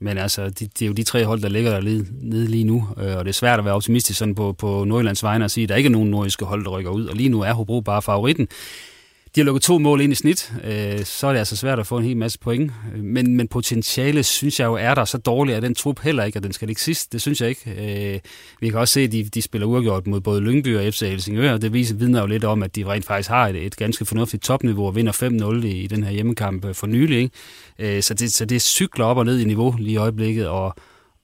men 0.00 0.18
altså, 0.18 0.50
det, 0.50 0.78
de 0.78 0.84
er 0.84 0.88
jo 0.88 0.92
de 0.94 1.02
tre 1.02 1.24
hold, 1.24 1.42
der 1.42 1.48
ligger 1.48 1.70
der 1.70 1.80
lige, 1.80 2.06
nede 2.22 2.46
lige 2.46 2.64
nu, 2.64 2.88
øh, 2.98 3.16
og 3.16 3.24
det 3.24 3.28
er 3.28 3.32
svært 3.32 3.58
at 3.58 3.64
være 3.64 3.74
optimistisk 3.74 4.18
sådan 4.18 4.34
på, 4.34 4.52
på 4.52 4.84
Nordjyllands 4.84 5.22
vegne 5.22 5.44
og 5.44 5.50
sige, 5.50 5.62
at 5.62 5.68
der 5.68 5.76
ikke 5.76 5.86
er 5.86 5.90
nogen 5.90 6.10
nordiske 6.10 6.44
hold, 6.44 6.64
der 6.64 6.70
rykker 6.70 6.90
ud, 6.90 7.06
og 7.06 7.16
lige 7.16 7.28
nu 7.28 7.40
er 7.40 7.52
Hobro 7.52 7.80
bare 7.80 8.02
favoritten. 8.02 8.48
De 9.36 9.40
har 9.40 9.44
lukket 9.44 9.62
to 9.62 9.78
mål 9.78 10.00
ind 10.00 10.12
i 10.12 10.16
snit, 10.16 10.52
øh, 10.64 11.04
så 11.04 11.26
er 11.26 11.32
det 11.32 11.38
altså 11.38 11.56
svært 11.56 11.78
at 11.78 11.86
få 11.86 11.98
en 11.98 12.04
hel 12.04 12.16
masse 12.16 12.38
point. 12.38 12.72
Men, 12.96 13.36
men 13.36 13.48
potentiale, 13.48 14.22
synes 14.22 14.60
jeg 14.60 14.66
jo, 14.66 14.74
er 14.74 14.94
der 14.94 15.04
så 15.04 15.18
dårligt, 15.18 15.56
at 15.56 15.62
den 15.62 15.74
trup 15.74 16.00
heller 16.00 16.24
ikke, 16.24 16.36
at 16.36 16.42
den 16.42 16.52
skal 16.52 16.68
ikke 16.68 16.82
sidst. 16.82 17.12
Det 17.12 17.20
synes 17.20 17.40
jeg 17.40 17.48
ikke. 17.48 18.14
Øh, 18.14 18.20
vi 18.60 18.70
kan 18.70 18.78
også 18.78 18.94
se, 18.94 19.00
at 19.00 19.12
de, 19.12 19.24
de 19.24 19.42
spiller 19.42 19.66
uafgjort 19.66 20.06
mod 20.06 20.20
både 20.20 20.40
Lyngby 20.40 20.76
og 20.76 20.94
FC 20.94 21.00
Helsingør, 21.00 21.52
og 21.52 21.62
det 21.62 21.72
viser, 21.72 21.94
vidner 21.94 22.20
jo 22.20 22.26
lidt 22.26 22.44
om, 22.44 22.62
at 22.62 22.76
de 22.76 22.84
rent 22.86 23.04
faktisk 23.04 23.28
har 23.28 23.48
et, 23.48 23.56
et 23.56 23.76
ganske 23.76 24.04
fornuftigt 24.04 24.42
topniveau 24.42 24.86
og 24.86 24.96
vinder 24.96 25.12
5-0 25.62 25.66
i, 25.66 25.70
i 25.70 25.86
den 25.86 26.04
her 26.04 26.10
hjemmekamp 26.10 26.64
øh, 26.64 26.74
for 26.74 26.86
nylig. 26.86 27.18
Ikke? 27.18 27.96
Øh, 27.96 28.02
så, 28.02 28.14
det, 28.14 28.34
så 28.34 28.44
det 28.44 28.62
cykler 28.62 29.04
op 29.04 29.16
og 29.16 29.24
ned 29.24 29.38
i 29.38 29.44
niveau 29.44 29.74
lige 29.78 29.92
i 29.92 29.96
øjeblikket, 29.96 30.48
og 30.48 30.74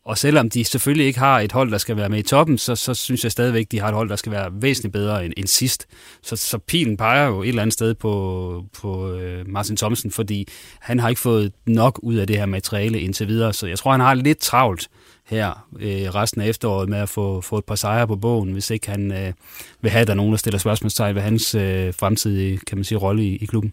og 0.04 0.18
selvom 0.18 0.50
de 0.50 0.64
selvfølgelig 0.64 1.06
ikke 1.06 1.18
har 1.18 1.40
et 1.40 1.52
hold, 1.52 1.70
der 1.70 1.78
skal 1.78 1.96
være 1.96 2.08
med 2.08 2.18
i 2.18 2.22
toppen, 2.22 2.58
så, 2.58 2.76
så 2.76 2.94
synes 2.94 3.24
jeg 3.24 3.32
stadigvæk, 3.32 3.66
de 3.70 3.80
har 3.80 3.88
et 3.88 3.94
hold, 3.94 4.08
der 4.08 4.16
skal 4.16 4.32
være 4.32 4.50
væsentligt 4.52 4.92
bedre 4.92 5.24
end, 5.24 5.32
end 5.36 5.46
sidst. 5.46 5.86
Så, 6.22 6.36
så 6.36 6.58
pilen 6.58 6.96
peger 6.96 7.26
jo 7.26 7.42
et 7.42 7.48
eller 7.48 7.62
andet 7.62 7.72
sted 7.72 7.94
på, 7.94 8.64
på 8.80 9.12
øh, 9.14 9.48
Martin 9.48 9.76
Thomsen, 9.76 10.10
fordi 10.10 10.48
han 10.80 11.00
har 11.00 11.08
ikke 11.08 11.20
fået 11.20 11.52
nok 11.66 12.00
ud 12.02 12.14
af 12.14 12.26
det 12.26 12.36
her 12.38 12.46
materiale 12.46 13.00
indtil 13.00 13.28
videre. 13.28 13.52
Så 13.52 13.66
jeg 13.66 13.78
tror, 13.78 13.90
han 13.90 14.00
har 14.00 14.14
lidt 14.14 14.38
travlt 14.38 14.88
her 15.26 15.66
øh, 15.80 16.14
resten 16.14 16.40
af 16.40 16.48
efteråret 16.48 16.88
med 16.88 16.98
at 16.98 17.08
få, 17.08 17.40
få 17.40 17.58
et 17.58 17.64
par 17.64 17.74
sejre 17.74 18.06
på 18.06 18.16
bogen, 18.16 18.52
hvis 18.52 18.70
ikke 18.70 18.90
han 18.90 19.12
øh, 19.12 19.32
vil 19.80 19.90
have, 19.90 20.00
at 20.00 20.06
der 20.06 20.12
er 20.12 20.16
nogen, 20.16 20.32
der 20.32 20.38
stiller 20.38 20.58
spørgsmålstegn 20.58 21.14
ved 21.14 21.22
hans 21.22 21.54
øh, 21.54 21.94
fremtidige 21.94 22.58
kan 22.58 22.78
man 22.78 22.84
sige, 22.84 22.98
rolle 22.98 23.24
i, 23.24 23.36
i 23.36 23.46
klubben. 23.46 23.72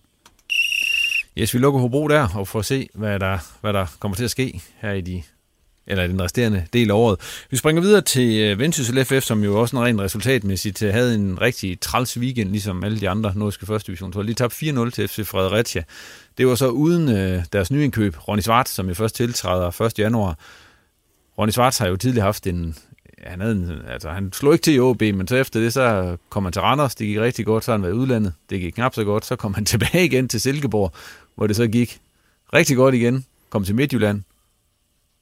Yes, 1.38 1.54
vi 1.54 1.60
lukker 1.60 1.80
Hobro 1.80 2.08
der 2.08 2.28
og 2.36 2.48
får 2.48 2.62
se, 2.62 2.90
hvad 2.94 3.20
der, 3.20 3.38
hvad 3.62 3.74
der 3.74 3.86
kommer 4.00 4.16
til 4.16 4.24
at 4.24 4.32
ske 4.32 4.62
her 4.82 4.92
i 4.92 5.02
de 5.02 5.24
eller 5.88 6.08
den 6.08 6.22
resterende 6.22 6.66
del 6.74 6.90
af 6.90 6.96
året. 6.96 7.20
Vi 7.50 7.58
springer 7.58 7.82
videre 7.82 8.02
til 8.02 8.40
øh, 8.40 8.60
Vendsyssel 8.60 9.06
FF, 9.06 9.24
som 9.24 9.44
jo 9.44 9.62
også 9.62 9.78
en 9.78 9.84
ren 9.84 10.02
resultatmæssigt 10.02 10.84
øh, 10.84 10.94
havde 10.94 11.16
en 11.16 11.42
rigtig 11.42 11.80
træls 11.80 12.18
weekend, 12.18 12.52
ligesom 12.52 12.84
alle 12.84 13.00
de 13.00 13.10
andre 13.10 13.34
nordiske 13.36 13.66
første 13.66 13.88
division. 13.88 14.14
Så 14.14 14.24
de 14.24 14.34
tabte 14.34 14.56
4-0 14.56 14.90
til 14.90 15.08
FC 15.08 15.26
Fredericia. 15.26 15.84
Det 16.38 16.48
var 16.48 16.56
så 16.56 16.68
uden 16.68 17.10
øh, 17.10 17.44
deres 17.54 17.72
nye 17.72 17.84
indkøb, 17.84 18.16
Ronny 18.28 18.42
Svart, 18.42 18.70
som 18.70 18.88
jo 18.88 18.94
først 18.94 19.16
tiltræder 19.16 19.82
1. 19.82 20.00
januar. 20.00 20.38
Ronny 21.38 21.52
Svart 21.52 21.78
har 21.78 21.88
jo 21.88 21.96
tidligere 21.96 22.26
haft 22.26 22.48
en, 22.48 22.76
han, 23.24 23.42
havde 23.42 23.54
en, 23.56 23.72
altså, 23.88 24.10
han 24.10 24.34
slog 24.34 24.54
ikke 24.54 24.64
til 24.64 24.76
i 24.76 24.80
OB, 24.80 25.02
men 25.02 25.28
så 25.28 25.36
efter 25.36 25.60
det, 25.60 25.74
så 25.74 26.18
kom 26.30 26.44
han 26.44 26.54
til 26.54 26.62
Randers, 26.62 26.96
det 26.96 27.08
gik 27.08 27.20
rigtig 27.20 27.46
godt, 27.46 27.64
så 27.64 27.72
han 27.72 27.84
været 27.84 27.92
udlandet, 27.92 28.34
det 28.50 28.60
gik 28.60 28.74
knap 28.74 28.96
så 28.96 29.04
godt, 29.04 29.26
så 29.26 29.36
kom 29.36 29.54
han 29.54 29.66
tilbage 29.74 30.06
igen 30.06 30.28
til 30.28 30.42
Silkeborg, 30.42 30.94
hvor 31.36 31.48
det 31.48 31.56
så 31.56 31.68
gik 31.68 32.00
rigtig 32.54 32.76
godt 32.76 32.96
igen, 32.96 33.26
kom 33.50 33.64
til 33.64 33.76
Midtjylland, 33.76 34.22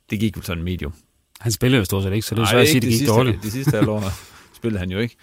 det 0.09 0.19
gik 0.19 0.37
jo 0.37 0.41
sådan 0.41 0.63
medium. 0.63 0.93
Han 1.39 1.51
spillede 1.51 1.79
jo 1.79 1.85
stort 1.85 2.03
set 2.03 2.13
ikke, 2.13 2.27
så 2.27 2.35
det 2.35 2.41
er 2.41 2.45
svært 2.45 2.61
at 2.61 2.67
sige, 2.67 2.81
det 2.81 2.89
gik 2.89 2.97
sidste, 2.97 3.13
dårligt. 3.13 3.43
De 3.43 3.51
sidste 3.51 3.71
halvår 3.77 4.03
spillede 4.57 4.79
han 4.79 4.91
jo 4.91 4.99
ikke. 4.99 5.15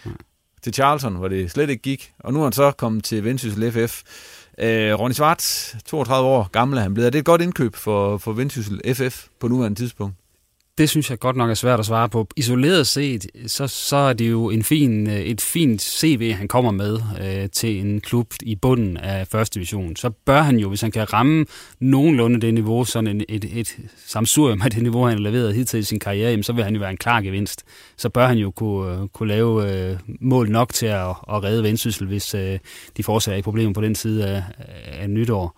Til 0.62 0.74
Charlton, 0.74 1.16
hvor 1.16 1.28
det 1.28 1.50
slet 1.50 1.70
ikke 1.70 1.82
gik. 1.82 2.12
Og 2.18 2.32
nu 2.32 2.38
er 2.40 2.44
han 2.44 2.52
så 2.52 2.70
kommet 2.70 3.04
til 3.04 3.24
Vendsyssel 3.24 3.72
FF. 3.72 4.02
Øh, 4.58 4.94
Ronny 4.98 5.12
Svart, 5.12 5.74
32 5.86 6.28
år 6.28 6.48
gammel 6.52 6.78
er 6.78 6.82
han 6.82 6.94
blevet. 6.94 7.06
Er 7.06 7.10
det 7.10 7.18
et 7.18 7.24
godt 7.24 7.40
indkøb 7.42 7.76
for, 7.76 8.18
for 8.18 8.32
Vendsyssel 8.32 8.94
FF 8.94 9.26
på 9.40 9.48
nuværende 9.48 9.80
tidspunkt? 9.80 10.16
Det 10.78 10.90
synes 10.90 11.10
jeg 11.10 11.18
godt 11.18 11.36
nok 11.36 11.50
er 11.50 11.54
svært 11.54 11.80
at 11.80 11.86
svare 11.86 12.08
på. 12.08 12.28
Isoleret 12.36 12.86
set, 12.86 13.26
så, 13.46 13.66
så 13.66 13.96
er 13.96 14.12
det 14.12 14.30
jo 14.30 14.50
en 14.50 14.64
fin, 14.64 15.10
øh, 15.10 15.16
et 15.16 15.40
fint 15.40 15.82
CV, 15.82 16.32
han 16.32 16.48
kommer 16.48 16.70
med 16.70 16.98
øh, 17.22 17.50
til 17.50 17.80
en 17.80 18.00
klub 18.00 18.32
i 18.42 18.54
bunden 18.54 18.96
af 18.96 19.26
første 19.26 19.54
division. 19.54 19.96
Så 19.96 20.10
bør 20.10 20.42
han 20.42 20.58
jo, 20.58 20.68
hvis 20.68 20.80
han 20.80 20.90
kan 20.90 21.12
ramme 21.12 21.46
nogenlunde 21.80 22.40
det 22.40 22.54
niveau, 22.54 22.84
sådan 22.84 23.06
en, 23.06 23.24
et, 23.28 23.58
et 23.58 23.76
samsurium 24.06 24.62
af 24.62 24.70
det 24.70 24.82
niveau, 24.82 25.04
han 25.04 25.12
har 25.18 25.22
leveret 25.22 25.54
hidtil 25.54 25.80
i 25.80 25.82
sin 25.82 25.98
karriere, 25.98 26.30
jamen, 26.30 26.42
så 26.42 26.52
vil 26.52 26.64
han 26.64 26.74
jo 26.74 26.80
være 26.80 26.90
en 26.90 26.96
klar 26.96 27.20
gevinst. 27.20 27.62
Så 27.96 28.08
bør 28.08 28.26
han 28.26 28.38
jo 28.38 28.50
kunne, 28.50 29.00
øh, 29.00 29.08
kunne 29.08 29.28
lave 29.28 29.72
øh, 29.72 29.98
mål 30.20 30.50
nok 30.50 30.72
til 30.72 30.86
at, 30.86 31.08
at 31.08 31.44
redde 31.44 31.62
vendsyssel, 31.62 32.06
hvis 32.06 32.34
øh, 32.34 32.58
de 32.96 33.02
fortsætter 33.02 33.38
i 33.38 33.42
problemer 33.42 33.72
på 33.72 33.80
den 33.80 33.94
side 33.94 34.26
af, 34.26 34.42
af 34.86 35.10
nytår. 35.10 35.56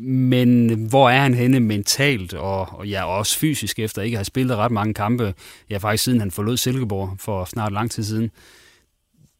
Men 0.00 0.74
hvor 0.88 1.10
er 1.10 1.20
han 1.20 1.34
henne 1.34 1.60
mentalt 1.60 2.34
og, 2.34 2.78
og 2.78 2.88
ja, 2.88 3.04
også 3.04 3.38
fysisk 3.38 3.78
efter 3.78 4.02
ikke 4.02 4.14
at 4.14 4.18
have 4.18 4.24
spillet 4.24 4.56
ret 4.56 4.72
mange 4.72 4.94
kampe, 4.94 5.34
ja 5.70 5.76
faktisk 5.78 6.04
siden 6.04 6.20
han 6.20 6.30
forlod 6.30 6.56
Silkeborg 6.56 7.16
for 7.18 7.44
snart 7.44 7.72
lang 7.72 7.90
tid 7.90 8.04
siden. 8.04 8.30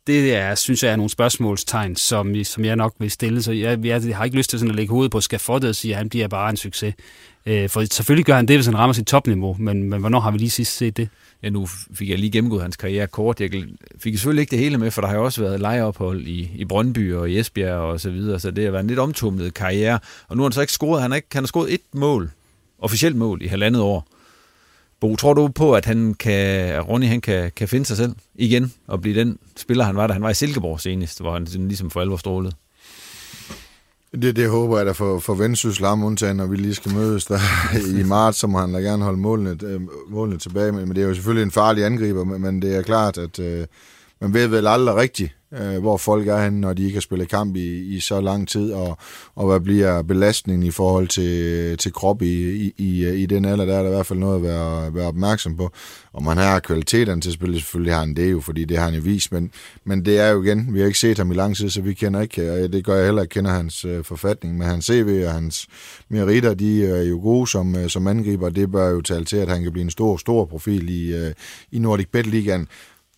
det 0.06 0.34
er, 0.34 0.54
synes 0.54 0.82
jeg 0.82 0.92
er 0.92 0.96
nogle 0.96 1.10
spørgsmålstegn, 1.10 1.96
som, 1.96 2.44
som 2.44 2.64
jeg 2.64 2.76
nok 2.76 2.94
vil 2.98 3.10
stille. 3.10 3.42
Så 3.42 3.52
jeg, 3.52 3.84
jeg 3.84 4.16
har 4.16 4.24
ikke 4.24 4.36
lyst 4.36 4.50
til 4.50 4.58
sådan 4.58 4.70
at 4.70 4.76
lægge 4.76 4.90
hovedet 4.90 5.12
på 5.12 5.20
skafottet 5.20 5.68
og 5.68 5.76
sige, 5.76 5.94
at 5.94 5.98
han 5.98 6.08
bliver 6.08 6.28
bare 6.28 6.50
en 6.50 6.56
succes. 6.56 6.94
Øh, 7.46 7.68
for 7.68 7.84
selvfølgelig 7.94 8.24
gør 8.24 8.36
han 8.36 8.48
det, 8.48 8.56
hvis 8.56 8.66
han 8.66 8.78
rammer 8.78 8.92
sit 8.92 9.06
topniveau, 9.06 9.56
men, 9.58 9.82
men 9.82 10.00
hvornår 10.00 10.20
har 10.20 10.30
vi 10.30 10.38
lige 10.38 10.50
sidst 10.50 10.76
set 10.76 10.96
det? 10.96 11.08
Ja, 11.42 11.50
nu 11.50 11.66
fik 11.66 12.08
jeg 12.08 12.18
lige 12.18 12.30
gennemgået 12.30 12.62
hans 12.62 12.76
karriere 12.76 13.06
kort. 13.06 13.40
Jeg 13.40 13.50
fik 13.98 14.14
selvfølgelig 14.14 14.40
ikke 14.40 14.50
det 14.50 14.58
hele 14.58 14.78
med, 14.78 14.90
for 14.90 15.00
der 15.00 15.08
har 15.08 15.16
jo 15.16 15.24
også 15.24 15.40
været 15.40 15.60
lejeophold 15.60 16.26
i, 16.26 16.50
i 16.54 16.64
Brøndby 16.64 17.14
og 17.14 17.30
i 17.30 17.38
Esbjerg 17.38 17.78
og 17.78 18.00
så 18.00 18.10
videre, 18.10 18.40
så 18.40 18.50
det 18.50 18.64
har 18.64 18.70
været 18.70 18.82
en 18.82 18.88
lidt 18.88 18.98
omtumlet 18.98 19.54
karriere. 19.54 19.98
Og 20.28 20.36
nu 20.36 20.42
har 20.42 20.48
han 20.48 20.52
så 20.52 20.60
ikke 20.60 20.72
scoret, 20.72 21.02
han 21.02 21.10
har, 21.10 21.16
ikke, 21.16 21.28
han 21.32 21.42
har 21.42 21.46
scoret 21.46 21.74
et 21.74 21.80
mål, 21.92 22.30
officielt 22.78 23.16
mål, 23.16 23.42
i 23.42 23.46
halvandet 23.46 23.82
år. 23.82 24.06
Bo, 25.00 25.16
tror 25.16 25.34
du 25.34 25.48
på, 25.48 25.74
at 25.74 25.84
han 25.84 26.14
kan, 26.14 26.80
Ronny 26.80 27.06
han 27.06 27.20
kan, 27.20 27.52
kan 27.56 27.68
finde 27.68 27.86
sig 27.86 27.96
selv 27.96 28.14
igen 28.34 28.72
og 28.86 29.00
blive 29.00 29.20
den 29.20 29.38
spiller, 29.56 29.84
han 29.84 29.96
var, 29.96 30.06
da 30.06 30.12
han 30.12 30.22
var 30.22 30.30
i 30.30 30.34
Silkeborg 30.34 30.80
senest, 30.80 31.20
hvor 31.20 31.32
han 31.32 31.44
ligesom 31.44 31.90
for 31.90 32.00
alvor 32.00 32.16
strålede? 32.16 32.52
Det, 34.12 34.36
det 34.36 34.50
håber 34.50 34.76
jeg 34.76 34.86
da 34.86 34.92
for, 34.92 35.18
for 35.18 35.34
Vendsyssel 35.34 35.86
ham 35.86 36.04
undtagen, 36.04 36.36
når 36.36 36.46
vi 36.46 36.56
lige 36.56 36.74
skal 36.74 36.94
mødes 36.94 37.24
der 37.26 37.38
i 38.00 38.02
marts, 38.02 38.38
så 38.38 38.46
må 38.46 38.58
han 38.58 38.72
da 38.72 38.78
gerne 38.78 39.04
holde 39.04 39.18
målene, 39.18 39.56
øh, 39.62 39.80
målene 40.08 40.38
tilbage. 40.38 40.72
Men 40.72 40.88
det 40.88 40.98
er 40.98 41.08
jo 41.08 41.14
selvfølgelig 41.14 41.42
en 41.42 41.50
farlig 41.50 41.84
angriber, 41.84 42.24
men 42.24 42.62
det 42.62 42.76
er 42.76 42.82
klart, 42.82 43.18
at 43.18 43.38
øh, 43.38 43.66
man 44.20 44.34
ved 44.34 44.46
vel 44.46 44.66
aldrig 44.66 44.96
rigtigt, 44.96 45.32
øh, 45.52 45.78
hvor 45.78 45.96
folk 45.96 46.28
er 46.28 46.44
henne, 46.44 46.60
når 46.60 46.72
de 46.72 46.84
ikke 46.84 46.96
har 46.96 47.00
spillet 47.00 47.28
kamp 47.28 47.56
i, 47.56 47.96
i 47.96 48.00
så 48.00 48.20
lang 48.20 48.48
tid, 48.48 48.72
og, 48.72 48.98
og 49.34 49.46
hvad 49.46 49.60
bliver 49.60 50.02
belastningen 50.02 50.66
i 50.66 50.70
forhold 50.70 51.08
til, 51.08 51.78
til 51.78 51.92
krop 51.92 52.22
i, 52.22 52.50
i, 52.50 52.74
i, 52.76 53.08
i 53.22 53.26
den 53.26 53.44
alder, 53.44 53.64
der 53.64 53.74
er 53.74 53.82
der 53.82 53.90
i 53.90 53.94
hvert 53.94 54.06
fald 54.06 54.18
noget 54.18 54.36
at 54.36 54.42
være, 54.42 54.94
være 54.94 55.06
opmærksom 55.06 55.56
på. 55.56 55.70
Og 56.12 56.22
man 56.22 56.36
har 56.36 56.60
kvaliteterne 56.60 57.20
til 57.20 57.28
at 57.28 57.34
spille, 57.34 57.58
selvfølgelig 57.60 57.94
har 57.94 58.00
han 58.00 58.14
det 58.14 58.32
jo, 58.32 58.40
fordi 58.40 58.64
det 58.64 58.76
har 58.76 58.84
han 58.84 58.94
jo 58.94 59.00
vist, 59.04 59.32
men, 59.32 59.50
men 59.84 60.04
det 60.04 60.20
er 60.20 60.28
jo 60.28 60.42
igen, 60.42 60.74
vi 60.74 60.78
har 60.78 60.86
ikke 60.86 60.98
set 60.98 61.18
ham 61.18 61.30
i 61.30 61.34
lang 61.34 61.56
tid, 61.56 61.70
så 61.70 61.82
vi 61.82 61.94
kender 61.94 62.20
ikke, 62.20 62.52
og 62.52 62.72
det 62.72 62.84
gør 62.84 62.94
jeg 62.94 63.04
heller 63.04 63.22
ikke, 63.22 63.32
kender 63.32 63.50
hans 63.50 63.84
øh, 63.84 64.04
forfatning, 64.04 64.58
men 64.58 64.66
hans 64.66 64.84
CV 64.84 65.22
og 65.26 65.32
hans 65.32 65.66
meritter, 66.08 66.54
de 66.54 66.86
er 66.86 67.02
jo 67.02 67.20
gode 67.22 67.46
som, 67.46 67.76
øh, 67.76 67.88
som 67.88 68.06
angriber, 68.06 68.48
det 68.48 68.72
bør 68.72 68.88
jo 68.88 69.00
tale 69.00 69.24
til, 69.24 69.36
at 69.36 69.48
han 69.48 69.62
kan 69.62 69.72
blive 69.72 69.84
en 69.84 69.90
stor, 69.90 70.16
stor 70.16 70.44
profil 70.44 70.88
i, 70.88 71.14
øh, 71.16 71.32
i 71.72 71.78
Nordic 71.78 72.06
Bet 72.12 72.26
Ligaen 72.26 72.68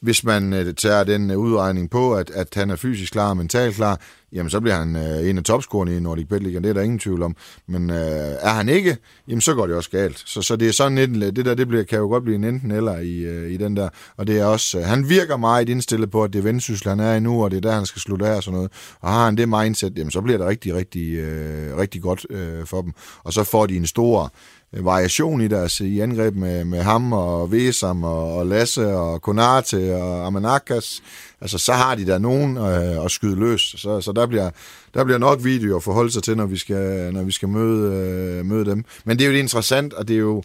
hvis 0.03 0.25
man 0.25 0.53
øh, 0.53 0.75
tager 0.75 1.05
den 1.05 1.31
øh, 1.31 1.39
udregning 1.39 1.91
på, 1.91 2.15
at, 2.15 2.31
at 2.31 2.49
han 2.55 2.71
er 2.71 2.77
fysisk 2.77 3.13
klar 3.13 3.29
og 3.29 3.37
mentalt 3.37 3.75
klar, 3.77 4.01
jamen 4.33 4.51
så 4.51 4.61
bliver 4.61 4.77
han 4.77 4.97
øh, 4.97 5.31
en 5.31 5.39
af 5.39 5.45
topscorerne 5.45 5.97
i 5.97 6.01
Nordic 6.01 6.29
Bet 6.29 6.43
League, 6.43 6.61
det 6.63 6.71
er 6.71 6.73
der 6.73 6.81
ingen 6.81 6.99
tvivl 6.99 7.23
om. 7.23 7.37
Men 7.67 7.91
øh, 7.91 7.97
er 8.41 8.49
han 8.49 8.69
ikke, 8.69 8.97
jamen 9.29 9.41
så 9.41 9.55
går 9.55 9.67
det 9.67 9.77
også 9.77 9.91
galt. 9.91 10.23
Så, 10.27 10.43
så 10.43 10.57
det 10.57 10.69
er 10.69 10.73
sådan 10.73 11.13
lidt, 11.13 11.37
det 11.37 11.45
der, 11.45 11.55
det 11.55 11.69
bliver, 11.69 11.85
kan 11.85 11.99
jo 11.99 12.07
godt 12.07 12.25
blive 12.25 12.37
en 12.37 12.45
enten 12.45 12.71
eller 12.71 12.99
i, 12.99 13.19
øh, 13.19 13.51
i 13.51 13.57
den 13.57 13.77
der. 13.77 13.89
Og 14.17 14.27
det 14.27 14.39
er 14.39 14.45
også, 14.45 14.79
øh, 14.79 14.85
han 14.85 15.09
virker 15.09 15.37
meget 15.37 15.69
indstillet 15.69 16.11
på, 16.11 16.25
at 16.25 16.33
det 16.33 16.39
er 16.39 16.43
vendsyssel, 16.43 16.89
han 16.89 17.01
er 17.01 17.15
i 17.15 17.21
nu, 17.21 17.45
og 17.45 17.51
det 17.51 17.57
er 17.57 17.61
der, 17.61 17.73
han 17.73 17.87
skal 17.87 18.01
slutte 18.01 18.27
af 18.27 18.37
og 18.37 18.43
sådan 18.43 18.55
noget. 18.55 18.73
Og 19.01 19.11
har 19.11 19.25
han 19.25 19.37
det 19.37 19.49
mindset, 19.49 19.93
jamen 19.99 20.11
så 20.11 20.21
bliver 20.21 20.39
det 20.39 20.47
rigtig, 20.47 20.75
rigtig, 20.75 21.15
øh, 21.15 21.77
rigtig 21.77 22.03
godt 22.03 22.27
øh, 22.31 22.67
for 22.67 22.83
dem. 22.83 22.93
Og 23.25 23.33
så 23.33 23.45
får 23.45 23.67
de 23.67 23.77
en 23.77 23.87
stor 23.87 24.33
Øh, 24.77 24.85
variation 24.85 25.41
i 25.41 25.49
deres 25.49 25.81
øh, 25.81 25.87
i 25.87 26.01
angreb 26.01 26.35
med, 26.35 26.65
med 26.65 26.83
ham 26.83 27.13
og 27.13 27.53
Vesam 27.53 28.05
og, 28.05 28.37
og 28.37 28.47
Lasse 28.47 28.95
og 28.95 29.23
Konate 29.23 29.97
og 29.97 30.27
Amanakas. 30.27 31.03
Altså, 31.41 31.59
så 31.59 31.73
har 31.73 31.95
de 31.95 32.07
der 32.07 32.19
nogen 32.19 32.57
øh, 32.57 33.05
at 33.05 33.11
skyde 33.11 33.37
løs. 33.37 33.75
Så, 33.79 34.01
så 34.01 34.13
der, 34.13 34.27
bliver, 34.27 34.51
der 34.95 35.05
bliver 35.05 35.19
nok 35.19 35.45
videoer 35.45 35.77
at 35.77 35.83
forholde 35.83 36.11
sig 36.11 36.23
til, 36.23 36.37
når 36.37 36.47
vi 36.47 36.57
skal, 36.57 37.13
når 37.13 37.23
vi 37.23 37.33
skal 37.33 37.49
møde, 37.49 37.95
øh, 37.95 38.47
møde 38.47 38.65
dem. 38.65 38.85
Men 39.05 39.19
det 39.19 39.25
er 39.25 39.29
jo 39.29 39.35
det 39.35 39.41
interessant, 39.41 39.93
og 39.93 40.09
det 40.09 40.15
er 40.15 40.21
jo, 40.21 40.43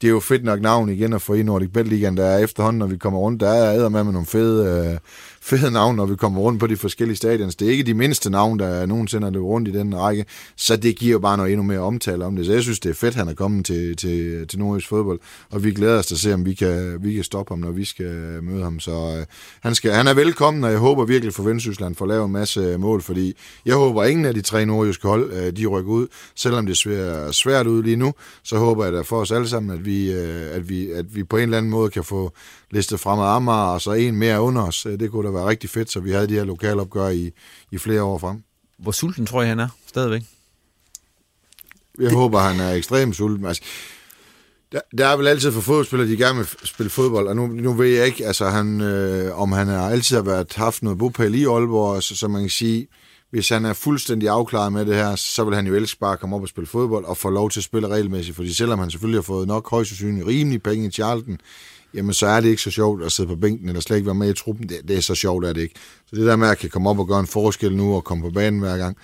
det 0.00 0.06
er 0.06 0.12
jo 0.12 0.20
fedt 0.20 0.44
nok 0.44 0.60
navn 0.60 0.88
igen 0.88 1.12
at 1.12 1.22
få 1.22 1.34
i 1.34 1.42
Nordic 1.42 1.70
Bet 1.72 1.88
Ligaen, 1.88 2.16
der 2.16 2.24
er 2.24 2.38
efterhånden, 2.38 2.78
når 2.78 2.86
vi 2.86 2.96
kommer 2.96 3.18
rundt. 3.18 3.40
Der 3.40 3.48
er 3.48 3.88
med 3.88 4.04
med 4.04 4.12
nogle 4.12 4.26
fede, 4.26 4.90
øh, 4.92 4.98
fede 5.46 5.70
navn, 5.70 5.96
når 5.96 6.06
vi 6.06 6.16
kommer 6.16 6.40
rundt 6.40 6.60
på 6.60 6.66
de 6.66 6.76
forskellige 6.76 7.16
stadions. 7.16 7.56
Det 7.56 7.66
er 7.66 7.72
ikke 7.72 7.84
de 7.84 7.94
mindste 7.94 8.30
navn, 8.30 8.58
der 8.58 8.86
nogensinde 8.86 9.26
er 9.26 9.30
løbet 9.30 9.46
rundt 9.46 9.68
i 9.68 9.72
den 9.72 9.96
række, 9.96 10.24
så 10.56 10.76
det 10.76 10.96
giver 10.96 11.12
jo 11.12 11.18
bare 11.18 11.36
noget 11.36 11.52
endnu 11.52 11.62
mere 11.62 11.78
omtale 11.78 12.24
om 12.24 12.36
det. 12.36 12.46
Så 12.46 12.52
jeg 12.52 12.62
synes, 12.62 12.80
det 12.80 12.90
er 12.90 12.94
fedt, 12.94 13.14
han 13.14 13.28
er 13.28 13.34
kommet 13.34 13.66
til, 13.66 13.96
til, 13.96 14.46
til 14.48 14.58
Nordisk 14.58 14.88
fodbold, 14.88 15.20
og 15.50 15.64
vi 15.64 15.70
glæder 15.70 15.98
os 15.98 16.06
til 16.06 16.14
at 16.14 16.18
se, 16.18 16.34
om 16.34 16.44
vi 16.44 16.54
kan, 16.54 16.98
vi 17.00 17.14
kan 17.14 17.24
stoppe 17.24 17.52
ham, 17.52 17.58
når 17.58 17.70
vi 17.70 17.84
skal 17.84 18.42
møde 18.42 18.62
ham. 18.62 18.80
Så 18.80 19.16
øh, 19.18 19.26
han, 19.60 19.74
skal, 19.74 19.92
han 19.92 20.06
er 20.06 20.14
velkommen, 20.14 20.64
og 20.64 20.70
jeg 20.70 20.78
håber 20.78 21.04
virkelig 21.04 21.34
for 21.34 21.42
Vendsyssland 21.42 21.94
får 21.94 22.06
lavet 22.06 22.24
en 22.24 22.32
masse 22.32 22.60
øh, 22.60 22.80
mål, 22.80 23.02
fordi 23.02 23.34
jeg 23.66 23.74
håber, 23.74 24.02
at 24.02 24.10
ingen 24.10 24.26
af 24.26 24.34
de 24.34 24.40
tre 24.40 24.66
nordjyske 24.66 25.08
hold, 25.08 25.32
øh, 25.32 25.52
de 25.56 25.66
rykker 25.66 25.92
ud, 25.92 26.06
selvom 26.34 26.66
det 26.66 26.76
ser 26.76 27.30
svært 27.32 27.66
ud 27.66 27.82
lige 27.82 27.96
nu, 27.96 28.12
så 28.42 28.58
håber 28.58 28.84
jeg 28.84 28.92
da 28.92 29.00
for 29.00 29.20
os 29.20 29.32
alle 29.32 29.48
sammen, 29.48 29.78
at 29.78 29.84
vi, 29.84 30.12
øh, 30.12 30.54
at 30.56 30.68
vi, 30.68 30.90
at 30.90 31.16
vi 31.16 31.24
på 31.24 31.36
en 31.36 31.42
eller 31.42 31.58
anden 31.58 31.70
måde 31.70 31.90
kan 31.90 32.04
få 32.04 32.32
listet 32.70 33.00
fremad 33.00 33.26
Amager, 33.26 33.72
og 33.72 33.80
så 33.80 33.92
en 33.92 34.16
mere 34.16 34.40
under 34.40 34.62
os. 34.62 34.86
Øh, 34.86 35.00
det 35.00 35.10
kunne 35.10 35.26
da 35.26 35.32
være 35.36 35.46
rigtig 35.46 35.70
fedt, 35.70 35.90
så 35.90 36.00
vi 36.00 36.10
havde 36.10 36.28
de 36.28 36.34
her 36.34 36.44
lokalopgør 36.44 37.08
i, 37.08 37.32
i 37.70 37.78
flere 37.78 38.02
år 38.02 38.18
frem. 38.18 38.42
Hvor 38.78 38.92
sulten 38.92 39.26
tror 39.26 39.42
jeg, 39.42 39.48
han 39.48 39.60
er 39.60 39.68
stadigvæk? 39.86 40.22
Jeg 41.98 42.10
det... 42.10 42.12
håber, 42.12 42.38
han 42.38 42.60
er 42.60 42.72
ekstremt 42.72 43.16
sulten. 43.16 43.46
Altså, 43.46 43.62
der, 44.72 44.80
der 44.98 45.06
er 45.06 45.16
vel 45.16 45.26
altid 45.26 45.52
for 45.52 45.60
fodboldspillere, 45.60 46.08
de 46.08 46.16
gerne 46.16 46.38
vil 46.38 46.48
spille 46.64 46.90
fodbold, 46.90 47.28
og 47.28 47.36
nu, 47.36 47.46
nu 47.46 47.72
ved 47.72 47.88
jeg 47.88 48.06
ikke, 48.06 48.26
altså, 48.26 48.48
han, 48.48 48.80
øh, 48.80 49.40
om 49.40 49.52
han 49.52 49.66
har 49.66 49.90
altid 49.90 50.16
har 50.16 50.22
været, 50.22 50.52
haft 50.52 50.82
noget 50.82 50.98
bopæl 50.98 51.34
i 51.34 51.44
Aalborg, 51.44 52.02
så, 52.02 52.16
så 52.16 52.28
man 52.28 52.40
kan 52.40 52.50
sige, 52.50 52.88
hvis 53.36 53.48
han 53.48 53.64
er 53.64 53.72
fuldstændig 53.72 54.28
afklaret 54.28 54.72
med 54.72 54.86
det 54.86 54.94
her, 54.94 55.16
så 55.16 55.44
vil 55.44 55.54
han 55.54 55.66
jo 55.66 55.74
elske 55.74 55.98
bare 55.98 56.12
at 56.12 56.20
komme 56.20 56.36
op 56.36 56.42
og 56.42 56.48
spille 56.48 56.66
fodbold 56.66 57.04
og 57.04 57.16
få 57.16 57.30
lov 57.30 57.50
til 57.50 57.60
at 57.60 57.64
spille 57.64 57.88
regelmæssigt, 57.88 58.36
fordi 58.36 58.54
selvom 58.54 58.78
han 58.78 58.90
selvfølgelig 58.90 59.18
har 59.18 59.22
fået 59.22 59.48
nok 59.48 59.70
højst 59.70 59.90
sandsynligt 59.90 60.26
rimelig 60.26 60.62
penge 60.62 60.86
i 60.86 60.90
Charlton, 60.90 61.38
jamen 61.94 62.12
så 62.12 62.26
er 62.26 62.40
det 62.40 62.48
ikke 62.48 62.62
så 62.62 62.70
sjovt 62.70 63.04
at 63.04 63.12
sidde 63.12 63.28
på 63.28 63.36
bænken, 63.36 63.68
eller 63.68 63.80
slet 63.80 63.96
ikke 63.96 64.06
være 64.06 64.14
med 64.14 64.30
i 64.30 64.32
truppen. 64.32 64.68
Det, 64.68 64.80
det 64.88 64.96
er 64.96 65.00
så 65.00 65.14
sjovt, 65.14 65.44
er 65.44 65.52
det 65.52 65.60
ikke. 65.60 65.74
Så 66.06 66.16
det 66.16 66.26
der 66.26 66.36
med 66.36 66.48
at 66.48 66.58
kan 66.58 66.70
komme 66.70 66.90
op 66.90 66.98
og 66.98 67.08
gøre 67.08 67.20
en 67.20 67.26
forskel 67.26 67.76
nu, 67.76 67.94
og 67.94 68.04
komme 68.04 68.24
på 68.24 68.30
banen 68.30 68.60
hver 68.60 68.76
gang, 68.76 68.96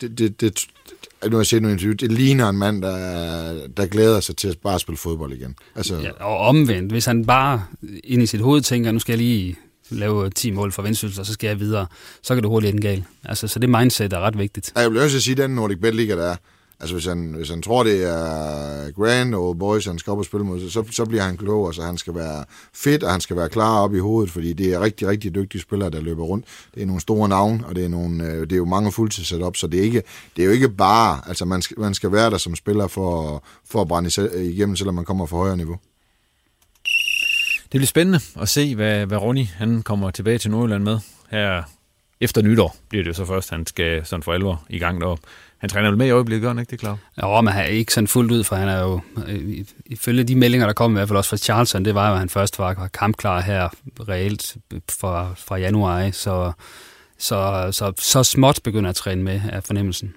det, 0.00 0.18
det, 0.18 0.40
det, 0.40 0.66
nu 1.24 1.30
har 1.30 1.38
jeg 1.38 1.46
set 1.46 1.62
nogle 1.62 1.72
interview, 1.72 1.94
det 1.94 2.12
ligner 2.12 2.48
en 2.48 2.58
mand, 2.58 2.82
der, 2.82 3.68
der 3.76 3.86
glæder 3.86 4.20
sig 4.20 4.36
til 4.36 4.48
at 4.48 4.58
bare 4.58 4.78
spille 4.78 4.98
fodbold 4.98 5.32
igen. 5.32 5.54
Altså, 5.74 5.96
ja, 5.96 6.10
og 6.24 6.38
omvendt, 6.38 6.92
hvis 6.92 7.04
han 7.04 7.24
bare 7.24 7.64
ind 8.04 8.22
i 8.22 8.26
sit 8.26 8.40
hoved 8.40 8.62
tænker, 8.62 8.92
nu 8.92 8.98
skal 8.98 9.12
jeg 9.12 9.18
lige 9.18 9.56
lave 9.90 10.30
10 10.30 10.50
mål 10.50 10.72
for 10.72 10.82
Vendsyssel, 10.82 11.20
og 11.20 11.26
så 11.26 11.32
skal 11.32 11.48
jeg 11.48 11.60
videre, 11.60 11.86
så 12.22 12.34
kan 12.34 12.42
det 12.42 12.50
hurtigt 12.50 12.70
ende 12.70 12.82
galt. 12.82 13.04
Altså, 13.24 13.48
så 13.48 13.58
det 13.58 13.70
mindset 13.70 14.12
er 14.12 14.20
ret 14.20 14.38
vigtigt. 14.38 14.72
Jeg 14.76 14.90
vil 14.90 15.00
også 15.00 15.20
sige, 15.20 15.32
at 15.32 15.38
den 15.38 15.50
Nordic 15.50 15.78
Bet 15.80 15.94
Liga, 15.94 16.16
der 16.16 16.30
er, 16.30 16.36
Altså 16.80 16.94
hvis 16.94 17.06
han, 17.06 17.34
hvis 17.36 17.50
han 17.50 17.62
tror, 17.62 17.82
det 17.82 18.04
er 18.04 18.90
Grand 18.90 19.34
Old 19.34 19.58
Boys, 19.58 19.86
han 19.86 19.98
skal 19.98 20.10
op 20.10 20.18
og 20.18 20.24
spille 20.24 20.46
mod, 20.46 20.70
så, 20.70 20.84
så 20.90 21.04
bliver 21.04 21.22
han 21.22 21.36
klog, 21.36 21.64
og 21.64 21.74
så 21.74 21.82
han 21.82 21.98
skal 21.98 22.14
være 22.14 22.44
fedt, 22.74 23.02
og 23.02 23.10
han 23.10 23.20
skal 23.20 23.36
være 23.36 23.48
klar 23.48 23.80
op 23.80 23.94
i 23.94 23.98
hovedet, 23.98 24.30
fordi 24.30 24.52
det 24.52 24.74
er 24.74 24.80
rigtig, 24.80 25.08
rigtig 25.08 25.34
dygtige 25.34 25.62
spillere, 25.62 25.90
der 25.90 26.00
løber 26.00 26.24
rundt. 26.24 26.44
Det 26.74 26.82
er 26.82 26.86
nogle 26.86 27.00
store 27.00 27.28
navne, 27.28 27.66
og 27.66 27.76
det 27.76 27.84
er, 27.84 27.88
nogle, 27.88 28.24
øh, 28.24 28.40
det 28.40 28.52
er 28.52 28.56
jo 28.56 28.64
mange 28.64 28.92
fuldtidssæt 28.92 29.42
op, 29.42 29.56
så 29.56 29.66
det 29.66 29.80
er, 29.80 29.84
ikke, 29.84 30.02
det 30.36 30.42
er 30.42 30.46
jo 30.46 30.52
ikke 30.52 30.68
bare, 30.68 31.20
altså 31.26 31.44
man 31.44 31.62
skal, 31.62 31.80
man 31.80 31.94
skal 31.94 32.12
være 32.12 32.30
der 32.30 32.38
som 32.38 32.56
spiller 32.56 32.86
for, 32.86 33.44
for 33.70 33.80
at 33.80 33.88
brænde 33.88 34.44
igennem, 34.52 34.76
selvom 34.76 34.94
man 34.94 35.04
kommer 35.04 35.26
fra 35.26 35.36
højere 35.36 35.56
niveau. 35.56 35.76
Det 37.72 37.78
bliver 37.78 37.86
spændende 37.86 38.20
at 38.40 38.48
se, 38.48 38.74
hvad, 38.74 39.06
hvad 39.06 39.18
Ronny 39.18 39.46
han 39.46 39.82
kommer 39.82 40.10
tilbage 40.10 40.38
til 40.38 40.50
Nordjylland 40.50 40.84
med 40.84 40.98
her 41.30 41.62
efter 42.20 42.42
nytår 42.42 42.76
bliver 42.88 43.04
det 43.04 43.08
jo 43.08 43.14
så 43.14 43.24
først, 43.24 43.50
han 43.50 43.66
skal 43.66 44.06
sådan 44.06 44.22
for 44.22 44.32
alvor 44.32 44.64
i 44.68 44.78
gang 44.78 45.00
derop. 45.00 45.18
Han 45.58 45.70
træner 45.70 45.88
vel 45.88 45.98
med 45.98 46.06
i 46.06 46.10
øjeblikket, 46.10 46.42
gør 46.42 46.48
han 46.48 46.58
ikke 46.58 46.70
det, 46.70 46.80
Claus? 46.80 46.98
Ja, 47.22 47.40
men 47.40 47.52
han 47.52 47.64
er 47.64 47.68
ikke 47.68 47.92
sådan 47.92 48.08
fuldt 48.08 48.32
ud, 48.32 48.44
for 48.44 48.56
han 48.56 48.68
er 48.68 48.80
jo, 48.80 49.00
øh, 49.26 49.64
ifølge 49.86 50.24
de 50.24 50.36
meldinger, 50.36 50.66
der 50.66 50.74
kom 50.74 50.92
i 50.92 50.94
hvert 50.94 51.08
fald 51.08 51.16
også 51.16 51.30
fra 51.30 51.36
Charleston, 51.36 51.84
det 51.84 51.94
var 51.94 52.08
jo, 52.08 52.12
at 52.12 52.18
han 52.18 52.28
først 52.28 52.58
var 52.58 52.88
kampklar 52.94 53.40
her 53.40 53.68
reelt 54.08 54.56
fra, 54.90 55.34
fra 55.36 55.56
januar, 55.56 56.10
så, 56.10 56.52
så, 57.18 57.68
så, 57.72 57.92
så 57.98 58.22
småt 58.22 58.60
begynder 58.64 58.90
at 58.90 58.96
træne 58.96 59.22
med 59.22 59.40
af 59.52 59.64
fornemmelsen. 59.64 60.14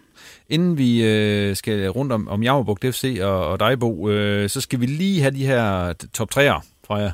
Inden 0.49 0.77
vi 0.77 1.03
øh, 1.03 1.55
skal 1.55 1.89
rundt 1.89 2.11
om, 2.11 2.27
om 2.27 2.43
Jammerbugt 2.43 2.85
FC 2.85 3.19
og, 3.21 3.47
og 3.47 3.59
Dejbo, 3.59 4.09
øh, 4.09 4.49
så 4.49 4.61
skal 4.61 4.79
vi 4.79 4.85
lige 4.85 5.21
have 5.21 5.35
de 5.35 5.45
her 5.45 5.93
top 5.93 6.29
3'er 6.35 6.70
fra 6.91 6.97
jer. 6.97 7.11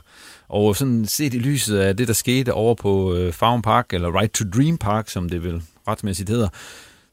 Og 0.49 0.75
sådan 0.75 1.05
set 1.05 1.34
i 1.34 1.39
lyset 1.39 1.78
af 1.78 1.97
det, 1.97 2.07
der 2.07 2.13
skete 2.13 2.53
over 2.53 2.75
på 2.75 3.15
øh, 3.15 3.34
Farm 3.34 3.61
Park, 3.61 3.93
eller 3.93 4.19
Right 4.19 4.34
to 4.34 4.45
Dream 4.55 4.78
Park, 4.78 5.09
som 5.09 5.30
det 5.30 5.43
vel 5.43 5.61
retmæssigt 5.88 6.30
hedder, 6.30 6.47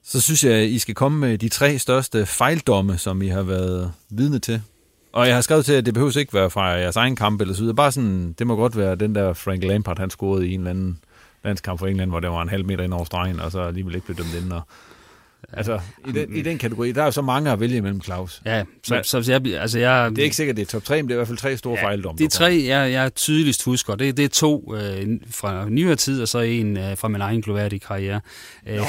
så 0.05 0.21
synes 0.21 0.45
jeg, 0.45 0.53
at 0.53 0.69
I 0.69 0.79
skal 0.79 0.95
komme 0.95 1.19
med 1.19 1.39
de 1.39 1.49
tre 1.49 1.79
største 1.79 2.27
fejldomme, 2.27 2.99
som 2.99 3.23
I 3.23 3.29
har 3.29 3.43
været 3.43 3.93
vidne 4.11 4.39
til. 4.39 4.63
Og 5.13 5.27
jeg 5.27 5.35
har 5.35 5.43
skrevet 5.43 5.65
til, 5.65 5.73
at 5.73 5.87
det 5.87 5.95
behøver 5.95 6.19
ikke 6.19 6.35
være 6.35 6.51
fra 6.51 6.65
jeres 6.65 6.97
egen 6.97 7.17
kamp 7.17 7.41
eller 7.41 7.55
så 7.55 7.61
videre. 7.61 7.77
Bare 7.77 7.93
sådan, 7.93 8.35
det 8.39 8.47
må 8.47 8.57
godt 8.57 8.77
være 8.77 8.97
den 8.97 9.15
der 9.15 9.33
Frank 9.33 9.65
Lampard, 9.65 9.99
han 9.99 10.11
scorede 10.11 10.49
i 10.49 10.55
en 10.55 10.61
eller 10.61 10.71
anden 10.71 10.99
landskamp 11.45 11.79
for 11.79 11.87
England, 11.87 12.11
hvor 12.11 12.21
det 12.21 12.31
var 12.31 12.43
en 12.43 12.49
halv 12.49 12.67
meter 12.67 12.85
ind 12.85 12.93
over 12.93 13.05
stregen, 13.05 13.41
og 13.41 13.53
så 13.53 13.61
alligevel 13.61 13.95
ikke 13.95 14.07
blev 14.07 14.17
dømt 14.17 14.35
ind. 14.45 14.53
Og 14.53 14.63
Altså, 15.53 15.81
i 16.09 16.13
den, 16.13 16.37
i 16.37 16.43
den 16.43 16.59
kategori, 16.59 16.93
der 16.93 17.01
er 17.01 17.05
jo 17.05 17.11
så 17.11 17.23
mange 17.23 17.51
at 17.51 17.61
vælge 17.61 17.77
imellem, 17.77 18.03
Claus. 18.03 18.43
Ja, 18.47 18.63
så, 18.83 19.01
så, 19.03 19.23
så 19.23 19.33
jeg, 19.33 19.61
altså 19.61 19.79
jeg... 19.79 20.11
Det 20.11 20.19
er 20.19 20.23
ikke 20.23 20.37
sikkert, 20.37 20.57
det 20.57 20.63
er 20.63 20.67
top 20.67 20.85
3, 20.85 20.97
men 20.97 21.05
det 21.05 21.11
er 21.11 21.15
i 21.15 21.19
hvert 21.19 21.29
fald 21.29 21.39
tre 21.39 21.57
store 21.57 21.79
ja, 21.79 21.87
fejldomme. 21.87 22.19
Det 22.19 22.25
er 22.25 22.29
tre, 22.29 22.65
jeg, 22.67 22.93
jeg 22.93 23.15
tydeligst 23.15 23.65
husker. 23.65 23.95
Det, 23.95 24.17
det 24.17 24.25
er 24.25 24.29
to 24.29 24.75
øh, 24.77 25.07
fra 25.31 25.69
nyere 25.69 25.97
tid, 25.97 26.23
og 26.23 26.29
så 26.29 26.39
en 26.39 26.77
øh, 26.77 26.97
fra 26.97 27.09
min 27.09 27.21
egen 27.21 27.43
gloværdige 27.43 27.81
karriere. 27.81 28.21
Øh, 28.67 28.81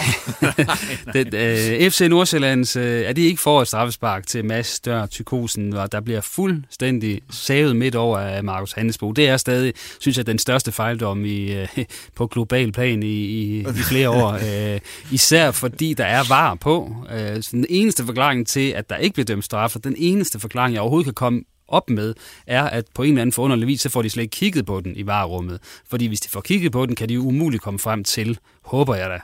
det, 1.13 1.33
øh, 1.33 1.91
FC 1.91 2.01
Nordsjællands, 2.09 2.75
øh, 2.75 3.01
er 3.01 3.13
det 3.13 3.21
ikke 3.21 3.41
for 3.41 3.61
et 3.61 3.67
straffespark 3.67 4.27
til 4.27 4.45
Mads 4.45 4.79
Dør 4.79 5.05
Tykosen, 5.05 5.73
og 5.73 5.91
der 5.91 6.01
bliver 6.01 6.21
fuldstændig 6.21 7.21
savet 7.31 7.75
midt 7.75 7.95
over 7.95 8.17
af 8.19 8.43
Markus 8.43 8.73
Handelsbo. 8.73 9.11
Det 9.11 9.29
er 9.29 9.37
stadig, 9.37 9.73
synes 9.99 10.17
jeg, 10.17 10.27
den 10.27 10.39
største 10.39 10.71
fejldom 10.71 11.25
i, 11.25 11.53
øh, 11.53 11.67
på 12.15 12.27
global 12.27 12.71
plan 12.71 13.03
i, 13.03 13.07
i, 13.07 13.59
i 13.59 13.83
flere 13.89 14.09
år. 14.09 14.31
Øh, 14.73 14.79
især 15.11 15.51
fordi 15.51 15.93
der 15.93 16.05
er 16.05 16.23
var 16.29 16.44
på. 16.53 16.95
Øh, 17.11 17.43
den 17.51 17.65
eneste 17.69 18.05
forklaring 18.05 18.47
til, 18.47 18.69
at 18.69 18.89
der 18.89 18.97
ikke 18.97 19.13
bliver 19.13 19.25
dømt 19.25 19.45
straffer, 19.45 19.79
den 19.79 19.95
eneste 19.97 20.39
forklaring, 20.39 20.73
jeg 20.73 20.81
overhovedet 20.81 21.05
kan 21.05 21.13
komme 21.13 21.43
op 21.67 21.89
med, 21.89 22.13
er, 22.47 22.63
at 22.63 22.85
på 22.95 23.03
en 23.03 23.09
eller 23.09 23.21
anden 23.21 23.33
forunderlig 23.33 23.67
vis, 23.67 23.81
så 23.81 23.89
får 23.89 24.01
de 24.01 24.09
slet 24.09 24.23
ikke 24.23 24.35
kigget 24.35 24.65
på 24.65 24.81
den 24.81 24.95
i 24.95 25.05
varerummet. 25.05 25.59
Fordi 25.89 26.07
hvis 26.07 26.19
de 26.19 26.29
får 26.29 26.41
kigget 26.41 26.71
på 26.71 26.85
den, 26.85 26.95
kan 26.95 27.09
de 27.09 27.13
jo 27.13 27.21
umuligt 27.21 27.63
komme 27.63 27.79
frem 27.79 28.03
til, 28.03 28.39
håber 28.63 28.95
jeg 28.95 29.09
da, 29.09 29.19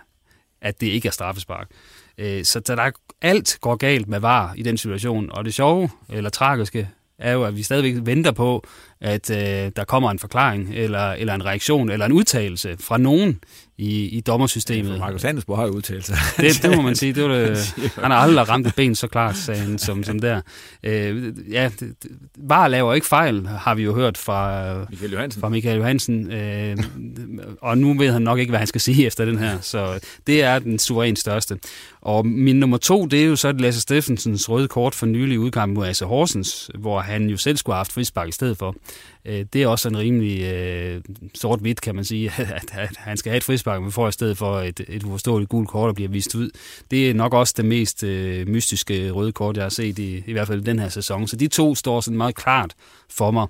at 0.62 0.82
det 0.82 0.88
ikke 0.88 1.08
er 1.08 1.12
straffespark. 1.12 1.68
Øh, 2.18 2.44
så 2.44 2.60
der 2.60 2.82
er, 2.82 2.92
alt 3.22 3.58
går 3.62 3.76
galt 3.76 4.08
med 4.08 4.20
var 4.20 4.54
i 4.58 4.64
den 4.64 4.78
situation. 4.78 5.32
Og 5.32 5.46
det 5.46 5.54
sjove, 5.54 5.90
eller 6.10 6.30
tragiske, 6.30 6.90
er 7.20 7.32
jo, 7.32 7.44
at 7.44 7.56
vi 7.58 7.64
stadigvæk 7.64 7.96
venter 8.06 8.32
på, 8.32 8.66
at 9.02 9.30
øh, 9.30 9.72
der 9.76 9.84
kommer 9.88 10.12
en 10.12 10.20
forklaring, 10.20 10.70
eller, 10.74 11.12
eller 11.12 11.34
en 11.34 11.46
reaktion, 11.46 11.90
eller 11.90 12.06
en 12.06 12.12
udtalelse 12.12 12.78
fra 12.80 12.98
nogen 12.98 13.40
i, 13.78 14.06
i 14.06 14.22
dommersystemet. 14.22 14.94
Ja, 14.94 14.98
Markus 14.98 15.22
Handelsborg 15.22 15.58
har 15.58 15.66
jo 15.66 15.72
udtalt 15.72 16.06
sig. 16.06 16.18
Det, 16.38 16.64
det 16.64 16.76
må 16.76 16.82
man 16.82 16.96
sige. 16.96 17.14
Det 17.14 17.24
var 17.24 17.30
det, 17.36 17.58
han 18.02 18.12
har 18.12 18.18
aldrig 18.18 18.50
ramt 18.50 18.68
et 18.68 18.76
ben 18.76 18.96
så 18.96 19.08
klart, 19.08 19.38
sagde 19.38 19.60
han, 19.62 19.78
som, 19.78 20.04
som 20.04 20.20
der. 20.20 20.42
Øh, 20.84 21.34
ja, 21.52 21.70
var 22.38 22.68
laver 22.68 22.94
ikke 22.94 23.08
fejl, 23.08 23.48
har 23.48 23.76
vi 23.76 23.84
jo 23.84 23.94
hørt 23.96 24.18
fra 24.18 24.74
Michael 24.90 25.12
Johansen. 25.12 25.42
Fra 25.42 25.50
Michael 25.50 25.78
Johansen 25.78 26.32
øh, 26.32 26.78
og 27.62 27.78
nu 27.78 27.98
ved 27.98 28.12
han 28.12 28.22
nok 28.22 28.40
ikke, 28.40 28.50
hvad 28.50 28.60
han 28.60 28.68
skal 28.68 28.82
sige 28.82 29.06
efter 29.06 29.26
den 29.26 29.38
her. 29.38 29.58
Så 29.62 30.00
det 30.28 30.44
er 30.44 30.60
den 30.60 30.80
suverænt 30.80 31.20
største. 31.20 31.60
Og 32.02 32.28
min 32.28 32.60
nummer 32.60 32.78
to, 32.78 33.06
det 33.06 33.22
er 33.22 33.26
jo 33.26 33.36
så 33.36 33.52
Lasse 33.52 33.82
Steffensens 33.82 34.50
røde 34.50 34.68
kort 34.68 34.96
for 34.96 35.06
nylig 35.06 35.40
udgang 35.40 35.74
mod 35.74 35.88
Asse 35.88 36.06
Horsens, 36.06 36.72
hvor 36.80 37.00
han 37.00 37.30
jo 37.30 37.38
selv 37.38 37.58
skulle 37.58 37.74
have 37.74 37.80
haft 37.80 37.92
frispark 37.92 38.28
i 38.28 38.32
stedet 38.32 38.58
for. 38.58 38.76
Øh, 39.26 39.46
det 39.54 39.64
er 39.64 39.68
også 39.68 39.90
en 39.90 39.98
rimelig 39.98 40.42
øh, 40.42 41.02
sort-hvidt, 41.36 41.82
kan 41.82 41.96
man 41.96 42.06
sige, 42.06 42.32
at, 42.56 42.70
at 42.74 42.98
han 42.98 43.18
skal 43.18 43.30
have 43.30 43.38
et 43.38 43.44
frispark, 43.44 43.82
men 43.82 43.92
får 43.92 44.08
i 44.08 44.12
stedet 44.12 44.38
for 44.38 44.60
et, 44.60 44.82
et 44.88 45.04
uforståeligt 45.04 45.50
gult 45.50 45.70
kort, 45.70 45.88
der 45.88 45.94
bliver 45.94 46.10
vist 46.10 46.36
ud. 46.36 46.50
Det 46.92 47.10
er 47.10 47.14
nok 47.14 47.34
også 47.34 47.54
det 47.58 47.66
mest 47.66 48.04
øh, 48.04 48.48
mystiske 48.48 49.12
røde 49.12 49.32
kort, 49.32 49.56
jeg 49.56 49.66
har 49.66 49.70
set 49.70 50.00
i, 50.00 50.24
i 50.28 50.32
hvert 50.32 50.48
fald 50.48 50.62
den 50.62 50.80
her 50.80 50.90
sæson. 50.90 51.28
Så 51.28 51.36
de 51.36 51.48
to 51.48 51.76
står 51.76 52.02
sådan 52.02 52.18
meget 52.18 52.36
klart 52.36 52.74
for 53.10 53.32
mig. 53.32 53.48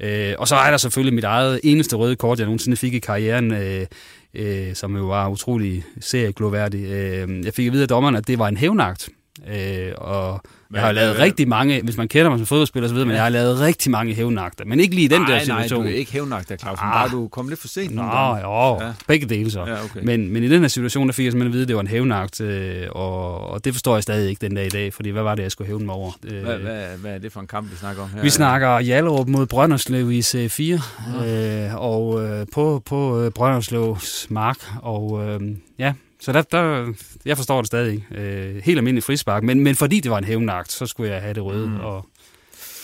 Øh, 0.00 0.34
og 0.38 0.48
så 0.48 0.56
er 0.56 0.70
der 0.70 0.76
selvfølgelig 0.76 1.14
mit 1.14 1.24
eget 1.24 1.60
eneste 1.64 1.96
røde 1.96 2.16
kort, 2.16 2.38
jeg 2.38 2.46
nogensinde 2.46 2.76
fik 2.76 2.94
i 2.94 2.98
karrieren, 2.98 3.52
øh, 3.52 3.86
øh, 4.34 4.74
som 4.74 4.96
jo 4.96 5.06
var 5.06 5.28
utrolig 5.28 5.84
seriegloværdig. 6.00 6.84
Øh, 6.84 7.44
jeg 7.44 7.54
fik 7.54 7.66
at 7.66 7.72
vide 7.72 7.82
af 7.82 7.88
dommeren, 7.88 8.14
at 8.16 8.26
det 8.26 8.38
var 8.38 8.48
en 8.48 8.56
hævnagt. 8.56 9.08
Øh, 9.48 9.92
og 9.96 10.40
jeg 10.72 10.80
har 10.80 10.92
lavet 10.92 11.18
rigtig 11.18 11.48
mange, 11.48 11.82
hvis 11.82 11.96
man 11.96 12.08
kender 12.08 12.30
mig 12.30 12.38
som 12.38 12.46
fodboldspiller, 12.46 12.88
så 12.88 12.94
ved 12.94 13.04
man, 13.04 13.10
at 13.10 13.16
jeg 13.16 13.24
har 13.24 13.30
lavet 13.30 13.60
rigtig 13.60 13.90
mange 13.90 14.14
hævnagter. 14.14 14.64
Men 14.64 14.80
ikke 14.80 14.94
lige 14.94 15.04
i 15.04 15.08
den 15.08 15.20
nej, 15.20 15.30
der 15.30 15.38
situation. 15.38 15.80
Nej, 15.80 15.90
du 15.90 15.94
er 15.94 15.98
ikke 15.98 16.12
hævnagter, 16.12 16.56
Claus. 16.56 16.78
Ah. 16.82 16.92
Bare 16.92 17.08
du 17.08 17.28
kom 17.28 17.48
lidt 17.48 17.60
for 17.60 17.68
sent. 17.68 17.94
Nå, 17.94 18.02
jo. 18.42 18.80
Ja. 18.80 18.92
Begge 19.06 19.26
dele 19.26 19.50
så. 19.50 19.64
Ja, 19.66 19.84
okay. 19.84 20.00
men, 20.02 20.32
men 20.32 20.42
i 20.42 20.48
den 20.48 20.60
her 20.60 20.68
situation, 20.68 21.06
der 21.06 21.12
fik 21.12 21.24
jeg 21.24 21.32
simpelthen 21.32 21.50
at 21.50 21.52
vide, 21.52 21.62
at 21.62 21.68
det 21.68 21.76
var 21.76 21.82
en 21.82 21.88
hævnagt. 21.88 22.40
Øh, 22.40 22.86
og, 22.90 23.50
og 23.50 23.64
det 23.64 23.74
forstår 23.74 23.96
jeg 23.96 24.02
stadig 24.02 24.30
ikke 24.30 24.40
den 24.40 24.54
dag 24.54 24.66
i 24.66 24.68
dag, 24.68 24.94
fordi 24.94 25.10
hvad 25.10 25.22
var 25.22 25.34
det, 25.34 25.42
jeg 25.42 25.50
skulle 25.50 25.68
hævne 25.68 25.86
mig 25.86 25.94
over? 25.94 26.12
Øh, 26.24 26.42
hvad, 26.42 26.58
hvad, 26.58 26.84
hvad 26.98 27.14
er 27.14 27.18
det 27.18 27.32
for 27.32 27.40
en 27.40 27.46
kamp, 27.46 27.70
vi 27.70 27.76
snakker 27.76 28.02
om 28.02 28.08
her? 28.14 28.22
Vi 28.22 28.30
snakker 28.30 28.78
Jallerup 28.78 29.28
mod 29.28 29.46
Brønderslev 29.46 30.10
i 30.10 30.20
C4. 30.20 30.62
Ja. 30.62 31.66
Øh, 31.66 31.74
og 31.74 32.24
øh, 32.24 32.46
på, 32.52 32.82
på 32.84 33.22
øh, 33.22 33.30
Brønderslevs 33.30 34.26
mark. 34.30 34.58
Og 34.82 35.28
øh, 35.28 35.40
ja, 35.78 35.92
så 36.20 36.32
der, 36.32 36.42
der, 36.42 36.92
jeg 37.24 37.36
forstår 37.36 37.60
det 37.60 37.66
stadig 37.66 37.92
ikke. 37.92 38.06
Øh, 38.14 38.62
helt 38.64 38.78
almindelig 38.78 39.04
frispark, 39.04 39.42
men, 39.42 39.60
men 39.60 39.74
fordi 39.74 40.00
det 40.00 40.10
var 40.10 40.18
en 40.18 40.24
hævnagt, 40.24 40.72
så 40.72 40.86
skulle 40.86 41.12
jeg 41.12 41.22
have 41.22 41.34
det 41.34 41.44
røde, 41.44 41.66
mm. 41.66 41.80
og, 41.80 42.06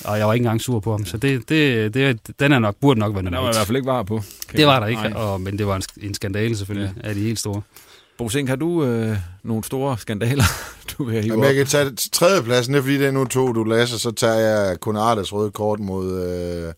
og 0.05 0.19
jeg 0.19 0.27
var 0.27 0.33
ikke 0.33 0.43
engang 0.43 0.61
sur 0.61 0.81
på 0.81 0.91
ham. 0.91 1.07
Så 1.07 1.17
det, 1.17 1.49
det, 1.49 1.95
det, 1.95 2.21
den 2.41 2.53
er 2.53 2.59
nok, 2.59 2.77
burde 2.81 3.01
nok 3.01 3.15
være 3.15 3.25
Der 3.25 3.31
var 3.31 3.51
i 3.51 3.55
hvert 3.55 3.67
fald 3.67 3.77
ikke 3.77 3.87
var 3.87 4.03
på. 4.03 4.21
Det 4.57 4.67
var 4.67 4.81
der 4.81 4.87
ikke, 4.87 5.17
og, 5.17 5.41
men 5.41 5.59
det 5.59 5.67
var 5.67 5.77
en, 5.77 5.83
en 6.03 6.15
skandale 6.15 6.57
selvfølgelig, 6.57 6.95
ja. 7.03 7.09
af 7.09 7.15
de 7.15 7.21
helt 7.21 7.39
store. 7.39 7.63
Bosink, 8.19 8.49
har 8.49 8.57
du 8.57 8.85
øh, 8.85 9.17
nogle 9.43 9.65
store 9.65 9.99
skandaler, 9.99 10.45
du 10.99 11.05
kan 11.05 11.23
hive 11.23 11.33
Jamen, 11.33 11.45
jeg 11.45 11.55
kan 11.55 11.67
tage 11.67 11.91
tredjepladsen, 12.13 12.75
det 12.75 12.79
er 12.79 12.83
fordi 12.83 12.99
det 12.99 13.07
er 13.07 13.11
nu 13.11 13.25
to, 13.25 13.53
du 13.53 13.65
læser, 13.65 13.99
så 13.99 14.13
tager 14.13 14.35
jeg 14.35 14.81
kun 14.81 14.97
Artes 14.97 15.33
røde 15.33 15.51
kort 15.51 15.81
mod... 15.81 16.23
Øh 16.23 16.73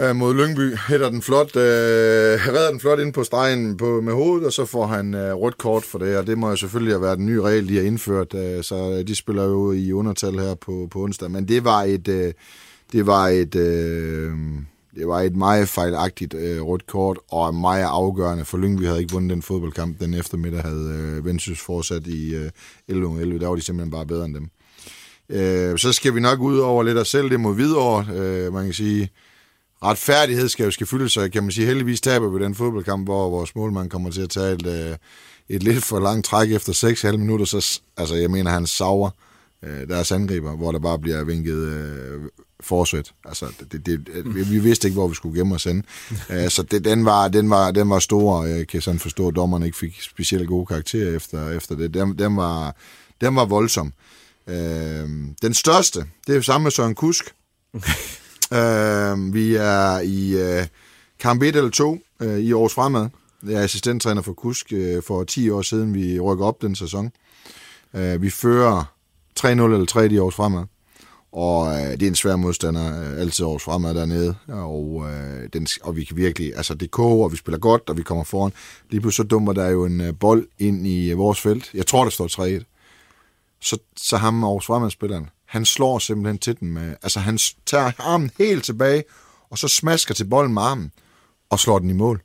øh, 0.00 0.16
mod 0.16 0.34
Lyngby. 0.34 0.76
Hætter 0.88 1.10
den 1.10 1.22
flot, 1.22 1.56
øh, 1.56 1.62
redder 1.62 2.70
den 2.70 2.80
flot 2.80 3.00
ind 3.00 3.12
på 3.12 3.24
stregen 3.24 3.76
på, 3.76 4.00
med 4.00 4.12
hovedet, 4.12 4.46
og 4.46 4.52
så 4.52 4.64
får 4.64 4.86
han 4.86 5.14
øh, 5.14 5.34
rødt 5.34 5.58
kort 5.58 5.82
for 5.82 5.98
det, 5.98 6.16
og 6.16 6.26
det 6.26 6.38
må 6.38 6.48
jo 6.48 6.56
selvfølgelig 6.56 6.94
have 6.94 7.02
været 7.02 7.18
den 7.18 7.26
nye 7.26 7.42
regel, 7.42 7.68
de 7.68 7.76
har 7.76 7.82
indført, 7.82 8.34
øh, 8.34 8.62
så 8.62 8.90
øh, 8.98 9.06
de 9.06 9.16
spiller 9.16 9.44
jo 9.44 9.72
i 9.72 9.92
undertal 9.92 10.38
her 10.38 10.54
på, 10.54 10.88
på 10.90 11.02
onsdag, 11.02 11.30
men 11.30 11.48
det 11.48 11.64
var 11.64 11.82
et, 11.82 12.08
øh, 12.08 12.32
det 12.92 13.06
var 13.06 13.28
et, 13.28 13.54
øh, 13.54 14.32
det 14.94 15.08
var 15.08 15.20
et 15.20 15.36
meget 15.36 15.68
fejlagtigt 15.68 16.34
øh, 16.34 16.62
rødt 16.62 16.86
kort, 16.86 17.18
og 17.30 17.54
meget 17.54 17.84
afgørende, 17.84 18.44
for 18.44 18.58
Lyngby 18.58 18.86
havde 18.86 19.00
ikke 19.00 19.12
vundet 19.12 19.30
den 19.30 19.42
fodboldkamp, 19.42 20.00
den 20.00 20.14
eftermiddag 20.14 20.62
havde 20.62 21.14
øh, 21.16 21.24
Vendsyssel 21.24 21.64
fortsat 21.64 22.06
i 22.06 22.34
øh, 22.34 22.50
11 22.88 23.38
der 23.38 23.48
var 23.48 23.54
de 23.54 23.62
simpelthen 23.62 23.90
bare 23.90 24.06
bedre 24.06 24.24
end 24.24 24.34
dem. 24.34 24.50
Øh, 25.28 25.78
så 25.78 25.92
skal 25.92 26.14
vi 26.14 26.20
nok 26.20 26.40
ud 26.40 26.58
over 26.58 26.82
lidt 26.82 26.98
os 26.98 27.08
selv, 27.08 27.30
det 27.30 27.40
mod 27.40 27.54
Hvidovre, 27.54 28.06
øh, 28.16 28.52
man 28.52 28.64
kan 28.64 28.72
sige, 28.72 29.10
retfærdighed 29.84 30.48
skal 30.48 30.64
jo 30.64 30.70
skal 30.70 30.86
fylde 30.86 31.08
sig, 31.08 31.32
kan 31.32 31.42
man 31.42 31.52
sige. 31.52 31.66
Heldigvis 31.66 32.00
taber 32.00 32.28
vi 32.28 32.44
den 32.44 32.54
fodboldkamp, 32.54 33.06
hvor 33.06 33.30
vores 33.30 33.54
målmand 33.54 33.90
kommer 33.90 34.10
til 34.10 34.20
at 34.20 34.30
tage 34.30 34.52
et, 34.52 34.66
øh, 34.66 34.96
et 35.48 35.62
lidt 35.62 35.84
for 35.84 36.00
langt 36.00 36.26
træk 36.26 36.52
efter 36.52 36.72
6,5 36.72 37.16
minutter. 37.16 37.46
Så, 37.46 37.80
altså, 37.96 38.14
jeg 38.14 38.30
mener, 38.30 38.50
han 38.50 38.66
sauer 38.66 39.10
øh, 39.64 39.88
deres 39.88 40.12
angriber, 40.12 40.56
hvor 40.56 40.72
der 40.72 40.78
bare 40.78 40.98
bliver 40.98 41.24
vinket 41.24 41.56
øh, 41.56 42.20
forsøt. 42.60 43.12
Altså, 43.24 43.46
det, 43.72 43.86
det, 43.86 44.08
vi, 44.34 44.42
vi 44.42 44.58
vidste 44.58 44.88
ikke, 44.88 44.98
hvor 44.98 45.08
vi 45.08 45.14
skulle 45.14 45.38
gemme 45.38 45.54
os 45.54 45.64
hen. 45.64 45.84
uh, 46.10 46.48
så 46.56 46.62
det, 46.70 46.84
den, 46.84 47.04
var, 47.04 47.28
den, 47.28 47.50
var, 47.50 47.70
den 47.70 47.90
var 47.90 47.98
stor, 47.98 48.34
og 48.34 48.50
jeg 48.50 48.68
kan 48.68 48.82
sådan 48.82 49.00
forstå, 49.00 49.28
at 49.28 49.36
dommerne 49.36 49.66
ikke 49.66 49.78
fik 49.78 50.02
specielt 50.02 50.48
gode 50.48 50.66
karakterer 50.66 51.16
efter, 51.16 51.50
efter 51.50 51.74
det. 51.74 51.94
Den, 51.94 52.18
den, 52.18 52.36
var, 52.36 52.76
den 53.20 53.36
var 53.36 53.44
voldsom. 53.44 53.92
Uh, 54.46 54.54
den 55.42 55.54
største, 55.54 56.04
det 56.26 56.36
er 56.36 56.40
samme 56.40 56.62
med 56.62 56.70
Søren 56.70 56.94
Kusk. 56.94 57.34
Øh, 58.52 59.34
vi 59.34 59.54
er 59.54 60.00
i 60.00 60.32
øh, 60.32 60.66
kamp 61.18 61.42
1 61.42 61.56
eller 61.56 61.70
2 61.70 61.98
øh, 62.20 62.38
i 62.38 62.52
års 62.52 62.74
fremad. 62.74 63.08
Jeg 63.46 63.54
er 63.54 63.64
assistenttræner 63.64 64.22
for 64.22 64.32
Kusk 64.32 64.72
øh, 64.72 65.02
for 65.02 65.24
10 65.24 65.50
år 65.50 65.62
siden, 65.62 65.94
vi 65.94 66.20
rykker 66.20 66.44
op 66.44 66.62
den 66.62 66.74
sæson. 66.74 67.10
Øh, 67.94 68.22
vi 68.22 68.30
fører 68.30 68.84
3-0 69.40 69.46
eller 69.46 69.86
3 69.86 70.06
i 70.06 70.18
års 70.18 70.34
fremad. 70.34 70.64
Og 71.32 71.72
øh, 71.72 71.90
det 71.90 72.02
er 72.02 72.06
en 72.06 72.14
svær 72.14 72.36
modstander, 72.36 73.12
øh, 73.12 73.20
altid 73.20 73.44
års 73.44 73.62
fremad 73.62 73.94
dernede. 73.94 74.34
Og, 74.48 75.06
øh, 75.10 75.48
den, 75.52 75.66
og 75.82 75.96
vi 75.96 76.04
kan 76.04 76.16
virkelig, 76.16 76.56
altså 76.56 76.74
det 76.74 76.90
koger, 76.90 77.24
og 77.24 77.32
vi 77.32 77.36
spiller 77.36 77.58
godt, 77.58 77.82
og 77.90 77.96
vi 77.96 78.02
kommer 78.02 78.24
foran. 78.24 78.52
Lige 78.90 79.00
pludselig 79.00 79.24
så 79.24 79.28
dummer 79.28 79.52
der 79.52 79.68
jo 79.68 79.84
en 79.84 80.00
øh, 80.00 80.14
bold 80.20 80.48
ind 80.58 80.86
i 80.86 81.10
øh, 81.10 81.18
vores 81.18 81.40
felt. 81.40 81.70
Jeg 81.74 81.86
tror, 81.86 82.02
der 82.04 82.10
står 82.10 82.58
3-1. 82.60 82.64
Så, 83.60 83.78
så 83.96 84.16
ham 84.16 84.44
års 84.44 84.66
fremad 84.66 84.90
spilleren 84.90 85.30
han 85.50 85.64
slår 85.64 85.98
simpelthen 85.98 86.38
til 86.38 86.60
den 86.60 86.72
med... 86.72 86.96
Altså, 87.02 87.20
han 87.20 87.38
tager 87.66 87.92
armen 87.98 88.30
helt 88.38 88.64
tilbage, 88.64 89.04
og 89.50 89.58
så 89.58 89.68
smasker 89.68 90.14
til 90.14 90.24
bolden 90.24 90.54
med 90.54 90.62
armen, 90.62 90.92
og 91.48 91.60
slår 91.60 91.78
den 91.78 91.90
i 91.90 91.92
mål. 91.92 92.22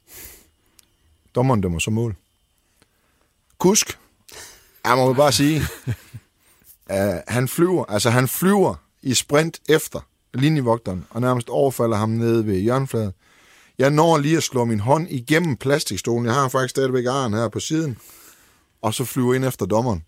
Dommeren 1.36 1.62
dømmer 1.62 1.80
så 1.80 1.92
mål. 1.92 2.16
Kusk, 3.58 4.00
jeg 4.86 4.96
må 4.96 5.14
bare 5.14 5.32
sige, 5.32 5.62
uh, 6.94 7.18
han 7.28 7.48
flyver, 7.48 7.86
altså 7.86 8.10
han 8.10 8.28
flyver 8.28 8.76
i 9.02 9.14
sprint 9.14 9.60
efter 9.70 10.00
linjevogteren, 10.34 11.06
og 11.10 11.22
nærmest 11.22 11.50
overfalder 11.50 11.98
ham 11.98 12.10
nede 12.10 12.46
ved 12.48 12.60
hjørnefladen. 12.60 13.14
Jeg 13.78 13.90
når 13.90 14.18
lige 14.18 14.38
at 14.38 14.44
slå 14.44 14.66
min 14.66 14.80
hånd 14.80 15.08
igennem 15.10 15.58
plastikstolen. 15.58 16.26
Jeg 16.26 16.34
har 16.34 16.50
faktisk 16.50 16.70
stadigvæk 16.70 17.06
arren 17.06 17.34
her 17.34 17.50
på 17.50 17.60
siden. 17.60 17.98
Og 18.82 18.94
så 18.94 19.06
flyver 19.06 19.34
ind 19.34 19.46
efter 19.46 19.66
dommeren. 19.66 20.04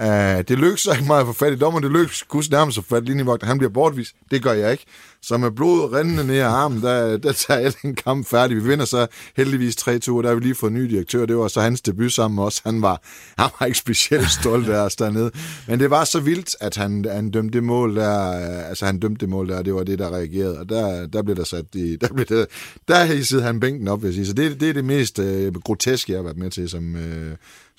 Uh, 0.00 0.06
det 0.48 0.50
lykkedes 0.50 0.88
ikke 0.92 1.06
meget 1.06 1.26
få 1.26 1.32
fat 1.32 1.52
i 1.52 1.56
dommer. 1.56 1.80
Det 1.80 1.90
lykkedes 1.90 2.22
kus 2.22 2.50
nærmest 2.50 2.74
for 2.74 2.96
fat 2.96 3.04
linjevogter. 3.04 3.46
Han 3.46 3.58
bliver 3.58 3.70
bortvist. 3.70 4.14
Det 4.30 4.42
gør 4.42 4.52
jeg 4.52 4.72
ikke. 4.72 4.84
Så 5.22 5.36
med 5.36 5.50
blodet 5.50 5.92
rendende 5.92 6.26
ned 6.26 6.38
af 6.38 6.48
armen, 6.48 6.82
der, 6.82 7.16
der 7.16 7.32
tager 7.32 7.60
jeg 7.60 7.72
den 7.82 7.94
kamp 7.94 8.26
færdig. 8.26 8.56
Vi 8.56 8.62
vinder 8.62 8.84
så 8.84 9.06
heldigvis 9.36 9.76
3-2, 9.76 9.88
og 9.88 10.22
der 10.22 10.28
har 10.28 10.34
vi 10.34 10.40
lige 10.40 10.54
fået 10.54 10.70
en 10.70 10.76
ny 10.76 10.90
direktør. 10.90 11.26
Det 11.26 11.36
var 11.36 11.48
så 11.48 11.60
hans 11.60 11.80
debut 11.80 12.12
sammen 12.12 12.34
med 12.34 12.44
os. 12.44 12.60
Han 12.64 12.82
var, 12.82 13.02
han 13.38 13.50
var 13.60 13.66
ikke 13.66 13.78
specielt 13.78 14.30
stolt 14.30 14.68
af 14.68 14.78
os 14.78 14.96
dernede. 14.96 15.30
Men 15.68 15.80
det 15.80 15.90
var 15.90 16.04
så 16.04 16.20
vildt, 16.20 16.56
at 16.60 16.76
han, 16.76 17.04
han 17.10 17.30
dømte 17.30 17.58
det 17.58 17.64
mål 17.64 17.96
der. 17.96 18.30
Øh, 18.30 18.68
altså 18.68 18.86
han 18.86 18.98
dømte 18.98 19.20
det 19.20 19.28
mål 19.28 19.48
der, 19.48 19.62
det 19.62 19.74
var 19.74 19.84
det, 19.84 19.98
der 19.98 20.10
reagerede. 20.14 20.58
Og 20.58 20.68
der, 20.68 21.06
der 21.06 21.22
blev 21.22 21.36
der 21.36 21.44
sat 21.44 21.64
i... 21.74 21.96
Der, 21.96 22.08
blev 22.08 22.26
det, 22.26 22.46
der 22.88 23.04
hissede 23.04 23.42
han 23.42 23.60
bænken 23.60 23.88
op, 23.88 24.02
vil 24.02 24.08
jeg 24.08 24.14
sige. 24.14 24.26
Så 24.26 24.32
det, 24.32 24.60
det 24.60 24.68
er 24.68 24.72
det 24.72 24.84
mest 24.84 25.18
øh, 25.18 25.54
groteske, 25.54 26.12
jeg 26.12 26.18
har 26.18 26.24
været 26.24 26.38
med 26.38 26.50
til 26.50 26.68
som... 26.68 26.96
Øh, 26.96 27.36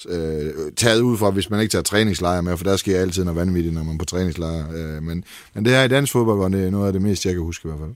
øh, 0.09 0.53
taget 0.75 1.01
ud 1.01 1.17
fra, 1.17 1.29
hvis 1.29 1.49
man 1.49 1.59
ikke 1.59 1.71
tager 1.71 1.83
træningslejre 1.83 2.43
med, 2.43 2.57
for 2.57 2.63
der 2.63 2.77
sker 2.77 2.99
altid 2.99 3.23
noget 3.23 3.39
vanvittigt, 3.39 3.73
når 3.73 3.83
man 3.83 3.93
er 3.93 3.97
på 3.97 4.05
træningslejre. 4.05 4.65
Øh, 4.73 5.03
men, 5.03 5.23
men 5.53 5.65
det 5.65 5.73
her 5.73 5.83
i 5.83 5.87
dansk 5.87 6.13
fodbold 6.13 6.37
var 6.37 6.49
det 6.49 6.71
noget 6.71 6.87
af 6.87 6.93
det 6.93 7.01
mest, 7.01 7.25
jeg 7.25 7.33
kan 7.33 7.43
huske 7.43 7.67
i 7.67 7.69
hvert 7.69 7.79
fald. 7.79 7.95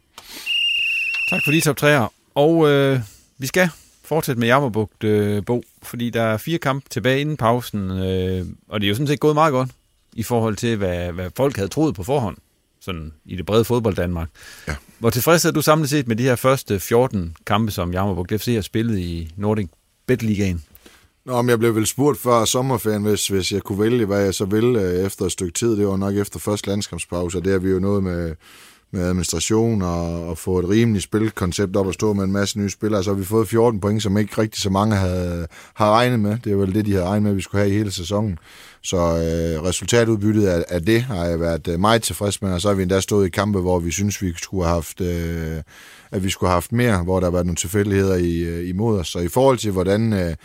Tak 1.30 1.42
for 1.46 1.52
de 1.52 1.62
top 1.62 1.84
3'er. 1.84 2.32
Og 2.36 2.70
øh, 2.70 3.00
vi 3.38 3.48
skal 3.48 3.70
fortsætte 4.04 4.40
med 4.40 4.48
Jammerbugt, 4.48 5.04
øh, 5.04 5.46
Bo, 5.46 5.64
fordi 5.84 6.10
der 6.10 6.22
er 6.22 6.38
fire 6.38 6.58
kampe 6.58 6.90
tilbage 6.90 7.22
inden 7.22 7.38
pausen, 7.38 7.92
øh, 7.92 8.46
og 8.70 8.82
det 8.82 8.88
er 8.88 8.90
jo 8.90 8.96
sådan 8.96 9.08
set 9.08 9.20
gået 9.20 9.36
meget 9.36 9.52
godt 9.52 9.70
i 10.14 10.24
forhold 10.24 10.56
til, 10.56 10.78
hvad, 10.78 11.12
hvad 11.12 11.30
folk 11.38 11.56
havde 11.56 11.70
troet 11.70 11.96
på 11.96 12.04
forhånd, 12.04 12.38
sådan 12.82 13.12
i 13.26 13.36
det 13.36 13.46
brede 13.46 13.66
fodbold 13.66 13.96
Danmark. 13.96 14.30
Ja. 14.68 14.76
Hvor 15.00 15.10
tilfreds 15.10 15.46
er 15.46 15.52
du 15.52 15.62
samlet 15.62 15.90
set 15.90 16.08
med 16.08 16.16
de 16.16 16.24
her 16.24 16.36
første 16.36 16.80
14 16.80 17.38
kampe, 17.46 17.72
som 17.72 17.94
Jammerbugt 17.94 18.34
FC 18.42 18.54
har 18.54 18.62
spillet 18.62 18.98
i 18.98 19.34
Nordic 19.36 19.68
Bet 20.08 20.24
Ligaen? 20.24 20.64
Nå, 21.26 21.42
men 21.42 21.50
jeg 21.50 21.60
blev 21.60 21.76
vel 21.76 21.88
spurgt 21.88 22.20
før 22.20 22.46
sommerferien, 22.46 23.04
hvis, 23.04 23.28
hvis 23.28 23.52
jeg 23.52 23.62
kunne 23.62 23.80
vælge, 23.80 24.06
hvad 24.06 24.24
jeg 24.24 24.34
så 24.34 24.46
ville 24.46 24.82
øh, 24.82 25.06
efter 25.06 25.26
et 25.26 25.32
stykke 25.32 25.54
tid. 25.54 25.78
Det 25.78 25.88
var 25.88 25.98
nok 25.98 26.16
efter 26.16 26.40
første 26.40 26.68
landskampspause, 26.68 27.38
og 27.38 27.46
det 27.46 27.52
har 27.52 27.60
vi 27.60 27.70
jo 27.70 27.80
noget 27.80 28.04
med 28.04 28.36
med 28.96 29.04
administration 29.04 29.82
og, 29.82 30.28
og 30.28 30.38
få 30.38 30.60
et 30.60 30.70
rimeligt 30.70 31.04
spilkoncept 31.04 31.76
op 31.76 31.88
at 31.88 31.94
stå 31.94 32.14
med 32.14 32.24
en 32.24 32.32
masse 32.32 32.60
nye 32.60 32.70
spillere. 32.70 33.04
Så 33.04 33.10
har 33.10 33.18
vi 33.18 33.26
fået 33.26 33.48
14 33.48 33.80
point, 33.80 34.04
som 34.04 34.18
ikke 34.18 34.42
rigtig 34.42 34.62
så 34.62 34.70
mange 34.70 34.96
havde, 34.96 35.48
har 35.74 35.92
regnet 35.92 36.20
med. 36.20 36.38
Det 36.44 36.52
er 36.52 36.56
vel 36.56 36.74
det, 36.74 36.86
de 36.86 36.92
havde 36.92 37.06
regnet 37.06 37.24
med, 37.24 37.32
at 37.32 37.38
vi 37.38 37.42
skulle 37.42 37.62
have 37.62 37.74
i 37.74 37.78
hele 37.78 37.92
sæsonen. 37.92 38.40
Så 38.84 38.98
øh, 38.98 39.64
resultatudbyttet 39.64 40.48
af, 40.48 40.66
af 40.70 40.82
det 40.82 41.02
har 41.02 41.26
jeg 41.26 41.40
været 41.40 41.68
øh, 41.68 41.80
meget 41.80 42.04
tilfreds 42.04 42.42
med, 42.42 42.54
og 42.54 42.62
så 42.62 42.68
har 42.68 42.76
vi 42.76 42.82
endda 42.82 43.00
stået 43.00 43.28
i 43.28 43.30
kampe, 43.30 43.60
hvor 43.60 43.80
vi 43.80 43.92
synes, 43.92 44.22
vi 44.22 44.34
skulle 44.38 44.66
have 44.66 44.74
haft, 44.74 45.02
øh, 45.02 45.62
at 46.12 46.24
vi 46.24 46.30
skulle 46.30 46.50
have 46.50 46.56
haft 46.56 46.72
mere, 46.72 47.04
hvor 47.04 47.20
der 47.20 47.28
har 47.28 47.32
været 47.32 47.46
nogle 47.46 47.56
tilfældigheder 47.56 48.16
i, 48.16 48.40
øh, 48.40 48.70
imod 48.70 49.00
os. 49.00 49.08
Så 49.08 49.20
i 49.20 49.28
forhold 49.28 49.58
til, 49.58 49.72
hvordan 49.72 50.14
øh, 50.14 50.36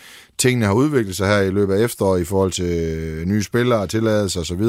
tingene 0.40 0.66
har 0.66 0.72
udviklet 0.72 1.16
sig 1.16 1.28
her 1.28 1.40
i 1.40 1.50
løbet 1.50 1.74
af 1.74 1.84
efteråret 1.84 2.20
i 2.20 2.24
forhold 2.24 2.52
til 2.52 2.64
øh, 2.64 3.26
nye 3.26 3.42
spillere, 3.42 3.86
tilladelser 3.86 4.40
osv., 4.40 4.62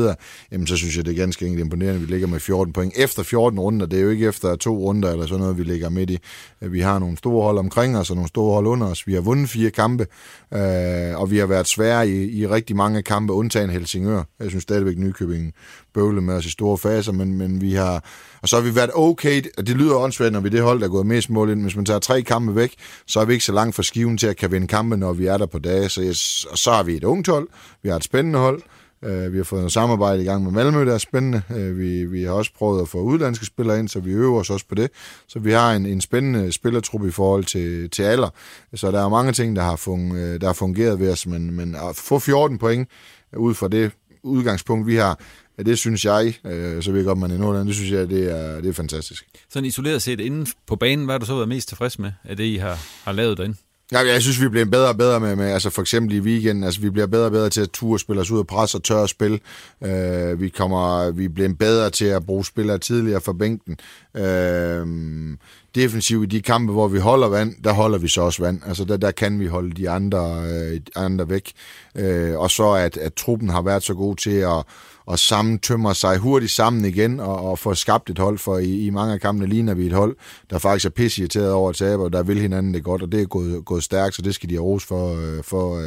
jamen 0.52 0.68
så 0.68 0.78
synes 0.78 0.98
jeg, 0.98 1.06
det 1.06 1.12
er 1.12 1.16
ganske 1.16 1.46
enkelt 1.46 1.64
imponerende, 1.64 1.96
at 1.96 2.08
vi 2.08 2.14
ligger 2.14 2.28
med 2.28 2.40
14 2.40 2.74
point 2.74 2.94
efter 2.96 3.24
14 3.24 3.60
runder. 3.60 3.86
Det 3.86 4.00
er 4.00 4.04
jo 4.04 4.10
ikke 4.10 4.28
efter 4.28 4.56
to 4.56 4.78
runder 4.78 5.12
eller 5.12 5.26
sådan 5.26 5.40
noget, 5.40 5.58
vi 5.58 5.64
ligger 5.64 5.90
midt 5.90 6.10
i. 6.10 6.18
Øh, 6.62 6.74
vi 6.74 6.80
har 6.80 7.00
nogle 7.00 7.18
store 7.18 7.44
hold 7.44 7.58
omkring 7.58 7.98
os 7.98 8.10
og 8.10 8.16
nogle 8.16 8.28
store 8.28 8.54
hold 8.54 8.68
under 8.68 8.88
os. 8.88 9.08
Vi 9.08 9.14
har 9.14 9.22
vundet 9.22 9.50
fire 9.50 9.70
kampe, 9.70 10.08
øh, 10.54 11.20
og 11.22 11.32
vi 11.32 11.38
har 11.38 11.46
været 11.46 11.68
svære 11.68 12.10
i, 12.10 12.40
i 12.40 12.48
rigtig 12.48 12.76
mange 12.76 13.02
kampe, 13.02 13.34
undtagen 13.34 13.70
Helsingør. 13.70 14.24
Jeg 14.40 14.50
synes 14.50 14.64
stadigvæk, 14.64 14.98
Nykøbing 14.98 15.54
bøvlede 15.94 16.22
med 16.22 16.34
os 16.34 16.46
i 16.46 16.50
store 16.50 16.78
faser, 16.78 17.12
men, 17.12 17.38
men 17.38 17.62
vi 17.62 17.74
har... 17.74 18.04
Og 18.42 18.50
så 18.50 18.56
har 18.56 18.64
vi 18.64 18.76
været 18.76 18.90
okay, 18.94 19.44
og 19.58 19.68
det 19.68 19.76
lyder 19.76 19.96
åndssvagt, 19.96 20.34
når 20.34 20.40
vi 20.40 20.50
det 20.50 20.62
hold, 20.62 20.80
der 20.80 20.86
er 20.86 20.90
gået 20.90 21.06
mest 21.06 21.30
mål 21.30 21.50
ind. 21.50 21.62
Hvis 21.62 21.76
man 21.76 21.86
tager 21.86 22.00
tre 22.00 22.22
kampe 22.22 22.56
væk, 22.56 22.74
så 23.08 23.20
er 23.20 23.26
vi 23.26 23.34
ikke 23.34 23.46
så 23.46 23.52
langt 23.54 23.76
fra 23.76 23.84
skiven 23.84 24.18
til 24.18 24.28
at 24.28 24.38
kan 24.38 24.52
vinde 24.52 24.68
kampe, 24.68 24.98
når 24.98 25.14
vi 25.14 25.26
er 25.26 25.38
der 25.38 25.46
på 25.46 25.60
dage. 25.62 25.90
Så, 25.90 26.02
jeg, 26.02 26.16
og 26.52 26.58
så 26.58 26.72
har 26.72 26.84
vi 26.84 26.96
et 26.96 27.04
ungt 27.04 27.28
hold, 27.28 27.48
vi 27.84 27.90
har 27.90 27.96
et 27.96 28.04
spændende 28.04 28.40
hold, 28.40 28.62
Uh, 29.06 29.34
vi 29.34 29.38
har 29.38 29.44
fået 29.44 29.60
noget 29.60 29.72
samarbejde 29.72 30.22
i 30.22 30.26
gang 30.26 30.44
med 30.44 30.52
Malmø, 30.52 30.86
der 30.86 30.94
er 30.94 30.98
spændende. 30.98 31.42
Øh, 31.56 31.78
vi, 31.78 32.06
vi 32.06 32.24
har 32.24 32.32
også 32.32 32.52
prøvet 32.58 32.82
at 32.82 32.88
få 32.88 32.98
udlandske 32.98 33.46
spillere 33.46 33.80
ind, 33.80 33.88
så 33.88 34.00
vi 34.00 34.12
øver 34.12 34.40
os 34.40 34.50
også 34.50 34.66
på 34.70 34.76
det. 34.76 34.92
Så 35.28 35.40
vi 35.40 35.52
har 35.52 35.74
en, 35.74 35.86
en 35.86 36.02
spændende 36.02 36.52
spillertruppe 36.52 37.08
i 37.08 37.12
forhold 37.12 37.46
til, 37.46 37.90
til 37.90 38.04
alder. 38.04 38.30
Så 38.74 38.92
der 38.92 39.06
er 39.06 39.10
mange 39.10 39.32
ting, 39.32 39.56
der 39.56 39.62
har, 39.62 39.76
fung, 39.76 40.16
øh, 40.16 40.42
der 40.42 40.48
har 40.48 40.54
fungeret 40.54 41.00
ved 41.00 41.12
os, 41.12 41.28
men, 41.28 41.54
men 41.54 41.76
at 41.76 41.96
få 41.96 42.20
14 42.20 42.58
point 42.58 42.90
ud 43.38 43.54
fra 43.54 43.68
det 43.68 43.92
udgangspunkt, 44.24 44.88
vi 44.88 44.96
har, 44.96 45.20
Ja, 45.58 45.64
det 45.64 45.78
synes 45.78 46.06
jeg, 46.06 46.34
øh, 46.46 46.84
så 46.84 46.92
ved 46.92 47.00
jeg 47.00 47.06
godt, 47.06 47.18
man 47.18 47.32
er 47.32 47.38
Nordland, 47.38 47.68
det 47.68 47.76
synes 47.76 47.92
jeg, 47.92 48.10
det 48.10 48.32
er, 48.32 48.62
det 48.62 48.70
er 48.70 48.74
fantastisk. 48.74 49.26
Sådan 49.50 49.66
isoleret 49.66 50.02
set 50.02 50.20
inden 50.20 50.48
på 50.68 50.76
banen, 50.76 51.06
hvad 51.06 51.14
har 51.14 51.20
du 51.20 51.26
så 51.26 51.36
været 51.36 51.50
mest 51.50 51.68
tilfreds 51.68 52.00
med 52.00 52.12
af 52.24 52.38
det, 52.38 52.44
I 52.44 52.56
har, 52.56 52.80
har 53.04 53.12
lavet 53.12 53.38
derinde? 53.38 53.58
Ja, 53.92 54.00
jeg 54.00 54.22
synes, 54.22 54.42
vi 54.42 54.50
bliver 54.50 54.66
bedre 54.66 54.90
og 54.90 54.98
bedre 54.98 55.20
med, 55.20 55.36
med 55.36 55.52
altså 55.52 55.70
for 55.70 55.82
eksempel 55.82 56.16
i 56.16 56.20
weekenden, 56.20 56.64
altså 56.64 56.82
vi 56.82 56.90
bliver 56.90 57.08
bedre 57.08 57.26
og 57.26 57.32
bedre 57.32 57.50
til 57.50 57.62
at 57.62 57.70
ture 57.70 58.00
spille 58.00 58.22
os 58.22 58.32
ud 58.32 58.40
af 58.40 58.48
pres 58.48 58.76
og 58.76 58.84
tørre 58.84 59.08
spil. 59.08 59.42
Øh, 59.84 60.42
vi, 60.42 60.50
kommer, 60.50 61.12
vi 61.12 61.28
bliver 61.28 61.54
bedre 61.60 61.90
til 61.90 62.06
at 62.06 62.26
bruge 62.26 62.46
spillere 62.46 62.78
tidligere 62.78 63.22
fra 63.22 63.34
bænken. 63.34 63.78
Øh, 64.16 64.88
defensivt 65.76 66.34
i 66.34 66.38
de 66.38 66.42
kampe, 66.42 66.74
hvor 66.74 66.88
vi 66.88 67.00
holder 67.00 67.28
vand, 67.28 67.56
der 67.64 67.74
holder 67.74 67.98
vi 67.98 68.08
så 68.08 68.22
også 68.22 68.44
vand. 68.44 68.62
Altså 68.68 68.84
der, 68.86 68.98
der 68.98 69.12
kan 69.12 69.40
vi 69.40 69.48
holde 69.48 69.72
de 69.72 69.90
andre, 69.90 70.44
øh, 70.48 70.80
andre 70.96 71.30
væk. 71.30 71.52
Øh, 71.96 72.40
og 72.40 72.52
så 72.52 72.72
at, 72.72 72.98
at 72.98 73.14
truppen 73.14 73.50
har 73.50 73.62
været 73.62 73.84
så 73.84 73.94
god 73.94 74.16
til 74.16 74.36
at 74.36 74.64
og 75.06 75.20
sammen 75.20 75.60
tømmer 75.60 75.94
sig 75.94 76.18
hurtigt 76.18 76.52
sammen 76.52 76.86
igen 76.86 77.20
og, 77.20 77.50
og 77.50 77.60
får 77.60 77.74
skabt 77.74 78.10
et 78.10 78.20
hold, 78.20 78.38
for 78.38 78.58
i, 78.58 78.86
i 78.86 78.90
mange 78.90 79.14
af 79.14 79.22
kampene 79.22 79.48
ligner 79.48 79.74
vi 79.74 79.86
et 79.86 79.94
hold, 79.94 80.16
der 80.50 80.60
faktisk 80.60 80.86
er 80.86 80.90
pissirriteret 80.90 81.52
over 81.52 81.70
at 81.70 81.76
tabe, 81.76 82.04
og 82.04 82.14
der 82.14 82.24
vil 82.24 82.40
hinanden 82.40 82.74
det 82.74 82.84
godt, 82.84 83.02
og 83.02 83.12
det 83.12 83.22
er 83.22 83.26
gået, 83.26 83.66
gået 83.66 83.84
stærkt, 83.84 84.16
så 84.16 84.22
det 84.22 84.36
skal 84.36 84.50
de 84.50 84.54
have 84.54 84.64
ros 84.64 84.86
for, 84.86 85.16
øh, 85.16 85.44
for 85.44 85.78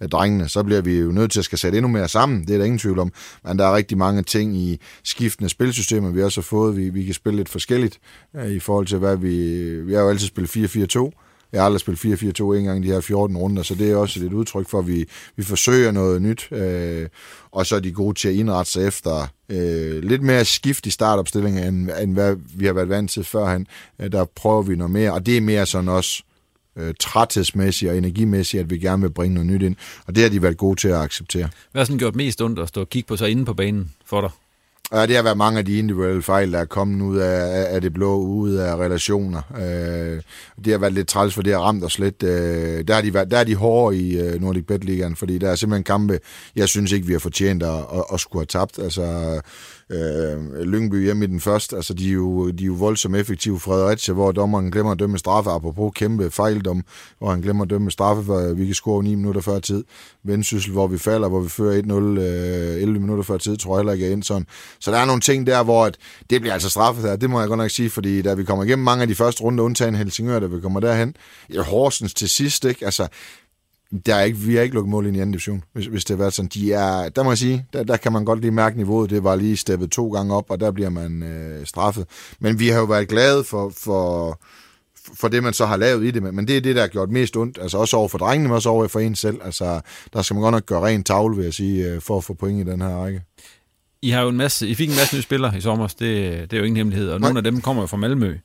uh, 0.00 0.08
drengene. 0.08 0.48
Så 0.48 0.62
bliver 0.62 0.80
vi 0.80 0.98
jo 0.98 1.12
nødt 1.12 1.32
til 1.32 1.38
at 1.38 1.44
skal 1.44 1.58
sætte 1.58 1.78
endnu 1.78 1.88
mere 1.88 2.08
sammen, 2.08 2.46
det 2.46 2.54
er 2.54 2.58
der 2.58 2.64
ingen 2.64 2.78
tvivl 2.78 2.98
om, 2.98 3.12
men 3.44 3.58
der 3.58 3.66
er 3.66 3.76
rigtig 3.76 3.98
mange 3.98 4.22
ting 4.22 4.56
i 4.56 4.80
skiftende 5.04 5.48
spilsystemer, 5.48 6.10
vi 6.10 6.22
også 6.22 6.40
har 6.40 6.44
fået. 6.44 6.76
Vi, 6.76 6.88
vi 6.88 7.04
kan 7.04 7.14
spille 7.14 7.36
lidt 7.36 7.48
forskelligt 7.48 7.98
øh, 8.36 8.50
i 8.50 8.58
forhold 8.58 8.86
til, 8.86 8.98
hvad 8.98 9.16
vi... 9.16 9.64
Vi 9.80 9.94
har 9.94 10.00
jo 10.00 10.08
altid 10.08 10.26
spillet 10.26 10.96
4-4-2, 10.96 11.10
jeg 11.54 11.62
har 11.62 11.66
aldrig 11.66 11.80
spillet 11.80 12.40
4-4-2 12.40 12.54
en 12.54 12.64
gang 12.64 12.82
de 12.82 12.88
her 12.88 13.00
14 13.00 13.36
runder, 13.36 13.62
så 13.62 13.74
det 13.74 13.90
er 13.90 13.96
også 13.96 14.24
et 14.24 14.32
udtryk 14.32 14.68
for, 14.68 14.78
at 14.78 14.86
vi, 14.86 15.04
vi 15.36 15.42
forsøger 15.42 15.90
noget 15.90 16.22
nyt, 16.22 16.48
øh, 16.52 17.08
og 17.52 17.66
så 17.66 17.76
er 17.76 17.80
de 17.80 17.92
gode 17.92 18.18
til 18.18 18.28
at 18.28 18.34
indrette 18.34 18.72
sig 18.72 18.86
efter 18.86 19.26
øh, 19.48 20.02
lidt 20.02 20.22
mere 20.22 20.44
skift 20.44 20.86
i 20.86 20.90
startopstillingen, 20.90 21.64
end, 21.64 21.90
end 22.02 22.12
hvad 22.12 22.36
vi 22.54 22.66
har 22.66 22.72
været 22.72 22.88
vant 22.88 23.10
til 23.10 23.24
førhen. 23.24 23.66
Øh, 23.98 24.12
der 24.12 24.24
prøver 24.24 24.62
vi 24.62 24.76
noget 24.76 24.90
mere, 24.90 25.12
og 25.12 25.26
det 25.26 25.36
er 25.36 25.40
mere 25.40 25.66
sådan 25.66 25.88
også 25.88 26.22
øh, 26.76 26.94
træthedsmæssigt 27.00 27.90
og 27.90 27.98
energimæssigt, 27.98 28.60
at 28.60 28.70
vi 28.70 28.78
gerne 28.78 29.02
vil 29.02 29.10
bringe 29.10 29.34
noget 29.34 29.46
nyt 29.46 29.62
ind, 29.62 29.76
og 30.06 30.14
det 30.14 30.22
har 30.22 30.30
de 30.30 30.42
været 30.42 30.56
gode 30.56 30.80
til 30.80 30.88
at 30.88 31.00
acceptere. 31.00 31.48
Hvad 31.72 31.80
har 31.80 31.84
sådan 31.84 31.98
gjort 31.98 32.16
mest 32.16 32.42
ondt 32.42 32.58
at 32.58 32.68
stå 32.68 32.80
og 32.80 32.88
kigge 32.88 33.06
på 33.06 33.16
sig 33.16 33.30
inde 33.30 33.44
på 33.44 33.54
banen 33.54 33.92
for 34.06 34.20
dig? 34.20 34.30
Ja, 34.92 35.06
det 35.06 35.16
har 35.16 35.22
været 35.22 35.36
mange 35.36 35.58
af 35.58 35.64
de 35.64 35.78
individuelle 35.78 36.22
fejl, 36.22 36.52
der 36.52 36.58
er 36.58 36.64
kommet 36.64 37.04
ud 37.04 37.16
af, 37.16 37.74
af 37.74 37.80
det 37.80 37.94
blå, 37.94 38.16
ud 38.16 38.52
af 38.52 38.76
relationer. 38.76 39.42
Øh, 39.56 40.22
det 40.64 40.72
har 40.72 40.78
været 40.78 40.92
lidt 40.92 41.08
træls, 41.08 41.34
for 41.34 41.42
det 41.42 41.52
har 41.52 41.60
ramt 41.60 41.84
os 41.84 41.98
lidt. 41.98 42.22
Øh, 42.22 42.84
der, 42.88 42.94
har 42.94 43.00
de 43.00 43.14
været, 43.14 43.30
der 43.30 43.38
er 43.38 43.44
de 43.44 43.54
hårde 43.54 43.96
i 43.96 44.20
øh, 44.20 44.40
Nordic 44.40 44.66
Bet 44.66 44.84
Ligaen, 44.84 45.16
fordi 45.16 45.38
der 45.38 45.50
er 45.50 45.54
simpelthen 45.54 45.84
kampe, 45.84 46.18
jeg 46.56 46.68
synes 46.68 46.92
ikke, 46.92 47.06
vi 47.06 47.12
har 47.12 47.20
fortjent 47.20 47.62
at, 47.62 47.68
at, 47.68 48.04
at 48.12 48.20
skulle 48.20 48.40
have 48.40 48.46
tabt. 48.46 48.78
Altså, 48.78 49.40
øh, 49.90 50.60
Lyngby 50.62 51.04
hjemme 51.04 51.24
i 51.24 51.28
den 51.28 51.40
første. 51.40 51.76
Altså, 51.76 51.94
de 51.94 52.08
er 52.08 52.12
jo, 52.12 52.50
de 52.50 52.64
er 52.64 52.66
jo 52.66 52.72
voldsomt 52.72 53.16
effektive. 53.16 53.60
Fredericia, 53.60 54.14
hvor 54.14 54.32
dommeren 54.32 54.70
glemmer 54.70 54.92
at 54.92 54.98
dømme 54.98 55.18
straffe, 55.18 55.50
apropos 55.50 55.92
kæmpe 55.94 56.30
fejldom, 56.30 56.84
hvor 57.18 57.30
han 57.30 57.40
glemmer 57.40 57.64
at 57.64 57.70
dømme 57.70 57.90
straffe, 57.90 58.24
for 58.24 58.54
vi 58.54 58.66
kan 58.66 58.74
score 58.74 59.02
9 59.02 59.14
minutter 59.14 59.40
før 59.40 59.58
tid. 59.58 59.84
Vendsyssel, 60.24 60.72
hvor 60.72 60.86
vi 60.86 60.98
falder, 60.98 61.28
hvor 61.28 61.40
vi 61.40 61.48
fører 61.48 61.82
1-0 61.82 61.92
øh, 61.92 62.82
11 62.82 63.00
minutter 63.00 63.24
før 63.24 63.36
tid, 63.36 63.56
tror 63.56 63.76
jeg 63.76 63.80
heller 63.80 63.92
ikke 63.92 64.06
er 64.06 64.12
ind 64.12 64.22
sådan. 64.22 64.46
Så 64.80 64.90
der 64.90 64.98
er 64.98 65.04
nogle 65.04 65.20
ting 65.20 65.46
der, 65.46 65.62
hvor 65.62 65.84
at, 65.84 65.96
det 66.30 66.40
bliver 66.40 66.54
altså 66.54 66.70
straffet 66.70 67.04
her. 67.04 67.16
Det 67.16 67.30
må 67.30 67.40
jeg 67.40 67.48
godt 67.48 67.58
nok 67.58 67.70
sige, 67.70 67.90
fordi 67.90 68.22
da 68.22 68.34
vi 68.34 68.44
kommer 68.44 68.64
igennem 68.64 68.84
mange 68.84 69.02
af 69.02 69.08
de 69.08 69.14
første 69.14 69.42
runder, 69.42 69.64
undtagen 69.64 69.94
Helsingør, 69.94 70.40
da 70.40 70.46
vi 70.46 70.60
kommer 70.60 70.80
derhen, 70.80 71.16
i 71.48 71.56
Horsens 71.56 72.14
til 72.14 72.28
sidst, 72.28 72.64
ikke? 72.64 72.84
Altså, 72.84 73.08
der 74.06 74.14
er 74.14 74.22
ikke, 74.22 74.38
vi 74.38 74.54
har 74.54 74.62
ikke 74.62 74.74
lukket 74.74 74.90
mål 74.90 75.06
ind 75.06 75.16
i 75.16 75.20
anden 75.20 75.32
division, 75.32 75.64
hvis, 75.72 75.86
hvis 75.86 76.04
det 76.04 76.16
har 76.16 76.18
været 76.18 76.32
sådan. 76.32 76.48
De 76.48 76.72
er, 76.72 77.08
der 77.08 77.22
må 77.22 77.30
jeg 77.30 77.38
sige, 77.38 77.66
der, 77.72 77.84
der 77.84 77.96
kan 77.96 78.12
man 78.12 78.24
godt 78.24 78.40
lige 78.40 78.50
mærke 78.50 78.76
niveauet. 78.76 79.10
Det 79.10 79.24
var 79.24 79.36
lige 79.36 79.56
steppet 79.56 79.90
to 79.90 80.08
gange 80.08 80.34
op, 80.34 80.50
og 80.50 80.60
der 80.60 80.70
bliver 80.70 80.90
man 80.90 81.22
øh, 81.22 81.66
straffet. 81.66 82.06
Men 82.40 82.58
vi 82.58 82.68
har 82.68 82.78
jo 82.78 82.84
været 82.84 83.08
glade 83.08 83.44
for, 83.44 83.72
for, 83.76 84.40
for 85.20 85.28
det, 85.28 85.42
man 85.42 85.52
så 85.52 85.66
har 85.66 85.76
lavet 85.76 86.04
i 86.04 86.10
det. 86.10 86.22
Men 86.22 86.48
det 86.48 86.56
er 86.56 86.60
det, 86.60 86.76
der 86.76 86.80
har 86.80 86.88
gjort 86.88 87.10
mest 87.10 87.36
ondt. 87.36 87.58
Altså 87.62 87.78
også 87.78 87.96
over 87.96 88.08
for 88.08 88.18
drengene, 88.18 88.48
men 88.48 88.54
også 88.54 88.68
over 88.68 88.88
for 88.88 89.00
en 89.00 89.14
selv. 89.14 89.38
Altså, 89.44 89.80
der 90.12 90.22
skal 90.22 90.34
man 90.34 90.42
godt 90.42 90.52
nok 90.52 90.66
gøre 90.66 90.86
ren 90.86 91.04
tavle, 91.04 91.36
vil 91.36 91.44
jeg 91.44 91.54
sige, 91.54 91.86
øh, 91.90 92.00
for 92.00 92.18
at 92.18 92.24
få 92.24 92.34
point 92.34 92.68
i 92.68 92.70
den 92.70 92.80
her 92.80 92.88
række. 92.88 93.22
I 94.02 94.10
har 94.10 94.22
jo 94.22 94.28
en 94.28 94.36
masse, 94.36 94.68
I 94.68 94.74
fik 94.74 94.88
en 94.88 94.96
masse 94.96 95.16
nye 95.16 95.22
spillere 95.22 95.58
i 95.58 95.60
sommer, 95.60 95.86
det, 95.86 95.98
det 96.50 96.52
er 96.52 96.56
jo 96.56 96.64
ingen 96.64 96.76
hemmelighed, 96.76 97.10
og 97.10 97.20
Nej. 97.20 97.28
nogle 97.28 97.38
af 97.38 97.44
dem 97.44 97.60
kommer 97.60 97.82
jo 97.82 97.86
fra 97.86 97.96
Malmø. 97.96 98.36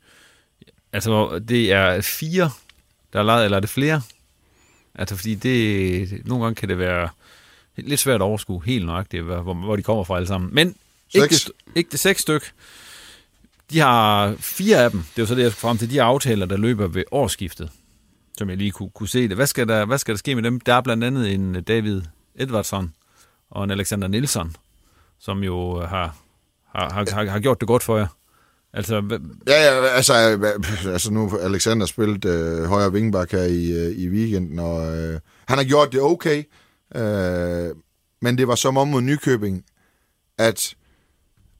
Altså, 0.93 1.39
det 1.49 1.71
er 1.71 2.01
fire, 2.01 2.51
der 3.13 3.19
er 3.19 3.23
lavet, 3.23 3.45
eller 3.45 3.57
er 3.57 3.61
det 3.61 3.69
flere? 3.69 4.01
Altså, 4.99 5.15
fordi 5.15 5.35
det, 5.35 6.25
nogle 6.25 6.43
gange 6.43 6.55
kan 6.55 6.69
det 6.69 6.79
være 6.79 7.09
lidt 7.77 7.99
svært 7.99 8.15
at 8.15 8.21
overskue 8.21 8.63
helt 8.65 8.85
nøjagtigt, 8.85 9.23
hvor, 9.23 9.53
hvor 9.53 9.75
de 9.75 9.83
kommer 9.83 10.03
fra 10.03 10.15
alle 10.15 10.27
sammen. 10.27 10.49
Men 10.53 10.75
ikke 11.13 11.35
det, 11.35 11.51
ikke 11.75 11.89
det 11.91 11.99
seks 11.99 12.21
styk. 12.21 12.51
De 13.71 13.79
har 13.79 14.35
fire 14.39 14.83
af 14.83 14.91
dem, 14.91 14.99
det 14.99 15.17
er 15.17 15.21
jo 15.21 15.25
så 15.25 15.35
det, 15.35 15.43
jeg 15.43 15.51
skal 15.51 15.61
frem 15.61 15.77
til, 15.77 15.91
de 15.91 16.01
aftaler, 16.01 16.45
der 16.45 16.57
løber 16.57 16.87
ved 16.87 17.03
årsskiftet, 17.11 17.71
som 18.37 18.49
jeg 18.49 18.57
lige 18.57 18.71
kunne, 18.71 18.89
kunne 18.89 19.09
se 19.09 19.27
det. 19.27 19.35
Hvad 19.35 19.47
skal, 19.47 19.67
der, 19.67 19.85
hvad 19.85 19.97
skal 19.97 20.13
der 20.13 20.17
ske 20.17 20.35
med 20.35 20.43
dem? 20.43 20.59
Der 20.59 20.73
er 20.73 20.81
blandt 20.81 21.03
andet 21.03 21.33
en 21.33 21.63
David 21.63 22.01
Edvardsson 22.35 22.93
og 23.49 23.63
en 23.63 23.71
Alexander 23.71 24.07
Nielsen, 24.07 24.55
som 25.19 25.43
jo 25.43 25.85
har, 25.85 26.15
har, 26.75 26.89
har, 26.89 27.25
har 27.29 27.39
gjort 27.39 27.59
det 27.59 27.67
godt 27.67 27.83
for 27.83 27.97
jer. 27.97 28.07
Altså, 28.73 29.19
ja, 29.47 29.63
ja, 29.63 29.85
altså, 29.85 30.13
altså 30.85 31.13
nu 31.13 31.37
Alexander 31.41 31.85
spillet 31.85 32.25
øh, 32.25 32.63
højre 32.63 32.91
vingbak 32.91 33.31
her 33.31 33.43
i, 33.43 33.71
øh, 33.71 33.97
i 33.97 34.09
weekenden, 34.09 34.59
og 34.59 34.97
øh, 34.97 35.19
han 35.47 35.57
har 35.57 35.65
gjort 35.65 35.91
det 35.91 36.01
okay, 36.01 36.43
øh, 36.95 37.75
men 38.21 38.37
det 38.37 38.47
var 38.47 38.55
som 38.55 38.77
om 38.77 38.87
mod 38.87 39.01
Nykøbing, 39.01 39.63
at 40.37 40.75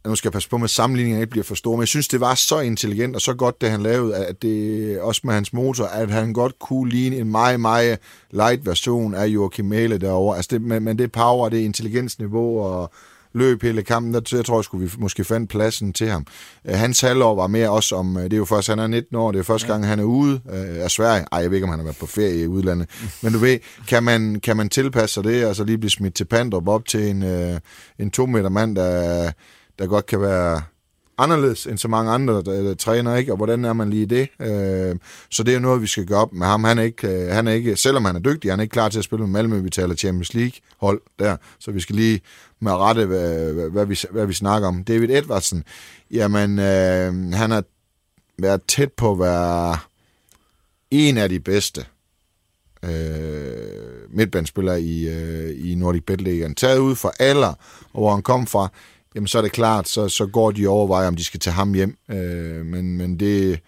nu 0.07 0.15
skal 0.15 0.27
jeg 0.27 0.33
passe 0.33 0.49
på 0.49 0.57
med 0.57 0.67
sammenligningen 0.67 1.21
ikke 1.21 1.31
bliver 1.31 1.43
for 1.43 1.55
stor, 1.55 1.71
men 1.71 1.79
jeg 1.79 1.87
synes, 1.87 2.07
det 2.07 2.19
var 2.19 2.35
så 2.35 2.59
intelligent 2.59 3.15
og 3.15 3.21
så 3.21 3.33
godt, 3.33 3.61
det 3.61 3.71
han 3.71 3.81
lavede, 3.81 4.15
at 4.15 4.41
det 4.41 5.01
også 5.01 5.21
med 5.23 5.33
hans 5.33 5.53
motor, 5.53 5.85
at 5.85 6.11
han 6.11 6.33
godt 6.33 6.59
kunne 6.59 6.89
ligne 6.89 7.15
en 7.15 7.31
meget, 7.31 7.59
meget 7.59 7.99
light 8.31 8.65
version 8.65 9.13
af 9.13 9.27
Joachim 9.27 9.65
Mæle 9.65 9.97
derovre. 9.97 10.35
Altså 10.35 10.49
det, 10.51 10.61
men, 10.61 10.83
men 10.83 10.97
det 10.97 11.11
power, 11.11 11.49
det 11.49 11.57
intelligensniveau 11.57 12.59
og 12.59 12.91
løb 13.33 13.63
hele 13.63 13.83
kampen, 13.83 14.13
der 14.13 14.21
jeg 14.31 14.45
tror 14.45 14.57
jeg, 14.57 14.63
skulle 14.63 14.89
vi 14.89 14.95
måske 14.97 15.23
fandt 15.23 15.49
pladsen 15.49 15.93
til 15.93 16.09
ham. 16.09 16.25
Uh, 16.69 16.75
hans 16.75 17.01
halvår 17.01 17.35
var 17.35 17.47
mere 17.47 17.69
også 17.69 17.95
om, 17.95 18.15
uh, 18.15 18.23
det 18.23 18.33
er 18.33 18.37
jo 18.37 18.45
først, 18.45 18.67
han 18.67 18.79
er 18.79 18.87
19 18.87 19.15
år, 19.15 19.31
det 19.31 19.39
er 19.39 19.43
første 19.43 19.67
ja. 19.67 19.73
gang, 19.73 19.87
han 19.87 19.99
er 19.99 20.03
ude 20.03 20.41
uh, 20.45 20.83
af 20.83 20.91
Sverige. 20.91 21.25
Ej, 21.31 21.39
jeg 21.39 21.49
ved 21.49 21.57
ikke, 21.57 21.65
om 21.65 21.69
han 21.69 21.79
har 21.79 21.83
været 21.83 21.97
på 21.97 22.05
ferie 22.05 22.43
i 22.43 22.47
udlandet. 22.47 22.89
Men 23.21 23.33
du 23.33 23.39
ved, 23.39 23.59
kan 23.87 24.03
man, 24.03 24.39
kan 24.43 24.57
man 24.57 24.69
tilpasse 24.69 25.13
sig 25.13 25.23
det, 25.23 25.45
og 25.45 25.55
så 25.55 25.63
lige 25.63 25.77
blive 25.77 25.91
smidt 25.91 26.13
til 26.15 26.25
Pandrup 26.25 26.67
op 26.67 26.85
til 26.85 27.09
en, 27.09 27.23
uh, 27.23 27.57
en 27.99 28.11
to 28.11 28.25
meter 28.25 28.49
mand, 28.49 28.75
der 28.75 29.31
der 29.79 29.87
godt 29.87 30.05
kan 30.05 30.21
være 30.21 30.61
anderledes 31.19 31.67
end 31.67 31.77
så 31.77 31.87
mange 31.87 32.11
andre 32.11 32.41
der, 32.41 32.73
træner, 32.73 33.15
ikke? 33.15 33.31
Og 33.31 33.37
hvordan 33.37 33.65
er 33.65 33.73
man 33.73 33.89
lige 33.89 34.05
det? 34.05 34.29
Øh, 34.39 34.95
så 35.29 35.43
det 35.43 35.55
er 35.55 35.59
noget, 35.59 35.81
vi 35.81 35.87
skal 35.87 36.05
gøre 36.05 36.19
op 36.19 36.33
med 36.33 36.47
ham. 36.47 36.63
Han 36.63 36.77
er 36.77 36.83
ikke, 36.83 37.07
øh, 37.07 37.31
han 37.31 37.47
er 37.47 37.51
ikke, 37.51 37.75
selvom 37.75 38.05
han 38.05 38.15
er 38.15 38.19
dygtig, 38.19 38.51
han 38.51 38.59
er 38.59 38.61
ikke 38.61 38.73
klar 38.73 38.89
til 38.89 38.99
at 38.99 39.03
spille 39.03 39.27
med 39.27 39.31
Malmø. 39.31 39.59
Vi 39.59 39.69
taler 39.69 39.95
Champions 39.95 40.33
League-hold 40.33 41.01
der, 41.19 41.37
så 41.59 41.71
vi 41.71 41.79
skal 41.79 41.95
lige 41.95 42.21
med 42.59 42.71
rette, 42.71 43.05
hvad, 43.05 43.53
hvad, 43.53 43.69
hvad, 43.69 43.85
vi, 43.85 43.99
hvad 44.11 44.25
vi 44.25 44.33
snakker 44.33 44.67
om. 44.67 44.83
David 44.83 45.09
Edvardsen, 45.09 45.63
jamen, 46.11 46.59
øh, 46.59 47.33
han 47.33 47.51
har 47.51 47.63
været 48.39 48.61
tæt 48.67 48.91
på 48.91 49.11
at 49.11 49.19
være 49.19 49.77
en 50.91 51.17
af 51.17 51.29
de 51.29 51.39
bedste 51.39 51.85
øh, 52.83 53.69
midtbandspillere 54.09 54.81
i, 54.81 55.09
øh, 55.09 55.71
i 55.71 55.75
Nordic 55.75 56.03
Bet 56.05 56.21
League. 56.21 56.53
Taget 56.53 56.79
ud 56.79 56.95
fra 56.95 57.11
alder, 57.19 57.53
og 57.93 58.01
hvor 58.01 58.13
han 58.13 58.21
kom 58.21 58.47
fra, 58.47 58.69
jamen 59.15 59.27
så 59.27 59.37
er 59.37 59.41
det 59.41 59.51
klart, 59.51 59.87
så, 59.87 60.09
så 60.09 60.25
går 60.25 60.51
de 60.51 60.67
overveje, 60.67 61.07
om 61.07 61.15
de 61.15 61.23
skal 61.23 61.39
tage 61.39 61.53
ham 61.53 61.73
hjem. 61.73 61.97
Øh, 62.11 62.65
men, 62.65 62.97
men 62.97 63.19
det, 63.19 63.59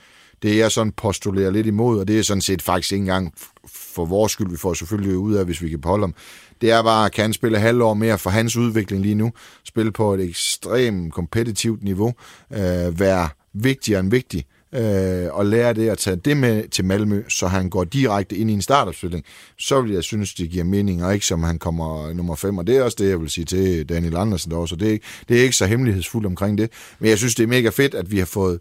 det 0.41 0.51
er 0.51 0.57
jeg 0.57 0.71
sådan 0.71 0.91
postulerer 0.91 1.51
lidt 1.51 1.67
imod, 1.67 1.99
og 1.99 2.07
det 2.07 2.19
er 2.19 2.23
sådan 2.23 2.41
set 2.41 2.61
faktisk 2.61 2.91
ikke 2.91 3.01
engang 3.01 3.33
for 3.67 4.05
vores 4.05 4.31
skyld, 4.31 4.49
vi 4.49 4.57
får 4.57 4.73
selvfølgelig 4.73 5.17
ud 5.17 5.33
af, 5.33 5.45
hvis 5.45 5.61
vi 5.61 5.69
kan 5.69 5.81
beholde 5.81 6.03
ham. 6.03 6.15
Det 6.61 6.71
er 6.71 6.83
bare, 6.83 7.09
kan 7.09 7.21
han 7.21 7.33
spille 7.33 7.59
halvår 7.59 7.93
mere 7.93 8.17
for 8.17 8.29
hans 8.29 8.55
udvikling 8.55 9.01
lige 9.01 9.15
nu, 9.15 9.31
spille 9.63 9.91
på 9.91 10.13
et 10.13 10.21
ekstremt 10.21 11.13
kompetitivt 11.13 11.83
niveau, 11.83 12.13
øh, 12.53 12.99
være 12.99 13.29
vigtigere 13.53 13.99
end 13.99 14.11
vigtig, 14.11 14.45
øh, 14.73 15.27
og 15.31 15.45
lære 15.45 15.73
det 15.73 15.89
at 15.89 15.97
tage 15.97 16.15
det 16.15 16.37
med 16.37 16.67
til 16.67 16.85
Malmø, 16.85 17.23
så 17.29 17.47
han 17.47 17.69
går 17.69 17.83
direkte 17.83 18.35
ind 18.35 18.49
i 18.49 18.53
en 18.53 18.61
startopstilling, 18.61 19.25
så 19.57 19.81
vil 19.81 19.91
jeg 19.91 20.03
synes, 20.03 20.33
det 20.33 20.49
giver 20.49 20.63
mening, 20.63 21.05
og 21.05 21.13
ikke 21.13 21.25
som 21.25 21.43
han 21.43 21.59
kommer 21.59 22.13
nummer 22.13 22.35
5, 22.35 22.57
og 22.57 22.67
det 22.67 22.77
er 22.77 22.83
også 22.83 22.97
det, 22.99 23.09
jeg 23.09 23.21
vil 23.21 23.29
sige 23.29 23.45
til 23.45 23.89
Daniel 23.89 24.15
Andersen 24.15 24.51
derovre, 24.51 24.67
så 24.67 24.75
det 24.75 24.87
er, 24.87 24.91
ikke, 24.91 25.05
det 25.29 25.39
er 25.39 25.43
ikke 25.43 25.55
så 25.55 25.65
hemmelighedsfuldt 25.65 26.25
omkring 26.25 26.57
det, 26.57 26.71
men 26.99 27.09
jeg 27.09 27.17
synes, 27.17 27.35
det 27.35 27.43
er 27.43 27.47
mega 27.47 27.69
fedt, 27.69 27.95
at 27.95 28.11
vi 28.11 28.17
har 28.17 28.25
fået 28.25 28.59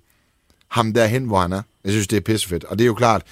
ham 0.70 0.92
derhen, 0.92 1.24
hvor 1.24 1.38
han 1.38 1.52
er. 1.52 1.62
Jeg 1.84 1.92
synes, 1.92 2.06
det 2.06 2.16
er 2.16 2.20
pissefedt, 2.20 2.64
og 2.64 2.78
det 2.78 2.84
er 2.84 2.86
jo 2.86 2.94
klart, 2.94 3.22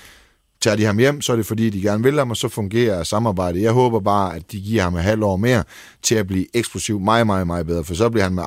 Tager 0.61 0.77
de 0.77 0.85
ham 0.85 0.99
hjem, 0.99 1.21
så 1.21 1.33
er 1.33 1.37
det 1.37 1.47
fordi, 1.47 1.71
de 1.71 1.83
gerne 1.83 2.03
vil 2.03 2.19
ham, 2.19 2.31
og 2.31 2.37
så 2.37 2.49
fungerer 2.49 3.03
samarbejdet. 3.03 3.63
Jeg 3.63 3.73
håber 3.73 4.01
bare, 4.01 4.37
at 4.37 4.53
de 4.53 4.61
giver 4.61 4.83
ham 4.83 4.97
et 4.97 5.03
halvt 5.03 5.25
år 5.25 5.37
mere 5.37 5.65
til 6.03 6.15
at 6.15 6.27
blive 6.27 6.47
eksplosiv 6.55 7.01
meget, 7.01 7.27
meget, 7.27 7.47
meget 7.47 7.67
bedre, 7.67 7.85
for 7.85 7.95
så 7.95 8.11
bliver 8.11 8.25
han 8.25 8.35
med 8.35 8.43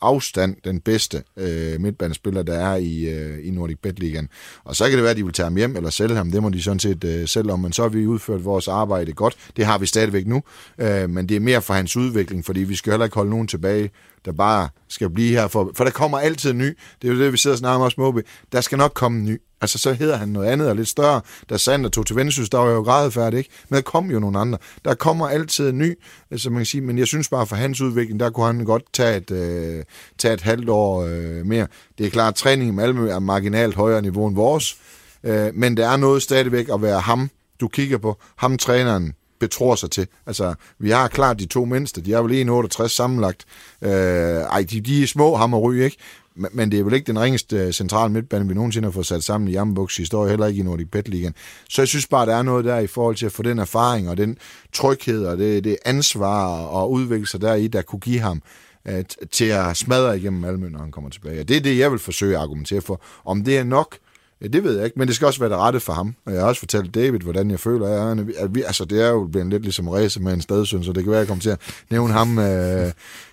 afstand 0.00 0.56
den 0.64 0.80
bedste 0.80 1.22
øh, 1.36 1.80
midtbanespiller, 1.80 2.42
der 2.42 2.54
er 2.54 2.76
i, 2.76 3.00
øh, 3.04 3.46
i 3.46 3.50
Nordic 3.50 3.78
Bet 3.82 3.98
Ligaen. 3.98 4.28
Og 4.64 4.76
så 4.76 4.84
kan 4.84 4.92
det 4.92 5.02
være, 5.02 5.10
at 5.10 5.16
de 5.16 5.24
vil 5.24 5.32
tage 5.32 5.44
ham 5.44 5.56
hjem 5.56 5.76
eller 5.76 5.90
sælge 5.90 6.16
ham. 6.16 6.30
Det 6.30 6.42
må 6.42 6.48
de 6.48 6.62
sådan 6.62 6.78
set 6.78 7.04
øh, 7.04 7.28
selv 7.28 7.50
om, 7.50 7.60
men 7.60 7.72
så 7.72 7.82
har 7.82 7.88
vi 7.88 8.06
udført 8.06 8.44
vores 8.44 8.68
arbejde 8.68 9.12
godt. 9.12 9.36
Det 9.56 9.66
har 9.66 9.78
vi 9.78 9.86
stadigvæk 9.86 10.26
nu, 10.26 10.42
øh, 10.78 11.10
men 11.10 11.28
det 11.28 11.36
er 11.36 11.40
mere 11.40 11.62
for 11.62 11.74
hans 11.74 11.96
udvikling, 11.96 12.44
fordi 12.44 12.60
vi 12.60 12.76
skal 12.76 12.92
heller 12.92 13.04
ikke 13.04 13.16
holde 13.16 13.30
nogen 13.30 13.46
tilbage, 13.46 13.90
der 14.24 14.32
bare 14.32 14.68
skal 14.88 15.10
blive 15.10 15.30
her. 15.30 15.48
For, 15.48 15.72
for 15.74 15.84
der 15.84 15.90
kommer 15.90 16.18
altid 16.18 16.52
ny. 16.52 16.78
Det 17.02 17.10
er 17.10 17.14
jo 17.14 17.20
det, 17.20 17.32
vi 17.32 17.38
sidder 17.38 17.54
og 17.54 17.58
snakker 17.58 17.76
om 17.76 17.82
også 17.82 18.12
med 18.12 18.22
Der 18.52 18.60
skal 18.60 18.78
nok 18.78 18.92
komme 18.94 19.22
ny. 19.22 19.40
Altså, 19.60 19.78
så 19.78 19.92
hedder 19.92 20.16
han 20.16 20.28
noget 20.28 20.46
andet 20.46 20.68
og 20.68 20.76
lidt 20.76 20.88
større. 20.88 21.20
Da 21.50 21.56
Sander 21.56 21.88
tog 21.90 22.06
til 22.06 22.16
Vendsyssel, 22.16 22.52
der 22.52 22.58
var 22.58 22.70
jo 22.70 22.82
grædefærdig, 22.82 23.38
ikke? 23.38 23.50
Men 23.68 23.76
der 23.76 23.82
kom 23.82 24.10
jo 24.10 24.18
nogle 24.18 24.38
andre. 24.38 24.58
Der 24.84 24.94
kommer 24.94 25.28
altid 25.28 25.68
en 25.68 25.78
ny, 25.78 25.98
altså 26.30 26.50
man 26.50 26.58
kan 26.58 26.66
sige, 26.66 26.80
men 26.80 26.98
jeg 26.98 27.06
synes 27.06 27.28
bare, 27.28 27.46
for 27.46 27.56
hans 27.56 27.80
udvikling, 27.80 28.20
der 28.20 28.30
kunne 28.30 28.46
han 28.46 28.64
godt 28.64 28.82
tage 28.92 29.16
et, 29.16 29.30
øh, 29.30 29.84
tage 30.18 30.34
et 30.34 30.40
halvt 30.40 30.68
år 30.68 31.02
øh, 31.02 31.46
mere. 31.46 31.66
Det 31.98 32.06
er 32.06 32.10
klart, 32.10 32.32
at 32.32 32.34
træning 32.34 32.68
i 32.68 32.72
Malmø 32.72 33.10
er 33.10 33.18
marginalt 33.18 33.74
højere 33.74 34.02
niveau 34.02 34.26
end 34.26 34.36
vores, 34.36 34.76
øh, 35.24 35.54
men 35.54 35.76
der 35.76 35.88
er 35.88 35.96
noget 35.96 36.22
stadigvæk 36.22 36.68
at 36.72 36.82
være 36.82 37.00
ham, 37.00 37.30
du 37.60 37.68
kigger 37.68 37.98
på, 37.98 38.16
ham 38.36 38.58
træneren, 38.58 39.12
betror 39.40 39.74
sig 39.74 39.90
til. 39.90 40.06
Altså, 40.26 40.54
vi 40.78 40.90
har 40.90 41.08
klart 41.08 41.38
de 41.38 41.46
to 41.46 41.64
mindste, 41.64 42.00
de 42.00 42.12
er 42.12 42.22
vel 42.22 42.48
1,68 42.82 42.88
sammenlagt. 42.88 43.44
Øh, 43.82 43.90
ej, 43.90 44.66
de, 44.70 44.80
de 44.80 45.02
er 45.02 45.06
små, 45.06 45.36
ham 45.36 45.54
og 45.54 45.62
ryge, 45.62 45.84
ikke? 45.84 45.96
men 46.34 46.72
det 46.72 46.80
er 46.80 46.84
vel 46.84 46.94
ikke 46.94 47.06
den 47.06 47.20
ringeste 47.20 47.56
øh, 47.56 47.72
centrale 47.72 48.12
midtbane, 48.12 48.48
vi 48.48 48.54
nogensinde 48.54 48.86
har 48.86 48.92
fået 48.92 49.06
sat 49.06 49.24
sammen 49.24 49.48
i 49.48 49.52
Jambuks 49.52 49.96
historie, 49.96 50.30
heller 50.30 50.46
ikke 50.46 50.60
i 50.60 50.62
Nordic 50.62 50.88
Bet 50.90 51.08
Ligaen. 51.08 51.34
Så 51.68 51.82
jeg 51.82 51.88
synes 51.88 52.06
bare, 52.06 52.26
der 52.26 52.34
er 52.34 52.42
noget 52.42 52.64
der 52.64 52.78
i 52.78 52.86
forhold 52.86 53.16
til 53.16 53.26
at 53.26 53.32
få 53.32 53.42
den 53.42 53.58
erfaring 53.58 54.08
og 54.08 54.16
den 54.16 54.38
tryghed 54.72 55.26
og 55.26 55.38
det, 55.38 55.64
det 55.64 55.76
ansvar 55.84 56.60
og 56.66 56.90
udvikle 56.90 57.26
sig 57.26 57.40
der 57.40 57.54
i, 57.54 57.68
der 57.68 57.82
kunne 57.82 58.00
give 58.00 58.20
ham 58.20 58.42
at, 58.84 59.16
til 59.30 59.44
at 59.44 59.76
smadre 59.76 60.18
igennem 60.18 60.40
Malmø, 60.40 60.68
når 60.68 60.78
han 60.78 60.90
kommer 60.90 61.10
tilbage. 61.10 61.40
Og 61.40 61.48
det 61.48 61.56
er 61.56 61.60
det, 61.60 61.78
jeg 61.78 61.90
vil 61.90 61.98
forsøge 61.98 62.36
at 62.36 62.42
argumentere 62.42 62.80
for. 62.80 63.00
Om 63.24 63.44
det 63.44 63.58
er 63.58 63.64
nok, 63.64 63.98
Ja, 64.42 64.46
det 64.46 64.64
ved 64.64 64.76
jeg 64.76 64.84
ikke, 64.84 64.98
men 64.98 65.08
det 65.08 65.16
skal 65.16 65.26
også 65.26 65.40
være 65.40 65.50
det 65.50 65.58
rette 65.58 65.80
for 65.80 65.92
ham. 65.92 66.14
Og 66.26 66.32
jeg 66.32 66.40
har 66.40 66.48
også 66.48 66.58
fortalt 66.58 66.94
David, 66.94 67.18
hvordan 67.18 67.50
jeg 67.50 67.60
føler, 67.60 68.10
at, 68.10 68.18
at 68.38 68.54
vi, 68.54 68.62
altså, 68.62 68.84
det 68.84 69.02
er 69.02 69.08
jo 69.08 69.28
blevet 69.32 69.48
lidt 69.48 69.62
ligesom 69.62 69.88
race 69.88 70.20
med 70.20 70.32
en 70.32 70.40
stadsøn, 70.40 70.84
så 70.84 70.92
det 70.92 71.04
kan 71.04 71.10
være, 71.10 71.20
at 71.20 71.22
jeg 71.22 71.28
kommer 71.28 71.42
til 71.42 71.50
at 71.50 71.60
nævne 71.90 72.12
ham 72.12 72.38
øh, 72.38 72.86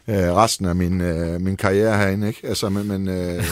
øh, 0.07 0.34
resten 0.34 0.65
af 0.65 0.76
min, 0.76 1.02
øh, 1.02 1.41
min 1.41 1.57
karriere 1.57 1.98
herinde. 1.98 2.28
Ikke? 2.28 2.48
Altså, 2.48 2.69
men, 2.69 2.88
men, 2.88 3.07
øh, 3.07 3.44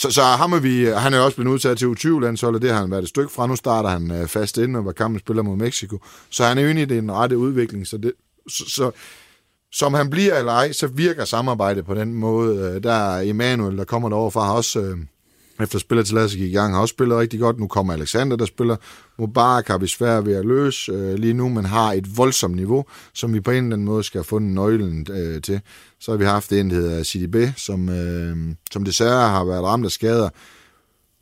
så, 0.00 0.10
så 0.10 0.22
ham 0.22 0.52
er 0.52 0.58
vi, 0.58 0.84
han 0.84 1.14
er 1.14 1.18
også 1.18 1.36
blevet 1.36 1.52
udtaget 1.52 1.78
til 1.78 1.86
U20-landsholdet, 1.86 2.62
det 2.62 2.70
har 2.70 2.80
han 2.80 2.90
været 2.90 3.02
et 3.02 3.08
stykke 3.08 3.32
fra. 3.32 3.46
Nu 3.46 3.56
starter 3.56 3.88
han 3.88 4.10
øh, 4.10 4.28
fast 4.28 4.58
ind, 4.58 4.76
og 4.76 4.84
var 4.84 4.92
kampen 4.92 5.20
spiller 5.20 5.42
mod 5.42 5.56
Mexico. 5.56 5.98
Så 6.30 6.44
han 6.44 6.58
er 6.58 6.62
jo 6.62 6.68
i 6.68 6.84
den 6.84 7.12
rette 7.12 7.38
udvikling, 7.38 7.86
så, 7.86 7.96
det, 7.96 8.12
så, 8.48 8.64
så 8.68 8.90
som 9.72 9.94
han 9.94 10.10
bliver 10.10 10.38
eller 10.38 10.52
ej, 10.52 10.72
så 10.72 10.86
virker 10.86 11.24
samarbejdet 11.24 11.86
på 11.86 11.94
den 11.94 12.14
måde. 12.14 12.58
Øh, 12.58 12.82
der 12.82 12.92
er 12.92 13.30
Emanuel, 13.30 13.78
der 13.78 13.84
kommer 13.84 14.08
derover 14.08 14.30
fra, 14.30 14.44
har 14.44 14.52
også... 14.52 14.80
Øh, 14.80 14.98
efter 15.62 16.02
til 16.02 16.38
gik 16.38 16.50
i 16.50 16.52
gang, 16.52 16.74
har 16.74 16.80
også 16.80 16.92
spillet 16.92 17.18
rigtig 17.18 17.40
godt. 17.40 17.58
Nu 17.58 17.66
kommer 17.66 17.92
Alexander, 17.92 18.36
der 18.36 18.44
spiller. 18.44 18.76
Mubarak 19.18 19.68
har 19.68 19.78
vi 19.78 19.86
svært 19.86 20.26
ved 20.26 20.34
at 20.34 20.46
løse 20.46 20.92
øh, 20.92 21.14
lige 21.14 21.34
nu, 21.34 21.48
men 21.48 21.64
har 21.64 21.92
et 21.92 22.16
voldsomt 22.16 22.56
niveau, 22.56 22.84
som 23.14 23.34
vi 23.34 23.40
på 23.40 23.50
en 23.50 23.56
eller 23.56 23.76
anden 23.76 23.84
måde 23.84 24.04
skal 24.04 24.18
have 24.18 24.24
fundet 24.24 24.54
nøglen 24.54 25.06
øh, 25.10 25.42
til. 25.42 25.60
Så 26.00 26.10
har 26.10 26.18
vi 26.18 26.24
haft 26.24 26.52
en, 26.52 26.70
der 26.70 26.76
hedder 26.76 27.04
CDB, 27.04 27.36
som, 27.56 27.88
øh, 27.88 28.36
som 28.72 28.84
desværre 28.84 29.28
har 29.28 29.44
været 29.44 29.62
ramt 29.62 29.84
af 29.84 29.90
skader. 29.90 30.28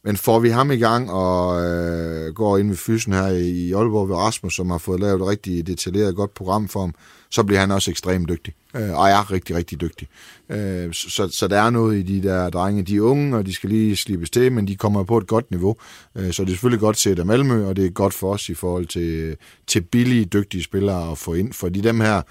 Men 0.05 0.17
får 0.17 0.39
vi 0.39 0.49
ham 0.49 0.71
i 0.71 0.77
gang 0.77 1.11
og 1.11 1.65
øh, 1.65 2.35
går 2.35 2.59
ind 2.59 2.69
ved 2.69 2.77
fysen 2.77 3.13
her 3.13 3.29
i 3.29 3.73
Aalborg 3.73 4.09
ved 4.09 4.17
Rasmus, 4.17 4.57
som 4.57 4.71
har 4.71 4.79
fået 4.79 5.01
lavet 5.01 5.21
et 5.21 5.27
rigtig 5.27 5.67
detaljeret 5.67 6.17
godt 6.17 6.35
program 6.35 6.69
for 6.69 6.81
ham, 6.81 6.95
så 7.31 7.43
bliver 7.43 7.61
han 7.61 7.71
også 7.71 7.91
ekstremt 7.91 8.29
dygtig. 8.29 8.55
Øh, 8.77 8.99
og 8.99 9.09
er 9.09 9.33
rigtig, 9.33 9.57
rigtig 9.57 9.81
dygtig. 9.81 10.09
Øh, 10.51 10.93
så, 10.93 11.29
så 11.33 11.49
der 11.49 11.61
er 11.61 11.71
noget 11.71 11.99
i 11.99 12.03
de 12.03 12.29
der 12.29 12.51
drenge. 12.51 12.83
De 12.83 12.97
er 12.97 13.01
unge, 13.01 13.37
og 13.37 13.47
de 13.47 13.55
skal 13.55 13.71
lige 13.71 13.97
slippes 13.97 14.31
til, 14.31 14.53
men 14.53 14.69
de 14.69 14.77
kommer 14.77 15.03
på 15.03 15.19
et 15.19 15.27
godt 15.27 15.51
niveau. 15.51 15.77
Øh, 16.17 16.33
så 16.33 16.43
det 16.43 16.49
er 16.49 16.55
selvfølgelig 16.55 16.81
godt 16.81 16.99
set 16.99 17.19
af 17.19 17.27
Malmø, 17.27 17.67
og 17.67 17.77
det 17.77 17.87
er 17.87 17.91
godt 17.91 18.15
for 18.15 18.33
os 18.33 18.49
i 18.49 18.55
forhold 18.55 18.87
til, 18.87 19.37
til 19.67 19.81
billige, 19.81 20.25
dygtige 20.25 20.63
spillere 20.63 21.11
at 21.11 21.19
få 21.19 21.35
ind. 21.35 21.53
Fordi 21.53 21.81
dem 21.81 22.01
her, 22.01 22.23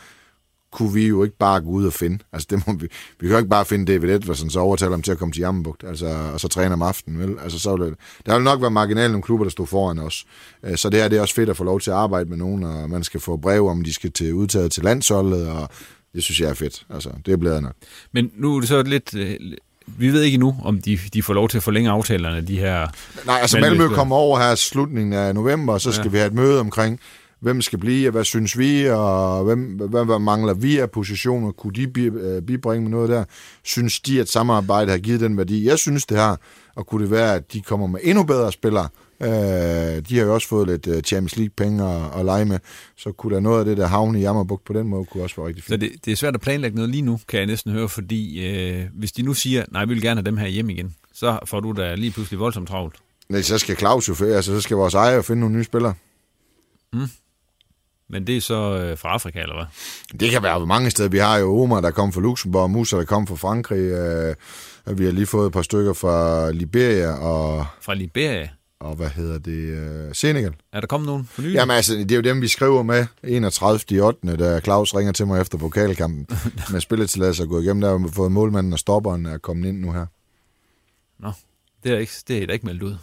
kunne 0.71 0.93
vi 0.93 1.07
jo 1.07 1.23
ikke 1.23 1.37
bare 1.37 1.61
gå 1.61 1.69
ud 1.69 1.85
og 1.85 1.93
finde. 1.93 2.19
Altså, 2.33 2.47
det 2.49 2.67
må 2.67 2.73
vi, 2.73 2.87
vi 3.19 3.27
kan 3.27 3.29
jo 3.29 3.37
ikke 3.37 3.49
bare 3.49 3.65
finde 3.65 3.93
David 3.93 4.09
Edvardsen, 4.09 4.49
så 4.49 4.59
overtale 4.59 4.91
ham 4.91 5.01
til 5.01 5.11
at 5.11 5.17
komme 5.17 5.33
til 5.33 5.39
Jammerbugt, 5.39 5.83
altså, 5.83 6.05
og 6.33 6.39
så 6.39 6.47
træne 6.47 6.73
om 6.73 6.81
aftenen. 6.81 7.19
Vel? 7.19 7.35
Altså, 7.43 7.59
så 7.59 7.77
det, 7.77 7.93
der 8.25 8.35
vil 8.35 8.43
nok 8.43 8.61
være 8.61 8.71
marginalt 8.71 9.11
nogle 9.11 9.23
klubber, 9.23 9.45
der 9.45 9.51
står 9.51 9.65
foran 9.65 9.99
os. 9.99 10.25
Øh, 10.63 10.77
så 10.77 10.89
det 10.89 11.01
her 11.01 11.07
det 11.07 11.17
er 11.17 11.21
også 11.21 11.35
fedt 11.35 11.49
at 11.49 11.57
få 11.57 11.63
lov 11.63 11.79
til 11.79 11.91
at 11.91 11.97
arbejde 11.97 12.29
med 12.29 12.37
nogen, 12.37 12.63
og 12.63 12.89
man 12.89 13.03
skal 13.03 13.19
få 13.19 13.37
brev 13.37 13.67
om, 13.67 13.83
de 13.83 13.93
skal 13.93 14.11
til 14.11 14.33
udtaget 14.33 14.71
til 14.71 14.83
landsholdet, 14.83 15.49
og 15.49 15.69
det 16.13 16.23
synes 16.23 16.39
jeg 16.39 16.49
er 16.49 16.53
fedt. 16.53 16.85
Altså, 16.89 17.09
det 17.25 17.31
er 17.33 17.37
blevet 17.37 17.63
nok. 17.63 17.75
Men 18.11 18.31
nu 18.37 18.55
er 18.55 18.59
det 18.59 18.69
så 18.69 18.83
lidt... 18.83 19.15
Øh, 19.15 19.35
vi 19.97 20.09
ved 20.09 20.21
ikke 20.21 20.37
nu, 20.37 20.55
om 20.63 20.81
de, 20.81 20.99
de 21.13 21.23
får 21.23 21.33
lov 21.33 21.49
til 21.49 21.57
at 21.57 21.63
forlænge 21.63 21.89
aftalerne, 21.89 22.41
de 22.41 22.59
her... 22.59 22.87
Nej, 23.25 23.37
altså 23.41 23.59
Malmø 23.59 23.87
kommer 23.87 24.15
over 24.15 24.39
her 24.39 24.55
slutningen 24.55 25.13
af 25.13 25.35
november, 25.35 25.73
og 25.73 25.81
så 25.81 25.91
skal 25.91 26.05
ja. 26.05 26.09
vi 26.09 26.17
have 26.17 26.27
et 26.27 26.33
møde 26.33 26.59
omkring, 26.59 26.99
hvem 27.39 27.61
skal 27.61 27.79
blive, 27.79 28.07
og 28.07 28.11
hvad 28.11 28.23
synes 28.23 28.57
vi, 28.57 28.89
og 28.89 29.43
hvem, 29.43 29.59
hvad, 29.89 30.05
hvad 30.05 30.19
mangler 30.19 30.53
vi 30.53 30.77
af 30.77 30.91
positioner, 30.91 31.51
kunne 31.51 31.73
de 31.73 32.01
øh, 32.01 32.41
bibringe 32.41 32.83
med 32.83 32.91
noget 32.91 33.09
der? 33.09 33.23
Synes 33.63 33.99
de, 33.99 34.21
at 34.21 34.29
samarbejdet 34.29 34.91
har 34.91 34.97
givet 34.97 35.21
den 35.21 35.37
værdi? 35.37 35.65
Jeg 35.65 35.79
synes, 35.79 36.05
det 36.05 36.17
har, 36.17 36.39
og 36.75 36.87
kunne 36.87 37.03
det 37.03 37.11
være, 37.11 37.35
at 37.35 37.53
de 37.53 37.61
kommer 37.61 37.87
med 37.87 37.99
endnu 38.03 38.23
bedre 38.23 38.51
spillere, 38.51 38.87
Øh, 39.21 39.29
de 40.09 40.17
har 40.17 40.25
jo 40.25 40.33
også 40.33 40.47
fået 40.47 40.67
lidt 40.67 40.87
uh, 40.87 40.99
Champions 40.99 41.37
League-penge 41.37 41.83
at, 41.83 42.19
at 42.19 42.25
lege 42.25 42.45
med, 42.45 42.59
så 42.97 43.11
kunne 43.11 43.35
der 43.35 43.41
noget 43.41 43.59
af 43.59 43.65
det 43.65 43.77
der 43.77 43.87
havne 43.87 44.19
i 44.19 44.21
Jammerbuk 44.21 44.61
på 44.65 44.73
den 44.73 44.87
måde, 44.87 45.05
kunne 45.05 45.23
også 45.23 45.35
være 45.35 45.47
rigtig 45.47 45.63
fint. 45.63 45.69
Så 45.69 45.77
det, 45.77 46.05
det 46.05 46.11
er 46.11 46.15
svært 46.15 46.35
at 46.35 46.41
planlægge 46.41 46.75
noget 46.75 46.91
lige 46.91 47.01
nu, 47.01 47.19
kan 47.27 47.39
jeg 47.39 47.47
næsten 47.47 47.71
høre, 47.71 47.89
fordi 47.89 48.47
øh, 48.47 48.85
hvis 48.93 49.11
de 49.11 49.21
nu 49.21 49.33
siger, 49.33 49.65
nej, 49.71 49.85
vi 49.85 49.93
vil 49.93 50.01
gerne 50.01 50.21
have 50.21 50.25
dem 50.25 50.37
her 50.37 50.47
hjem 50.47 50.69
igen, 50.69 50.95
så 51.13 51.39
får 51.45 51.59
du 51.59 51.71
da 51.71 51.95
lige 51.95 52.11
pludselig 52.11 52.39
voldsomt 52.39 52.69
travlt. 52.69 52.95
Nej, 53.29 53.41
så 53.41 53.57
skal 53.57 53.77
Claus 53.77 54.09
jo 54.09 54.25
altså, 54.25 54.55
så 54.55 54.61
skal 54.61 54.77
vores 54.77 54.93
ejer 54.93 55.21
finde 55.21 55.39
nogle 55.39 55.55
nye 55.55 55.63
spillere. 55.63 55.93
Mm. 56.93 57.07
Men 58.09 58.27
det 58.27 58.37
er 58.37 58.41
så 58.41 58.77
øh, 58.77 58.97
fra 58.97 59.09
Afrika, 59.09 59.39
eller 59.39 59.55
hvad? 59.55 59.65
Det 60.19 60.31
kan 60.31 60.43
være 60.43 60.65
mange 60.65 60.89
steder. 60.89 61.09
Vi 61.09 61.17
har 61.17 61.37
jo 61.37 61.61
Omar, 61.61 61.81
der 61.81 61.91
kom 61.91 62.13
fra 62.13 62.21
Luxembourg, 62.21 62.69
Musa, 62.69 62.97
der 62.97 63.05
kom 63.05 63.27
fra 63.27 63.35
Frankrig. 63.35 63.79
Øh, 63.79 64.35
vi 64.97 65.05
har 65.05 65.11
lige 65.11 65.25
fået 65.25 65.47
et 65.47 65.53
par 65.53 65.61
stykker 65.61 65.93
fra 65.93 66.51
Liberia 66.51 67.11
og... 67.11 67.65
Fra 67.81 67.93
Liberia? 67.93 68.49
Og 68.79 68.95
hvad 68.95 69.09
hedder 69.09 69.39
det? 69.39 69.51
Øh, 69.51 70.15
Senegal. 70.15 70.53
Er 70.73 70.79
der 70.79 70.87
kommet 70.87 71.07
nogen 71.07 71.25
for 71.31 71.41
nylig? 71.41 71.55
Jamen 71.55 71.75
altså, 71.75 71.93
det 71.93 72.11
er 72.11 72.15
jo 72.15 72.21
dem, 72.21 72.41
vi 72.41 72.47
skriver 72.47 72.83
med 72.83 73.05
31. 73.23 73.79
i 73.89 73.99
8. 73.99 74.37
da 74.37 74.59
Claus 74.59 74.95
ringer 74.95 75.13
til 75.13 75.27
mig 75.27 75.41
efter 75.41 75.57
pokalkampen 75.57 76.27
med 76.71 76.81
spilletilladelse 76.81 77.43
at 77.43 77.49
gå 77.49 77.59
igennem. 77.59 77.81
Der 77.81 77.99
har 77.99 78.09
fået 78.13 78.31
målmanden 78.31 78.73
og 78.73 78.79
stopperen 78.79 79.25
er 79.25 79.37
kommet 79.37 79.67
ind 79.67 79.79
nu 79.79 79.91
her. 79.91 80.05
Nå, 81.19 81.31
det 81.83 81.91
er, 81.91 81.97
ikke, 81.97 82.13
det 82.27 82.43
er 82.43 82.47
da 82.47 82.53
ikke 82.53 82.65
meldt 82.65 82.83
ud. 82.83 82.95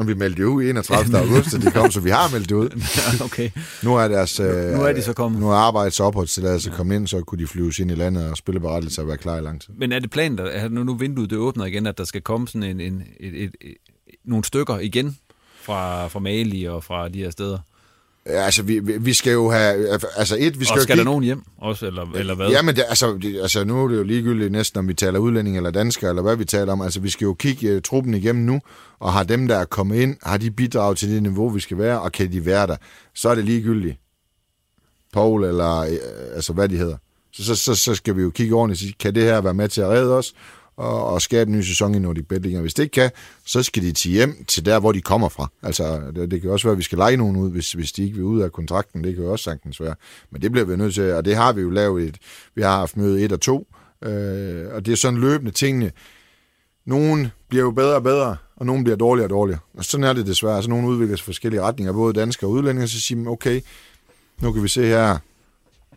Og 0.00 0.06
vi 0.08 0.14
meldte 0.14 0.42
jo 0.42 0.60
31. 0.60 1.18
august, 1.18 1.52
de 1.62 1.70
kom, 1.70 1.90
så 1.90 2.00
vi 2.00 2.10
har 2.10 2.32
meldt 2.32 2.48
det 2.48 2.54
ud. 2.54 2.68
okay. 3.26 3.50
Nu 3.82 3.96
er 3.96 4.08
deres... 4.08 4.40
Øh, 4.40 4.46
nu 4.46 4.82
er 4.82 4.92
de 4.92 5.02
så 5.02 5.12
kommet. 5.12 5.40
Nu 5.40 5.50
er 5.50 5.54
arbejds- 5.56 6.00
opholdstilladelse 6.00 6.70
ja. 6.70 6.76
kommet 6.76 6.96
ind, 6.96 7.06
så 7.06 7.20
kunne 7.20 7.38
de 7.38 7.46
flyves 7.46 7.78
ind 7.78 7.90
i 7.90 7.94
landet 7.94 8.30
og 8.30 8.36
spille 8.36 8.60
berettelse 8.60 9.00
og 9.00 9.08
være 9.08 9.16
klar 9.16 9.38
i 9.38 9.40
lang 9.40 9.60
tid. 9.60 9.74
Men 9.74 9.92
er 9.92 9.98
det 9.98 10.10
planen, 10.10 10.38
at 10.38 10.72
nu, 10.72 10.84
nu 10.84 10.94
vinduet 10.94 11.30
det 11.30 11.38
åbner 11.38 11.64
igen, 11.64 11.86
at 11.86 11.98
der 11.98 12.04
skal 12.04 12.20
komme 12.20 12.48
sådan 12.48 12.62
en, 12.62 12.80
en, 12.80 13.02
et, 13.20 13.42
et, 13.42 13.50
et, 13.60 13.74
nogle 14.24 14.44
stykker 14.44 14.78
igen 14.78 15.16
fra, 15.62 16.08
fra 16.08 16.20
Mali 16.20 16.64
og 16.64 16.84
fra 16.84 17.08
de 17.08 17.18
her 17.18 17.30
steder? 17.30 17.58
Altså, 18.32 18.62
vi, 18.62 18.80
vi 19.00 19.12
skal 19.12 19.32
jo 19.32 19.50
have... 19.50 19.98
Altså, 20.16 20.36
et, 20.38 20.60
vi 20.60 20.64
skal 20.64 20.76
og 20.76 20.82
skal 20.82 20.94
jo 20.94 20.98
der 20.98 21.04
nogen 21.04 21.24
hjem 21.24 21.42
også, 21.58 21.86
eller, 21.86 22.12
eller 22.14 22.34
hvad? 22.34 22.48
Jamen, 22.48 22.76
det, 22.76 22.84
altså, 22.88 23.18
det, 23.22 23.40
altså, 23.42 23.64
nu 23.64 23.84
er 23.84 23.88
det 23.88 23.96
jo 23.96 24.02
ligegyldigt 24.02 24.52
næsten, 24.52 24.78
om 24.78 24.88
vi 24.88 24.94
taler 24.94 25.18
udlænding 25.18 25.56
eller 25.56 25.70
dansker, 25.70 26.08
eller 26.08 26.22
hvad 26.22 26.36
vi 26.36 26.44
taler 26.44 26.72
om. 26.72 26.80
Altså, 26.80 27.00
vi 27.00 27.10
skal 27.10 27.24
jo 27.24 27.34
kigge 27.34 27.76
uh, 27.76 27.82
truppen 27.82 28.14
igennem 28.14 28.44
nu, 28.44 28.60
og 29.00 29.12
har 29.12 29.22
dem, 29.22 29.48
der 29.48 29.56
er 29.56 29.64
kommet 29.64 29.96
ind, 29.96 30.16
har 30.22 30.36
de 30.36 30.50
bidraget 30.50 30.98
til 30.98 31.10
det 31.10 31.22
niveau, 31.22 31.48
vi 31.48 31.60
skal 31.60 31.78
være, 31.78 32.00
og 32.00 32.12
kan 32.12 32.32
de 32.32 32.46
være 32.46 32.66
der? 32.66 32.76
Så 33.14 33.28
er 33.28 33.34
det 33.34 33.44
ligegyldigt. 33.44 33.96
Paul, 35.12 35.44
eller 35.44 35.80
uh, 35.80 36.34
altså, 36.34 36.52
hvad 36.52 36.68
de 36.68 36.76
hedder. 36.76 36.96
Så, 37.32 37.44
så, 37.44 37.54
så, 37.54 37.74
så 37.74 37.94
skal 37.94 38.16
vi 38.16 38.22
jo 38.22 38.30
kigge 38.30 38.54
ordentligt 38.54 38.76
og 38.76 38.80
sige, 38.80 38.94
kan 39.00 39.14
det 39.14 39.22
her 39.22 39.40
være 39.40 39.54
med 39.54 39.68
til 39.68 39.80
at 39.80 39.88
redde 39.88 40.16
os? 40.16 40.32
Og, 40.80 41.06
og 41.06 41.22
skabe 41.22 41.50
en 41.50 41.56
ny 41.56 41.62
sæson 41.62 41.94
i 41.94 41.98
Nordic 41.98 42.26
Bet 42.28 42.42
Hvis 42.60 42.74
det 42.74 42.82
ikke 42.82 42.92
kan, 42.92 43.10
så 43.46 43.62
skal 43.62 43.82
de 43.82 43.92
til 43.92 44.10
hjem 44.10 44.44
til 44.44 44.64
der, 44.64 44.80
hvor 44.80 44.92
de 44.92 45.00
kommer 45.00 45.28
fra. 45.28 45.48
Altså, 45.62 46.00
det, 46.14 46.30
det 46.30 46.40
kan 46.40 46.50
også 46.50 46.66
være, 46.66 46.72
at 46.72 46.78
vi 46.78 46.82
skal 46.82 46.98
lege 46.98 47.16
nogen 47.16 47.36
ud, 47.36 47.50
hvis, 47.50 47.72
hvis 47.72 47.92
de 47.92 48.02
ikke 48.02 48.14
vil 48.14 48.24
ud 48.24 48.40
af 48.40 48.52
kontrakten. 48.52 49.04
Det 49.04 49.14
kan 49.14 49.24
jo 49.24 49.32
også 49.32 49.42
sagtens 49.42 49.80
være. 49.80 49.94
Men 50.30 50.42
det 50.42 50.52
bliver 50.52 50.64
vi 50.64 50.76
nødt 50.76 50.94
til, 50.94 51.12
og 51.12 51.24
det 51.24 51.36
har 51.36 51.52
vi 51.52 51.60
jo 51.60 51.70
lavet 51.70 52.08
et, 52.08 52.16
vi 52.54 52.62
har 52.62 52.76
haft 52.76 52.96
møde 52.96 53.22
1 53.22 53.32
og 53.32 53.40
2, 53.40 53.66
øh, 54.04 54.74
og 54.74 54.86
det 54.86 54.92
er 54.92 54.96
sådan 54.96 55.20
løbende 55.20 55.50
tingene. 55.50 55.92
Nogen 56.84 57.28
bliver 57.48 57.64
jo 57.64 57.70
bedre 57.70 57.94
og 57.94 58.02
bedre, 58.02 58.36
og 58.56 58.66
nogen 58.66 58.84
bliver 58.84 58.96
dårligere 58.96 59.26
og 59.26 59.30
dårligere. 59.30 59.60
Og 59.74 59.84
sådan 59.84 60.04
er 60.04 60.12
det 60.12 60.26
desværre. 60.26 60.52
Så 60.52 60.56
altså, 60.56 60.70
nogen 60.70 60.86
udvikler 60.86 61.16
sig 61.16 61.24
forskellige 61.24 61.62
retninger, 61.62 61.92
både 61.92 62.14
danske 62.14 62.46
og 62.46 62.50
udlændinge, 62.50 62.88
så 62.88 63.00
siger 63.00 63.18
man, 63.18 63.28
okay, 63.28 63.60
nu 64.42 64.52
kan 64.52 64.62
vi 64.62 64.68
se 64.68 64.86
her 64.86 65.18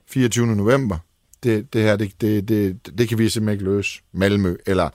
24. 0.07 0.55
november, 0.55 0.97
det, 1.43 1.73
det 1.73 1.81
her, 1.81 1.95
det, 1.95 2.21
det, 2.21 2.49
det, 2.49 2.97
det 2.97 3.09
kan 3.09 3.17
vi 3.17 3.29
simpelthen 3.29 3.53
ikke 3.53 3.75
løse. 3.75 4.01
Malmø, 4.13 4.55
eller 4.65 4.89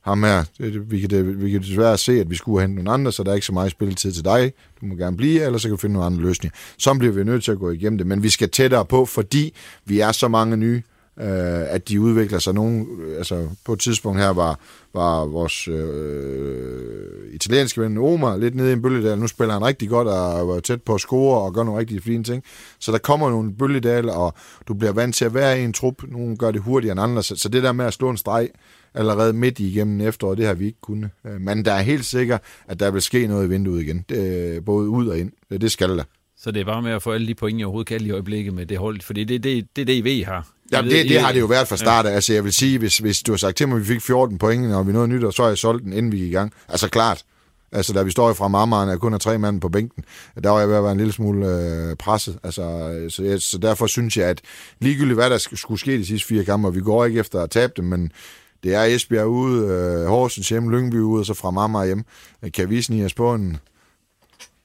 ham 0.00 0.22
her, 0.22 0.44
det, 0.58 0.90
vi, 0.90 1.00
kan, 1.00 1.10
det, 1.10 1.42
vi 1.42 1.50
kan 1.50 1.60
desværre 1.60 1.98
se, 1.98 2.20
at 2.20 2.30
vi 2.30 2.34
skulle 2.34 2.60
hente 2.60 2.76
nogle 2.76 2.90
andre, 2.90 3.12
så 3.12 3.22
der 3.22 3.30
er 3.30 3.34
ikke 3.34 3.46
så 3.46 3.52
meget 3.52 3.70
spilletid 3.70 4.12
til 4.12 4.24
dig. 4.24 4.52
Du 4.80 4.86
må 4.86 4.94
gerne 4.94 5.16
blive, 5.16 5.42
eller 5.42 5.58
så 5.58 5.68
kan 5.68 5.72
vi 5.72 5.80
finde 5.80 5.92
nogle 5.92 6.06
andre 6.06 6.22
løsninger. 6.22 6.58
Så 6.78 6.94
bliver 6.94 7.12
vi 7.12 7.24
nødt 7.24 7.44
til 7.44 7.52
at 7.52 7.58
gå 7.58 7.70
igennem 7.70 7.98
det, 7.98 8.06
men 8.06 8.22
vi 8.22 8.28
skal 8.28 8.50
tættere 8.50 8.84
på, 8.84 9.06
fordi 9.06 9.54
vi 9.84 10.00
er 10.00 10.12
så 10.12 10.28
mange 10.28 10.56
nye, 10.56 10.82
øh, 11.20 11.74
at 11.74 11.88
de 11.88 12.00
udvikler 12.00 12.38
sig. 12.38 12.54
Nogle, 12.54 12.86
øh, 12.98 13.16
altså 13.18 13.48
på 13.64 13.72
et 13.72 13.78
tidspunkt 13.78 14.20
her 14.20 14.28
var, 14.28 14.60
var 14.94 15.24
vores 15.24 15.68
øh, 15.68 17.34
italienske 17.34 17.80
ven 17.80 17.98
Omar 17.98 18.36
lidt 18.36 18.54
nede 18.54 18.70
i 18.70 18.72
en 18.72 18.82
bølgedal. 18.82 19.18
Nu 19.18 19.26
spiller 19.26 19.54
han 19.54 19.64
rigtig 19.64 19.88
godt 19.88 20.08
og 20.08 20.48
var 20.48 20.60
tæt 20.60 20.82
på 20.82 20.94
at 20.94 21.00
score 21.00 21.40
og 21.40 21.54
gør 21.54 21.62
nogle 21.62 21.80
rigtig 21.80 22.02
fine 22.02 22.24
ting. 22.24 22.44
Så 22.78 22.92
der 22.92 22.98
kommer 22.98 23.30
nogle 23.30 23.54
bølgedal, 23.54 24.10
og 24.10 24.34
du 24.68 24.74
bliver 24.74 24.92
vant 24.92 25.14
til 25.14 25.24
at 25.24 25.34
være 25.34 25.60
i 25.60 25.64
en 25.64 25.72
trup. 25.72 26.02
Nogle 26.08 26.36
gør 26.36 26.50
det 26.50 26.60
hurtigere 26.60 26.92
end 26.92 27.00
andre. 27.00 27.22
Så, 27.22 27.36
så 27.36 27.48
det 27.48 27.62
der 27.62 27.72
med 27.72 27.84
at 27.84 27.92
slå 27.92 28.10
en 28.10 28.16
streg 28.16 28.48
allerede 28.94 29.32
midt 29.32 29.58
igennem 29.58 30.00
efteråret, 30.00 30.38
det 30.38 30.46
har 30.46 30.54
vi 30.54 30.66
ikke 30.66 30.80
kunnet. 30.80 31.10
Øh, 31.26 31.40
men 31.40 31.64
der 31.64 31.72
er 31.72 31.82
helt 31.82 32.04
sikkert, 32.04 32.40
at 32.68 32.80
der 32.80 32.90
vil 32.90 33.02
ske 33.02 33.26
noget 33.26 33.46
i 33.46 33.48
vinduet 33.48 33.82
igen. 33.82 34.04
Det, 34.08 34.56
øh, 34.56 34.64
både 34.64 34.88
ud 34.88 35.06
og 35.06 35.18
ind. 35.18 35.32
Det 35.50 35.72
skal 35.72 35.98
der. 35.98 36.04
Så 36.36 36.50
det 36.50 36.60
er 36.60 36.64
bare 36.64 36.82
med 36.82 36.90
at 36.90 37.02
få 37.02 37.12
alle 37.12 37.26
de 37.26 37.34
point, 37.34 37.58
jeg 37.58 37.66
overhovedet 37.66 37.88
kan 37.88 38.00
i 38.00 38.10
øjeblikket 38.10 38.54
med 38.54 38.66
det 38.66 38.78
hold, 38.78 39.00
fordi 39.00 39.24
det 39.24 39.34
er 39.34 39.38
det, 39.38 39.76
det, 39.76 39.86
det, 39.86 39.94
I 39.94 40.00
ved, 40.00 40.12
I 40.12 40.22
har. 40.22 40.53
Ja, 40.72 40.82
det, 40.82 41.08
det 41.08 41.20
har 41.20 41.32
det 41.32 41.40
jo 41.40 41.46
været 41.46 41.68
fra 41.68 41.76
start 41.76 42.04
Ja. 42.04 42.10
Altså, 42.10 42.32
jeg 42.32 42.44
vil 42.44 42.52
sige, 42.52 42.78
hvis, 42.78 42.98
hvis 42.98 43.22
du 43.22 43.32
har 43.32 43.36
sagt 43.36 43.56
til 43.56 43.68
mig, 43.68 43.76
at 43.76 43.80
vi 43.80 43.86
fik 43.86 44.02
14 44.02 44.38
point, 44.38 44.72
og 44.74 44.86
vi 44.86 44.92
nåede 44.92 45.08
nyt, 45.08 45.24
og 45.24 45.32
så 45.32 45.42
har 45.42 45.48
jeg 45.48 45.58
solgt 45.58 45.84
den, 45.84 45.92
inden 45.92 46.12
vi 46.12 46.18
gik 46.18 46.28
i 46.28 46.32
gang. 46.32 46.52
Altså, 46.68 46.88
klart. 46.88 47.24
Altså, 47.72 47.92
da 47.92 48.02
vi 48.02 48.10
står 48.10 48.32
fra 48.32 48.48
Marmaren, 48.48 48.88
er 48.88 48.96
kun 48.96 49.14
er 49.14 49.18
tre 49.18 49.38
mand 49.38 49.60
på 49.60 49.68
bænken, 49.68 50.04
der 50.44 50.50
var 50.50 50.58
jeg 50.58 50.68
ved 50.68 50.76
at 50.76 50.82
være 50.82 50.92
en 50.92 50.98
lille 50.98 51.12
smule 51.12 51.46
øh, 51.46 51.96
presset. 51.96 52.38
Altså, 52.42 52.62
så, 53.08 53.22
jeg, 53.22 53.42
så 53.42 53.58
derfor 53.58 53.86
synes 53.86 54.16
jeg, 54.16 54.28
at 54.28 54.40
ligegyldigt 54.80 55.16
hvad 55.16 55.30
der 55.30 55.38
skulle 55.38 55.80
ske 55.80 55.98
de 55.98 56.06
sidste 56.06 56.28
fire 56.28 56.44
kampe, 56.44 56.68
og 56.68 56.74
vi 56.74 56.80
går 56.80 57.04
ikke 57.04 57.20
efter 57.20 57.40
at 57.40 57.50
tabe 57.50 57.72
dem, 57.76 57.84
men 57.84 58.12
det 58.62 58.74
er 58.74 58.82
Esbjerg 58.82 59.26
ude, 59.26 59.68
øh, 59.68 60.06
Horsens 60.06 60.48
hjem, 60.48 60.70
Lyngby 60.70 60.94
ude, 60.94 61.20
og 61.20 61.26
så 61.26 61.34
fra 61.34 61.50
Marmar 61.50 61.84
hjem. 61.84 62.04
Kan 62.54 62.70
vi 62.70 62.82
snige 62.82 63.04
os 63.04 63.14
på 63.14 63.34
en 63.34 63.56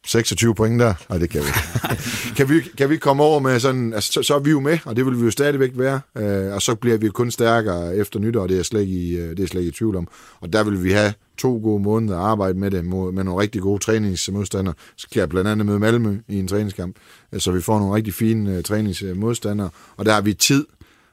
26 0.05 0.55
point 0.55 0.79
der? 0.79 0.93
Nej, 1.09 1.17
det 1.17 1.29
kan 1.29 1.41
vi 1.41 1.47
kan 2.37 2.49
vi 2.49 2.61
Kan 2.77 2.89
vi 2.89 2.97
komme 2.97 3.23
over 3.23 3.39
med 3.39 3.59
sådan, 3.59 3.93
altså, 3.93 4.11
så, 4.11 4.23
så 4.23 4.35
er 4.35 4.39
vi 4.39 4.49
jo 4.49 4.59
med, 4.59 4.77
og 4.85 4.95
det 4.95 5.05
vil 5.05 5.19
vi 5.19 5.23
jo 5.23 5.31
stadigvæk 5.31 5.71
være, 5.73 6.01
øh, 6.17 6.53
og 6.53 6.61
så 6.61 6.75
bliver 6.75 6.97
vi 6.97 7.09
kun 7.09 7.31
stærkere 7.31 7.95
efter 7.95 8.19
nytår, 8.19 8.47
det 8.47 8.59
er, 8.59 8.63
slet 8.63 8.81
ikke 8.81 8.93
i, 8.93 9.17
øh, 9.17 9.37
det 9.37 9.39
er 9.39 9.47
slet 9.47 9.61
ikke 9.61 9.69
i 9.69 9.73
tvivl 9.73 9.95
om. 9.95 10.07
Og 10.39 10.53
der 10.53 10.63
vil 10.63 10.83
vi 10.83 10.91
have 10.91 11.13
to 11.37 11.59
gode 11.63 11.83
måneder 11.83 12.17
at 12.17 12.23
arbejde 12.23 12.59
med 12.59 12.71
det, 12.71 12.85
med 12.85 13.23
nogle 13.23 13.41
rigtig 13.41 13.61
gode 13.61 13.83
træningsmodstandere. 13.83 14.73
Så 14.97 15.07
kan 15.11 15.19
jeg 15.19 15.29
blandt 15.29 15.49
andet 15.49 15.65
møde 15.65 15.79
Malmø 15.79 16.17
i 16.27 16.39
en 16.39 16.47
træningskamp, 16.47 16.95
øh, 17.33 17.39
så 17.39 17.51
vi 17.51 17.61
får 17.61 17.79
nogle 17.79 17.95
rigtig 17.95 18.13
fine 18.13 18.57
uh, 18.57 18.63
træningsmodstandere, 18.63 19.69
og 19.97 20.05
der 20.05 20.13
har 20.13 20.21
vi 20.21 20.33
tid, 20.33 20.65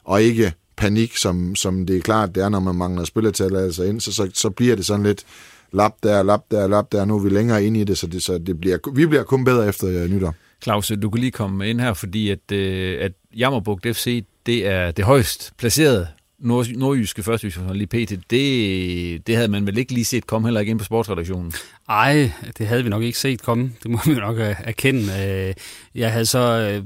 og 0.05 0.23
ikke 0.23 0.53
panik, 0.77 1.17
som, 1.17 1.55
som 1.55 1.87
det 1.87 1.97
er 1.97 2.01
klart, 2.01 2.35
det 2.35 2.43
er, 2.43 2.49
når 2.49 2.61
man 2.61 2.75
mangler 2.75 3.05
spillertal 3.05 3.57
altså 3.57 3.83
ind, 3.83 4.01
så, 4.01 4.13
så, 4.13 4.31
så 4.35 4.51
bliver 4.51 4.77
det 4.77 4.87
sådan 4.87 5.03
lidt, 5.03 5.25
lap 5.73 5.93
der, 6.03 6.23
lap 6.23 6.41
der, 6.51 6.69
lap 6.69 6.93
der. 6.93 7.05
Nu 7.05 7.17
er 7.17 7.23
vi 7.23 7.29
længere 7.29 7.65
ind 7.65 7.77
i 7.77 7.85
det, 7.85 7.99
så, 7.99 8.07
det, 8.07 8.23
så 8.23 8.39
det 8.39 8.61
bliver, 8.61 8.79
vi 8.95 9.07
bliver 9.07 9.23
kun 9.23 9.45
bedre 9.45 9.69
efter 9.69 10.05
uh, 10.05 10.11
nytår. 10.11 10.35
Claus, 10.63 10.93
du 11.03 11.11
kan 11.11 11.21
lige 11.21 11.31
komme 11.31 11.71
ind 11.71 11.81
her, 11.81 11.93
fordi 11.93 12.31
at, 12.31 12.53
uh, 12.53 13.05
at 13.05 13.13
Jammerbugt 13.37 13.87
FC, 13.97 14.25
det 14.47 14.67
er 14.67 14.91
det 14.91 15.05
højst 15.05 15.53
placerede 15.59 16.07
nord, 16.39 16.67
nordjyske 16.67 17.23
første 17.23 17.43
division, 17.43 17.77
lige 17.77 17.87
pt. 17.87 18.31
Det, 18.31 19.27
det 19.27 19.37
havde 19.37 19.49
man 19.49 19.67
vel 19.67 19.79
ikke 19.79 19.93
lige 19.93 20.05
set 20.05 20.27
komme 20.27 20.49
heller 20.49 20.61
ikke 20.61 20.71
ind 20.71 20.79
på 20.79 20.85
sportsredaktionen? 20.85 21.53
Nej, 21.89 22.33
det 22.59 22.67
havde 22.67 22.85
vi 22.85 22.89
nok 22.89 23.03
ikke 23.03 23.19
set 23.19 23.43
komme. 23.43 23.73
Det 23.83 23.91
må 23.91 23.99
vi 24.07 24.15
nok 24.15 24.39
øh, 24.39 24.55
erkende. 24.65 25.55
Jeg 25.95 26.13
havde 26.13 26.27
så 26.27 26.83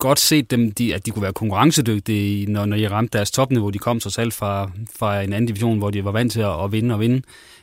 godt 0.00 0.20
set 0.20 0.50
dem, 0.50 0.72
de, 0.72 0.94
at 0.94 1.06
de 1.06 1.10
kunne 1.10 1.22
være 1.22 1.32
konkurrencedygtige, 1.32 2.52
når, 2.52 2.66
når 2.66 2.76
de 2.76 2.90
ramte 2.90 3.18
deres 3.18 3.30
topniveau. 3.30 3.70
De 3.70 3.78
kom 3.78 4.00
så 4.00 4.10
selv 4.10 4.32
fra, 4.32 4.70
fra 4.98 5.22
en 5.22 5.32
anden 5.32 5.46
division, 5.46 5.78
hvor 5.78 5.90
de 5.90 6.04
var 6.04 6.12
vant 6.12 6.32
til 6.32 6.40
at, 6.40 6.64
at 6.64 6.72
vinde 6.72 6.94
og 6.94 7.00
vinde. 7.00 7.22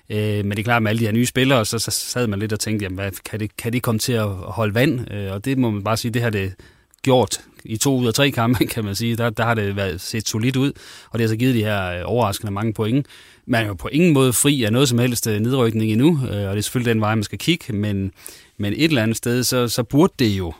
Øh, 0.09 0.45
men 0.45 0.51
det 0.51 0.59
er 0.59 0.63
klart, 0.63 0.83
med 0.83 0.89
alle 0.89 0.99
de 0.99 1.05
her 1.05 1.11
nye 1.11 1.25
spillere, 1.25 1.65
så, 1.65 1.79
så 1.79 1.91
sad 1.91 2.27
man 2.27 2.39
lidt 2.39 2.53
og 2.53 2.59
tænkte, 2.59 2.83
jamen, 2.83 2.95
hvad, 2.95 3.11
kan, 3.25 3.39
det, 3.39 3.57
kan 3.57 3.73
det 3.73 3.81
komme 3.81 3.99
til 3.99 4.13
at 4.13 4.27
holde 4.27 4.73
vand? 4.73 5.11
Øh, 5.13 5.31
og 5.31 5.45
det 5.45 5.57
må 5.57 5.69
man 5.69 5.83
bare 5.83 5.97
sige, 5.97 6.11
det 6.11 6.21
har 6.21 6.29
det 6.29 6.53
gjort 7.01 7.41
i 7.65 7.77
to 7.77 7.97
ud 7.97 8.07
af 8.07 8.13
tre 8.13 8.31
kampe, 8.31 8.65
kan 8.73 8.85
man 8.85 8.95
sige. 8.95 9.15
Der, 9.15 9.29
der 9.29 9.43
har 9.43 9.53
det 9.53 9.75
været 9.75 10.01
set 10.01 10.27
solidt 10.27 10.55
ud, 10.55 10.71
og 11.09 11.19
det 11.19 11.21
har 11.21 11.27
så 11.27 11.35
givet 11.35 11.55
de 11.55 11.63
her 11.63 11.91
øh, 11.91 12.01
overraskende 12.05 12.51
mange 12.51 12.73
point. 12.73 13.05
Man 13.45 13.63
er 13.63 13.67
jo 13.67 13.73
på 13.73 13.87
ingen 13.87 14.13
måde 14.13 14.33
fri 14.33 14.63
af 14.63 14.71
noget 14.71 14.89
som 14.89 14.99
helst 14.99 15.27
øh, 15.27 15.39
nedrykning 15.39 15.91
endnu, 15.91 16.19
øh, 16.23 16.49
og 16.49 16.51
det 16.51 16.57
er 16.57 16.61
selvfølgelig 16.61 16.93
den 16.93 17.01
vej, 17.01 17.15
man 17.15 17.23
skal 17.23 17.39
kigge, 17.39 17.73
men, 17.73 18.11
men 18.57 18.73
et 18.73 18.83
eller 18.83 19.03
andet 19.03 19.17
sted, 19.17 19.43
så, 19.43 19.67
så 19.67 19.83
burde 19.83 20.13
det 20.19 20.29
jo 20.29 20.53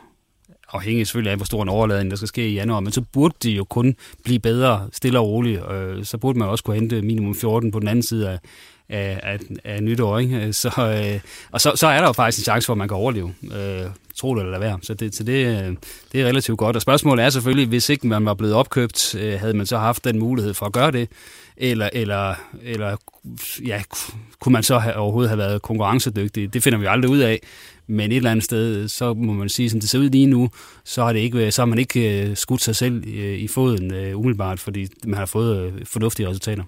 afhængig 0.73 1.07
selvfølgelig 1.07 1.31
af, 1.31 1.37
hvor 1.37 1.45
stor 1.45 1.63
en 1.63 1.69
overladning 1.69 2.11
der 2.11 2.17
skal 2.17 2.27
ske 2.27 2.49
i 2.49 2.53
januar, 2.53 2.79
men 2.79 2.91
så 2.91 3.01
burde 3.01 3.35
det 3.43 3.57
jo 3.57 3.63
kun 3.63 3.95
blive 4.23 4.39
bedre, 4.39 4.89
stille 4.93 5.19
og 5.19 5.27
roligt. 5.27 5.61
Øh, 5.71 6.05
så 6.05 6.17
burde 6.17 6.39
man 6.39 6.47
også 6.47 6.63
kunne 6.63 6.75
hente 6.75 7.01
minimum 7.01 7.35
14 7.35 7.71
på 7.71 7.79
den 7.79 7.87
anden 7.87 8.03
side 8.03 8.29
af, 8.29 8.39
af, 8.89 9.19
af, 9.23 9.39
af 9.63 9.83
nytår. 9.83 10.19
Ikke? 10.19 10.35
Øh, 10.35 10.53
så, 10.53 10.69
øh, 10.77 11.19
og 11.51 11.61
så, 11.61 11.71
så 11.75 11.87
er 11.87 11.99
der 11.99 12.07
jo 12.07 12.13
faktisk 12.13 12.39
en 12.39 12.43
chance 12.43 12.65
for, 12.65 12.73
at 12.73 12.77
man 12.77 12.87
kan 12.87 12.97
overleve. 12.97 13.33
Øh, 13.43 13.89
tro 14.17 14.35
det 14.35 14.43
eller 14.43 14.59
være. 14.59 14.79
Så, 14.81 14.93
det, 14.93 15.15
så 15.15 15.23
det, 15.23 15.45
øh, 15.45 15.75
det 16.11 16.21
er 16.21 16.25
relativt 16.25 16.57
godt. 16.57 16.75
Og 16.75 16.81
spørgsmålet 16.81 17.25
er 17.25 17.29
selvfølgelig, 17.29 17.67
hvis 17.67 17.89
ikke 17.89 18.07
man 18.07 18.25
var 18.25 18.33
blevet 18.33 18.55
opkøbt, 18.55 19.15
øh, 19.15 19.39
havde 19.39 19.53
man 19.53 19.65
så 19.65 19.77
haft 19.77 20.03
den 20.03 20.19
mulighed 20.19 20.53
for 20.53 20.65
at 20.65 20.73
gøre 20.73 20.91
det? 20.91 21.09
Eller, 21.57 21.89
eller, 21.93 22.35
eller 22.63 22.97
ja, 23.65 23.81
kunne 24.39 24.53
man 24.53 24.63
så 24.63 24.77
have, 24.77 24.95
overhovedet 24.95 25.29
have 25.29 25.37
været 25.37 25.61
konkurrencedygtig? 25.61 26.53
Det 26.53 26.63
finder 26.63 26.79
vi 26.79 26.85
aldrig 26.85 27.11
ud 27.11 27.19
af. 27.19 27.39
Men 27.87 28.11
et 28.11 28.17
eller 28.17 28.31
andet 28.31 28.45
sted, 28.45 28.87
så 28.87 29.13
må 29.13 29.33
man 29.33 29.49
sige, 29.49 29.69
som 29.69 29.79
det 29.79 29.89
ser 29.89 29.99
ud 29.99 30.09
lige 30.09 30.25
nu, 30.25 30.49
så 30.83 31.03
har, 31.03 31.13
det 31.13 31.19
ikke, 31.19 31.51
så 31.51 31.61
har 31.61 31.65
man 31.65 31.79
ikke 31.79 32.21
øh, 32.21 32.37
skudt 32.37 32.61
sig 32.61 32.75
selv 32.75 33.03
i 33.17 33.47
foden 33.47 34.13
umiddelbart, 34.13 34.59
fordi 34.59 34.87
man 35.05 35.17
har 35.17 35.25
fået 35.25 35.73
fornuftige 35.85 36.29
resultater. 36.29 36.63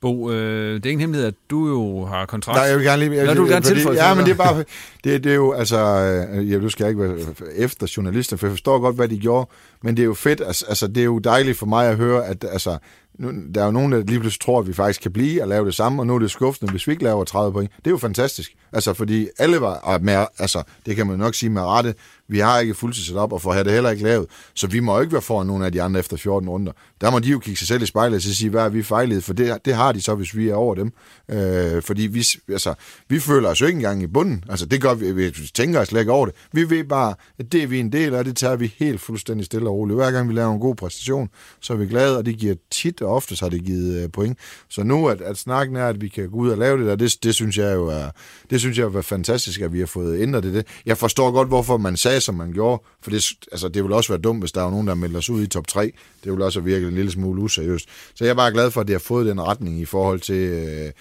Bo, 0.00 0.30
øh, 0.30 0.74
det 0.74 0.86
er 0.86 0.90
ingen 0.90 1.00
hemmelighed, 1.00 1.28
at 1.28 1.34
du 1.50 1.68
jo 1.68 2.04
har 2.04 2.26
kontrakt. 2.26 2.56
Nej, 2.56 2.64
jeg 2.64 2.76
vil 2.76 2.84
gerne 2.84 3.00
lige... 3.04 3.16
Jeg, 3.16 3.26
Nå, 3.26 3.34
du 3.34 3.42
vil 3.42 3.52
gerne 3.52 3.64
tilføje. 3.64 4.06
Ja, 4.06 4.14
men 4.14 4.24
det 4.24 4.30
er 4.32 4.36
bare... 4.36 4.64
Det, 5.04 5.24
det 5.24 5.32
er 5.32 5.36
jo, 5.36 5.52
altså... 5.52 5.78
Øh, 5.78 6.50
jeg, 6.50 6.62
du 6.62 6.68
skal 6.68 6.88
ikke 6.88 7.00
være 7.00 7.16
efter 7.56 7.92
journalister, 7.96 8.36
for 8.36 8.46
jeg 8.46 8.52
forstår 8.52 8.78
godt, 8.78 8.96
hvad 8.96 9.08
de 9.08 9.18
gjorde, 9.18 9.50
men 9.82 9.96
det 9.96 10.02
er 10.02 10.06
jo 10.06 10.14
fedt, 10.14 10.40
altså, 10.46 10.66
altså 10.68 10.88
det 10.88 10.96
er 10.96 11.04
jo 11.04 11.18
dejligt 11.18 11.58
for 11.58 11.66
mig 11.66 11.88
at 11.88 11.96
høre, 11.96 12.26
at 12.26 12.44
altså, 12.52 12.78
nu, 13.18 13.32
der 13.54 13.60
er 13.60 13.64
jo 13.64 13.70
nogen, 13.70 13.92
der 13.92 13.98
lige 13.98 14.20
pludselig 14.20 14.40
tror, 14.40 14.60
at 14.60 14.68
vi 14.68 14.72
faktisk 14.72 15.02
kan 15.02 15.12
blive 15.12 15.42
og 15.42 15.48
lave 15.48 15.66
det 15.66 15.74
samme, 15.74 16.02
og 16.02 16.06
nu 16.06 16.14
er 16.14 16.18
det 16.18 16.30
skuffende, 16.30 16.70
hvis 16.70 16.86
vi 16.86 16.92
ikke 16.92 17.04
laver 17.04 17.24
30 17.24 17.52
point. 17.52 17.70
Det 17.76 17.86
er 17.86 17.90
jo 17.90 17.98
fantastisk. 17.98 18.52
Altså, 18.72 18.94
fordi 18.94 19.28
alle 19.38 19.60
var, 19.60 19.98
med, 19.98 20.26
altså, 20.38 20.62
det 20.86 20.96
kan 20.96 21.06
man 21.06 21.18
nok 21.18 21.34
sige 21.34 21.50
med 21.50 21.62
rette, 21.62 21.94
vi 22.30 22.38
har 22.38 22.58
ikke 22.58 22.74
set 22.92 23.16
op, 23.16 23.32
og 23.32 23.42
får 23.42 23.52
her 23.52 23.62
det 23.62 23.72
heller 23.72 23.90
ikke 23.90 24.02
lavet. 24.02 24.26
Så 24.54 24.66
vi 24.66 24.80
må 24.80 25.00
ikke 25.00 25.12
være 25.12 25.22
foran 25.22 25.46
nogen 25.46 25.62
af 25.62 25.72
de 25.72 25.82
andre 25.82 26.00
efter 26.00 26.16
14 26.16 26.48
runder. 26.48 26.72
Der 27.00 27.10
må 27.10 27.18
de 27.18 27.28
jo 27.28 27.38
kigge 27.38 27.58
sig 27.58 27.68
selv 27.68 27.82
i 27.82 27.86
spejlet 27.86 28.16
og 28.16 28.22
sige, 28.22 28.50
hvad 28.50 28.62
er 28.62 28.68
vi 28.68 28.82
fejlet? 28.82 29.24
For 29.24 29.32
det, 29.32 29.58
det 29.64 29.74
har 29.74 29.92
de 29.92 30.02
så, 30.02 30.14
hvis 30.14 30.36
vi 30.36 30.48
er 30.48 30.54
over 30.54 30.74
dem. 30.74 30.92
Øh, 31.30 31.82
fordi 31.82 32.02
vi, 32.02 32.26
altså, 32.48 32.74
vi 33.08 33.20
føler 33.20 33.48
os 33.48 33.60
jo 33.60 33.66
ikke 33.66 33.76
engang 33.76 34.02
i 34.02 34.06
bunden. 34.06 34.44
Altså, 34.48 34.66
det 34.66 34.80
gør 34.80 34.94
vi, 34.94 35.12
vi 35.12 35.50
tænker 35.54 35.80
os 35.80 35.88
slet 35.88 36.00
ikke 36.00 36.12
over 36.12 36.26
det. 36.26 36.34
Vi 36.52 36.70
ved 36.70 36.84
bare, 36.84 37.14
at 37.38 37.52
det 37.52 37.62
er 37.62 37.66
vi 37.66 37.80
en 37.80 37.92
del 37.92 38.14
af, 38.14 38.24
det 38.24 38.36
tager 38.36 38.56
vi 38.56 38.74
helt 38.78 39.00
fuldstændig 39.00 39.46
stille 39.46 39.68
og 39.68 39.74
roligt. 39.74 39.96
Hver 39.96 40.10
gang 40.10 40.28
vi 40.28 40.34
laver 40.34 40.52
en 40.52 40.60
god 40.60 40.74
præstation, 40.74 41.28
så 41.60 41.72
er 41.72 41.76
vi 41.76 41.86
glade, 41.86 42.18
og 42.18 42.26
det 42.26 42.36
giver 42.36 42.54
tit 42.70 43.02
og 43.02 43.14
ofte 43.14 43.36
har 43.40 43.48
det 43.48 43.64
givet 43.64 44.02
øh, 44.02 44.10
point. 44.10 44.38
Så 44.68 44.82
nu, 44.82 45.08
at, 45.08 45.20
at 45.20 45.38
snakken 45.38 45.76
er, 45.76 45.86
at 45.86 46.00
vi 46.00 46.08
kan 46.08 46.30
gå 46.30 46.36
ud 46.36 46.50
og 46.50 46.58
lave 46.58 46.78
det 46.78 46.86
der, 46.86 46.96
det, 46.96 47.16
det 47.22 47.34
synes 47.34 47.58
jeg 47.58 47.74
jo 47.74 47.86
er, 47.86 48.10
det 48.50 48.60
synes 48.60 48.78
jeg 48.78 48.84
er 48.84 49.00
fantastisk, 49.00 49.60
at 49.60 49.72
vi 49.72 49.78
har 49.78 49.86
fået 49.86 50.20
ændret 50.20 50.42
det. 50.42 50.66
Jeg 50.86 50.98
forstår 50.98 51.30
godt, 51.30 51.48
hvorfor 51.48 51.76
man 51.76 51.96
sagde, 51.96 52.19
som 52.20 52.34
man 52.34 52.52
gjorde, 52.52 52.82
for 53.02 53.10
det, 53.10 53.32
altså, 53.52 53.68
det 53.68 53.84
vil 53.84 53.92
også 53.92 54.12
være 54.12 54.20
dumt, 54.20 54.42
hvis 54.42 54.52
der 54.52 54.66
er 54.66 54.70
nogen, 54.70 54.86
der 54.86 54.94
melder 54.94 55.20
sig 55.20 55.34
ud 55.34 55.42
i 55.42 55.46
top 55.46 55.66
3. 55.66 55.92
Det 56.24 56.32
vil 56.32 56.42
også 56.42 56.60
virke 56.60 56.86
en 56.86 56.94
lille 56.94 57.10
smule 57.10 57.42
useriøst. 57.42 57.88
Så 58.14 58.24
jeg 58.24 58.30
er 58.30 58.34
bare 58.34 58.52
glad 58.52 58.70
for, 58.70 58.80
at 58.80 58.86
det 58.86 58.94
har 58.94 59.00
fået 59.00 59.26
den 59.26 59.40
retning 59.40 59.80
i 59.80 59.84
forhold 59.84 60.20
til, 60.20 60.34
øh, 60.34 60.92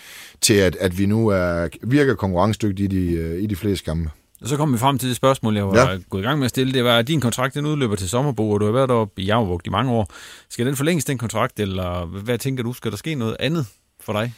til 0.41 0.53
at, 0.53 0.75
at 0.75 0.97
vi 0.97 1.05
nu 1.05 1.27
er, 1.27 1.67
virker 1.83 2.15
konkurrencedygtige 2.15 2.85
i 2.85 2.87
de, 2.87 3.13
øh, 3.13 3.43
i 3.43 3.45
de 3.45 3.55
fleste 3.55 3.85
kampe. 3.85 4.09
Og 4.41 4.47
så 4.47 4.57
kom 4.57 4.73
vi 4.73 4.77
frem 4.77 4.97
til 4.97 5.09
det 5.09 5.15
spørgsmål, 5.15 5.55
jeg 5.55 5.67
var 5.67 5.91
ja. 5.91 5.97
gået 6.09 6.21
i 6.21 6.25
gang 6.25 6.39
med 6.39 6.45
at 6.45 6.49
stille. 6.49 6.73
Det 6.73 6.83
var, 6.83 6.97
at 6.97 7.07
din 7.07 7.21
kontrakt 7.21 7.53
den 7.53 7.65
udløber 7.65 7.95
til 7.95 8.09
sommerbo, 8.09 8.51
og 8.51 8.59
du 8.59 8.65
har 8.65 8.71
været 8.71 8.91
oppe 8.91 9.21
i 9.21 9.25
Javvugt 9.25 9.67
i 9.67 9.69
mange 9.69 9.91
år. 9.91 10.07
Skal 10.49 10.65
den 10.65 10.75
forlænges, 10.75 11.05
den 11.05 11.17
kontrakt, 11.17 11.59
eller 11.59 12.05
hvad 12.05 12.37
tænker 12.37 12.63
du? 12.63 12.73
Skal 12.73 12.91
der 12.91 12.97
ske 12.97 13.15
noget 13.15 13.37
andet 13.39 13.65
for 13.99 14.13
dig? 14.13 14.33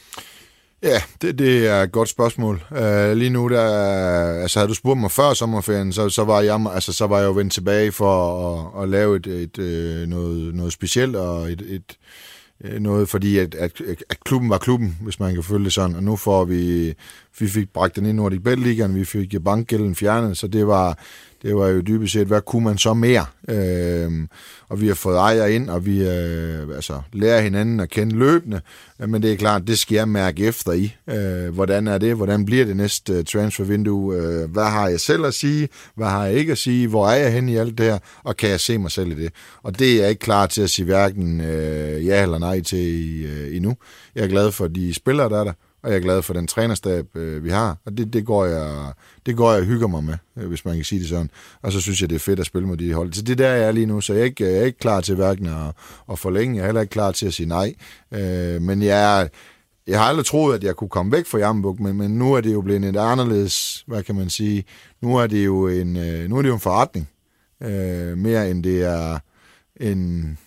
Ja, 0.82 1.02
det, 1.22 1.38
det 1.38 1.66
er 1.66 1.82
et 1.82 1.92
godt 1.92 2.08
spørgsmål. 2.08 2.64
Uh, 2.70 3.12
lige 3.12 3.30
nu, 3.30 3.48
der, 3.48 3.62
altså 4.42 4.58
havde 4.58 4.68
du 4.68 4.74
spurgt 4.74 5.00
mig 5.00 5.10
før 5.10 5.34
sommerferien, 5.34 5.92
så, 5.92 6.08
så, 6.08 6.24
var, 6.24 6.40
jeg, 6.40 6.66
altså, 6.74 6.92
så 6.92 7.06
var 7.06 7.18
jeg 7.18 7.26
jo 7.26 7.32
vendt 7.32 7.52
tilbage 7.52 7.92
for 7.92 8.74
at, 8.76 8.82
at 8.82 8.88
lave 8.88 9.16
et, 9.16 9.26
et, 9.26 9.58
et, 9.58 10.08
noget, 10.08 10.54
noget 10.54 10.72
specielt 10.72 11.16
og 11.16 11.52
et, 11.52 11.60
et, 11.60 11.96
øh, 12.64 12.80
noget, 12.80 13.08
fordi 13.08 13.38
at, 13.38 13.54
at, 13.54 13.72
at 14.10 14.24
klubben 14.24 14.50
var 14.50 14.58
klubben, 14.58 14.98
hvis 15.00 15.20
man 15.20 15.34
kan 15.34 15.42
følge 15.42 15.64
det 15.64 15.72
sådan. 15.72 15.96
Og 15.96 16.02
nu 16.02 16.16
får 16.16 16.44
vi, 16.44 16.94
vi 17.38 17.48
fik 17.48 17.72
bragt 17.72 17.96
den 17.96 18.06
ind 18.06 18.12
i 18.12 18.16
Nordic 18.16 18.42
Bet 18.42 18.58
Ligaen, 18.58 18.94
vi 18.94 19.04
fik 19.04 19.34
bankgælden 19.44 19.94
fjernet, 19.94 20.38
så 20.38 20.46
det 20.48 20.66
var, 20.66 20.98
det 21.42 21.56
var 21.56 21.68
jo 21.68 21.80
dybest 21.80 22.12
set, 22.12 22.26
hvad 22.26 22.40
kunne 22.40 22.64
man 22.64 22.78
så 22.78 22.94
mere? 22.94 23.26
Øh, 23.48 24.10
og 24.68 24.80
vi 24.80 24.86
har 24.86 24.94
fået 24.94 25.16
ejer 25.16 25.46
ind, 25.46 25.70
og 25.70 25.86
vi 25.86 26.08
øh, 26.08 26.74
altså, 26.74 27.00
lærer 27.12 27.40
hinanden 27.40 27.80
at 27.80 27.90
kende 27.90 28.16
løbende, 28.16 28.60
øh, 29.00 29.08
men 29.08 29.22
det 29.22 29.32
er 29.32 29.36
klart, 29.36 29.66
det 29.66 29.78
skal 29.78 29.94
jeg 29.94 30.08
mærke 30.08 30.46
efter 30.46 30.72
i. 30.72 30.96
Øh, 31.10 31.54
hvordan 31.54 31.88
er 31.88 31.98
det? 31.98 32.16
Hvordan 32.16 32.44
bliver 32.44 32.64
det 32.64 32.76
næste 32.76 33.12
øh, 33.12 33.24
transfervindue? 33.24 34.16
Øh, 34.16 34.50
hvad 34.50 34.64
har 34.64 34.88
jeg 34.88 35.00
selv 35.00 35.24
at 35.24 35.34
sige? 35.34 35.68
Hvad 35.96 36.06
har 36.06 36.26
jeg 36.26 36.34
ikke 36.34 36.52
at 36.52 36.58
sige? 36.58 36.88
Hvor 36.88 37.08
er 37.08 37.16
jeg 37.16 37.32
henne 37.32 37.52
i 37.52 37.56
alt 37.56 37.78
det 37.78 37.86
her? 37.86 37.98
Og 38.24 38.36
kan 38.36 38.50
jeg 38.50 38.60
se 38.60 38.78
mig 38.78 38.90
selv 38.90 39.12
i 39.12 39.22
det? 39.22 39.32
Og 39.62 39.78
det 39.78 39.92
er 39.92 40.00
jeg 40.00 40.10
ikke 40.10 40.20
klar 40.20 40.46
til 40.46 40.62
at 40.62 40.70
sige 40.70 40.86
hverken 40.86 41.40
øh, 41.40 42.06
ja 42.06 42.22
eller 42.22 42.38
nej 42.38 42.60
til 42.60 42.78
i, 42.78 43.22
øh, 43.24 43.56
endnu. 43.56 43.76
Jeg 44.14 44.24
er 44.24 44.28
glad 44.28 44.52
for 44.52 44.68
de 44.68 44.94
spillere, 44.94 45.28
der 45.28 45.40
er 45.40 45.44
der 45.44 45.52
og 45.82 45.90
jeg 45.90 45.96
er 45.96 46.00
glad 46.02 46.22
for 46.22 46.34
den 46.34 46.46
trænerstab, 46.46 47.16
øh, 47.16 47.44
vi 47.44 47.50
har, 47.50 47.76
og 47.84 47.98
det, 47.98 48.12
det, 48.12 48.26
går 48.26 48.44
jeg, 48.44 48.92
det 49.26 49.36
går 49.36 49.52
jeg 49.52 49.60
og 49.60 49.66
hygger 49.66 49.86
mig 49.86 50.04
med, 50.04 50.14
øh, 50.38 50.48
hvis 50.48 50.64
man 50.64 50.74
kan 50.74 50.84
sige 50.84 51.00
det 51.00 51.08
sådan. 51.08 51.30
Og 51.62 51.72
så 51.72 51.80
synes 51.80 52.00
jeg, 52.00 52.10
det 52.10 52.16
er 52.16 52.20
fedt 52.20 52.40
at 52.40 52.46
spille 52.46 52.68
med 52.68 52.76
de 52.76 52.92
hold. 52.92 53.12
Så 53.12 53.22
det 53.22 53.38
der 53.38 53.48
jeg 53.48 53.66
er 53.68 53.72
lige 53.72 53.86
nu, 53.86 54.00
så 54.00 54.12
jeg 54.12 54.20
er 54.20 54.24
ikke, 54.24 54.44
jeg 54.44 54.58
er 54.58 54.64
ikke 54.64 54.78
klar 54.78 55.00
til 55.00 55.14
hverken 55.14 55.46
at, 55.46 55.74
at 56.12 56.18
forlænge, 56.18 56.56
jeg 56.56 56.62
er 56.62 56.66
heller 56.66 56.80
ikke 56.80 56.92
klar 56.92 57.12
til 57.12 57.26
at 57.26 57.34
sige 57.34 57.48
nej, 57.48 57.74
øh, 58.12 58.62
men 58.62 58.82
jeg 58.82 59.20
er, 59.20 59.28
jeg 59.86 60.00
har 60.00 60.06
aldrig 60.06 60.26
troet, 60.26 60.54
at 60.54 60.64
jeg 60.64 60.76
kunne 60.76 60.90
komme 60.90 61.12
væk 61.12 61.26
fra 61.26 61.38
Jammerburg, 61.38 61.82
men, 61.82 61.96
men 61.96 62.10
nu 62.10 62.34
er 62.34 62.40
det 62.40 62.52
jo 62.52 62.60
blevet 62.60 62.84
et 62.84 62.96
anderledes, 62.96 63.84
hvad 63.86 64.02
kan 64.02 64.14
man 64.14 64.30
sige, 64.30 64.64
nu 65.00 65.16
er 65.16 65.26
det 65.26 65.44
jo 65.44 65.68
en, 65.68 65.96
øh, 65.96 66.30
nu 66.30 66.38
er 66.38 66.42
det 66.42 66.48
jo 66.48 66.54
en 66.54 66.60
forretning, 66.60 67.08
øh, 67.62 68.18
mere 68.18 68.50
end 68.50 68.64
det 68.64 68.84
er 68.84 69.18
en, 69.80 70.38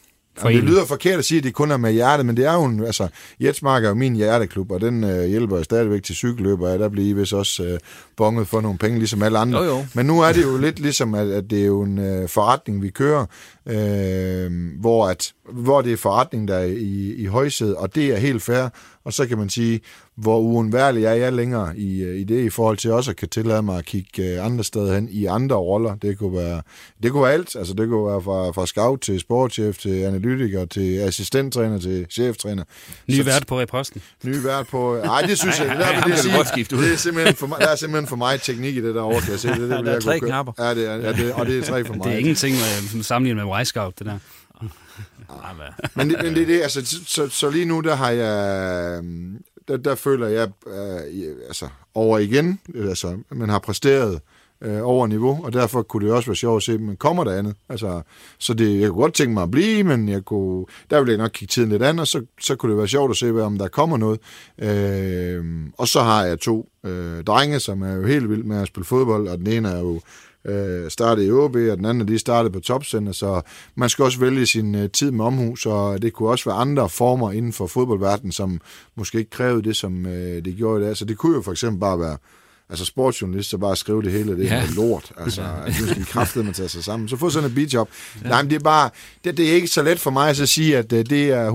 det 0.43 0.63
lyder 0.63 0.85
forkert 0.85 1.19
at 1.19 1.25
sige, 1.25 1.37
at 1.37 1.43
det 1.43 1.53
kun 1.53 1.71
er 1.71 1.77
med 1.77 1.91
hjertet, 1.91 2.25
men 2.25 2.37
det 2.37 2.45
er 2.45 2.53
jo 2.53 2.63
en, 2.63 2.83
altså, 2.85 3.07
Jetsmark 3.39 3.83
er 3.83 3.87
jo 3.87 3.93
min 3.95 4.15
hjerteklub, 4.15 4.71
og 4.71 4.81
den 4.81 5.03
øh, 5.03 5.25
hjælper 5.25 5.55
jeg 5.55 5.65
stadigvæk 5.65 6.03
til 6.03 6.15
cykelløber, 6.15 6.69
og 6.69 6.79
der 6.79 6.89
bliver 6.89 7.09
I 7.09 7.13
vist 7.13 7.33
også 7.33 7.63
øh, 7.63 7.79
bonget 8.17 8.47
for 8.47 8.61
nogle 8.61 8.77
penge, 8.77 8.97
ligesom 8.97 9.23
alle 9.23 9.37
andre. 9.37 9.63
Jo, 9.63 9.65
jo. 9.65 9.85
Men 9.93 10.05
nu 10.05 10.21
er 10.21 10.33
det 10.33 10.43
jo 10.43 10.57
lidt 10.57 10.79
ligesom, 10.79 11.15
at, 11.15 11.27
at 11.27 11.49
det 11.49 11.61
er 11.61 11.65
jo 11.65 11.81
en 11.81 11.99
øh, 11.99 12.29
forretning, 12.29 12.81
vi 12.81 12.89
kører, 12.89 13.25
øh, 13.65 14.51
hvor, 14.79 15.07
at, 15.07 15.33
hvor 15.51 15.81
det 15.81 15.93
er 15.93 15.97
forretning, 15.97 16.47
der 16.47 16.55
er 16.55 16.65
i, 16.65 17.13
i 17.17 17.25
højsæd, 17.25 17.73
og 17.73 17.95
det 17.95 18.13
er 18.13 18.17
helt 18.17 18.43
fair, 18.43 18.67
og 19.05 19.13
så 19.13 19.27
kan 19.27 19.37
man 19.37 19.49
sige, 19.49 19.81
hvor 20.15 20.39
uundværlig 20.39 21.03
er 21.05 21.13
jeg 21.13 21.33
længere 21.33 21.77
i, 21.77 22.03
øh, 22.03 22.19
i 22.19 22.23
det, 22.23 22.45
i 22.45 22.49
forhold 22.49 22.77
til 22.77 22.91
også 22.91 23.11
at 23.11 23.17
kan 23.17 23.29
tillade 23.29 23.61
mig 23.61 23.77
at 23.77 23.85
kigge 23.85 24.23
øh, 24.23 24.45
andre 24.45 24.63
steder 24.63 24.95
hen 24.95 25.09
i 25.11 25.25
andre 25.25 25.55
roller. 25.55 25.95
Det 25.95 26.17
kunne 26.17 26.37
være, 26.37 26.61
det 27.03 27.11
kunne 27.11 27.23
være 27.23 27.33
alt. 27.33 27.55
Altså, 27.55 27.73
det 27.73 27.89
kunne 27.89 28.11
være 28.11 28.21
fra, 28.21 28.51
fra 28.51 28.65
scout 28.65 29.01
til 29.01 29.19
sportschef, 29.19 29.77
til 29.77 30.03
analytiker, 30.03 30.65
til 30.65 30.99
assistenttræner, 30.99 31.79
til 31.79 32.05
cheftræner. 32.11 32.63
Ny 33.07 33.25
vært 33.25 33.47
på 33.47 33.59
reposten. 33.59 34.01
Ny 34.23 34.35
vært 34.35 34.67
på... 34.67 34.99
Nej, 35.03 35.21
det 35.21 35.39
synes 35.39 35.59
jeg. 35.59 35.67
Der, 35.79 36.05
vil 36.05 36.13
det, 36.13 36.47
sige, 36.67 36.77
det 36.81 36.93
er 36.93 36.97
simpelthen 36.97 37.35
for 37.35 37.47
mig, 37.47 37.57
der 37.59 37.67
er 37.67 37.75
simpelthen 37.75 38.07
for 38.07 38.15
mig 38.15 38.41
teknik 38.41 38.75
i 38.75 38.81
det 38.81 38.95
der 38.95 39.01
over, 39.01 39.19
kan 39.19 39.31
jeg 39.31 39.39
se. 39.39 39.47
Det, 39.47 39.59
det, 39.59 39.69
det 39.69 39.85
der 39.85 39.91
er 39.91 39.99
tre 39.99 40.19
knapper. 40.19 40.53
Ja, 40.59 40.75
det 40.75 40.89
er, 40.89 40.95
ja, 40.95 41.13
det, 41.13 41.33
og 41.33 41.45
det 41.45 41.57
er 41.57 41.63
tre 41.63 41.85
for 41.85 41.93
mig. 41.93 42.03
Det 42.03 42.13
er 42.13 42.17
ingenting 42.17 42.55
med, 42.55 43.03
sammenlignet 43.03 43.45
med 43.45 43.53
Y-Scout, 43.61 43.91
det 43.99 44.05
der 44.05 44.19
men, 45.95 46.09
det, 46.09 46.17
men 46.23 46.33
det 46.35 46.41
er 46.41 46.45
det, 46.45 46.61
altså, 46.61 46.85
så, 46.85 46.95
så, 47.05 47.29
så 47.29 47.49
lige 47.49 47.65
nu, 47.65 47.79
der 47.79 47.95
har 47.95 48.09
jeg, 48.09 48.97
øhm, 48.97 49.43
der, 49.67 49.77
der 49.77 49.95
føler 49.95 50.27
jeg 50.27 50.49
øh, 50.67 51.35
altså, 51.47 51.67
over 51.93 52.17
igen, 52.19 52.59
altså, 52.75 53.17
man 53.31 53.49
har 53.49 53.59
præsteret 53.59 54.21
øh, 54.61 54.81
over 54.83 55.07
niveau, 55.07 55.45
og 55.45 55.53
derfor 55.53 55.81
kunne 55.81 56.05
det 56.05 56.13
også 56.13 56.29
være 56.29 56.35
sjovt 56.35 56.57
at 56.57 56.63
se, 56.63 56.77
men 56.77 56.95
kommer 56.95 57.23
der 57.23 57.37
andet? 57.37 57.55
Altså, 57.69 58.01
så 58.37 58.53
det, 58.53 58.79
jeg 58.79 58.89
kunne 58.89 59.01
godt 59.01 59.13
tænke 59.13 59.33
mig 59.33 59.43
at 59.43 59.51
blive, 59.51 59.83
men 59.83 60.09
jeg 60.09 60.25
kunne, 60.25 60.65
der 60.89 60.99
ville 60.99 61.11
jeg 61.11 61.17
nok 61.17 61.31
kigge 61.33 61.51
tiden 61.51 61.69
lidt 61.69 61.83
an, 61.83 61.99
og 61.99 62.07
så, 62.07 62.25
så 62.41 62.55
kunne 62.55 62.69
det 62.69 62.77
være 62.77 62.87
sjovt 62.87 63.11
at 63.11 63.17
se, 63.17 63.43
om 63.43 63.57
der 63.57 63.67
kommer 63.67 63.97
noget. 63.97 64.19
Øh, 64.59 65.45
og 65.77 65.87
så 65.87 66.01
har 66.01 66.23
jeg 66.23 66.39
to 66.39 66.69
øh, 66.85 67.23
drenge, 67.23 67.59
som 67.59 67.81
er 67.81 67.93
jo 67.93 68.05
helt 68.05 68.29
vildt 68.29 68.45
med 68.45 68.61
at 68.61 68.67
spille 68.67 68.85
fodbold, 68.85 69.27
og 69.27 69.37
den 69.37 69.47
ene 69.47 69.69
er 69.69 69.79
jo 69.79 70.01
øh, 70.45 70.91
startede 70.91 71.27
i 71.27 71.31
OB, 71.31 71.55
og 71.55 71.77
den 71.77 71.85
anden 71.85 72.07
de 72.07 72.19
startede 72.19 72.53
på 72.53 72.59
topcenter, 72.59 73.11
så 73.11 73.41
man 73.75 73.89
skal 73.89 74.03
også 74.03 74.19
vælge 74.19 74.45
sin 74.45 74.75
øh, 74.75 74.89
tid 74.89 75.11
med 75.11 75.25
omhu, 75.25 75.55
så 75.55 75.97
det 75.97 76.13
kunne 76.13 76.29
også 76.29 76.49
være 76.49 76.59
andre 76.59 76.89
former 76.89 77.31
inden 77.31 77.53
for 77.53 77.67
fodboldverdenen, 77.67 78.31
som 78.31 78.61
måske 78.95 79.17
ikke 79.17 79.31
krævede 79.31 79.63
det, 79.63 79.75
som 79.75 80.05
øh, 80.05 80.45
det 80.45 80.55
gjorde 80.57 80.83
i 80.83 80.87
dag. 80.87 80.97
Så 80.97 81.05
det 81.05 81.17
kunne 81.17 81.35
jo 81.35 81.41
for 81.41 81.51
eksempel 81.51 81.79
bare 81.79 81.99
være 81.99 82.17
altså 82.69 82.85
sportsjournalist, 82.85 83.49
så 83.49 83.57
bare 83.57 83.75
skrive 83.75 84.01
det 84.01 84.11
hele, 84.11 84.37
det 84.37 84.51
er 84.51 84.55
ja. 84.55 84.63
lort. 84.75 85.11
Altså, 85.17 85.41
nu 85.81 85.87
skal 85.87 86.05
kraftede 86.05 86.45
man 86.45 86.53
tage 86.53 86.69
sig 86.69 86.83
sammen. 86.83 87.09
Så 87.09 87.17
få 87.17 87.29
sådan 87.29 87.49
en 87.49 87.55
beatjob. 87.55 87.89
Ja. 88.23 88.29
Nej, 88.29 88.41
men 88.41 88.49
det 88.49 88.55
er 88.55 88.63
bare, 88.63 88.89
det, 89.23 89.37
det 89.37 89.49
er 89.49 89.53
ikke 89.53 89.67
så 89.67 89.83
let 89.83 89.99
for 89.99 90.11
mig 90.11 90.29
at 90.29 90.49
sige, 90.49 90.77
at 90.77 90.93
øh, 90.93 91.05
det 91.05 91.29
er 91.31 91.51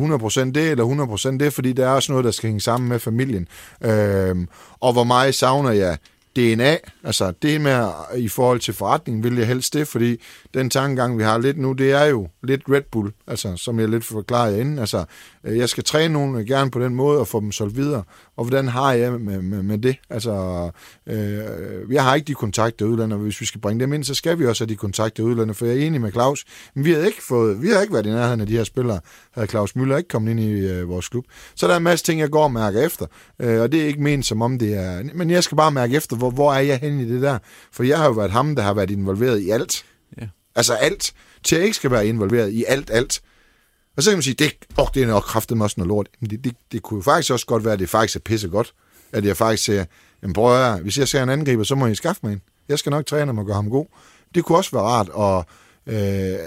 100% 0.46 0.52
det, 0.52 0.70
eller 0.70 1.34
100% 1.34 1.38
det, 1.38 1.52
fordi 1.52 1.72
der 1.72 1.86
er 1.86 1.90
også 1.90 2.12
noget, 2.12 2.24
der 2.24 2.30
skal 2.30 2.46
hænge 2.46 2.60
sammen 2.60 2.88
med 2.88 2.98
familien. 2.98 3.48
Øhm, 3.84 4.48
og 4.80 4.92
hvor 4.92 5.04
meget 5.04 5.34
savner 5.34 5.70
jeg 5.70 5.98
DNA, 6.36 6.76
altså 7.04 7.32
det 7.42 7.60
med 7.60 7.88
i 8.16 8.28
forhold 8.28 8.60
til 8.60 8.74
forretningen, 8.74 9.24
vil 9.24 9.36
jeg 9.36 9.46
helst 9.46 9.74
det, 9.74 9.88
fordi 9.88 10.16
den 10.54 10.70
tankegang, 10.70 11.18
vi 11.18 11.22
har 11.22 11.38
lidt 11.38 11.58
nu, 11.58 11.72
det 11.72 11.92
er 11.92 12.04
jo 12.04 12.28
lidt 12.42 12.62
Red 12.68 12.82
Bull, 12.92 13.12
altså 13.26 13.56
som 13.56 13.80
jeg 13.80 13.88
lidt 13.88 14.04
forklarede 14.04 14.60
inden, 14.60 14.78
altså 14.78 15.04
øh, 15.44 15.58
jeg 15.58 15.68
skal 15.68 15.84
træne 15.84 16.12
nogen 16.12 16.46
gerne 16.46 16.70
på 16.70 16.80
den 16.80 16.94
måde 16.94 17.20
og 17.20 17.28
få 17.28 17.40
dem 17.40 17.52
solgt 17.52 17.76
videre, 17.76 18.02
og 18.36 18.44
hvordan 18.44 18.68
har 18.68 18.92
jeg 18.92 19.12
med, 19.12 19.42
med, 19.42 19.62
med 19.62 19.78
det? 19.78 19.96
Altså, 20.10 20.32
øh, 21.06 21.92
jeg 21.92 22.04
har 22.04 22.14
ikke 22.14 22.26
de 22.26 22.34
kontakter 22.34 22.86
udlandet, 22.86 23.16
og 23.16 23.22
hvis 23.22 23.40
vi 23.40 23.46
skal 23.46 23.60
bringe 23.60 23.80
dem 23.80 23.92
ind, 23.92 24.04
så 24.04 24.14
skal 24.14 24.38
vi 24.38 24.46
også 24.46 24.64
have 24.64 24.70
de 24.70 24.76
kontakter 24.76 25.22
udlandet, 25.22 25.56
for 25.56 25.66
jeg 25.66 25.76
er 25.76 25.86
enig 25.86 26.00
med 26.00 26.12
Claus, 26.12 26.44
men 26.74 26.84
vi 26.84 26.92
har 26.92 27.00
ikke 27.00 27.22
fået, 27.22 27.62
vi 27.62 27.68
har 27.68 27.80
ikke 27.80 27.94
været 27.94 28.06
i 28.06 28.10
nærheden 28.10 28.40
af 28.40 28.46
de 28.46 28.56
her 28.56 28.64
spillere, 28.64 29.00
havde 29.32 29.48
Claus 29.48 29.76
Møller 29.76 29.96
ikke 29.96 30.08
kommet 30.08 30.30
ind 30.30 30.40
i 30.40 30.52
øh, 30.52 30.88
vores 30.88 31.08
klub. 31.08 31.24
Så 31.54 31.66
der 31.66 31.72
er 31.72 31.76
en 31.76 31.82
masse 31.82 32.04
ting, 32.04 32.20
jeg 32.20 32.30
går 32.30 32.44
og 32.44 32.52
mærker 32.52 32.80
efter, 32.86 33.06
øh, 33.38 33.60
og 33.60 33.72
det 33.72 33.82
er 33.82 33.86
ikke 33.86 34.02
ment 34.02 34.26
som 34.26 34.42
om 34.42 34.58
det 34.58 34.74
er, 34.74 35.02
men 35.14 35.30
jeg 35.30 35.44
skal 35.44 35.56
bare 35.56 35.72
mærke 35.72 35.96
efter, 35.96 36.16
hvor, 36.20 36.30
hvor 36.30 36.54
er 36.54 36.60
jeg 36.60 36.78
henne 36.78 37.02
i 37.02 37.08
det 37.08 37.22
der? 37.22 37.38
For 37.72 37.82
jeg 37.82 37.98
har 37.98 38.06
jo 38.06 38.12
været 38.12 38.30
ham, 38.30 38.56
der 38.56 38.62
har 38.62 38.74
været 38.74 38.90
involveret 38.90 39.40
i 39.40 39.50
alt. 39.50 39.84
Ja. 40.20 40.28
Altså 40.54 40.74
alt. 40.74 41.12
Til 41.42 41.56
jeg 41.56 41.64
ikke 41.64 41.76
skal 41.76 41.90
være 41.90 42.06
involveret 42.06 42.50
i 42.50 42.64
alt, 42.68 42.90
alt. 42.90 43.20
Og 43.96 44.02
så 44.02 44.10
kan 44.10 44.16
man 44.16 44.22
sige, 44.22 44.34
det, 44.34 44.52
oh, 44.78 44.86
det 44.94 45.02
er 45.02 45.06
nok 45.06 45.22
kraftet 45.22 45.56
med 45.56 45.64
også 45.64 45.74
noget 45.78 45.88
lort. 45.88 46.08
Men 46.20 46.30
det, 46.30 46.44
det, 46.44 46.56
det, 46.72 46.82
kunne 46.82 46.98
jo 46.98 47.02
faktisk 47.02 47.32
også 47.32 47.46
godt 47.46 47.64
være, 47.64 47.72
at 47.72 47.78
det 47.78 47.88
faktisk 47.88 48.16
er 48.16 48.20
pisse 48.20 48.48
godt. 48.48 48.74
At 49.12 49.24
jeg 49.24 49.36
faktisk 49.36 49.64
siger, 49.64 49.84
jamen 50.22 50.32
prøv 50.32 50.62
at 50.62 50.80
hvis 50.80 50.98
jeg 50.98 51.08
ser 51.08 51.22
en 51.22 51.28
angriber, 51.28 51.64
så 51.64 51.74
må 51.74 51.86
I 51.86 51.94
skaffe 51.94 52.20
mig 52.22 52.32
en. 52.32 52.42
Jeg 52.68 52.78
skal 52.78 52.90
nok 52.90 53.06
træne 53.06 53.26
ham 53.26 53.38
og 53.38 53.46
gøre 53.46 53.54
ham 53.54 53.70
god. 53.70 53.86
Det 54.34 54.44
kunne 54.44 54.58
også 54.58 54.70
være 54.72 54.82
rart 54.82 55.08
at... 55.18 55.44
Øh, 55.94 56.38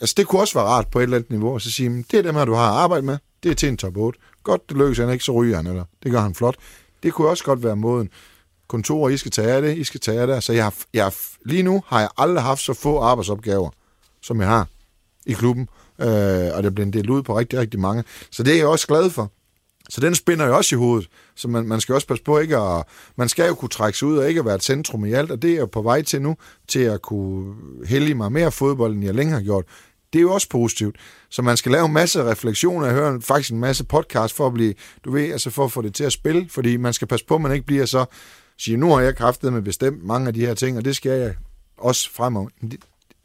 altså 0.00 0.14
det 0.16 0.26
kunne 0.26 0.40
også 0.40 0.58
være 0.58 0.68
rart 0.68 0.88
på 0.88 0.98
et 0.98 1.02
eller 1.02 1.16
andet 1.16 1.30
niveau, 1.30 1.54
og 1.54 1.60
så 1.60 1.70
sige, 1.70 2.04
det 2.10 2.18
er 2.18 2.22
dem 2.22 2.34
her, 2.34 2.44
du 2.44 2.54
har 2.54 2.70
at 2.70 2.76
arbejde 2.76 3.06
med. 3.06 3.18
Det 3.42 3.50
er 3.50 3.54
til 3.54 3.68
en 3.68 3.76
top 3.76 3.96
8. 3.96 4.18
Godt, 4.42 4.68
det 4.68 4.76
lykkes 4.76 4.98
han 4.98 5.10
ikke, 5.10 5.24
så 5.24 5.32
ryger 5.32 5.56
han, 5.56 5.66
eller 5.66 5.84
det 6.02 6.12
gør 6.12 6.20
han 6.20 6.34
flot. 6.34 6.56
Det 7.02 7.12
kunne 7.12 7.28
også 7.28 7.44
godt 7.44 7.64
være 7.64 7.76
måden 7.76 8.10
kontor, 8.70 9.08
I 9.08 9.16
skal 9.16 9.30
tage 9.30 9.52
af 9.52 9.62
det, 9.62 9.78
I 9.78 9.84
skal 9.84 10.00
tage 10.00 10.20
af 10.20 10.26
det. 10.26 10.44
Så 10.44 10.52
jeg 10.52 10.64
har, 10.64 10.74
jeg, 10.94 11.12
lige 11.46 11.62
nu 11.62 11.82
har 11.86 12.00
jeg 12.00 12.08
aldrig 12.18 12.42
haft 12.42 12.60
så 12.60 12.74
få 12.74 12.98
arbejdsopgaver, 13.00 13.70
som 14.22 14.40
jeg 14.40 14.48
har 14.48 14.66
i 15.26 15.32
klubben. 15.32 15.68
øh, 16.00 16.54
og 16.54 16.62
det 16.62 16.74
bliver 16.74 16.90
delt 16.90 17.10
ud 17.10 17.22
på 17.22 17.38
rigtig, 17.38 17.58
rigtig 17.58 17.80
mange. 17.80 18.04
Så 18.30 18.42
det 18.42 18.52
er 18.52 18.56
jeg 18.56 18.66
også 18.66 18.86
glad 18.86 19.10
for. 19.10 19.32
Så 19.90 20.00
den 20.00 20.14
spinder 20.14 20.46
jo 20.46 20.56
også 20.56 20.76
i 20.76 20.78
hovedet. 20.78 21.08
Så 21.36 21.48
man, 21.48 21.68
man 21.68 21.80
skal 21.80 21.94
også 21.94 22.06
passe 22.06 22.24
på 22.24 22.38
ikke 22.38 22.56
at... 22.56 22.84
Man 23.16 23.28
skal 23.28 23.48
jo 23.48 23.54
kunne 23.54 23.68
trække 23.68 23.98
sig 23.98 24.08
ud 24.08 24.18
og 24.18 24.28
ikke 24.28 24.44
være 24.44 24.54
et 24.54 24.62
centrum 24.62 25.04
i 25.04 25.12
alt, 25.12 25.30
og 25.30 25.42
det 25.42 25.50
er 25.50 25.54
jeg 25.54 25.70
på 25.70 25.82
vej 25.82 26.02
til 26.02 26.22
nu, 26.22 26.36
til 26.68 26.80
at 26.80 27.02
kunne 27.02 27.54
hælde 27.86 28.14
mig 28.14 28.32
mere 28.32 28.52
fodbold, 28.52 28.94
end 28.94 29.04
jeg 29.04 29.14
længe 29.14 29.32
har 29.32 29.40
gjort. 29.40 29.64
Det 30.12 30.18
er 30.18 30.22
jo 30.22 30.32
også 30.32 30.48
positivt. 30.48 30.96
Så 31.30 31.42
man 31.42 31.56
skal 31.56 31.72
lave 31.72 31.86
en 31.86 31.92
masse 31.92 32.24
refleksioner. 32.24 32.86
og 32.86 32.92
høre 32.92 33.20
faktisk 33.20 33.52
en 33.52 33.60
masse 33.60 33.84
podcast 33.84 34.36
for 34.36 34.46
at 34.46 34.54
blive, 34.54 34.74
du 35.04 35.10
ved, 35.10 35.32
altså 35.32 35.50
for 35.50 35.64
at 35.64 35.72
få 35.72 35.82
det 35.82 35.94
til 35.94 36.04
at 36.04 36.12
spille, 36.12 36.48
fordi 36.48 36.76
man 36.76 36.92
skal 36.92 37.08
passe 37.08 37.26
på, 37.26 37.34
at 37.34 37.40
man 37.40 37.52
ikke 37.52 37.66
bliver 37.66 37.86
så, 37.86 38.04
sige, 38.60 38.76
nu 38.76 38.92
har 38.92 39.00
jeg 39.00 39.16
kraftet 39.16 39.52
med 39.52 39.62
bestemt 39.62 40.04
mange 40.04 40.28
af 40.28 40.34
de 40.34 40.46
her 40.46 40.54
ting, 40.54 40.76
og 40.76 40.84
det 40.84 40.96
skal 40.96 41.12
jeg 41.12 41.34
også 41.76 42.10
fremover. 42.12 42.48
Det, 42.60 42.78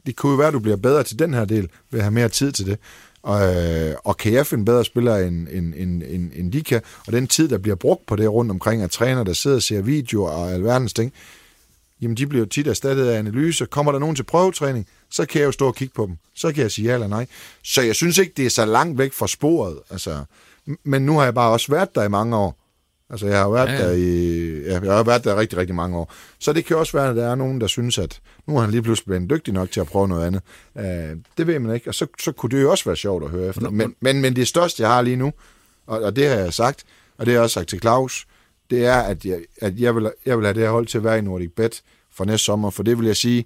det 0.06 0.16
kunne 0.16 0.30
jo 0.30 0.36
være, 0.36 0.48
at 0.48 0.54
du 0.54 0.58
bliver 0.58 0.76
bedre 0.76 1.02
til 1.02 1.18
den 1.18 1.34
her 1.34 1.44
del, 1.44 1.68
ved 1.90 2.00
at 2.00 2.04
have 2.04 2.14
mere 2.14 2.28
tid 2.28 2.52
til 2.52 2.66
det. 2.66 2.78
Og, 3.22 3.56
øh, 3.56 3.94
og 4.04 4.16
kan 4.16 4.32
jeg 4.32 4.46
finde 4.46 4.64
bedre 4.64 4.84
spillere, 4.84 5.26
end, 5.26 5.48
end, 5.50 5.74
end, 5.76 6.02
end, 6.02 6.30
end 6.34 6.52
de 6.52 6.62
kan? 6.62 6.82
Og 7.06 7.12
den 7.12 7.26
tid, 7.26 7.48
der 7.48 7.58
bliver 7.58 7.74
brugt 7.74 8.06
på 8.06 8.16
det 8.16 8.30
rundt 8.30 8.50
omkring, 8.50 8.82
at 8.82 8.90
træner, 8.90 9.24
der 9.24 9.32
sidder 9.32 9.56
og 9.56 9.62
ser 9.62 9.82
videoer 9.82 10.30
og 10.30 10.52
alverdens 10.52 10.92
ting, 10.92 11.12
jamen 12.02 12.16
de 12.16 12.26
bliver 12.26 12.42
jo 12.42 12.48
tit 12.48 12.66
erstattet 12.66 13.06
af 13.06 13.18
analyse. 13.18 13.66
Kommer 13.66 13.92
der 13.92 13.98
nogen 13.98 14.16
til 14.16 14.22
prøvetræning, 14.22 14.86
så 15.10 15.26
kan 15.26 15.40
jeg 15.40 15.46
jo 15.46 15.52
stå 15.52 15.66
og 15.66 15.74
kigge 15.74 15.94
på 15.94 16.06
dem. 16.06 16.16
Så 16.34 16.52
kan 16.52 16.62
jeg 16.62 16.70
sige 16.70 16.88
ja 16.88 16.94
eller 16.94 17.08
nej. 17.08 17.26
Så 17.64 17.82
jeg 17.82 17.94
synes 17.94 18.18
ikke, 18.18 18.32
det 18.36 18.46
er 18.46 18.50
så 18.50 18.64
langt 18.64 18.98
væk 18.98 19.12
fra 19.12 19.26
sporet. 19.26 19.78
Altså, 19.90 20.24
men 20.84 21.06
nu 21.06 21.16
har 21.18 21.24
jeg 21.24 21.34
bare 21.34 21.50
også 21.50 21.72
været 21.72 21.94
der 21.94 22.02
i 22.02 22.08
mange 22.08 22.36
år. 22.36 22.65
Altså, 23.10 23.26
jeg 23.26 23.38
har 23.38 23.50
været 23.50 23.68
ja, 23.68 23.72
ja. 23.72 23.88
der 23.88 23.92
i, 23.92 24.60
ja, 24.60 24.80
jeg 24.80 24.94
har 24.94 25.02
været 25.02 25.24
der 25.24 25.36
rigtig, 25.36 25.58
rigtig 25.58 25.74
mange 25.74 25.98
år. 25.98 26.12
Så 26.38 26.52
det 26.52 26.64
kan 26.64 26.76
også 26.76 26.92
være, 26.92 27.10
at 27.10 27.16
der 27.16 27.30
er 27.30 27.34
nogen, 27.34 27.60
der 27.60 27.66
synes, 27.66 27.98
at 27.98 28.20
nu 28.46 28.56
er 28.56 28.60
han 28.60 28.70
lige 28.70 28.82
pludselig 28.82 29.06
blevet 29.06 29.30
dygtig 29.30 29.54
nok 29.54 29.70
til 29.70 29.80
at 29.80 29.86
prøve 29.86 30.08
noget 30.08 30.26
andet. 30.26 30.42
Uh, 30.74 31.20
det 31.38 31.46
ved 31.46 31.58
man 31.58 31.74
ikke, 31.74 31.90
og 31.90 31.94
så, 31.94 32.06
så 32.20 32.32
kunne 32.32 32.50
det 32.50 32.62
jo 32.62 32.70
også 32.70 32.84
være 32.84 32.96
sjovt 32.96 33.24
at 33.24 33.30
høre 33.30 33.48
efter. 33.48 33.70
Men, 33.70 33.94
men, 34.00 34.20
men 34.20 34.36
det 34.36 34.48
største, 34.48 34.82
jeg 34.82 34.90
har 34.90 35.02
lige 35.02 35.16
nu, 35.16 35.32
og, 35.86 36.02
og 36.02 36.16
det 36.16 36.28
har 36.28 36.34
jeg 36.34 36.54
sagt, 36.54 36.84
og 37.18 37.26
det 37.26 37.32
har 37.32 37.36
jeg 37.36 37.42
også 37.42 37.54
sagt 37.54 37.68
til 37.68 37.80
Claus, 37.80 38.26
det 38.70 38.86
er, 38.86 38.96
at 38.96 39.24
jeg, 39.24 39.38
at 39.60 39.80
jeg, 39.80 39.96
vil, 39.96 40.10
jeg 40.26 40.38
vil 40.38 40.46
have 40.46 40.54
det 40.54 40.62
her 40.62 40.70
hold 40.70 40.86
til 40.86 40.98
at 40.98 41.04
være 41.04 41.18
i 41.18 41.20
Nordic 41.20 41.50
Bet 41.56 41.82
for 42.14 42.24
næste 42.24 42.44
sommer, 42.44 42.70
for 42.70 42.82
det 42.82 42.98
vil 42.98 43.06
jeg 43.06 43.16
sige, 43.16 43.44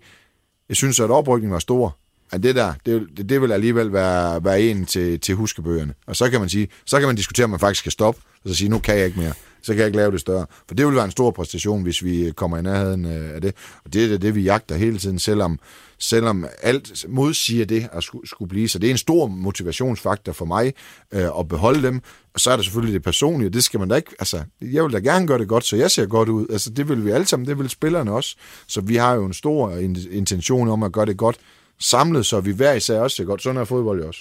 jeg 0.68 0.76
synes, 0.76 1.00
at 1.00 1.10
oprykningen 1.10 1.52
var 1.52 1.58
stor, 1.58 1.96
at 2.32 2.42
det 2.42 2.54
der, 2.54 2.74
det, 2.86 3.06
det, 3.16 3.28
det 3.28 3.42
vil 3.42 3.52
alligevel 3.52 3.92
være, 3.92 4.44
være 4.44 4.60
en 4.60 4.86
til, 4.86 5.20
til 5.20 5.34
huskebøgerne. 5.34 5.94
Og 6.06 6.16
så 6.16 6.30
kan 6.30 6.40
man 6.40 6.48
sige, 6.48 6.68
så 6.86 6.98
kan 6.98 7.06
man 7.06 7.16
diskutere, 7.16 7.44
om 7.44 7.50
man 7.50 7.60
faktisk 7.60 7.80
skal 7.80 7.92
stoppe, 7.92 8.20
og 8.44 8.50
så 8.50 8.54
sige, 8.54 8.68
nu 8.68 8.78
kan 8.78 8.98
jeg 8.98 9.06
ikke 9.06 9.18
mere. 9.18 9.32
Så 9.62 9.72
kan 9.72 9.78
jeg 9.78 9.86
ikke 9.86 9.96
lave 9.96 10.12
det 10.12 10.20
større. 10.20 10.46
For 10.68 10.74
det 10.74 10.86
vil 10.86 10.94
være 10.94 11.04
en 11.04 11.10
stor 11.10 11.30
præstation, 11.30 11.82
hvis 11.82 12.04
vi 12.04 12.32
kommer 12.36 12.58
i 12.58 12.62
nærheden 12.62 13.04
øh, 13.04 13.34
af 13.34 13.40
det. 13.40 13.54
Og 13.84 13.92
det 13.92 14.12
er 14.12 14.18
det, 14.18 14.34
vi 14.34 14.42
jagter 14.42 14.76
hele 14.76 14.98
tiden, 14.98 15.18
selvom, 15.18 15.58
selvom 15.98 16.46
alt 16.62 17.04
modsiger 17.08 17.64
det 17.64 17.88
at 17.92 18.02
skulle, 18.02 18.28
skulle 18.28 18.48
blive. 18.48 18.68
Så 18.68 18.78
det 18.78 18.86
er 18.86 18.90
en 18.90 18.98
stor 18.98 19.26
motivationsfaktor 19.26 20.32
for 20.32 20.44
mig 20.44 20.74
øh, 21.12 21.28
at 21.38 21.48
beholde 21.48 21.82
dem. 21.82 22.00
Og 22.34 22.40
så 22.40 22.50
er 22.50 22.56
der 22.56 22.62
selvfølgelig 22.62 22.94
det 22.94 23.02
personlige, 23.02 23.50
det 23.50 23.64
skal 23.64 23.80
man 23.80 23.88
da 23.88 23.94
ikke, 23.94 24.10
altså, 24.18 24.42
jeg 24.60 24.84
vil 24.84 24.92
da 24.92 24.98
gerne 24.98 25.26
gøre 25.26 25.38
det 25.38 25.48
godt, 25.48 25.64
så 25.64 25.76
jeg 25.76 25.90
ser 25.90 26.06
godt 26.06 26.28
ud. 26.28 26.46
Altså, 26.50 26.70
det 26.70 26.88
vil 26.88 27.04
vi 27.04 27.10
alle 27.10 27.26
sammen, 27.26 27.48
det 27.48 27.58
vil 27.58 27.68
spillerne 27.68 28.12
også. 28.12 28.36
Så 28.66 28.80
vi 28.80 28.96
har 28.96 29.14
jo 29.14 29.24
en 29.24 29.32
stor 29.32 29.76
intention 30.10 30.68
om 30.68 30.82
at 30.82 30.92
gøre 30.92 31.06
det 31.06 31.16
godt 31.16 31.36
samlet, 31.78 32.26
så 32.26 32.40
vi 32.40 32.52
hver 32.52 32.72
især 32.72 33.00
også 33.00 33.16
ser 33.16 33.24
godt. 33.24 33.42
Sådan 33.42 33.60
er 33.60 33.64
fodbold 33.64 34.00
jo 34.00 34.08
også. 34.08 34.20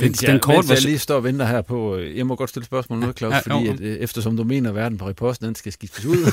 Den, 0.00 0.12
den 0.12 0.40
kort, 0.40 0.54
mens 0.54 0.70
jeg 0.70 0.82
lige 0.82 0.98
står 0.98 1.16
og 1.16 1.24
venter 1.24 1.46
her 1.46 1.62
på, 1.62 1.96
øh, 1.96 2.16
jeg 2.16 2.26
må 2.26 2.36
godt 2.36 2.50
stille 2.50 2.66
spørgsmål 2.66 2.98
nu, 2.98 3.12
Claus, 3.12 3.32
ja, 3.32 3.38
fordi 3.38 3.68
at, 3.68 3.80
øh, 3.80 3.96
eftersom 3.96 4.36
du 4.36 4.44
mener, 4.44 4.70
at 4.70 4.76
verden 4.76 4.98
på 4.98 5.08
reposten 5.08 5.46
den 5.46 5.54
skal 5.54 5.72
skiftes 5.72 6.04
ud, 6.04 6.16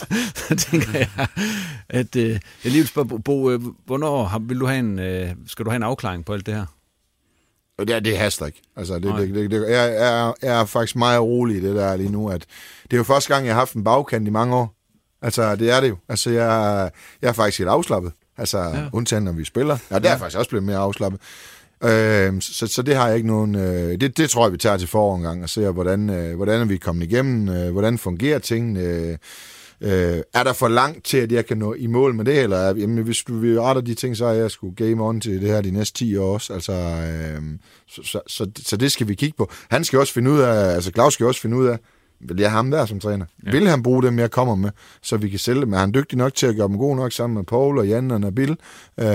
så 0.48 0.56
tænker 0.70 0.98
jeg, 0.98 1.08
at 1.88 2.16
øh, 2.16 2.30
jeg 2.30 2.40
lige 2.64 2.76
vil 2.76 2.86
spørge, 2.86 3.22
Bo, 3.22 3.58
hvornår 3.86 4.38
vil 4.40 4.60
du 4.60 4.66
have 4.66 4.78
en, 4.78 4.98
skal 5.46 5.64
du 5.64 5.70
have 5.70 5.76
en 5.76 5.82
afklaring 5.82 6.24
på 6.24 6.32
alt 6.32 6.46
det 6.46 6.54
her? 6.54 6.66
Det, 7.78 8.04
det 8.04 8.18
haster 8.18 8.46
ikke. 8.46 8.62
Altså, 8.76 8.94
det, 8.94 9.14
det, 9.14 9.34
det, 9.34 9.50
det, 9.50 9.70
jeg, 9.70 9.96
er, 9.96 10.32
jeg 10.42 10.60
er 10.60 10.64
faktisk 10.64 10.96
meget 10.96 11.20
rolig 11.20 11.56
i 11.56 11.60
det 11.60 11.76
der 11.76 11.96
lige 11.96 12.12
nu, 12.12 12.30
at 12.30 12.46
det 12.82 12.92
er 12.92 12.96
jo 12.96 13.04
første 13.04 13.34
gang, 13.34 13.46
jeg 13.46 13.54
har 13.54 13.60
haft 13.60 13.74
en 13.74 13.84
bagkant 13.84 14.28
i 14.28 14.30
mange 14.30 14.56
år. 14.56 14.74
Altså, 15.22 15.56
det 15.56 15.70
er 15.70 15.80
det 15.80 15.88
jo. 15.88 15.96
Altså, 16.08 16.30
jeg, 16.30 16.90
jeg 17.22 17.28
er 17.28 17.32
faktisk 17.32 17.58
helt 17.58 17.70
afslappet. 17.70 18.12
Altså, 18.38 18.58
ja. 18.58 18.88
undtagen 18.92 19.24
når 19.24 19.32
vi 19.32 19.44
spiller. 19.44 19.78
Ja, 19.90 19.98
det 19.98 20.06
er 20.06 20.10
ja. 20.10 20.16
faktisk 20.16 20.38
også 20.38 20.48
blevet 20.48 20.64
mere 20.64 20.76
afslappet. 20.76 21.20
Øh, 21.84 22.40
så, 22.40 22.66
så 22.66 22.82
det 22.82 22.96
har 22.96 23.06
jeg 23.06 23.16
ikke 23.16 23.28
nogen... 23.28 23.54
Øh, 23.54 24.00
det, 24.00 24.16
det 24.16 24.30
tror 24.30 24.44
jeg, 24.44 24.52
vi 24.52 24.58
tager 24.58 24.76
til 24.76 24.88
forår 24.88 25.16
en 25.16 25.22
gang 25.22 25.42
og 25.42 25.48
ser, 25.48 25.70
hvordan, 25.70 26.10
øh, 26.10 26.36
hvordan 26.36 26.60
er 26.60 26.64
vi 26.64 26.76
kommet 26.76 27.12
igennem, 27.12 27.48
øh, 27.48 27.72
hvordan 27.72 27.98
fungerer 27.98 28.38
tingene. 28.38 28.80
Øh, 28.80 29.16
øh, 29.80 30.22
er 30.34 30.42
der 30.44 30.52
for 30.52 30.68
langt 30.68 31.04
til, 31.04 31.18
at 31.18 31.32
jeg 31.32 31.46
kan 31.46 31.58
nå 31.58 31.74
i 31.74 31.86
mål 31.86 32.14
med 32.14 32.24
det, 32.24 32.42
eller 32.42 32.66
jamen, 32.66 33.04
hvis 33.04 33.22
du 33.22 33.38
vil 33.38 33.60
rette 33.60 33.80
de 33.80 33.94
ting, 33.94 34.16
så 34.16 34.26
er 34.26 34.32
jeg 34.32 34.50
skulle 34.50 34.76
game 34.76 35.04
on 35.04 35.20
til 35.20 35.40
det 35.40 35.48
her 35.48 35.60
de 35.60 35.70
næste 35.70 35.98
10 35.98 36.16
år 36.16 36.34
også. 36.34 36.52
Altså, 36.52 36.72
øh, 36.72 37.42
så, 37.88 38.02
så, 38.02 38.20
så, 38.26 38.50
så 38.64 38.76
det 38.76 38.92
skal 38.92 39.08
vi 39.08 39.14
kigge 39.14 39.36
på. 39.36 39.50
Han 39.70 39.84
skal 39.84 39.98
også 39.98 40.12
finde 40.12 40.30
ud 40.30 40.38
af, 40.38 40.74
altså 40.74 40.90
Claus 40.90 41.14
skal 41.14 41.26
også 41.26 41.40
finde 41.40 41.56
ud 41.56 41.66
af, 41.66 41.78
vil 42.20 42.40
jeg 42.40 42.50
ham 42.50 42.70
der 42.70 42.86
som 42.86 43.00
træner? 43.00 43.26
Ja. 43.46 43.50
Vil 43.50 43.68
han 43.68 43.82
bruge 43.82 44.02
dem, 44.02 44.18
jeg 44.18 44.30
kommer 44.30 44.54
med, 44.54 44.70
så 45.02 45.16
vi 45.16 45.28
kan 45.28 45.38
sælge 45.38 45.60
dem? 45.60 45.72
Er 45.72 45.78
han 45.78 45.94
dygtig 45.94 46.18
nok 46.18 46.34
til 46.34 46.46
at 46.46 46.56
gøre 46.56 46.68
dem 46.68 46.78
gode 46.78 46.96
nok 46.96 47.12
sammen 47.12 47.34
med 47.34 47.44
Paul 47.44 47.78
og 47.78 47.88
Jan 47.88 48.10
og 48.10 48.20
Nabil? 48.20 48.50
Øh, 48.50 49.06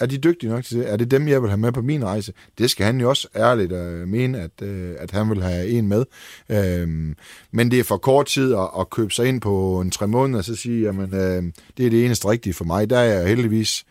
er 0.00 0.06
de 0.10 0.18
dygtige 0.18 0.50
nok 0.50 0.64
til 0.64 0.78
det? 0.78 0.92
Er 0.92 0.96
det 0.96 1.10
dem, 1.10 1.28
jeg 1.28 1.42
vil 1.42 1.50
have 1.50 1.60
med 1.60 1.72
på 1.72 1.82
min 1.82 2.04
rejse? 2.04 2.32
Det 2.58 2.70
skal 2.70 2.86
han 2.86 3.00
jo 3.00 3.08
også 3.08 3.28
ærligt 3.36 3.72
øh, 3.72 4.08
mene, 4.08 4.38
at, 4.40 4.62
øh, 4.62 4.94
at 4.98 5.10
han 5.10 5.30
vil 5.30 5.42
have 5.42 5.68
en 5.68 5.88
med. 5.88 6.04
Øh, 6.48 7.14
men 7.52 7.70
det 7.70 7.78
er 7.78 7.84
for 7.84 7.96
kort 7.96 8.26
tid 8.26 8.54
at, 8.54 8.68
at 8.80 8.90
købe 8.90 9.12
sig 9.12 9.26
ind 9.26 9.40
på 9.40 9.80
en 9.80 9.90
tre 9.90 10.08
måneder, 10.08 10.38
og 10.38 10.44
så 10.44 10.56
sige, 10.56 10.82
jamen, 10.82 11.14
øh, 11.14 11.42
det 11.76 11.86
er 11.86 11.90
det 11.90 12.04
eneste 12.04 12.28
rigtige 12.28 12.54
for 12.54 12.64
mig. 12.64 12.90
Der 12.90 12.98
er 12.98 13.18
jeg 13.18 13.28
heldigvis 13.28 13.84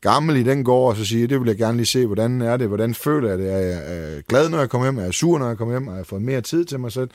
gammel 0.00 0.36
i 0.36 0.42
den 0.42 0.64
går, 0.64 0.90
og 0.90 0.96
så 0.96 1.04
siger 1.04 1.28
det 1.28 1.40
vil 1.40 1.46
jeg 1.46 1.56
gerne 1.56 1.76
lige 1.76 1.86
se, 1.86 2.06
hvordan 2.06 2.40
er 2.40 2.56
det, 2.56 2.68
hvordan 2.68 2.94
føler 2.94 3.28
jeg 3.28 3.38
det, 3.38 3.52
er 3.52 3.58
jeg 3.58 4.22
glad, 4.28 4.48
når 4.48 4.58
jeg 4.58 4.70
kommer 4.70 4.86
hjem, 4.86 4.98
er 4.98 5.02
jeg 5.02 5.14
sur, 5.14 5.38
når 5.38 5.48
jeg 5.48 5.58
kommer 5.58 5.74
hjem, 5.74 5.86
har 5.86 5.96
jeg 5.96 6.06
fået 6.06 6.22
mere 6.22 6.40
tid 6.40 6.64
til 6.64 6.80
mig 6.80 6.92
selv, 6.92 7.10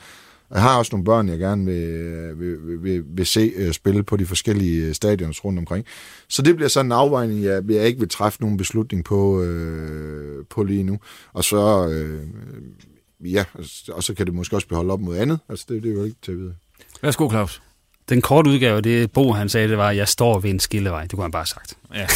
jeg 0.52 0.62
har 0.62 0.78
også 0.78 0.90
nogle 0.92 1.04
børn, 1.04 1.28
jeg 1.28 1.38
gerne 1.38 1.64
vil, 1.64 1.82
øh, 1.82 2.40
vil, 2.40 2.82
vil, 2.82 3.04
vil 3.06 3.26
se 3.26 3.52
øh, 3.56 3.72
spille 3.72 4.02
på 4.02 4.16
de 4.16 4.26
forskellige 4.26 4.86
øh, 4.86 4.94
stadions 4.94 5.44
rundt 5.44 5.58
omkring. 5.58 5.86
Så 6.28 6.42
det 6.42 6.56
bliver 6.56 6.68
sådan 6.68 6.86
en 6.86 6.92
afvejning, 6.92 7.42
jeg, 7.42 7.62
jeg 7.70 7.86
ikke 7.86 8.00
vil 8.00 8.08
træffe 8.08 8.40
nogen 8.40 8.56
beslutning 8.56 9.04
på, 9.04 9.42
øh, 9.42 10.44
på 10.50 10.62
lige 10.62 10.82
nu. 10.82 10.98
Og 11.32 11.44
så, 11.44 11.88
øh, 11.88 12.20
ja, 13.32 13.44
og 13.92 14.02
så 14.02 14.14
kan 14.14 14.26
det 14.26 14.34
måske 14.34 14.56
også 14.56 14.66
blive 14.66 14.76
holdt 14.76 14.90
op 14.90 15.00
mod 15.00 15.16
andet. 15.16 15.38
Altså, 15.48 15.66
det, 15.68 15.82
det 15.82 15.90
er 15.90 15.94
jo 15.94 16.04
ikke 16.04 16.16
til 16.22 16.32
at 16.32 16.38
vide. 16.38 16.54
Værsgo, 17.02 17.30
Claus. 17.30 17.62
Den 18.12 18.22
korte 18.22 18.50
udgave, 18.50 18.80
det 18.80 19.12
Bo 19.12 19.32
han 19.32 19.48
sagde, 19.48 19.68
det 19.68 19.78
var, 19.78 19.88
at 19.88 19.96
jeg 19.96 20.08
står 20.08 20.38
ved 20.38 20.50
en 20.50 20.60
skillevej. 20.60 21.02
Det 21.02 21.10
kunne 21.10 21.22
han 21.22 21.30
bare 21.30 21.40
have 21.40 21.46
sagt. 21.46 21.76
Ja. 21.94 22.06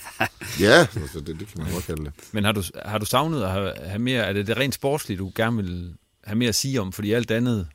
ja, 0.66 0.86
altså, 1.00 1.20
det, 1.20 1.26
det 1.26 1.48
kan 1.48 1.62
man 1.62 1.72
godt 1.72 1.86
kalde 1.86 2.04
det. 2.04 2.12
Men 2.32 2.44
har 2.44 2.52
du, 2.52 2.62
har 2.84 2.98
du 2.98 3.06
savnet 3.06 3.42
at 3.42 3.50
have, 3.50 3.72
have 3.84 3.98
mere, 3.98 4.22
er 4.22 4.32
det 4.32 4.46
det 4.46 4.56
rent 4.56 4.74
sportslige, 4.74 5.18
du 5.18 5.32
gerne 5.34 5.56
vil 5.56 5.94
have 6.24 6.36
mere 6.36 6.48
at 6.48 6.54
sige 6.54 6.80
om, 6.80 6.92
fordi 6.92 7.12
alt 7.12 7.30
andet... 7.30 7.66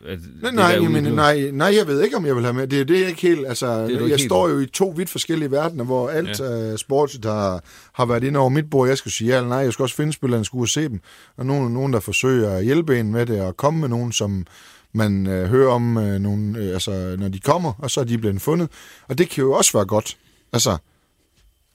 nej, 0.00 0.14
det 0.14 0.54
nej, 0.54 0.78
men, 0.78 1.04
nej, 1.04 1.50
nej, 1.52 1.74
jeg 1.76 1.86
ved 1.86 2.02
ikke, 2.02 2.16
om 2.16 2.26
jeg 2.26 2.36
vil 2.36 2.44
have 2.44 2.54
med. 2.54 2.66
Det 2.66 2.80
er 2.80 2.84
det, 2.84 3.00
jeg 3.00 3.08
ikke 3.08 3.22
helt... 3.22 3.46
Altså, 3.46 3.86
det 3.86 4.00
jeg 4.00 4.08
helt 4.08 4.20
står 4.20 4.48
jo 4.48 4.60
i 4.60 4.66
to 4.66 4.94
vidt 4.96 5.10
forskellige 5.10 5.50
verdener, 5.50 5.84
hvor 5.84 6.08
alt 6.08 6.40
ja. 6.40 6.72
uh, 6.72 6.78
sportsligt 6.78 7.24
har, 7.24 7.64
har 7.92 8.06
været 8.06 8.24
ind 8.24 8.36
over 8.36 8.48
mit 8.48 8.70
bord. 8.70 8.88
Jeg 8.88 8.98
skal 8.98 9.12
sige 9.12 9.30
ja 9.30 9.36
eller 9.36 9.48
nej. 9.48 9.58
Jeg 9.58 9.72
skal 9.72 9.82
også 9.82 9.96
finde 9.96 10.12
spillerne, 10.12 10.44
skulle 10.44 10.70
se 10.70 10.88
dem. 10.88 11.00
Og 11.36 11.46
nogen, 11.46 11.74
nogen, 11.74 11.92
der 11.92 12.00
forsøger 12.00 12.50
at 12.50 12.64
hjælpe 12.64 13.00
en 13.00 13.12
med 13.12 13.26
det, 13.26 13.40
og 13.40 13.56
komme 13.56 13.80
med 13.80 13.88
nogen, 13.88 14.12
som 14.12 14.46
man 14.94 15.26
øh, 15.26 15.48
hører 15.48 15.70
om, 15.70 15.98
øh, 15.98 16.20
nogen, 16.20 16.56
øh, 16.56 16.74
altså, 16.74 17.16
når 17.18 17.28
de 17.28 17.40
kommer, 17.40 17.72
og 17.78 17.90
så 17.90 18.00
er 18.00 18.04
de 18.04 18.18
blevet 18.18 18.42
fundet. 18.42 18.68
Og 19.08 19.18
det 19.18 19.28
kan 19.28 19.44
jo 19.44 19.52
også 19.52 19.72
være 19.72 19.86
godt. 19.86 20.16
Altså, 20.52 20.76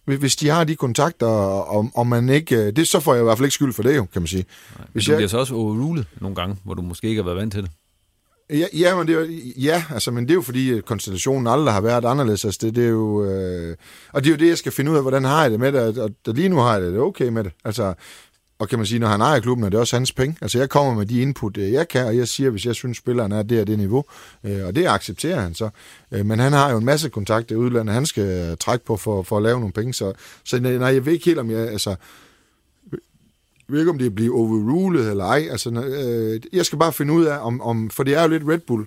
hvis 0.05 0.35
de 0.35 0.49
har 0.49 0.63
de 0.63 0.75
kontakter, 0.75 1.27
og, 1.27 1.89
og 1.95 2.07
man 2.07 2.29
ikke... 2.29 2.55
Øh, 2.55 2.75
det, 2.75 2.87
så 2.87 2.99
får 2.99 3.13
jeg 3.13 3.21
i 3.21 3.23
hvert 3.23 3.37
fald 3.37 3.45
ikke 3.45 3.53
skyld 3.53 3.73
for 3.73 3.83
det 3.83 3.95
jo, 3.95 4.05
kan 4.05 4.21
man 4.21 4.27
sige. 4.27 4.45
Nej, 4.77 4.87
hvis 4.93 5.05
du 5.05 5.11
jeg, 5.11 5.17
bliver 5.17 5.29
så 5.29 5.37
også 5.37 5.55
overrulet 5.55 6.07
nogle 6.21 6.35
gange, 6.35 6.57
hvor 6.63 6.73
du 6.73 6.81
måske 6.81 7.07
ikke 7.07 7.21
har 7.21 7.25
været 7.25 7.37
vant 7.37 7.53
til 7.53 7.63
det. 7.63 7.71
Ja, 8.49 8.65
ja, 8.73 8.95
men 8.95 9.07
det 9.07 9.15
er, 9.15 9.25
ja 9.57 9.83
altså, 9.89 10.11
men 10.11 10.23
det 10.23 10.31
er 10.31 10.35
jo 10.35 10.41
fordi, 10.41 10.81
konstellationen 10.81 11.47
aldrig 11.47 11.73
har 11.73 11.81
været 11.81 12.05
anderledes. 12.05 12.45
Altså, 12.45 12.59
det, 12.61 12.75
det 12.75 12.83
er 12.83 12.89
jo, 12.89 13.25
øh, 13.25 13.75
og 14.13 14.23
det 14.23 14.29
er 14.29 14.33
jo 14.33 14.37
det, 14.37 14.47
jeg 14.47 14.57
skal 14.57 14.71
finde 14.71 14.91
ud 14.91 14.95
af, 14.95 15.01
hvordan 15.01 15.23
har 15.23 15.41
jeg 15.41 15.51
det 15.51 15.59
med 15.59 15.71
det, 15.71 15.97
og, 15.97 16.11
og 16.27 16.33
lige 16.33 16.49
nu 16.49 16.57
har 16.57 16.73
jeg 16.73 16.81
det, 16.81 16.93
det 16.93 17.01
okay 17.01 17.27
med 17.27 17.43
det. 17.43 17.51
Altså, 17.65 17.93
og 18.59 18.69
kan 18.69 18.79
man 18.79 18.85
sige, 18.85 18.99
når 18.99 19.07
han 19.07 19.21
ejer 19.21 19.39
klubben, 19.39 19.65
er 19.65 19.69
det 19.69 19.79
også 19.79 19.95
hans 19.95 20.11
penge. 20.11 20.37
Altså 20.41 20.59
jeg 20.59 20.69
kommer 20.69 20.93
med 20.93 21.05
de 21.05 21.21
input, 21.21 21.57
øh, 21.57 21.71
jeg 21.71 21.87
kan, 21.87 22.05
og 22.05 22.17
jeg 22.17 22.27
siger, 22.27 22.49
hvis 22.49 22.65
jeg 22.65 22.75
synes, 22.75 22.97
spilleren 22.97 23.31
er 23.31 23.37
og 23.37 23.49
det 23.49 23.79
niveau, 23.79 24.03
øh, 24.43 24.65
og 24.65 24.75
det 24.75 24.87
accepterer 24.87 25.39
han 25.41 25.53
så. 25.53 25.69
Øh, 26.11 26.25
men 26.25 26.39
han 26.39 26.53
har 26.53 26.71
jo 26.71 26.77
en 26.77 26.85
masse 26.85 27.09
kontakter 27.09 27.55
i 27.55 27.57
udlandet, 27.57 27.93
han 27.93 28.05
skal 28.05 28.57
trække 28.57 28.85
på 28.85 28.97
for, 28.97 29.23
for 29.23 29.37
at 29.37 29.43
lave 29.43 29.59
nogle 29.59 29.73
penge. 29.73 29.93
Så, 29.93 30.13
så 30.43 30.59
nej, 30.59 30.93
jeg 30.93 31.05
ved 31.05 31.13
ikke 31.13 31.25
helt, 31.25 31.39
om 31.39 31.51
jeg... 31.51 31.67
Altså, 31.69 31.95
jeg 33.69 33.73
ved 33.73 33.79
ikke, 33.79 33.91
om 33.91 33.97
det 33.97 34.15
bliver 34.15 34.35
overrulet 34.35 35.09
eller 35.09 35.25
ej. 35.25 35.47
Altså, 35.51 35.69
øh, 35.69 36.41
jeg 36.53 36.65
skal 36.65 36.79
bare 36.79 36.93
finde 36.93 37.13
ud 37.13 37.25
af, 37.25 37.45
om, 37.45 37.61
om, 37.61 37.89
for 37.89 38.03
det 38.03 38.15
er 38.15 38.21
jo 38.21 38.27
lidt 38.27 38.43
Red 38.47 38.59
Bull. 38.59 38.85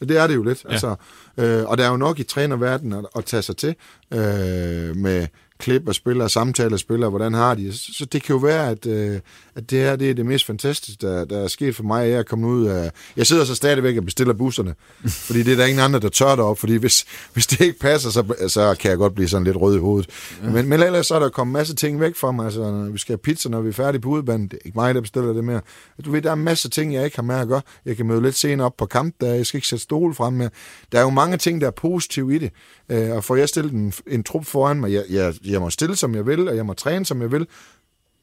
Det 0.00 0.16
er 0.18 0.26
det 0.26 0.34
jo 0.34 0.42
lidt. 0.42 0.64
Ja. 0.64 0.70
Altså, 0.70 0.94
øh, 1.38 1.64
og 1.64 1.78
der 1.78 1.84
er 1.84 1.90
jo 1.90 1.96
nok 1.96 2.18
i 2.18 2.22
trænerverdenen 2.22 2.92
at, 2.92 3.06
at 3.16 3.24
tage 3.24 3.42
sig 3.42 3.56
til 3.56 3.74
øh, 4.12 4.96
med 4.96 5.26
klip 5.58 5.88
og 5.88 5.94
spillere, 5.94 6.28
samtaler 6.28 6.72
og 6.72 6.78
spillere, 6.78 7.10
hvordan 7.10 7.34
har 7.34 7.54
de. 7.54 7.72
Så, 7.72 8.04
det 8.12 8.22
kan 8.22 8.34
jo 8.34 8.38
være, 8.38 8.70
at, 8.70 8.86
øh, 8.86 9.20
at 9.54 9.70
det 9.70 9.78
her 9.78 9.96
det 9.96 10.10
er 10.10 10.14
det 10.14 10.26
mest 10.26 10.44
fantastiske, 10.44 11.06
der, 11.06 11.24
der 11.24 11.38
er 11.38 11.48
sket 11.48 11.76
for 11.76 11.82
mig, 11.82 12.08
jeg 12.08 12.18
er 12.18 12.22
kommet 12.22 12.48
ud 12.48 12.66
af... 12.66 12.90
Jeg 13.16 13.26
sidder 13.26 13.44
så 13.44 13.54
stadigvæk 13.54 13.96
og 13.96 14.04
bestiller 14.04 14.34
busserne, 14.34 14.74
fordi 15.26 15.42
det 15.42 15.52
er 15.52 15.56
der 15.56 15.64
ingen 15.64 15.84
andre, 15.84 16.00
der 16.00 16.08
tør 16.08 16.36
derop, 16.36 16.58
fordi 16.58 16.76
hvis, 16.76 17.04
hvis 17.32 17.46
det 17.46 17.60
ikke 17.60 17.78
passer, 17.78 18.10
så, 18.10 18.48
så 18.48 18.76
kan 18.80 18.90
jeg 18.90 18.98
godt 18.98 19.14
blive 19.14 19.28
sådan 19.28 19.44
lidt 19.44 19.56
rød 19.56 19.76
i 19.76 19.78
hovedet. 19.78 20.10
Ja. 20.42 20.50
Men, 20.50 20.68
men 20.68 20.82
ellers 20.82 21.06
så 21.06 21.14
er 21.14 21.18
der 21.18 21.28
kommet 21.28 21.52
masse 21.52 21.74
ting 21.74 22.00
væk 22.00 22.16
fra 22.16 22.32
mig, 22.32 22.44
altså 22.44 22.90
vi 22.92 22.98
skal 22.98 23.12
have 23.12 23.18
pizza, 23.18 23.48
når 23.48 23.60
vi 23.60 23.68
er 23.68 23.72
færdige 23.72 24.00
på 24.00 24.08
udbanen, 24.08 24.48
det 24.48 24.54
er 24.54 24.58
ikke 24.64 24.78
mig, 24.78 24.94
der 24.94 25.00
bestiller 25.00 25.32
det 25.32 25.44
mere. 25.44 25.60
Du 26.04 26.10
ved, 26.10 26.22
der 26.22 26.30
er 26.30 26.34
masser 26.34 26.68
af 26.68 26.70
ting, 26.70 26.94
jeg 26.94 27.04
ikke 27.04 27.16
har 27.16 27.22
med 27.22 27.34
at 27.34 27.48
gøre. 27.48 27.60
Jeg 27.84 27.96
kan 27.96 28.06
møde 28.06 28.22
lidt 28.22 28.34
senere 28.34 28.66
op 28.66 28.76
på 28.76 28.86
kamp, 28.86 29.14
der 29.20 29.34
jeg 29.34 29.46
skal 29.46 29.58
ikke 29.58 29.68
sætte 29.68 29.82
stol 29.82 30.14
frem 30.14 30.32
med. 30.32 30.50
Der 30.92 30.98
er 30.98 31.02
jo 31.02 31.10
mange 31.10 31.36
ting, 31.36 31.60
der 31.60 31.66
er 31.66 31.70
positive 31.70 32.34
i 32.34 32.38
det, 32.38 32.50
øh, 32.88 33.10
og 33.10 33.24
får 33.24 33.36
jeg 33.36 33.48
stillet 33.48 33.72
en, 33.72 33.92
en 34.06 34.22
trup 34.22 34.44
foran 34.44 34.80
mig, 34.80 34.92
jeg, 34.92 35.04
jeg, 35.10 35.34
jeg 35.52 35.60
må 35.60 35.70
stille, 35.70 35.96
som 35.96 36.14
jeg 36.14 36.26
vil, 36.26 36.48
og 36.48 36.56
jeg 36.56 36.66
må 36.66 36.72
træne, 36.72 37.06
som 37.06 37.22
jeg 37.22 37.32
vil. 37.32 37.46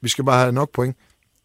Vi 0.02 0.10
skal 0.10 0.24
bare 0.24 0.40
have 0.40 0.52
nok 0.52 0.70
point. 0.74 0.96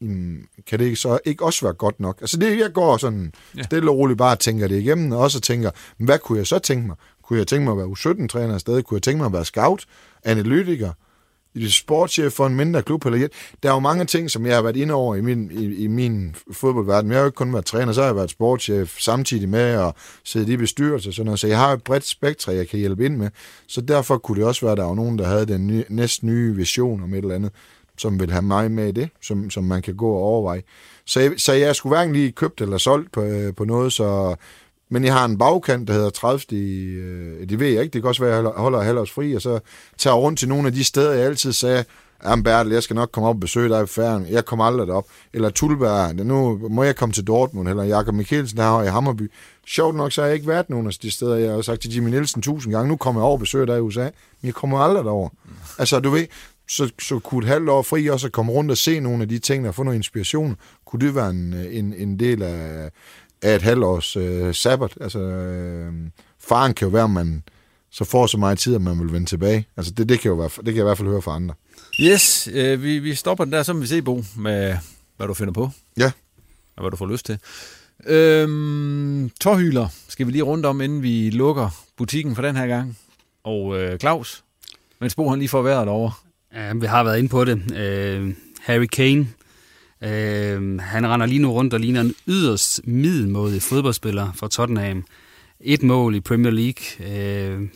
Jamen, 0.00 0.46
kan 0.66 0.78
det 0.78 0.98
så 0.98 1.18
ikke 1.24 1.44
også 1.44 1.66
være 1.66 1.74
godt 1.74 2.00
nok? 2.00 2.18
Altså 2.20 2.36
det, 2.36 2.58
jeg 2.58 2.72
går 2.72 2.96
sådan 2.96 3.32
ja. 3.56 3.62
stille 3.62 3.90
og 3.90 3.96
roligt 3.96 4.18
bare 4.18 4.32
og 4.32 4.38
tænker 4.38 4.68
det 4.68 4.80
igennem, 4.80 5.12
og 5.12 5.18
også 5.18 5.40
tænker, 5.40 5.70
hvad 5.96 6.18
kunne 6.18 6.38
jeg 6.38 6.46
så 6.46 6.58
tænke 6.58 6.86
mig? 6.86 6.96
Kunne 7.22 7.38
jeg 7.38 7.46
tænke 7.46 7.64
mig 7.64 7.72
at 7.72 7.78
være 7.78 7.86
U17-træner 7.86 8.58
stadig? 8.58 8.84
Kunne 8.84 8.96
jeg 8.96 9.02
tænke 9.02 9.18
mig 9.18 9.26
at 9.26 9.32
være 9.32 9.44
scout, 9.44 9.86
analytiker, 10.24 10.92
sportschef 11.68 12.32
for 12.32 12.46
en 12.46 12.54
mindre 12.54 12.82
klub 12.82 13.04
eller 13.04 13.18
hjælp. 13.18 13.32
Der 13.62 13.68
er 13.68 13.74
jo 13.74 13.80
mange 13.80 14.04
ting, 14.04 14.30
som 14.30 14.46
jeg 14.46 14.54
har 14.54 14.62
været 14.62 14.76
inde 14.76 14.94
over 14.94 15.14
i 15.14 15.20
min, 15.20 15.50
i, 15.50 15.74
i 15.74 15.86
min 15.86 16.36
fodboldverden. 16.52 17.10
Jeg 17.10 17.18
har 17.18 17.22
jo 17.22 17.26
ikke 17.26 17.36
kun 17.36 17.52
været 17.52 17.64
træner, 17.64 17.92
så 17.92 18.00
har 18.00 18.08
jeg 18.08 18.16
været 18.16 18.30
sportschef 18.30 18.98
samtidig 18.98 19.48
med 19.48 19.60
at 19.60 19.92
sidde 20.24 20.52
i 20.52 20.56
bestyrelse. 20.56 21.12
Sådan 21.12 21.24
noget. 21.24 21.40
Så 21.40 21.46
jeg 21.46 21.58
har 21.58 21.72
et 21.72 21.84
bredt 21.84 22.06
spektrum, 22.06 22.54
jeg 22.54 22.68
kan 22.68 22.78
hjælpe 22.78 23.04
ind 23.04 23.16
med. 23.16 23.30
Så 23.66 23.80
derfor 23.80 24.18
kunne 24.18 24.38
det 24.38 24.44
også 24.44 24.60
være, 24.60 24.72
at 24.72 24.78
der 24.78 24.84
var 24.84 24.94
nogen, 24.94 25.18
der 25.18 25.26
havde 25.26 25.46
den 25.46 25.66
nye, 25.66 25.84
næst 25.88 26.22
nye 26.22 26.56
vision 26.56 27.02
om 27.02 27.14
et 27.14 27.18
eller 27.18 27.34
andet, 27.34 27.52
som 27.98 28.20
vil 28.20 28.30
have 28.30 28.42
mig 28.42 28.70
med 28.70 28.88
i 28.88 28.92
det, 28.92 29.08
som, 29.22 29.50
som 29.50 29.64
man 29.64 29.82
kan 29.82 29.96
gå 29.96 30.12
og 30.12 30.22
overveje. 30.22 30.62
Så 31.06 31.20
jeg, 31.20 31.32
så 31.36 31.52
jeg 31.52 31.76
skulle 31.76 31.96
hverken 31.96 32.12
lige 32.12 32.32
købt 32.32 32.60
eller 32.60 32.78
solgt 32.78 33.12
på, 33.12 33.22
øh, 33.22 33.54
på 33.54 33.64
noget, 33.64 33.92
så 33.92 34.36
men 34.90 35.04
jeg 35.04 35.12
har 35.12 35.24
en 35.24 35.38
bagkant, 35.38 35.88
der 35.88 35.94
hedder 35.94 36.10
30. 36.10 36.40
Øh, 36.52 37.48
det 37.48 37.60
ved 37.60 37.68
jeg 37.68 37.82
ikke. 37.82 37.92
Det 37.92 38.02
kan 38.02 38.08
også 38.08 38.22
være, 38.22 38.38
at 38.38 38.44
jeg 38.44 38.52
holder 38.56 38.80
halvårs 38.80 39.10
fri, 39.10 39.34
og 39.34 39.42
så 39.42 39.60
tager 39.98 40.16
rundt 40.16 40.38
til 40.38 40.48
nogle 40.48 40.66
af 40.66 40.72
de 40.72 40.84
steder, 40.84 41.12
jeg 41.12 41.26
altid 41.26 41.52
sagde, 41.52 41.84
Jamen 42.24 42.42
Bertel, 42.42 42.72
jeg 42.72 42.82
skal 42.82 42.96
nok 42.96 43.10
komme 43.12 43.28
op 43.28 43.34
og 43.34 43.40
besøge 43.40 43.68
dig 43.68 43.82
i 43.82 43.86
færgen. 43.86 44.26
Jeg 44.30 44.44
kommer 44.44 44.64
aldrig 44.64 44.86
derop. 44.86 45.04
Eller 45.32 45.50
Tulberg, 45.50 46.14
nu 46.14 46.60
må 46.70 46.82
jeg 46.82 46.96
komme 46.96 47.12
til 47.12 47.26
Dortmund. 47.26 47.68
Eller 47.68 47.82
Jakob 47.82 48.14
Mikkelsen, 48.14 48.58
der 48.58 48.64
har 48.64 48.82
i 48.82 48.88
Hammerby. 48.88 49.30
Sjovt 49.66 49.96
nok, 49.96 50.12
så 50.12 50.20
har 50.20 50.26
jeg 50.26 50.34
ikke 50.34 50.48
været 50.48 50.70
nogen 50.70 50.86
af 50.86 50.92
de 50.92 51.10
steder. 51.10 51.36
Jeg 51.36 51.52
har 51.52 51.62
sagt 51.62 51.82
til 51.82 51.94
Jimmy 51.94 52.10
Nielsen 52.10 52.42
tusind 52.42 52.74
gange, 52.74 52.88
nu 52.88 52.96
kommer 52.96 53.20
jeg 53.20 53.24
over 53.24 53.32
og 53.32 53.40
besøger 53.40 53.66
dig 53.66 53.76
i 53.76 53.80
USA. 53.80 54.02
Men 54.02 54.10
jeg 54.42 54.54
kommer 54.54 54.78
aldrig 54.78 55.04
derover. 55.04 55.28
Altså, 55.78 56.00
du 56.00 56.10
ved, 56.10 56.26
så, 56.68 56.90
så 57.02 57.18
kunne 57.18 57.44
et 57.44 57.48
halvt 57.48 57.68
år 57.68 57.82
fri 57.82 58.06
også 58.06 58.30
komme 58.30 58.52
rundt 58.52 58.70
og 58.70 58.76
se 58.76 59.00
nogle 59.00 59.22
af 59.22 59.28
de 59.28 59.38
ting, 59.38 59.68
og 59.68 59.74
få 59.74 59.82
noget 59.82 59.96
inspiration. 59.96 60.56
Kunne 60.86 61.06
det 61.06 61.14
være 61.14 61.30
en, 61.30 61.54
øh, 61.54 61.76
en, 61.76 61.94
en 61.94 62.18
del 62.18 62.42
af, 62.42 62.90
af 63.42 63.54
et 63.54 63.62
halvt 63.62 63.84
års 63.84 64.16
øh, 64.16 64.54
sabbat. 64.54 64.98
Altså, 65.00 65.18
øh, 65.18 65.92
faren 66.38 66.74
kan 66.74 66.86
jo 66.86 66.92
være, 66.92 67.04
at 67.04 67.10
man 67.10 67.42
så 67.90 68.04
får 68.04 68.26
så 68.26 68.38
meget 68.38 68.58
tid, 68.58 68.74
at 68.74 68.80
man 68.80 69.00
vil 69.00 69.12
vende 69.12 69.26
tilbage. 69.26 69.66
Altså, 69.76 69.92
det, 69.92 70.08
det, 70.08 70.20
kan, 70.20 70.28
jo 70.28 70.34
være, 70.34 70.48
det 70.48 70.64
kan 70.64 70.74
jeg 70.74 70.82
i 70.82 70.82
hvert 70.82 70.98
fald 70.98 71.08
høre 71.08 71.22
fra 71.22 71.36
andre. 71.36 71.54
Yes, 72.00 72.48
øh, 72.52 72.82
vi, 72.82 72.98
vi 72.98 73.14
stopper 73.14 73.44
den 73.44 73.52
der, 73.52 73.62
så 73.62 73.72
må 73.72 73.80
vi 73.80 73.86
se, 73.86 74.02
Bo, 74.02 74.24
med 74.36 74.76
hvad 75.16 75.26
du 75.26 75.34
finder 75.34 75.52
på. 75.52 75.70
Ja. 75.96 76.12
Og 76.76 76.82
hvad 76.82 76.90
du 76.90 76.96
får 76.96 77.06
lyst 77.06 77.26
til. 77.26 77.38
Øhm, 78.06 79.30
tårhyler 79.40 79.88
skal 80.08 80.26
vi 80.26 80.32
lige 80.32 80.42
rundt 80.42 80.66
om, 80.66 80.80
inden 80.80 81.02
vi 81.02 81.30
lukker 81.30 81.84
butikken 81.96 82.34
for 82.34 82.42
den 82.42 82.56
her 82.56 82.66
gang. 82.66 82.98
Og 83.44 83.80
øh, 83.80 83.98
Claus, 83.98 84.44
mens 85.00 85.14
Bo 85.14 85.28
han 85.28 85.38
lige 85.38 85.48
får 85.48 85.62
været 85.62 85.86
derovre. 85.86 86.12
Ja, 86.54 86.72
vi 86.74 86.86
har 86.86 87.04
været 87.04 87.18
inde 87.18 87.28
på 87.28 87.44
det. 87.44 87.76
Øh, 87.76 88.34
Harry 88.60 88.86
Kane 88.86 89.28
Øh, 90.04 90.80
han 90.80 91.08
render 91.08 91.26
lige 91.26 91.42
nu 91.42 91.52
rundt 91.52 91.74
og 91.74 91.80
ligner 91.80 92.00
en 92.00 92.14
yderst 92.28 92.80
middelmådig 92.84 93.62
fodboldspiller 93.62 94.32
fra 94.36 94.48
Tottenham. 94.48 95.04
Et 95.60 95.82
mål 95.82 96.14
i 96.14 96.20
Premier 96.20 96.52
League. 96.52 97.12
Øh, 97.12 97.68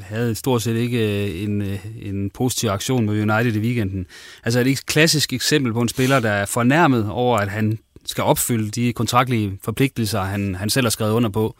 havde 0.00 0.34
stort 0.34 0.62
set 0.62 0.76
ikke 0.76 1.26
øh, 1.26 1.42
en, 1.42 1.62
øh, 1.62 1.86
en 2.02 2.30
positiv 2.30 2.68
aktion 2.68 3.06
mod 3.06 3.20
United 3.20 3.54
i 3.54 3.58
weekenden. 3.58 4.06
Altså 4.44 4.60
et 4.60 4.86
klassisk 4.86 5.32
eksempel 5.32 5.72
på 5.72 5.80
en 5.80 5.88
spiller, 5.88 6.20
der 6.20 6.30
er 6.30 6.46
fornærmet 6.46 7.10
over, 7.10 7.38
at 7.38 7.48
han 7.48 7.78
skal 8.04 8.24
opfylde 8.24 8.70
de 8.70 8.92
kontraktlige 8.92 9.58
forpligtelser, 9.62 10.22
han, 10.22 10.54
han 10.54 10.70
selv 10.70 10.84
har 10.84 10.90
skrevet 10.90 11.12
under 11.12 11.28
på. 11.28 11.56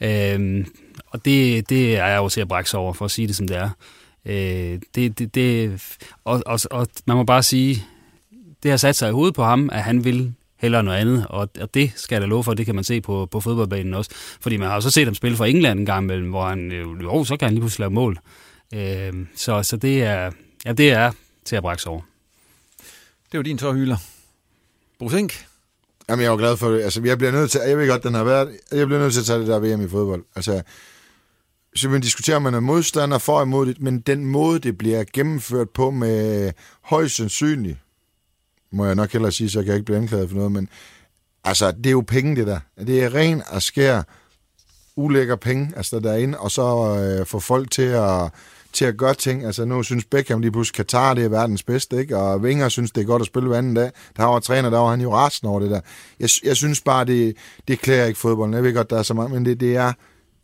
Øh, 0.00 0.66
og 1.06 1.24
det, 1.24 1.68
det 1.68 1.96
er 1.96 2.06
jeg 2.06 2.16
jo 2.16 2.28
til 2.28 2.40
at 2.40 2.48
brække 2.48 2.76
over, 2.76 2.92
for 2.92 3.04
at 3.04 3.10
sige 3.10 3.28
det 3.28 3.36
som 3.36 3.48
det 3.48 3.56
er. 3.56 3.70
Øh, 4.26 4.80
det, 4.94 5.18
det, 5.18 5.34
det, 5.34 5.82
og, 6.24 6.42
og, 6.46 6.60
og 6.70 6.86
man 7.06 7.16
må 7.16 7.24
bare 7.24 7.42
sige, 7.42 7.84
det 8.62 8.70
har 8.70 8.78
sat 8.78 8.96
sig 8.96 9.08
i 9.08 9.12
hovedet 9.12 9.34
på 9.34 9.44
ham, 9.44 9.70
at 9.72 9.82
han 9.82 10.04
vil 10.04 10.34
heller 10.58 10.82
noget 10.82 10.98
andet, 10.98 11.26
og, 11.28 11.48
og 11.60 11.74
det 11.74 11.92
skal 11.96 12.14
jeg 12.14 12.22
da 12.22 12.26
love 12.26 12.44
for, 12.44 12.54
det 12.54 12.66
kan 12.66 12.74
man 12.74 12.84
se 12.84 13.00
på, 13.00 13.26
på 13.26 13.40
fodboldbanen 13.40 13.94
også. 13.94 14.10
Fordi 14.40 14.56
man 14.56 14.68
har 14.68 14.74
også 14.74 14.90
set 14.90 15.04
ham 15.04 15.14
spille 15.14 15.36
for 15.36 15.44
England 15.44 15.80
en 15.80 15.86
gang 15.86 16.04
imellem, 16.04 16.30
hvor 16.30 16.48
han, 16.48 16.70
jo, 17.02 17.24
så 17.24 17.36
kan 17.36 17.46
han 17.46 17.54
lige 17.54 17.60
pludselig 17.60 17.80
lave 17.80 17.90
mål. 17.90 18.18
Øh, 18.74 19.12
så, 19.36 19.62
så 19.62 19.76
det 19.76 20.02
er, 20.02 20.30
ja, 20.64 20.72
det 20.72 20.90
er 20.90 21.12
til 21.44 21.56
at 21.56 21.62
brække 21.62 21.86
over. 21.86 22.00
Det 23.32 23.38
var 23.38 23.42
din 23.42 23.58
tårhylder. 23.58 23.96
Brusink? 24.98 25.46
Jamen, 26.08 26.22
jeg 26.22 26.26
er 26.26 26.32
jo 26.32 26.38
glad 26.38 26.56
for 26.56 26.68
det. 26.68 26.82
Altså, 26.82 27.02
jeg 27.04 27.18
bliver 27.18 27.32
nødt 27.32 27.50
til, 27.50 27.60
jeg 27.66 27.78
ved 27.78 27.88
godt, 27.88 28.02
den 28.02 28.14
har 28.14 28.24
været, 28.24 28.56
jeg 28.72 28.86
bliver 28.86 29.00
nødt 29.00 29.12
til 29.12 29.20
at 29.20 29.26
tage 29.26 29.38
det 29.38 29.48
der 29.48 29.58
VM 29.58 29.84
i 29.84 29.88
fodbold. 29.88 30.24
Altså, 30.36 30.62
så 31.74 31.88
man 31.88 32.00
diskuterer, 32.00 32.36
om 32.36 32.42
man 32.42 32.54
er 32.54 32.60
modstander 32.60 33.18
for 33.18 33.42
imod 33.42 33.66
det, 33.66 33.80
men 33.80 34.00
den 34.00 34.24
måde, 34.24 34.58
det 34.58 34.78
bliver 34.78 35.04
gennemført 35.12 35.70
på 35.70 35.90
med 35.90 36.52
højst 36.82 37.16
sandsynligt, 37.16 37.78
må 38.72 38.86
jeg 38.86 38.94
nok 38.94 39.12
hellere 39.12 39.32
sige, 39.32 39.50
så 39.50 39.58
jeg 39.58 39.66
kan 39.66 39.74
ikke 39.74 39.84
blive 39.84 39.98
anklaget 39.98 40.28
for 40.28 40.36
noget, 40.36 40.52
men 40.52 40.68
altså, 41.44 41.72
det 41.72 41.86
er 41.86 41.90
jo 41.90 42.04
penge, 42.06 42.36
det 42.36 42.46
der. 42.46 42.60
Det 42.86 43.02
er 43.02 43.14
ren 43.14 43.42
og 43.48 43.62
skær 43.62 44.02
ulækker 44.96 45.36
penge, 45.36 45.72
altså 45.76 46.00
derinde, 46.00 46.38
og 46.38 46.50
så 46.50 46.96
øh, 46.98 47.26
få 47.26 47.40
folk 47.40 47.70
til 47.70 47.82
at, 47.82 48.30
til 48.72 48.84
at 48.84 48.96
gøre 48.96 49.14
ting. 49.14 49.44
Altså 49.44 49.64
nu 49.64 49.82
synes 49.82 50.04
Beckham 50.04 50.40
lige 50.40 50.52
pludselig, 50.52 50.76
Katar 50.76 51.14
det 51.14 51.24
er 51.24 51.28
verdens 51.28 51.62
bedste, 51.62 51.96
ikke? 51.98 52.16
og 52.16 52.40
Wenger 52.40 52.68
synes, 52.68 52.90
det 52.90 53.00
er 53.00 53.06
godt 53.06 53.22
at 53.22 53.26
spille 53.26 53.48
hver 53.48 53.58
anden 53.58 53.74
dag. 53.74 53.90
Der 54.16 54.24
var 54.24 54.40
træner, 54.40 54.70
der 54.70 54.78
var 54.78 54.90
han 54.90 55.00
jo 55.00 55.16
resten 55.16 55.48
over 55.48 55.60
det 55.60 55.70
der. 55.70 55.80
Jeg, 56.20 56.28
jeg 56.44 56.56
synes 56.56 56.80
bare, 56.80 57.04
det, 57.04 57.36
det 57.68 57.80
klæder 57.80 58.06
ikke 58.06 58.20
fodbolden. 58.20 58.54
Jeg 58.54 58.62
ved 58.62 58.74
godt, 58.74 58.90
der 58.90 58.98
er 58.98 59.02
så 59.02 59.14
meget, 59.14 59.30
men 59.30 59.44
det, 59.44 59.60
det 59.60 59.76
er, 59.76 59.92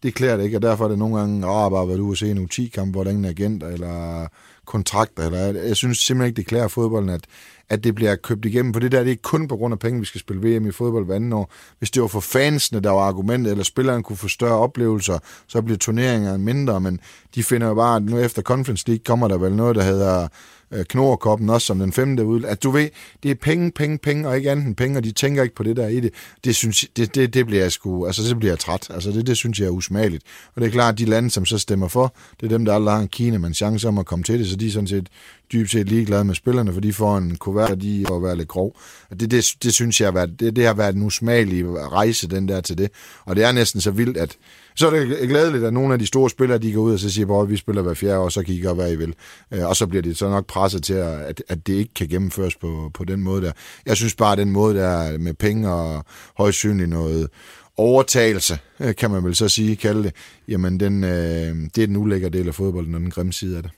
det 0.02 0.14
klæder 0.14 0.36
det 0.36 0.44
ikke, 0.44 0.56
og 0.56 0.62
derfor 0.62 0.84
er 0.84 0.88
det 0.88 0.98
nogle 0.98 1.18
gange, 1.18 1.46
åh, 1.46 1.70
bare 1.70 1.86
hvad 1.86 1.96
du 1.96 2.14
se 2.14 2.30
en 2.30 2.48
U10-kamp, 2.52 2.92
hvor 2.92 3.04
der 3.04 3.10
er 3.10 3.14
ingen 3.14 3.30
agenter, 3.30 3.68
eller 3.68 4.26
kontrakter, 4.66 5.26
eller 5.26 5.62
jeg 5.62 5.76
synes 5.76 5.98
simpelthen 5.98 6.28
ikke, 6.28 6.36
det 6.36 6.46
klæder 6.46 6.68
fodbolden, 6.68 7.08
at, 7.08 7.24
at 7.70 7.84
det 7.84 7.94
bliver 7.94 8.16
købt 8.16 8.44
igennem. 8.44 8.72
For 8.72 8.80
det 8.80 8.92
der 8.92 8.98
det 8.98 9.06
er 9.06 9.10
ikke 9.10 9.22
kun 9.22 9.48
på 9.48 9.56
grund 9.56 9.72
af 9.72 9.78
penge, 9.78 10.00
vi 10.00 10.06
skal 10.06 10.20
spille 10.20 10.56
VM 10.56 10.66
i 10.66 10.72
fodbold 10.72 11.06
hver 11.06 11.14
anden 11.14 11.32
år. 11.32 11.52
Hvis 11.78 11.90
det 11.90 12.02
var 12.02 12.08
for 12.08 12.20
fansene, 12.20 12.80
der 12.80 12.90
var 12.90 13.00
argumentet, 13.00 13.50
eller 13.50 13.64
spilleren 13.64 14.02
kunne 14.02 14.16
få 14.16 14.28
større 14.28 14.58
oplevelser, 14.58 15.18
så 15.46 15.62
bliver 15.62 15.78
turneringerne 15.78 16.44
mindre, 16.44 16.80
men 16.80 17.00
de 17.34 17.44
finder 17.44 17.66
jo 17.66 17.74
bare, 17.74 17.96
at 17.96 18.02
nu 18.02 18.18
efter 18.18 18.42
Conference 18.42 18.84
League 18.86 19.04
kommer 19.04 19.28
der 19.28 19.38
vel 19.38 19.52
noget, 19.52 19.76
der 19.76 19.82
hedder 19.82 20.28
øh, 20.72 20.84
Knorkoppen 20.84 21.50
også 21.50 21.66
som 21.66 21.78
den 21.78 21.92
femte 21.92 22.24
ud. 22.24 22.44
At 22.44 22.62
du 22.62 22.70
ved, 22.70 22.88
det 23.22 23.30
er 23.30 23.34
penge, 23.34 23.70
penge, 23.70 23.98
penge, 23.98 24.28
og 24.28 24.36
ikke 24.36 24.50
andet 24.50 24.66
end 24.66 24.76
penge, 24.76 24.98
og 24.98 25.04
de 25.04 25.12
tænker 25.12 25.42
ikke 25.42 25.54
på 25.54 25.62
det 25.62 25.76
der 25.76 25.88
i 25.88 26.00
det. 26.00 26.10
Det, 26.44 26.56
synes, 26.56 26.84
det, 26.96 27.14
det, 27.14 27.34
det 27.34 27.46
bliver 27.46 27.62
jeg 27.62 27.72
sgu, 27.72 28.06
altså 28.06 28.22
det 28.22 28.38
bliver 28.38 28.52
jeg 28.52 28.58
træt. 28.58 28.86
Altså 28.90 29.10
det, 29.10 29.26
det 29.26 29.36
synes 29.36 29.60
jeg 29.60 29.66
er 29.66 29.70
usmageligt. 29.70 30.24
Og 30.54 30.60
det 30.60 30.68
er 30.68 30.72
klart, 30.72 30.94
at 30.94 30.98
de 30.98 31.04
lande, 31.04 31.30
som 31.30 31.46
så 31.46 31.58
stemmer 31.58 31.88
for, 31.88 32.14
det 32.40 32.46
er 32.46 32.50
dem, 32.50 32.64
der 32.64 32.74
aldrig 32.74 32.94
har 32.94 33.02
en 33.02 33.08
Kina, 33.08 33.38
man 33.38 33.54
chance 33.54 33.88
om 33.88 33.98
at 33.98 34.06
komme 34.06 34.22
til 34.22 34.38
det, 34.38 34.48
så 34.48 34.56
de 34.56 34.66
er 34.66 34.70
sådan 34.70 34.86
set 34.86 35.08
dybt 35.52 35.70
set 35.70 35.88
ligeglade 35.88 36.24
med 36.24 36.34
spillerne, 36.34 36.72
for 36.72 36.80
de 36.80 36.92
får 36.92 37.18
en 37.18 37.36
kuvert, 37.36 37.70
og 37.70 37.82
de 37.82 38.04
får 38.08 38.20
være 38.20 38.36
lidt 38.36 38.48
grov. 38.48 38.76
Og 39.10 39.20
det, 39.20 39.30
det, 39.30 39.44
det 39.62 39.74
synes 39.74 40.00
jeg 40.00 40.06
har 40.06 40.12
været, 40.12 40.40
det, 40.40 40.56
det 40.56 40.66
har 40.66 40.74
været 40.74 40.94
en 40.94 41.02
usmagelig 41.02 41.64
rejse, 41.92 42.28
den 42.28 42.48
der 42.48 42.60
til 42.60 42.78
det. 42.78 42.90
Og 43.24 43.36
det 43.36 43.44
er 43.44 43.52
næsten 43.52 43.80
så 43.80 43.90
vildt, 43.90 44.16
at 44.16 44.36
så 44.78 44.86
er 44.86 44.90
det 44.90 45.28
glædeligt, 45.28 45.64
at 45.64 45.72
nogle 45.72 45.92
af 45.92 45.98
de 45.98 46.06
store 46.06 46.30
spillere, 46.30 46.58
de 46.58 46.72
går 46.72 46.80
ud 46.80 46.92
og 46.92 46.98
så 46.98 47.10
siger, 47.10 47.42
at 47.42 47.50
vi 47.50 47.56
spiller 47.56 47.82
hver 47.82 47.94
fjerde 47.94 48.18
år, 48.18 48.28
så 48.28 48.42
kan 48.42 48.54
I 48.54 48.60
gøre, 48.60 48.74
hvad 48.74 48.92
I 48.92 48.96
vil. 48.96 49.14
Øh, 49.52 49.68
og 49.68 49.76
så 49.76 49.86
bliver 49.86 50.02
det 50.02 50.18
så 50.18 50.30
nok 50.30 50.46
presset 50.46 50.82
til, 50.82 50.94
at, 50.94 51.42
at 51.48 51.66
det 51.66 51.74
ikke 51.74 51.94
kan 51.94 52.08
gennemføres 52.08 52.56
på, 52.56 52.90
på 52.94 53.04
den 53.04 53.22
måde 53.22 53.42
der. 53.42 53.52
Jeg 53.86 53.96
synes 53.96 54.14
bare, 54.14 54.32
at 54.32 54.38
den 54.38 54.50
måde 54.50 54.74
der 54.74 55.18
med 55.18 55.34
penge 55.34 55.70
og 55.72 56.04
højst 56.38 56.58
synligt 56.58 56.90
noget 56.90 57.28
overtagelse, 57.76 58.58
øh, 58.80 58.94
kan 58.94 59.10
man 59.10 59.24
vel 59.24 59.34
så 59.34 59.48
sige, 59.48 59.76
kalde 59.76 60.02
det, 60.02 60.14
jamen 60.48 60.80
den, 60.80 61.04
øh, 61.04 61.56
det 61.74 61.82
er 61.82 61.86
den 61.86 61.96
ulækre 61.96 62.28
del 62.28 62.48
af 62.48 62.54
fodbolden, 62.54 62.94
og 62.94 63.00
den 63.00 63.10
grimme 63.10 63.32
side 63.32 63.56
af 63.56 63.62
det. 63.62 63.72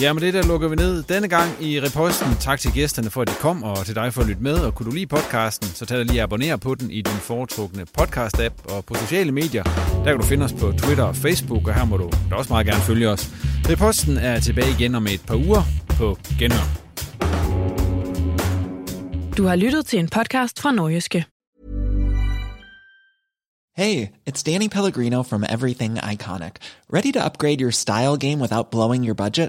Ja, 0.00 0.12
men 0.12 0.22
det 0.22 0.34
der 0.34 0.42
lukker 0.42 0.68
vi 0.68 0.76
ned 0.76 1.02
denne 1.02 1.28
gang 1.28 1.50
i 1.60 1.80
reposten. 1.80 2.28
Tak 2.40 2.60
til 2.60 2.72
gæsterne 2.72 3.10
for, 3.10 3.22
at 3.22 3.28
de 3.28 3.34
kom, 3.40 3.62
og 3.62 3.86
til 3.86 3.94
dig 3.94 4.14
for 4.14 4.20
at 4.20 4.28
lytte 4.28 4.42
med. 4.42 4.54
Og 4.54 4.74
kunne 4.74 4.90
du 4.90 4.94
lide 4.94 5.06
podcasten, 5.06 5.68
så 5.68 5.86
tag 5.86 5.98
dig 5.98 6.06
lige 6.06 6.22
abonnere 6.22 6.58
på 6.58 6.74
den 6.74 6.90
i 6.90 7.00
din 7.00 7.16
foretrukne 7.20 7.86
podcast-app. 8.00 8.74
Og 8.74 8.84
på 8.84 8.94
sociale 8.94 9.32
medier, 9.32 9.62
der 10.04 10.04
kan 10.04 10.16
du 10.16 10.22
finde 10.22 10.44
os 10.44 10.52
på 10.52 10.72
Twitter 10.72 11.04
og 11.04 11.16
Facebook, 11.16 11.68
og 11.68 11.74
her 11.74 11.84
må 11.84 11.96
du 11.96 12.10
da 12.30 12.34
også 12.34 12.52
meget 12.52 12.66
gerne 12.66 12.80
følge 12.80 13.08
os. 13.08 13.30
Reposten 13.70 14.16
er 14.16 14.40
tilbage 14.40 14.70
igen 14.78 14.94
om 14.94 15.06
et 15.06 15.20
par 15.26 15.36
uger 15.36 15.62
på 15.88 16.18
Genhør. 16.38 16.66
Du 19.36 19.44
har 19.44 19.56
lyttet 19.56 19.86
til 19.86 19.98
en 19.98 20.08
podcast 20.08 20.60
fra 20.60 20.72
Nordjyske. 20.72 21.24
Hey, 23.76 24.08
it's 24.30 24.42
Danny 24.42 24.68
Pellegrino 24.68 25.22
from 25.22 25.44
Everything 25.54 25.98
Iconic. 26.12 26.54
Ready 26.92 27.12
to 27.12 27.20
upgrade 27.26 27.60
your 27.60 27.70
style 27.70 28.16
game 28.16 28.40
without 28.40 28.70
blowing 28.70 29.04
your 29.04 29.14
budget? 29.14 29.48